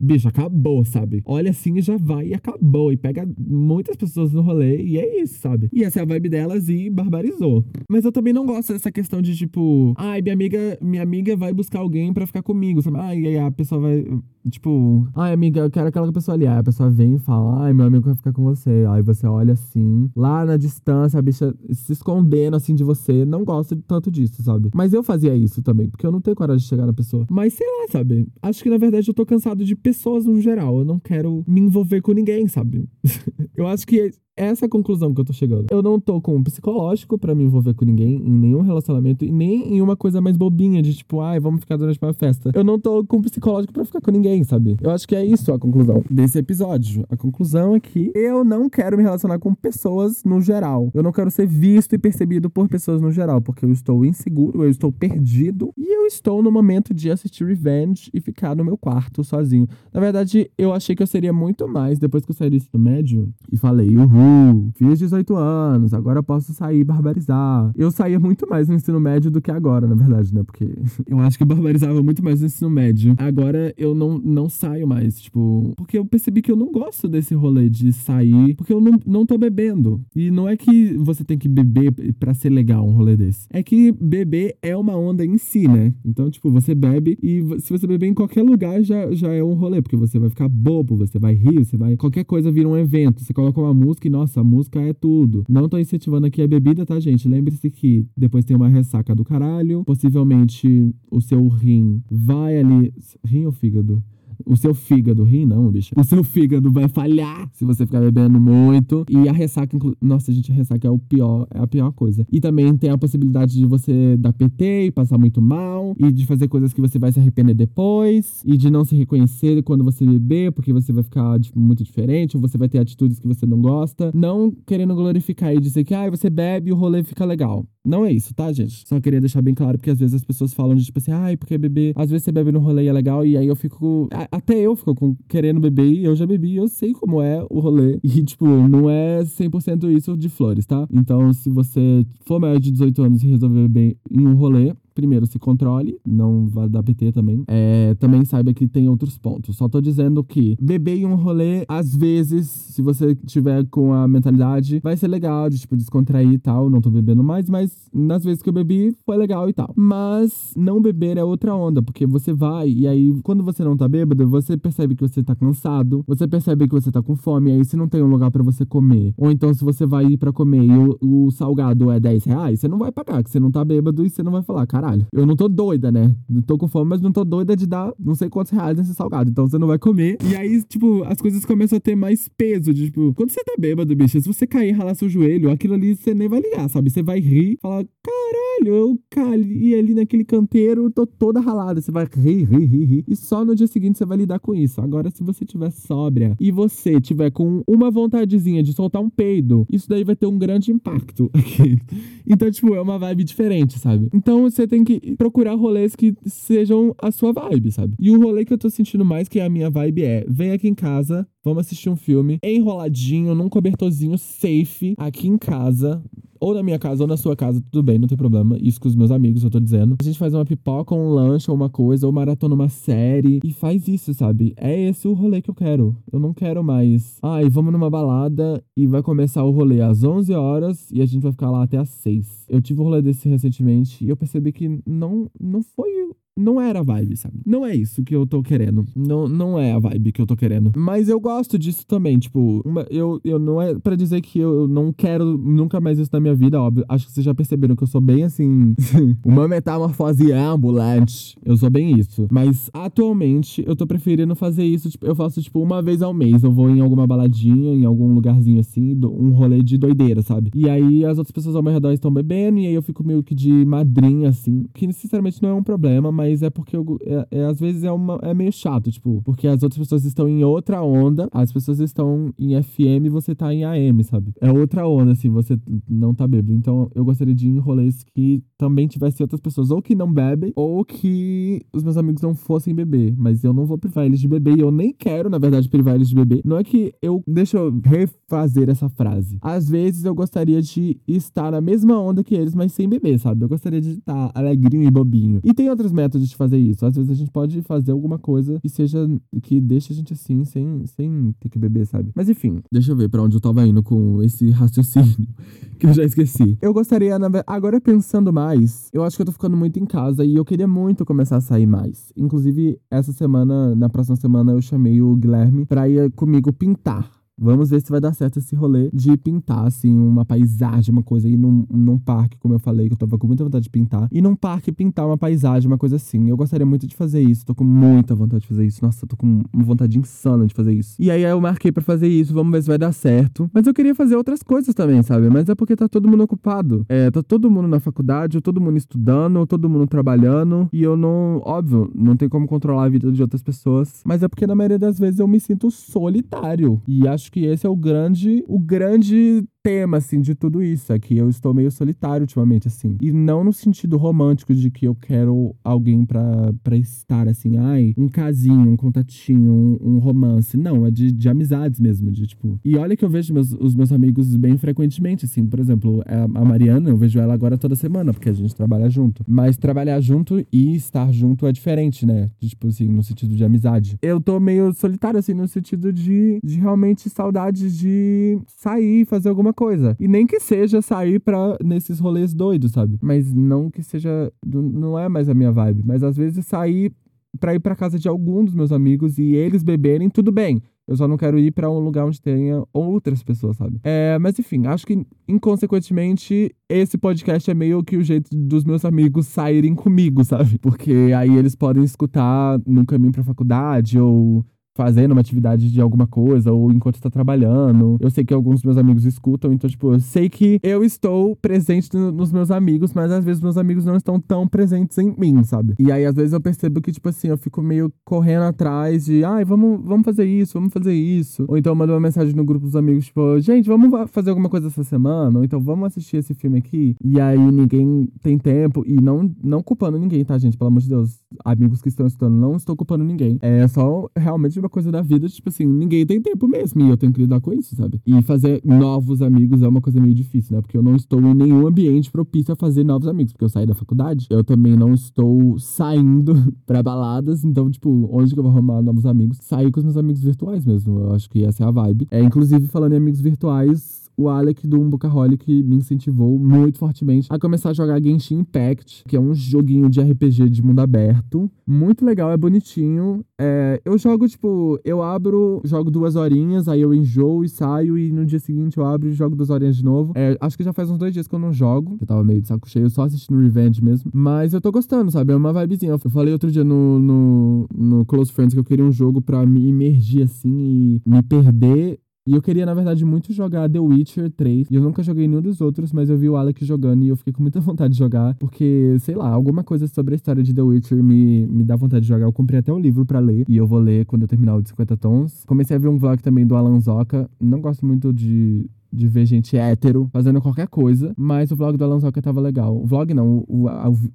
bicho, 0.00 0.26
acabou, 0.26 0.82
sabe? 0.86 1.20
Olha 1.26 1.50
assim 1.50 1.76
e 1.76 1.82
já 1.82 1.98
vai 1.98 2.28
e 2.28 2.34
acabou. 2.34 2.90
E 2.90 2.96
pega 2.96 3.28
muitas 3.38 3.96
pessoas 3.96 4.32
no 4.32 4.40
rolê 4.40 4.82
e 4.82 4.98
é 4.98 5.20
isso, 5.20 5.38
sabe? 5.40 5.68
E 5.74 5.84
essa 5.84 6.00
é 6.00 6.02
a 6.02 6.06
vibe 6.06 6.30
delas 6.30 6.70
e 6.70 6.88
barbarizou. 6.88 7.66
Mas 7.86 8.06
eu 8.06 8.12
também 8.12 8.32
não 8.32 8.46
gosto 8.46 8.72
dessa 8.72 8.90
questão 8.90 9.20
de 9.20 9.36
tipo, 9.36 9.92
ai, 9.98 10.22
minha 10.22 10.32
amiga, 10.32 10.78
minha 10.80 11.02
amiga 11.02 11.36
vai 11.36 11.52
buscar 11.52 11.80
alguém 11.80 12.14
para 12.14 12.26
ficar 12.26 12.42
comigo, 12.42 12.80
sabe? 12.80 12.96
Ai, 12.98 13.36
a 13.36 13.50
pessoa 13.50 13.78
vai 13.78 14.06
Tipo, 14.50 15.08
ai, 15.14 15.32
amiga, 15.32 15.60
eu 15.60 15.70
quero 15.70 15.88
aquela 15.88 16.12
pessoa 16.12 16.34
ali. 16.34 16.46
Aí 16.46 16.58
a 16.58 16.62
pessoa 16.62 16.90
vem 16.90 17.14
e 17.14 17.18
fala, 17.18 17.64
ai, 17.64 17.72
meu 17.72 17.86
amigo 17.86 18.04
vai 18.04 18.14
ficar 18.14 18.32
com 18.32 18.42
você. 18.42 18.84
Aí 18.90 19.02
você 19.02 19.26
olha 19.26 19.54
assim, 19.54 20.10
lá 20.14 20.44
na 20.44 20.56
distância, 20.56 21.18
a 21.18 21.22
bicha 21.22 21.54
se 21.72 21.92
escondendo 21.92 22.56
assim 22.56 22.74
de 22.74 22.84
você. 22.84 23.24
Não 23.24 23.44
gosta 23.44 23.76
tanto 23.86 24.10
disso, 24.10 24.42
sabe? 24.42 24.70
Mas 24.74 24.92
eu 24.92 25.02
fazia 25.02 25.34
isso 25.34 25.62
também, 25.62 25.88
porque 25.88 26.06
eu 26.06 26.12
não 26.12 26.20
tenho 26.20 26.36
coragem 26.36 26.62
de 26.62 26.68
chegar 26.68 26.86
na 26.86 26.92
pessoa. 26.92 27.26
Mas 27.30 27.54
sei 27.54 27.66
lá, 27.66 27.88
sabe? 27.90 28.28
Acho 28.42 28.62
que 28.62 28.70
na 28.70 28.78
verdade 28.78 29.08
eu 29.08 29.14
tô 29.14 29.24
cansado 29.24 29.64
de 29.64 29.74
pessoas 29.74 30.26
no 30.26 30.40
geral. 30.40 30.78
Eu 30.78 30.84
não 30.84 30.98
quero 30.98 31.42
me 31.46 31.60
envolver 31.60 32.00
com 32.00 32.12
ninguém, 32.12 32.46
sabe? 32.46 32.88
eu 33.56 33.66
acho 33.66 33.86
que 33.86 34.12
essa 34.36 34.64
é 34.64 34.66
a 34.66 34.68
conclusão 34.68 35.14
que 35.14 35.20
eu 35.20 35.24
tô 35.24 35.32
chegando. 35.32 35.66
Eu 35.70 35.82
não 35.82 36.00
tô 36.00 36.20
com 36.20 36.36
um 36.36 36.42
psicológico 36.42 37.16
para 37.16 37.34
me 37.34 37.44
envolver 37.44 37.74
com 37.74 37.84
ninguém, 37.84 38.16
em 38.16 38.30
nenhum 38.30 38.62
relacionamento, 38.62 39.24
e 39.24 39.30
nem 39.30 39.76
em 39.76 39.80
uma 39.80 39.96
coisa 39.96 40.20
mais 40.20 40.36
bobinha 40.36 40.82
de 40.82 40.94
tipo, 40.94 41.20
ai, 41.20 41.38
vamos 41.38 41.60
ficar 41.60 41.76
durante 41.76 41.98
uma 42.02 42.12
festa. 42.12 42.50
Eu 42.54 42.64
não 42.64 42.78
tô 42.78 43.04
com 43.04 43.18
um 43.18 43.22
psicológico 43.22 43.72
para 43.72 43.84
ficar 43.84 44.00
com 44.00 44.10
ninguém, 44.10 44.42
sabe? 44.42 44.76
Eu 44.82 44.90
acho 44.90 45.06
que 45.06 45.14
é 45.14 45.24
isso 45.24 45.52
a 45.52 45.58
conclusão 45.58 46.02
desse 46.10 46.38
episódio. 46.38 47.04
A 47.08 47.16
conclusão 47.16 47.76
é 47.76 47.80
que 47.80 48.10
eu 48.14 48.44
não 48.44 48.68
quero 48.68 48.96
me 48.96 49.02
relacionar 49.02 49.38
com 49.38 49.54
pessoas 49.54 50.24
no 50.24 50.40
geral. 50.40 50.90
Eu 50.92 51.02
não 51.02 51.12
quero 51.12 51.30
ser 51.30 51.46
visto 51.46 51.94
e 51.94 51.98
percebido 51.98 52.50
por 52.50 52.68
pessoas 52.68 53.00
no 53.00 53.12
geral, 53.12 53.40
porque 53.40 53.64
eu 53.64 53.70
estou 53.70 54.04
inseguro, 54.04 54.64
eu 54.64 54.70
estou 54.70 54.90
perdido 54.90 55.70
e 55.76 55.94
eu 55.94 56.06
estou 56.06 56.42
no 56.42 56.50
momento 56.50 56.92
de 56.92 57.10
assistir 57.10 57.44
Revenge 57.44 58.10
e 58.12 58.20
ficar 58.20 58.56
no 58.56 58.64
meu 58.64 58.76
quarto 58.76 59.22
sozinho. 59.22 59.68
Na 59.92 60.00
verdade, 60.00 60.50
eu 60.58 60.72
achei 60.72 60.96
que 60.96 61.02
eu 61.02 61.06
seria 61.06 61.32
muito 61.32 61.68
mais 61.68 61.98
depois 61.98 62.24
que 62.24 62.32
eu 62.32 62.34
saí 62.34 62.50
do 62.50 62.78
médio 62.78 63.32
e 63.50 63.56
falei, 63.56 63.96
uhul 64.24 64.54
fiz 64.74 64.98
18 64.98 65.36
anos, 65.36 65.94
agora 65.94 66.22
posso 66.22 66.52
sair 66.52 66.80
e 66.80 66.84
barbarizar. 66.84 67.72
Eu 67.76 67.90
saía 67.90 68.18
muito 68.18 68.48
mais 68.48 68.68
no 68.68 68.74
ensino 68.74 69.00
médio 69.00 69.30
do 69.30 69.40
que 69.40 69.50
agora, 69.50 69.86
na 69.86 69.94
verdade, 69.94 70.34
né? 70.34 70.42
Porque 70.42 70.68
eu 71.06 71.18
acho 71.20 71.36
que 71.36 71.42
eu 71.42 71.46
barbarizava 71.46 72.02
muito 72.02 72.22
mais 72.22 72.40
no 72.40 72.46
ensino 72.46 72.70
médio. 72.70 73.14
Agora 73.18 73.74
eu 73.76 73.94
não, 73.94 74.18
não 74.18 74.48
saio 74.48 74.86
mais, 74.86 75.20
tipo, 75.20 75.72
porque 75.76 75.98
eu 75.98 76.04
percebi 76.04 76.42
que 76.42 76.50
eu 76.50 76.56
não 76.56 76.70
gosto 76.70 77.08
desse 77.08 77.34
rolê 77.34 77.68
de 77.68 77.92
sair, 77.92 78.54
porque 78.54 78.72
eu 78.72 78.80
não, 78.80 78.98
não 79.06 79.26
tô 79.26 79.38
bebendo. 79.38 80.00
E 80.14 80.30
não 80.30 80.48
é 80.48 80.56
que 80.56 80.96
você 80.98 81.24
tem 81.24 81.38
que 81.38 81.48
beber 81.48 81.92
para 82.18 82.34
ser 82.34 82.50
legal 82.50 82.86
um 82.86 82.92
rolê 82.92 83.16
desse. 83.16 83.46
É 83.50 83.62
que 83.62 83.92
beber 83.92 84.56
é 84.62 84.76
uma 84.76 84.96
onda 84.96 85.24
em 85.24 85.38
si, 85.38 85.68
né? 85.68 85.94
Então, 86.04 86.30
tipo, 86.30 86.50
você 86.50 86.74
bebe 86.74 87.18
e 87.22 87.42
se 87.60 87.70
você 87.70 87.86
beber 87.86 88.06
em 88.06 88.14
qualquer 88.14 88.42
lugar 88.42 88.82
já, 88.82 89.10
já 89.12 89.32
é 89.32 89.42
um 89.42 89.54
rolê, 89.54 89.80
porque 89.80 89.96
você 89.96 90.18
vai 90.18 90.28
ficar 90.28 90.48
bobo, 90.48 90.96
você 90.96 91.18
vai 91.18 91.34
rir, 91.34 91.64
você 91.64 91.76
vai. 91.76 91.96
Qualquer 91.96 92.24
coisa 92.24 92.50
vira 92.50 92.68
um 92.68 92.76
evento. 92.76 93.22
Você 93.22 93.32
coloca 93.32 93.60
uma 93.60 93.74
música 93.74 94.06
e 94.06 94.10
nossa, 94.14 94.44
música 94.44 94.80
é 94.80 94.92
tudo. 94.92 95.44
Não 95.48 95.68
tô 95.68 95.76
incentivando 95.76 96.26
aqui 96.26 96.40
a 96.40 96.46
bebida, 96.46 96.86
tá, 96.86 97.00
gente? 97.00 97.26
Lembre-se 97.26 97.68
que 97.68 98.06
depois 98.16 98.44
tem 98.44 98.56
uma 98.56 98.68
ressaca 98.68 99.12
do 99.12 99.24
caralho. 99.24 99.82
Possivelmente 99.84 100.94
o 101.10 101.20
seu 101.20 101.48
rim 101.48 102.00
vai 102.08 102.58
ali. 102.58 102.94
Rim 103.24 103.46
ou 103.46 103.52
fígado? 103.52 104.00
O 104.44 104.56
seu 104.56 104.74
fígado, 104.74 105.24
rim 105.24 105.44
não, 105.44 105.70
bicha. 105.70 105.94
O 105.98 106.04
seu 106.04 106.22
fígado 106.22 106.70
vai 106.70 106.88
falhar 106.88 107.48
se 107.52 107.64
você 107.64 107.86
ficar 107.86 108.00
bebendo 108.00 108.40
muito. 108.40 109.04
E 109.08 109.28
a 109.28 109.32
ressaca, 109.32 109.76
nossa, 110.00 110.32
gente, 110.32 110.50
a 110.50 110.54
ressaca 110.54 110.86
é 110.86 110.90
o 110.90 110.98
pior, 110.98 111.46
é 111.52 111.58
a 111.58 111.66
pior 111.66 111.92
coisa. 111.92 112.26
E 112.30 112.40
também 112.40 112.76
tem 112.76 112.90
a 112.90 112.98
possibilidade 112.98 113.54
de 113.54 113.66
você 113.66 114.16
dar 114.16 114.32
PT 114.32 114.86
e 114.86 114.90
passar 114.90 115.18
muito 115.18 115.40
mal. 115.40 115.94
E 115.98 116.10
de 116.12 116.26
fazer 116.26 116.48
coisas 116.48 116.72
que 116.72 116.80
você 116.80 116.98
vai 116.98 117.12
se 117.12 117.20
arrepender 117.20 117.54
depois. 117.54 118.42
E 118.44 118.56
de 118.56 118.70
não 118.70 118.84
se 118.84 118.94
reconhecer 118.94 119.62
quando 119.62 119.84
você 119.84 120.04
beber, 120.04 120.52
porque 120.52 120.72
você 120.72 120.92
vai 120.92 121.02
ficar 121.02 121.38
tipo, 121.40 121.58
muito 121.58 121.82
diferente. 121.84 122.36
Ou 122.36 122.40
você 122.40 122.58
vai 122.58 122.68
ter 122.68 122.78
atitudes 122.78 123.18
que 123.18 123.26
você 123.26 123.46
não 123.46 123.60
gosta. 123.60 124.10
Não 124.14 124.52
querendo 124.66 124.94
glorificar 124.94 125.54
e 125.54 125.60
dizer 125.60 125.84
que, 125.84 125.94
ah, 125.94 126.10
você 126.10 126.30
bebe 126.30 126.70
e 126.70 126.72
o 126.72 126.76
rolê 126.76 127.02
fica 127.02 127.24
legal. 127.24 127.66
Não 127.84 128.04
é 128.04 128.10
isso, 128.10 128.34
tá, 128.34 128.50
gente? 128.50 128.88
Só 128.88 128.98
queria 128.98 129.20
deixar 129.20 129.42
bem 129.42 129.54
claro, 129.54 129.76
porque 129.76 129.90
às 129.90 129.98
vezes 129.98 130.14
as 130.14 130.24
pessoas 130.24 130.54
falam 130.54 130.74
de 130.74 130.84
tipo 130.84 130.98
assim, 130.98 131.12
ai, 131.12 131.36
porque 131.36 131.58
beber. 131.58 131.92
Às 131.96 132.10
vezes 132.10 132.24
você 132.24 132.32
bebe 132.32 132.50
no 132.50 132.58
rolê 132.58 132.84
e 132.84 132.88
é 132.88 132.92
legal, 132.92 133.26
e 133.26 133.36
aí 133.36 133.46
eu 133.46 133.54
fico. 133.54 134.08
Até 134.32 134.58
eu 134.58 134.74
fico 134.74 134.94
com, 134.94 135.14
querendo 135.28 135.60
beber, 135.60 135.92
e 135.92 136.04
eu 136.04 136.16
já 136.16 136.26
bebi, 136.26 136.56
eu 136.56 136.66
sei 136.66 136.92
como 136.94 137.20
é 137.20 137.44
o 137.50 137.60
rolê. 137.60 137.98
E, 138.02 138.22
tipo, 138.22 138.46
não 138.46 138.88
é 138.88 139.22
100% 139.24 139.90
isso 139.94 140.16
de 140.16 140.28
flores, 140.28 140.64
tá? 140.64 140.86
Então, 140.92 141.32
se 141.32 141.50
você 141.50 142.06
for 142.24 142.40
maior 142.40 142.58
de 142.58 142.70
18 142.70 143.02
anos 143.02 143.22
e 143.22 143.26
resolver 143.26 143.68
beber 143.68 143.96
em 144.10 144.26
um 144.26 144.34
rolê, 144.34 144.72
primeiro, 144.94 145.26
se 145.26 145.38
controle, 145.38 145.98
não 146.06 146.46
vai 146.46 146.68
dar 146.68 146.82
PT 146.82 147.12
também. 147.12 147.44
É, 147.48 147.94
também 147.96 148.24
saiba 148.24 148.54
que 148.54 148.66
tem 148.66 148.88
outros 148.88 149.18
pontos. 149.18 149.56
Só 149.56 149.68
tô 149.68 149.80
dizendo 149.80 150.22
que 150.22 150.56
beber 150.60 150.96
em 150.96 151.06
um 151.06 151.16
rolê, 151.16 151.64
às 151.68 151.94
vezes, 151.94 152.48
se 152.48 152.80
você 152.80 153.14
tiver 153.14 153.66
com 153.66 153.92
a 153.92 154.06
mentalidade, 154.06 154.80
vai 154.82 154.96
ser 154.96 155.08
legal 155.08 155.50
de, 155.50 155.58
tipo, 155.58 155.76
descontrair 155.76 156.30
e 156.30 156.38
tal. 156.38 156.70
Não 156.70 156.80
tô 156.80 156.90
bebendo 156.90 157.24
mais, 157.24 157.50
mas 157.50 157.88
nas 157.92 158.24
vezes 158.24 158.42
que 158.42 158.48
eu 158.48 158.52
bebi, 158.52 158.94
foi 159.04 159.16
legal 159.16 159.48
e 159.48 159.52
tal. 159.52 159.72
Mas 159.76 160.52
não 160.56 160.80
beber 160.80 161.18
é 161.18 161.24
outra 161.24 161.54
onda, 161.54 161.82
porque 161.82 162.06
você 162.06 162.32
vai 162.32 162.68
e 162.68 162.86
aí, 162.86 163.12
quando 163.22 163.42
você 163.42 163.64
não 163.64 163.76
tá 163.76 163.88
bêbado, 163.88 164.28
você 164.28 164.56
percebe 164.56 164.94
que 164.94 165.02
você 165.02 165.22
tá 165.22 165.34
cansado, 165.34 166.04
você 166.06 166.26
percebe 166.28 166.68
que 166.68 166.74
você 166.74 166.90
tá 166.90 167.02
com 167.02 167.16
fome, 167.16 167.50
aí 167.50 167.64
se 167.64 167.76
não 167.76 167.88
tem 167.88 168.02
um 168.02 168.08
lugar 168.08 168.30
para 168.30 168.42
você 168.42 168.64
comer. 168.64 169.12
Ou 169.16 169.30
então, 169.30 169.52
se 169.52 169.64
você 169.64 169.84
vai 169.84 170.06
ir 170.06 170.16
para 170.16 170.32
comer 170.32 170.64
e 170.64 170.72
o, 170.72 170.98
o, 171.00 171.30
salgado 171.30 171.90
é 171.90 171.98
10 171.98 172.24
reais, 172.24 172.60
você 172.60 172.68
não 172.68 172.78
vai 172.78 172.92
pagar, 172.92 173.22
que 173.22 173.30
você 173.30 173.40
não 173.40 173.50
tá 173.50 173.64
bêbado 173.64 174.04
e 174.04 174.10
você 174.10 174.22
não 174.22 174.32
vai 174.32 174.42
falar, 174.42 174.66
cara 174.66 174.83
caralho, 174.84 175.06
eu 175.12 175.24
não 175.24 175.34
tô 175.34 175.48
doida, 175.48 175.90
né? 175.90 176.14
Tô 176.46 176.58
com 176.58 176.68
fome, 176.68 176.90
mas 176.90 177.00
não 177.00 177.10
tô 177.10 177.24
doida 177.24 177.56
de 177.56 177.66
dar 177.66 177.92
não 177.98 178.14
sei 178.14 178.28
quantos 178.28 178.52
reais 178.52 178.76
nesse 178.76 178.94
salgado. 178.94 179.30
Então 179.30 179.48
você 179.48 179.58
não 179.58 179.66
vai 179.66 179.78
comer. 179.78 180.18
E 180.30 180.36
aí, 180.36 180.62
tipo, 180.62 181.02
as 181.04 181.20
coisas 181.20 181.44
começam 181.44 181.78
a 181.78 181.80
ter 181.80 181.96
mais 181.96 182.28
peso. 182.28 182.72
De, 182.74 182.86
tipo, 182.86 183.14
quando 183.14 183.30
você 183.30 183.42
tá 183.42 183.54
bêbado, 183.58 183.94
bicho, 183.96 184.20
se 184.20 184.26
você 184.26 184.46
cair 184.46 184.68
e 184.68 184.72
ralar 184.72 184.94
seu 184.94 185.08
joelho, 185.08 185.50
aquilo 185.50 185.74
ali 185.74 185.96
você 185.96 186.14
nem 186.14 186.28
vai 186.28 186.40
ligar, 186.40 186.68
sabe? 186.68 186.90
Você 186.90 187.02
vai 187.02 187.18
rir, 187.18 187.58
falar, 187.60 187.84
caralho, 188.02 188.23
eu 188.70 188.98
caí 189.10 189.74
ali 189.74 189.94
naquele 189.94 190.24
canteiro, 190.24 190.90
tô 190.90 191.06
toda 191.06 191.40
ralada. 191.40 191.80
Você 191.80 191.90
vai 191.90 192.06
rir, 192.06 192.44
rir, 192.44 192.64
rir, 192.64 192.84
rir. 192.84 193.04
E 193.08 193.16
só 193.16 193.44
no 193.44 193.54
dia 193.54 193.66
seguinte 193.66 193.98
você 193.98 194.04
vai 194.04 194.18
lidar 194.18 194.38
com 194.38 194.54
isso. 194.54 194.80
Agora, 194.80 195.10
se 195.10 195.22
você 195.22 195.44
tiver 195.44 195.70
sóbria 195.70 196.36
e 196.40 196.50
você 196.50 197.00
tiver 197.00 197.30
com 197.30 197.62
uma 197.66 197.90
vontadezinha 197.90 198.62
de 198.62 198.72
soltar 198.72 199.02
um 199.02 199.10
peido, 199.10 199.66
isso 199.70 199.88
daí 199.88 200.04
vai 200.04 200.16
ter 200.16 200.26
um 200.26 200.38
grande 200.38 200.70
impacto 200.70 201.30
aqui. 201.34 201.78
Então, 202.26 202.50
tipo, 202.50 202.74
é 202.74 202.80
uma 202.80 202.98
vibe 202.98 203.24
diferente, 203.24 203.78
sabe? 203.78 204.08
Então 204.12 204.42
você 204.42 204.66
tem 204.66 204.84
que 204.84 205.16
procurar 205.16 205.54
rolês 205.54 205.94
que 205.94 206.14
sejam 206.26 206.94
a 207.00 207.10
sua 207.10 207.32
vibe, 207.32 207.72
sabe? 207.72 207.94
E 207.98 208.10
o 208.10 208.20
rolê 208.20 208.44
que 208.44 208.52
eu 208.52 208.58
tô 208.58 208.70
sentindo 208.70 209.04
mais 209.04 209.28
que 209.28 209.38
é 209.38 209.44
a 209.44 209.50
minha 209.50 209.70
vibe 209.70 210.02
é: 210.02 210.24
vem 210.28 210.50
aqui 210.52 210.68
em 210.68 210.74
casa, 210.74 211.26
vamos 211.44 211.66
assistir 211.66 211.90
um 211.90 211.96
filme 211.96 212.38
enroladinho, 212.42 213.34
num 213.34 213.48
cobertorzinho 213.48 214.16
safe, 214.16 214.94
aqui 214.98 215.28
em 215.28 215.36
casa 215.36 216.02
ou 216.44 216.52
na 216.52 216.62
minha 216.62 216.78
casa 216.78 217.02
ou 217.02 217.08
na 217.08 217.16
sua 217.16 217.34
casa, 217.34 217.62
tudo 217.70 217.82
bem, 217.82 217.98
não 217.98 218.06
tem 218.06 218.18
problema. 218.18 218.58
Isso 218.60 218.78
com 218.78 218.86
os 218.86 218.94
meus 218.94 219.10
amigos, 219.10 219.42
eu 219.42 219.48
tô 219.48 219.58
dizendo. 219.58 219.96
A 219.98 220.04
gente 220.04 220.18
faz 220.18 220.34
uma 220.34 220.44
pipoca, 220.44 220.94
um 220.94 221.08
lanche 221.08 221.50
ou 221.50 221.56
uma 221.56 221.70
coisa, 221.70 222.06
ou 222.06 222.12
maratona 222.12 222.54
uma 222.54 222.68
série 222.68 223.40
e 223.42 223.50
faz 223.50 223.88
isso, 223.88 224.12
sabe? 224.12 224.52
É 224.58 224.78
esse 224.78 225.08
o 225.08 225.14
rolê 225.14 225.40
que 225.40 225.48
eu 225.48 225.54
quero. 225.54 225.96
Eu 226.12 226.20
não 226.20 226.34
quero 226.34 226.62
mais. 226.62 227.18
Ai, 227.22 227.48
vamos 227.48 227.72
numa 227.72 227.88
balada 227.88 228.62
e 228.76 228.86
vai 228.86 229.02
começar 229.02 229.42
o 229.42 229.50
rolê 229.50 229.80
às 229.80 230.04
11 230.04 230.34
horas 230.34 230.90
e 230.90 231.00
a 231.00 231.06
gente 231.06 231.22
vai 231.22 231.32
ficar 231.32 231.50
lá 231.50 231.62
até 231.62 231.78
às 231.78 231.88
6. 231.88 232.44
Eu 232.50 232.60
tive 232.60 232.78
um 232.82 232.84
rolê 232.84 233.00
desse 233.00 233.26
recentemente 233.26 234.04
e 234.04 234.10
eu 234.10 234.16
percebi 234.16 234.52
que 234.52 234.82
não, 234.86 235.30
não 235.40 235.62
foi 235.62 235.88
não 236.36 236.60
era 236.60 236.80
a 236.80 236.82
vibe, 236.82 237.16
sabe? 237.16 237.40
Não 237.46 237.64
é 237.64 237.74
isso 237.74 238.02
que 238.02 238.14
eu 238.14 238.26
tô 238.26 238.42
querendo. 238.42 238.84
Não, 238.94 239.28
não 239.28 239.58
é 239.58 239.72
a 239.72 239.78
vibe 239.78 240.12
que 240.12 240.20
eu 240.20 240.26
tô 240.26 240.36
querendo. 240.36 240.72
Mas 240.76 241.08
eu 241.08 241.20
gosto 241.20 241.58
disso 241.58 241.86
também, 241.86 242.18
tipo, 242.18 242.60
uma, 242.64 242.84
eu, 242.90 243.20
eu 243.24 243.38
não 243.38 243.62
é 243.62 243.74
para 243.78 243.94
dizer 243.94 244.20
que 244.20 244.40
eu 244.40 244.66
não 244.66 244.92
quero 244.92 245.38
nunca 245.38 245.80
mais 245.80 245.98
isso 245.98 246.10
na 246.12 246.20
minha 246.20 246.34
vida, 246.34 246.60
óbvio. 246.60 246.84
Acho 246.88 247.06
que 247.06 247.12
vocês 247.12 247.24
já 247.24 247.34
perceberam 247.34 247.76
que 247.76 247.84
eu 247.84 247.86
sou 247.86 248.00
bem 248.00 248.24
assim, 248.24 248.74
uma 249.24 249.46
metamorfose 249.46 250.32
ambulante. 250.32 251.36
Eu 251.44 251.56
sou 251.56 251.70
bem 251.70 251.98
isso. 251.98 252.26
Mas 252.30 252.68
atualmente 252.72 253.62
eu 253.66 253.76
tô 253.76 253.86
preferindo 253.86 254.34
fazer 254.34 254.64
isso, 254.64 254.90
tipo, 254.90 255.06
eu 255.06 255.14
faço 255.14 255.40
tipo 255.40 255.62
uma 255.62 255.80
vez 255.80 256.02
ao 256.02 256.12
mês. 256.12 256.42
Eu 256.42 256.50
vou 256.50 256.68
em 256.68 256.80
alguma 256.80 257.06
baladinha, 257.06 257.74
em 257.74 257.84
algum 257.84 258.12
lugarzinho 258.12 258.58
assim, 258.58 258.98
um 259.04 259.30
rolê 259.30 259.62
de 259.62 259.78
doideira, 259.78 260.20
sabe? 260.22 260.50
E 260.54 260.68
aí 260.68 261.04
as 261.04 261.18
outras 261.18 261.32
pessoas 261.32 261.54
ao 261.54 261.62
meu 261.62 261.72
redor 261.72 261.92
estão 261.92 262.12
bebendo 262.12 262.58
e 262.58 262.66
aí 262.66 262.74
eu 262.74 262.82
fico 262.82 263.06
meio 263.06 263.22
que 263.22 263.34
de 263.34 263.64
madrinha 263.64 264.30
assim, 264.30 264.64
que 264.74 264.92
sinceramente 264.92 265.40
não 265.40 265.50
é 265.50 265.54
um 265.54 265.62
problema, 265.62 266.10
mas 266.10 266.23
mas 266.24 266.42
é 266.42 266.48
porque 266.48 266.74
eu, 266.74 266.98
é, 267.02 267.26
é, 267.30 267.44
às 267.44 267.60
vezes 267.60 267.84
é, 267.84 267.92
uma, 267.92 268.18
é 268.22 268.32
meio 268.32 268.50
chato, 268.50 268.90
tipo, 268.90 269.20
porque 269.24 269.46
as 269.46 269.62
outras 269.62 269.78
pessoas 269.78 270.04
estão 270.06 270.26
em 270.26 270.42
outra 270.42 270.82
onda, 270.82 271.28
as 271.30 271.52
pessoas 271.52 271.80
estão 271.80 272.32
em 272.38 272.60
FM 272.62 273.04
e 273.04 273.08
você 273.10 273.34
tá 273.34 273.52
em 273.52 273.62
AM, 273.62 274.02
sabe? 274.04 274.32
É 274.40 274.50
outra 274.50 274.88
onda, 274.88 275.12
assim, 275.12 275.28
você 275.28 275.58
não 275.86 276.14
tá 276.14 276.26
bêbado. 276.26 276.54
Então 276.54 276.90
eu 276.94 277.04
gostaria 277.04 277.34
de 277.34 277.46
ir 277.46 277.50
em 277.50 277.58
rolês 277.58 278.02
que 278.14 278.42
também 278.56 278.88
tivesse 278.88 279.22
outras 279.22 279.40
pessoas, 279.40 279.70
ou 279.70 279.82
que 279.82 279.94
não 279.94 280.10
bebem, 280.10 280.50
ou 280.56 280.82
que 280.82 281.60
os 281.74 281.84
meus 281.84 281.98
amigos 281.98 282.22
não 282.22 282.34
fossem 282.34 282.74
beber. 282.74 283.14
Mas 283.18 283.44
eu 283.44 283.52
não 283.52 283.66
vou 283.66 283.76
privar 283.76 284.06
eles 284.06 284.18
de 284.18 284.26
beber, 284.26 284.56
e 284.56 284.60
eu 284.60 284.70
nem 284.70 284.92
quero, 284.92 285.28
na 285.28 285.38
verdade, 285.38 285.68
privar 285.68 285.94
eles 285.94 286.08
de 286.08 286.14
beber. 286.14 286.40
Não 286.44 286.56
é 286.56 286.64
que 286.64 286.94
eu. 287.02 287.22
Deixa 287.26 287.58
eu 287.58 287.80
refazer 287.84 288.70
essa 288.70 288.88
frase. 288.88 289.36
Às 289.42 289.68
vezes 289.68 290.06
eu 290.06 290.14
gostaria 290.14 290.62
de 290.62 290.98
estar 291.06 291.50
na 291.50 291.60
mesma 291.60 292.00
onda 292.00 292.24
que 292.24 292.34
eles, 292.34 292.54
mas 292.54 292.72
sem 292.72 292.88
beber, 292.88 293.18
sabe? 293.18 293.44
Eu 293.44 293.48
gostaria 293.48 293.80
de 293.80 293.90
estar 293.90 294.30
alegrinho 294.34 294.88
e 294.88 294.90
bobinho. 294.90 295.40
E 295.44 295.52
tem 295.52 295.68
outras 295.68 295.92
metas 295.92 296.13
certo 296.14 296.28
de 296.28 296.36
fazer 296.36 296.58
isso. 296.58 296.84
Às 296.86 296.96
vezes 296.96 297.10
a 297.10 297.14
gente 297.14 297.30
pode 297.30 297.60
fazer 297.62 297.92
alguma 297.92 298.18
coisa 298.18 298.58
que 298.60 298.68
seja. 298.68 299.08
que 299.42 299.60
deixe 299.60 299.92
a 299.92 299.96
gente 299.96 300.12
assim, 300.12 300.44
sem, 300.44 300.86
sem 300.86 301.34
ter 301.40 301.48
que 301.48 301.58
beber, 301.58 301.86
sabe? 301.86 302.10
Mas 302.14 302.28
enfim, 302.28 302.60
deixa 302.70 302.92
eu 302.92 302.96
ver 302.96 303.08
pra 303.08 303.22
onde 303.22 303.36
eu 303.36 303.40
tava 303.40 303.66
indo 303.66 303.82
com 303.82 304.22
esse 304.22 304.50
raciocínio 304.50 305.28
que 305.78 305.86
eu 305.86 305.92
já 305.92 306.04
esqueci. 306.04 306.56
Eu 306.60 306.72
gostaria, 306.72 307.16
agora 307.46 307.80
pensando 307.80 308.32
mais, 308.32 308.88
eu 308.92 309.02
acho 309.02 309.16
que 309.16 309.22
eu 309.22 309.26
tô 309.26 309.32
ficando 309.32 309.56
muito 309.56 309.78
em 309.78 309.86
casa 309.86 310.24
e 310.24 310.34
eu 310.34 310.44
queria 310.44 310.68
muito 310.68 311.04
começar 311.04 311.36
a 311.36 311.40
sair 311.40 311.66
mais. 311.66 312.12
Inclusive, 312.16 312.78
essa 312.90 313.12
semana, 313.12 313.74
na 313.74 313.88
próxima 313.88 314.16
semana, 314.16 314.52
eu 314.52 314.62
chamei 314.62 315.00
o 315.00 315.16
Guilherme 315.16 315.66
pra 315.66 315.88
ir 315.88 316.10
comigo 316.12 316.52
pintar. 316.52 317.10
Vamos 317.36 317.70
ver 317.70 317.80
se 317.80 317.90
vai 317.90 318.00
dar 318.00 318.14
certo 318.14 318.38
esse 318.38 318.54
rolê 318.54 318.90
de 318.92 319.16
pintar, 319.16 319.66
assim, 319.66 319.92
uma 319.92 320.24
paisagem, 320.24 320.92
uma 320.92 321.02
coisa 321.02 321.26
aí 321.26 321.36
num, 321.36 321.66
num 321.68 321.98
parque, 321.98 322.38
como 322.38 322.54
eu 322.54 322.58
falei, 322.58 322.86
que 322.88 322.94
eu 322.94 322.98
tava 322.98 323.18
com 323.18 323.26
muita 323.26 323.42
vontade 323.42 323.64
de 323.64 323.70
pintar. 323.70 324.08
E 324.10 324.22
num 324.22 324.36
parque 324.36 324.70
pintar 324.70 325.06
uma 325.06 325.18
paisagem, 325.18 325.66
uma 325.66 325.78
coisa 325.78 325.96
assim. 325.96 326.28
Eu 326.28 326.36
gostaria 326.36 326.64
muito 326.64 326.86
de 326.86 326.94
fazer 326.94 327.20
isso. 327.20 327.44
Tô 327.44 327.54
com 327.54 327.64
muita 327.64 328.14
vontade 328.14 328.42
de 328.42 328.48
fazer 328.48 328.64
isso. 328.64 328.84
Nossa, 328.84 329.06
tô 329.06 329.16
com 329.16 329.42
uma 329.52 329.64
vontade 329.64 329.98
insana 329.98 330.46
de 330.46 330.54
fazer 330.54 330.72
isso. 330.72 330.94
E 330.98 331.10
aí 331.10 331.22
eu 331.22 331.40
marquei 331.40 331.72
para 331.72 331.82
fazer 331.82 332.08
isso. 332.08 332.32
Vamos 332.32 332.52
ver 332.52 332.62
se 332.62 332.68
vai 332.68 332.78
dar 332.78 332.92
certo. 332.92 333.50
Mas 333.52 333.66
eu 333.66 333.74
queria 333.74 333.94
fazer 333.94 334.16
outras 334.16 334.42
coisas 334.42 334.74
também, 334.74 335.02
sabe? 335.02 335.28
Mas 335.28 335.48
é 335.48 335.54
porque 335.54 335.74
tá 335.74 335.88
todo 335.88 336.08
mundo 336.08 336.22
ocupado. 336.22 336.86
É, 336.88 337.10
tá 337.10 337.22
todo 337.22 337.50
mundo 337.50 337.66
na 337.66 337.80
faculdade, 337.80 338.40
todo 338.40 338.60
mundo 338.60 338.76
estudando, 338.76 339.44
todo 339.46 339.68
mundo 339.68 339.86
trabalhando. 339.86 340.68
E 340.72 340.82
eu 340.82 340.96
não, 340.96 341.42
óbvio, 341.44 341.90
não 341.94 342.16
tem 342.16 342.28
como 342.28 342.46
controlar 342.46 342.84
a 342.84 342.88
vida 342.88 343.10
de 343.10 343.20
outras 343.20 343.42
pessoas. 343.42 344.02
Mas 344.04 344.22
é 344.22 344.28
porque 344.28 344.46
na 344.46 344.54
maioria 344.54 344.78
das 344.78 344.98
vezes 344.98 345.18
eu 345.18 345.26
me 345.26 345.40
sinto 345.40 345.70
solitário. 345.70 346.80
E 346.86 347.08
acho 347.08 347.23
acho 347.24 347.32
que 347.32 347.44
esse 347.46 347.66
é 347.66 347.70
o 347.70 347.76
grande, 347.76 348.44
o 348.46 348.58
grande 348.58 349.44
tema, 349.64 349.96
assim, 349.96 350.20
de 350.20 350.34
tudo 350.34 350.62
isso. 350.62 350.92
É 350.92 350.98
que 350.98 351.16
eu 351.16 351.30
estou 351.30 351.54
meio 351.54 351.70
solitário 351.70 352.24
ultimamente, 352.24 352.68
assim. 352.68 352.98
E 353.00 353.10
não 353.10 353.42
no 353.42 353.52
sentido 353.52 353.96
romântico 353.96 354.54
de 354.54 354.70
que 354.70 354.86
eu 354.86 354.94
quero 354.94 355.56
alguém 355.64 356.04
pra 356.04 356.76
estar, 356.76 357.26
assim, 357.26 357.56
ai, 357.56 357.94
um 357.96 358.06
casinho, 358.06 358.70
um 358.70 358.76
contatinho, 358.76 359.50
um, 359.50 359.94
um 359.94 359.98
romance. 359.98 360.58
Não, 360.58 360.84
é 360.84 360.90
de, 360.90 361.10
de 361.10 361.28
amizades 361.30 361.80
mesmo, 361.80 362.12
de 362.12 362.26
tipo. 362.26 362.60
E 362.62 362.76
olha 362.76 362.94
que 362.94 363.04
eu 363.04 363.08
vejo 363.08 363.32
meus, 363.32 363.52
os 363.52 363.74
meus 363.74 363.90
amigos 363.90 364.36
bem 364.36 364.58
frequentemente, 364.58 365.24
assim. 365.24 365.46
Por 365.46 365.58
exemplo, 365.58 366.02
a, 366.06 366.24
a 366.24 366.44
Mariana, 366.44 366.90
eu 366.90 366.96
vejo 366.96 367.18
ela 367.18 367.32
agora 367.32 367.56
toda 367.56 367.74
semana, 367.74 368.12
porque 368.12 368.28
a 368.28 368.34
gente 368.34 368.54
trabalha 368.54 368.90
junto. 368.90 369.24
Mas 369.26 369.56
trabalhar 369.56 369.98
junto 370.00 370.44
e 370.52 370.74
estar 370.76 371.10
junto 371.10 371.46
é 371.46 371.52
diferente, 371.52 372.04
né? 372.04 372.30
De, 372.38 372.50
tipo 372.50 372.68
assim, 372.68 372.86
no 372.86 373.02
sentido 373.02 373.34
de 373.34 373.42
amizade. 373.42 373.96
Eu 374.02 374.20
tô 374.20 374.38
meio 374.38 374.74
solitário, 374.74 375.18
assim, 375.18 375.32
no 375.32 375.48
sentido 375.48 375.90
de, 375.90 376.38
de 376.44 376.60
realmente 376.60 377.08
saudade 377.08 377.74
de 377.74 378.38
sair, 378.46 379.06
fazer 379.06 379.30
alguma 379.30 379.53
coisa. 379.54 379.96
E 379.98 380.06
nem 380.06 380.26
que 380.26 380.40
seja 380.40 380.82
sair 380.82 381.20
pra 381.20 381.56
nesses 381.64 381.98
rolês 381.98 382.34
doidos, 382.34 382.72
sabe? 382.72 382.98
Mas 383.00 383.32
não 383.32 383.70
que 383.70 383.82
seja. 383.82 384.32
Não 384.44 384.98
é 384.98 385.08
mais 385.08 385.28
a 385.28 385.34
minha 385.34 385.52
vibe. 385.52 385.82
Mas 385.84 386.02
às 386.02 386.16
vezes 386.16 386.44
sair 386.46 386.92
pra 387.38 387.54
ir 387.54 387.60
pra 387.60 387.76
casa 387.76 387.98
de 387.98 388.08
algum 388.08 388.44
dos 388.44 388.54
meus 388.54 388.72
amigos 388.72 389.18
e 389.18 389.34
eles 389.34 389.62
beberem, 389.62 390.08
tudo 390.08 390.30
bem. 390.30 390.62
Eu 390.86 390.96
só 390.96 391.08
não 391.08 391.16
quero 391.16 391.38
ir 391.38 391.50
para 391.50 391.70
um 391.70 391.78
lugar 391.78 392.04
onde 392.04 392.20
tenha 392.20 392.62
outras 392.72 393.22
pessoas, 393.22 393.56
sabe? 393.56 393.80
É, 393.82 394.18
mas 394.18 394.38
enfim, 394.38 394.66
acho 394.66 394.86
que 394.86 395.04
inconsequentemente 395.26 396.54
esse 396.68 396.98
podcast 396.98 397.50
é 397.50 397.54
meio 397.54 397.82
que 397.82 397.96
o 397.96 398.02
jeito 398.02 398.28
dos 398.30 398.64
meus 398.64 398.84
amigos 398.84 399.26
saírem 399.26 399.74
comigo, 399.74 400.22
sabe? 400.24 400.58
Porque 400.58 401.10
aí 401.16 401.34
eles 401.34 401.54
podem 401.54 401.82
escutar 401.82 402.60
no 402.66 402.84
caminho 402.84 403.12
pra 403.12 403.24
faculdade 403.24 403.98
ou 403.98 404.44
fazendo 404.76 405.12
uma 405.12 405.20
atividade 405.20 405.70
de 405.70 405.80
alguma 405.80 406.06
coisa 406.06 406.52
ou 406.52 406.72
enquanto 406.72 406.96
está 406.96 407.08
trabalhando. 407.08 407.96
Eu 408.00 408.10
sei 408.10 408.24
que 408.24 408.34
alguns 408.34 408.62
meus 408.62 408.76
amigos 408.76 409.04
escutam, 409.04 409.52
então, 409.52 409.70
tipo, 409.70 409.92
eu 409.92 410.00
sei 410.00 410.28
que 410.28 410.58
eu 410.62 410.82
estou 410.84 411.36
presente 411.36 411.94
no, 411.94 412.10
nos 412.10 412.32
meus 412.32 412.50
amigos, 412.50 412.92
mas 412.92 413.10
às 413.10 413.24
vezes 413.24 413.42
meus 413.42 413.56
amigos 413.56 413.84
não 413.84 413.96
estão 413.96 414.18
tão 414.18 414.48
presentes 414.48 414.98
em 414.98 415.14
mim, 415.16 415.44
sabe? 415.44 415.74
E 415.78 415.92
aí, 415.92 416.04
às 416.04 416.14
vezes, 416.14 416.32
eu 416.32 416.40
percebo 416.40 416.80
que, 416.80 416.90
tipo 416.90 417.08
assim, 417.08 417.28
eu 417.28 417.38
fico 417.38 417.62
meio 417.62 417.92
correndo 418.04 418.42
atrás 418.42 419.04
de, 419.04 419.24
ai, 419.24 419.44
vamos, 419.44 419.80
vamos 419.84 420.04
fazer 420.04 420.24
isso, 420.24 420.54
vamos 420.54 420.72
fazer 420.72 420.92
isso. 420.92 421.44
Ou 421.48 421.56
então 421.56 421.72
eu 421.72 421.76
mando 421.76 421.92
uma 421.92 422.00
mensagem 422.00 422.34
no 422.34 422.44
grupo 422.44 422.66
dos 422.66 422.74
amigos, 422.74 423.06
tipo, 423.06 423.38
gente, 423.40 423.68
vamos 423.68 424.10
fazer 424.10 424.30
alguma 424.30 424.48
coisa 424.48 424.66
essa 424.66 424.82
semana, 424.82 425.38
ou 425.38 425.44
então 425.44 425.60
vamos 425.60 425.86
assistir 425.86 426.16
esse 426.16 426.34
filme 426.34 426.58
aqui. 426.58 426.96
E 427.04 427.20
aí 427.20 427.38
ninguém 427.38 428.08
tem 428.22 428.38
tempo, 428.38 428.82
e 428.86 429.00
não, 429.00 429.30
não 429.42 429.62
culpando 429.62 429.98
ninguém, 429.98 430.24
tá, 430.24 430.36
gente? 430.36 430.56
Pelo 430.56 430.68
amor 430.68 430.80
de 430.80 430.88
Deus, 430.88 431.20
amigos 431.44 431.80
que 431.80 431.88
estão 431.88 432.06
estudando, 432.06 432.34
não 432.34 432.56
estou 432.56 432.74
culpando 432.74 433.04
ninguém. 433.04 433.38
É 433.40 433.66
só 433.68 434.08
realmente 434.16 434.63
uma 434.64 434.70
coisa 434.70 434.90
da 434.90 435.02
vida, 435.02 435.28
tipo 435.28 435.48
assim, 435.48 435.66
ninguém 435.66 436.04
tem 436.06 436.20
tempo 436.20 436.48
mesmo. 436.48 436.80
E 436.82 436.88
eu 436.88 436.96
tenho 436.96 437.12
que 437.12 437.20
lidar 437.20 437.40
com 437.40 437.52
isso, 437.52 437.76
sabe? 437.76 438.00
E 438.06 438.20
fazer 438.22 438.60
novos 438.64 439.22
amigos 439.22 439.62
é 439.62 439.68
uma 439.68 439.80
coisa 439.80 440.00
meio 440.00 440.14
difícil, 440.14 440.56
né? 440.56 440.62
Porque 440.62 440.76
eu 440.76 440.82
não 440.82 440.96
estou 440.96 441.20
em 441.20 441.34
nenhum 441.34 441.66
ambiente 441.66 442.10
propício 442.10 442.52
a 442.52 442.56
fazer 442.56 442.84
novos 442.84 443.06
amigos. 443.06 443.32
Porque 443.32 443.44
eu 443.44 443.48
saí 443.48 443.66
da 443.66 443.74
faculdade, 443.74 444.26
eu 444.30 444.42
também 444.42 444.76
não 444.76 444.94
estou 444.94 445.58
saindo 445.58 446.34
pra 446.66 446.82
baladas. 446.82 447.44
Então, 447.44 447.70
tipo, 447.70 448.08
onde 448.10 448.32
que 448.32 448.38
eu 448.38 448.42
vou 448.42 448.52
arrumar 448.52 448.82
novos 448.82 449.06
amigos? 449.06 449.38
Sair 449.40 449.70
com 449.70 449.80
os 449.80 449.84
meus 449.84 449.96
amigos 449.96 450.22
virtuais 450.22 450.64
mesmo. 450.64 451.00
Eu 451.00 451.12
acho 451.12 451.28
que 451.28 451.44
essa 451.44 451.64
é 451.64 451.66
a 451.66 451.70
vibe. 451.70 452.06
É, 452.10 452.22
inclusive, 452.22 452.66
falando 452.68 452.92
em 452.94 452.96
amigos 452.96 453.20
virtuais, 453.20 454.03
o 454.16 454.28
Alec 454.28 454.66
do 454.66 454.80
Umbucaholic 454.80 455.62
me 455.62 455.76
incentivou 455.76 456.38
muito 456.38 456.78
fortemente 456.78 457.28
a 457.30 457.38
começar 457.38 457.70
a 457.70 457.72
jogar 457.72 458.02
Genshin 458.02 458.40
Impact, 458.40 459.04
que 459.06 459.16
é 459.16 459.20
um 459.20 459.34
joguinho 459.34 459.88
de 459.88 460.00
RPG 460.00 460.48
de 460.48 460.62
mundo 460.62 460.80
aberto. 460.80 461.50
Muito 461.66 462.04
legal, 462.04 462.30
é 462.30 462.36
bonitinho. 462.36 463.24
É, 463.40 463.80
eu 463.84 463.96
jogo, 463.98 464.28
tipo, 464.28 464.78
eu 464.84 465.02
abro, 465.02 465.60
jogo 465.64 465.90
duas 465.90 466.16
horinhas, 466.16 466.68
aí 466.68 466.80
eu 466.80 466.94
enjoo 466.94 467.44
e 467.44 467.48
saio, 467.48 467.98
e 467.98 468.12
no 468.12 468.24
dia 468.24 468.38
seguinte 468.38 468.78
eu 468.78 468.84
abro 468.84 469.08
e 469.08 469.12
jogo 469.12 469.34
duas 469.34 469.50
horinhas 469.50 469.76
de 469.76 469.84
novo. 469.84 470.12
É, 470.14 470.36
acho 470.40 470.56
que 470.56 470.64
já 470.64 470.72
faz 470.72 470.90
uns 470.90 470.98
dois 470.98 471.12
dias 471.12 471.26
que 471.26 471.34
eu 471.34 471.38
não 471.38 471.52
jogo. 471.52 471.96
Eu 472.00 472.06
tava 472.06 472.22
meio 472.22 472.40
de 472.40 472.48
saco 472.48 472.68
cheio, 472.68 472.88
só 472.90 473.02
assistindo 473.02 473.40
Revenge 473.40 473.82
mesmo. 473.82 474.10
Mas 474.14 474.52
eu 474.52 474.60
tô 474.60 474.70
gostando, 474.70 475.10
sabe? 475.10 475.32
É 475.32 475.36
uma 475.36 475.52
vibezinha. 475.52 475.92
Eu 475.92 476.10
falei 476.10 476.32
outro 476.32 476.50
dia 476.50 476.64
no, 476.64 476.98
no, 476.98 477.66
no 477.74 478.04
Close 478.04 478.32
Friends 478.32 478.54
que 478.54 478.60
eu 478.60 478.64
queria 478.64 478.84
um 478.84 478.92
jogo 478.92 479.20
pra 479.20 479.44
me 479.46 479.68
imergir 479.68 480.22
assim 480.22 480.54
e 480.58 481.02
me 481.06 481.22
perder 481.22 481.98
e 482.26 482.34
eu 482.34 482.40
queria, 482.40 482.64
na 482.64 482.72
verdade, 482.72 483.04
muito 483.04 483.34
jogar 483.34 483.68
The 483.68 483.78
Witcher 483.78 484.30
3. 484.30 484.70
E 484.70 484.74
eu 484.74 484.82
nunca 484.82 485.02
joguei 485.02 485.28
nenhum 485.28 485.42
dos 485.42 485.60
outros, 485.60 485.92
mas 485.92 486.08
eu 486.08 486.16
vi 486.16 486.26
o 486.26 486.36
Alec 486.36 486.64
jogando 486.64 487.04
e 487.04 487.08
eu 487.08 487.16
fiquei 487.16 487.34
com 487.34 487.42
muita 487.42 487.60
vontade 487.62 487.92
de 487.92 487.98
jogar. 487.98 488.34
Porque, 488.36 488.96
sei 489.00 489.14
lá, 489.14 489.28
alguma 489.28 489.62
coisa 489.62 489.86
sobre 489.86 490.14
a 490.14 490.16
história 490.16 490.42
de 490.42 490.54
The 490.54 490.62
Witcher 490.62 491.02
me, 491.02 491.46
me 491.46 491.64
dá 491.64 491.76
vontade 491.76 492.02
de 492.02 492.08
jogar. 492.08 492.24
Eu 492.24 492.32
comprei 492.32 492.60
até 492.60 492.72
um 492.72 492.78
livro 492.78 493.04
para 493.04 493.18
ler. 493.18 493.44
E 493.46 493.56
eu 493.58 493.66
vou 493.66 493.78
ler 493.78 494.06
quando 494.06 494.22
eu 494.22 494.28
terminar 494.28 494.56
o 494.56 494.62
de 494.62 494.70
50 494.70 494.96
tons. 494.96 495.44
Comecei 495.44 495.76
a 495.76 495.78
ver 495.78 495.88
um 495.88 495.98
vlog 495.98 496.22
também 496.22 496.46
do 496.46 496.56
Alan 496.56 496.80
Zoka. 496.80 497.28
Não 497.38 497.60
gosto 497.60 497.84
muito 497.84 498.10
de 498.10 498.70
de 498.94 499.06
ver 499.06 499.26
gente 499.26 499.56
hétero 499.56 500.08
fazendo 500.12 500.40
qualquer 500.40 500.68
coisa, 500.68 501.12
mas 501.16 501.50
o 501.50 501.56
vlog 501.56 501.76
do 501.76 501.84
Alan 501.84 502.00
Zoka 502.00 502.20
tava 502.20 502.40
legal. 502.40 502.76
O 502.76 502.86
vlog 502.86 503.12
não, 503.12 503.44
o, 503.48 503.66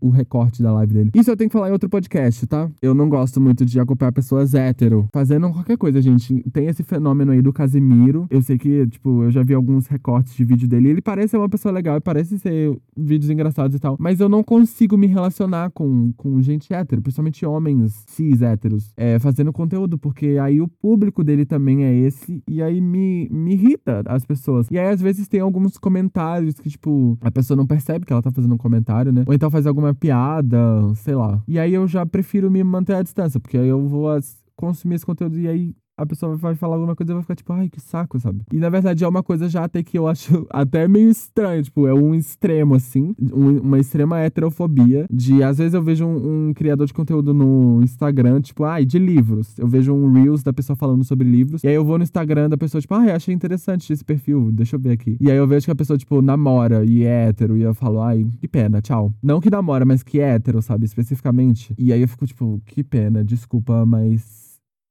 o, 0.01 0.09
recorte 0.09 0.61
da 0.61 0.73
live 0.73 0.93
dele. 0.93 1.11
Isso 1.13 1.29
eu 1.29 1.37
tenho 1.37 1.49
que 1.49 1.53
falar 1.53 1.69
em 1.69 1.71
outro 1.71 1.89
podcast, 1.89 2.45
tá? 2.47 2.69
Eu 2.81 2.93
não 2.93 3.07
gosto 3.07 3.39
muito 3.39 3.65
de 3.65 3.79
acompanhar 3.79 4.11
pessoas 4.11 4.53
hétero 4.53 5.07
fazendo 5.13 5.51
qualquer 5.51 5.77
coisa, 5.77 6.01
gente. 6.01 6.43
Tem 6.51 6.67
esse 6.67 6.83
fenômeno 6.83 7.31
aí 7.31 7.41
do 7.41 7.53
Casimiro. 7.53 8.27
Eu 8.29 8.41
sei 8.41 8.57
que, 8.57 8.87
tipo, 8.87 9.23
eu 9.23 9.31
já 9.31 9.43
vi 9.43 9.53
alguns 9.53 9.87
recortes 9.87 10.35
de 10.35 10.43
vídeo 10.43 10.67
dele. 10.67 10.89
Ele 10.89 11.01
parece 11.01 11.29
ser 11.29 11.37
uma 11.37 11.49
pessoa 11.49 11.71
legal 11.71 11.99
parece 12.01 12.39
ser 12.39 12.75
vídeos 12.97 13.29
engraçados 13.29 13.75
e 13.75 13.79
tal, 13.79 13.95
mas 13.99 14.19
eu 14.19 14.27
não 14.27 14.43
consigo 14.43 14.97
me 14.97 15.07
relacionar 15.07 15.69
com, 15.71 16.11
com 16.17 16.41
gente 16.41 16.73
hétero, 16.73 17.01
principalmente 17.01 17.45
homens 17.45 18.03
cis 18.07 18.41
héteros, 18.41 18.91
é, 18.97 19.19
fazendo 19.19 19.53
conteúdo, 19.53 19.97
porque 19.97 20.37
aí 20.41 20.59
o 20.59 20.67
público 20.67 21.23
dele 21.23 21.45
também 21.45 21.83
é 21.83 21.93
esse, 21.93 22.43
e 22.47 22.61
aí 22.61 22.81
me, 22.81 23.29
me 23.29 23.53
irrita 23.53 24.01
as 24.07 24.25
pessoas. 24.25 24.68
E 24.71 24.77
aí, 24.77 24.87
às 24.87 25.01
vezes, 25.01 25.27
tem 25.27 25.39
alguns 25.39 25.77
comentários 25.77 26.55
que, 26.55 26.69
tipo, 26.69 27.17
a 27.21 27.31
pessoa 27.31 27.57
não 27.57 27.65
percebe 27.65 28.05
que 28.05 28.13
ela 28.13 28.21
tá 28.21 28.31
fazendo 28.31 28.53
um 28.53 28.57
comentário, 28.57 29.11
né? 29.11 29.23
Ou 29.27 29.33
então 29.33 29.49
faz 29.49 29.65
alguma 29.65 29.93
piada, 29.93 30.57
sei 30.95 31.15
lá. 31.15 31.41
E 31.47 31.57
aí 31.57 31.73
eu 31.73 31.87
já 31.87 32.05
prefiro 32.05 32.51
me 32.51 32.63
manter 32.63 32.95
à 32.95 33.01
distância, 33.01 33.39
porque 33.39 33.57
aí 33.57 33.67
eu 33.67 33.87
vou 33.87 34.07
consumir 34.55 34.95
esse 34.95 35.05
conteúdo 35.05 35.39
e 35.39 35.47
aí 35.47 35.75
a 35.99 36.05
pessoa 36.05 36.35
vai 36.37 36.55
falar 36.55 36.75
alguma 36.75 36.95
coisa 36.95 37.11
e 37.11 37.13
vai 37.13 37.21
ficar 37.21 37.35
tipo, 37.35 37.51
ai, 37.51 37.69
que 37.69 37.81
saco, 37.81 38.19
sabe? 38.19 38.41
E 38.53 38.57
na 38.57 38.69
verdade 38.69 39.03
é 39.03 39.07
uma 39.07 39.21
coisa 39.21 39.49
já 39.49 39.65
até 39.65 39.83
que 39.83 39.97
eu 39.97 40.07
acho 40.07 40.47
até 40.49 40.87
meio 40.87 41.09
estranho, 41.09 41.61
tipo, 41.61 41.85
é 41.87 41.93
um 41.93 42.15
extremo, 42.15 42.75
assim, 42.75 43.13
um, 43.33 43.59
uma 43.59 43.79
extrema 43.79 44.19
heterofobia. 44.19 45.05
De 45.11 45.43
às 45.43 45.57
vezes 45.57 45.73
eu 45.73 45.83
vejo 45.83 46.05
um, 46.05 46.49
um, 46.49 46.53
criador 46.53 46.87
de 46.87 46.93
conteúdo 46.93 47.33
no 47.33 47.81
Instagram, 47.83 48.41
tipo, 48.41 48.63
ai, 48.63 48.85
de 48.85 48.97
livros. 48.97 49.57
Eu 49.59 49.67
vejo 49.67 49.93
um 49.93 50.11
Reels 50.11 50.41
da 50.41 50.53
pessoa 50.53 50.75
falando 50.75 51.03
sobre 51.03 51.29
livros. 51.29 51.63
E 51.63 51.67
aí 51.67 51.75
eu 51.75 51.83
vou 51.83 51.97
no 51.97 52.03
Instagram 52.03 52.49
da 52.49 52.57
pessoa, 52.57 52.81
tipo, 52.81 52.93
ai, 52.93 53.11
achei 53.11 53.33
interessante 53.33 53.91
esse 53.91 54.03
perfil, 54.03 54.51
deixa 54.51 54.77
eu 54.77 54.79
ver 54.79 54.91
aqui. 54.91 55.17
E 55.19 55.29
aí 55.29 55.37
eu 55.37 55.47
vejo 55.47 55.65
que 55.65 55.71
a 55.71 55.75
pessoa, 55.75 55.97
tipo, 55.97 56.21
namora 56.21 56.85
e 56.85 57.03
é 57.03 57.27
hétero. 57.27 57.57
E 57.57 57.61
eu 57.61 57.73
falo, 57.73 58.01
ai, 58.01 58.25
que 58.39 58.47
pena, 58.47 58.81
tchau. 58.81 59.13
Não 59.21 59.41
que 59.41 59.49
namora, 59.49 59.85
mas 59.85 60.01
que 60.01 60.19
é 60.19 60.35
hétero, 60.35 60.61
sabe? 60.61 60.85
Especificamente. 60.85 61.73
E 61.77 61.91
aí 61.91 62.01
eu 62.01 62.07
fico, 62.07 62.25
tipo, 62.25 62.61
que 62.65 62.83
pena, 62.83 63.23
desculpa, 63.23 63.85
mas 63.85 64.38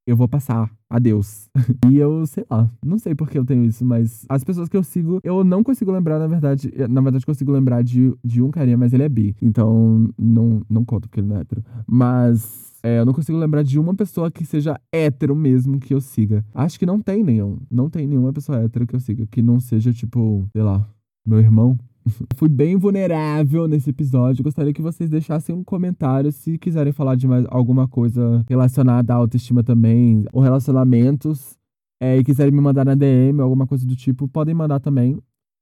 eu 0.09 0.17
vou 0.17 0.27
passar. 0.27 0.71
Adeus. 0.89 1.47
e 1.89 1.97
eu, 1.97 2.25
sei 2.25 2.43
lá, 2.49 2.69
não 2.83 2.97
sei 2.97 3.13
por 3.13 3.29
que 3.29 3.37
eu 3.37 3.45
tenho 3.45 3.63
isso, 3.63 3.85
mas 3.85 4.25
as 4.27 4.43
pessoas 4.43 4.67
que 4.67 4.75
eu 4.75 4.83
sigo, 4.83 5.19
eu 5.23 5.43
não 5.43 5.63
consigo 5.63 5.91
lembrar, 5.91 6.17
na 6.17 6.25
verdade. 6.25 6.71
Eh, 6.75 6.87
na 6.87 6.99
verdade, 7.01 7.25
consigo 7.25 7.51
lembrar 7.51 7.83
de, 7.83 8.11
de 8.23 8.41
um 8.41 8.49
carinha, 8.49 8.77
mas 8.77 8.91
ele 8.91 9.03
é 9.03 9.09
bi. 9.09 9.35
Então, 9.41 10.09
não, 10.17 10.63
não 10.67 10.83
conto 10.83 11.07
porque 11.07 11.19
ele 11.19 11.27
não 11.27 11.37
é 11.37 11.41
hétero. 11.41 11.63
Mas. 11.87 12.67
É, 12.81 12.99
eu 12.99 13.05
não 13.05 13.13
consigo 13.13 13.37
lembrar 13.37 13.61
de 13.61 13.77
uma 13.77 13.93
pessoa 13.93 14.31
que 14.31 14.45
seja 14.45 14.79
hétero 14.89 15.35
mesmo 15.35 15.79
que 15.79 15.93
eu 15.93 15.99
siga. 15.99 16.45
Acho 16.55 16.79
que 16.79 16.85
não 16.85 17.01
tem 17.01 17.21
nenhum. 17.23 17.57
Não 17.69 17.89
tem 17.89 18.07
nenhuma 18.07 18.31
pessoa 18.31 18.59
hétero 18.59 18.87
que 18.87 18.95
eu 18.95 19.01
siga 19.01 19.27
que 19.27 19.41
não 19.41 19.59
seja, 19.59 19.91
tipo, 19.91 20.47
sei 20.53 20.63
lá, 20.63 20.87
meu 21.25 21.39
irmão. 21.39 21.77
Fui 22.35 22.49
bem 22.49 22.75
vulnerável 22.77 23.67
nesse 23.67 23.89
episódio. 23.89 24.43
Gostaria 24.43 24.73
que 24.73 24.81
vocês 24.81 25.09
deixassem 25.09 25.55
um 25.55 25.63
comentário 25.63 26.31
se 26.31 26.57
quiserem 26.57 26.93
falar 26.93 27.15
de 27.15 27.27
mais 27.27 27.45
alguma 27.49 27.87
coisa 27.87 28.43
relacionada 28.47 29.13
à 29.13 29.17
autoestima 29.17 29.63
também, 29.63 30.25
ou 30.33 30.41
relacionamentos. 30.41 31.57
É, 32.01 32.17
e 32.17 32.23
quiserem 32.23 32.53
me 32.53 32.61
mandar 32.61 32.85
na 32.85 32.95
DM, 32.95 33.41
alguma 33.41 33.67
coisa 33.67 33.85
do 33.85 33.95
tipo, 33.95 34.27
podem 34.27 34.55
mandar 34.55 34.79
também. 34.79 35.17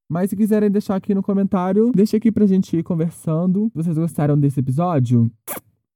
Mas 0.09 0.29
se 0.29 0.35
quiserem 0.35 0.69
deixar 0.69 0.95
aqui 0.95 1.13
no 1.13 1.23
comentário, 1.23 1.91
deixa 1.93 2.15
aqui 2.17 2.31
pra 2.31 2.45
gente 2.45 2.77
ir 2.77 2.83
conversando. 2.83 3.69
Vocês 3.73 3.97
gostaram 3.97 4.39
desse 4.39 4.59
episódio, 4.59 5.29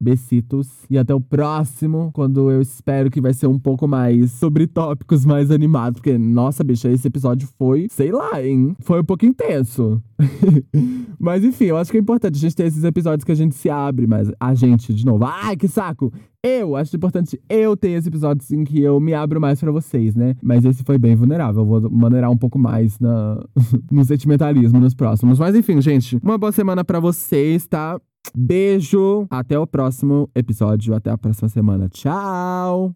Besitos. 0.01 0.67
E 0.89 0.97
até 0.97 1.13
o 1.13 1.21
próximo, 1.21 2.09
quando 2.13 2.49
eu 2.49 2.59
espero 2.61 3.11
que 3.11 3.21
vai 3.21 3.33
ser 3.33 3.45
um 3.45 3.59
pouco 3.59 3.87
mais 3.87 4.31
sobre 4.31 4.65
tópicos 4.65 5.25
mais 5.25 5.51
animados. 5.51 5.99
Porque, 5.99 6.17
nossa, 6.17 6.63
bicha, 6.63 6.89
esse 6.89 7.07
episódio 7.07 7.47
foi, 7.57 7.87
sei 7.91 8.11
lá, 8.11 8.43
hein? 8.43 8.75
Foi 8.79 9.01
um 9.01 9.05
pouco 9.05 9.25
intenso. 9.25 10.01
mas 11.19 11.43
enfim, 11.43 11.65
eu 11.65 11.77
acho 11.77 11.91
que 11.91 11.97
é 11.97 11.99
importante 11.99 12.35
a 12.35 12.39
gente 12.39 12.55
ter 12.55 12.65
esses 12.65 12.83
episódios 12.83 13.23
que 13.23 13.31
a 13.31 13.35
gente 13.35 13.55
se 13.55 13.69
abre, 13.69 14.07
mas 14.07 14.31
a 14.39 14.53
gente, 14.53 14.93
de 14.93 15.05
novo, 15.05 15.23
ai, 15.25 15.55
que 15.55 15.67
saco! 15.67 16.11
Eu 16.43 16.75
acho 16.75 16.95
importante 16.95 17.39
eu 17.47 17.77
ter 17.77 17.89
esse 17.89 18.07
episódio 18.07 18.43
em 18.55 18.63
que 18.63 18.81
eu 18.81 18.99
me 18.99 19.13
abro 19.13 19.39
mais 19.39 19.59
para 19.59 19.71
vocês, 19.71 20.15
né? 20.15 20.35
Mas 20.41 20.65
esse 20.65 20.83
foi 20.83 20.97
bem 20.97 21.15
vulnerável. 21.15 21.61
Eu 21.61 21.65
vou 21.65 21.91
maneirar 21.91 22.31
um 22.31 22.37
pouco 22.37 22.57
mais 22.57 22.99
na... 22.99 23.45
no 23.91 24.03
sentimentalismo 24.03 24.79
nos 24.79 24.95
próximos. 24.95 25.37
Mas 25.37 25.55
enfim, 25.55 25.79
gente, 25.79 26.17
uma 26.23 26.39
boa 26.39 26.51
semana 26.51 26.83
para 26.83 26.99
vocês, 26.99 27.67
tá? 27.67 28.01
Beijo, 28.33 29.27
até 29.29 29.57
o 29.57 29.67
próximo 29.67 30.29
episódio, 30.35 30.93
até 30.93 31.09
a 31.09 31.17
próxima 31.17 31.49
semana. 31.49 31.89
Tchau! 31.89 32.95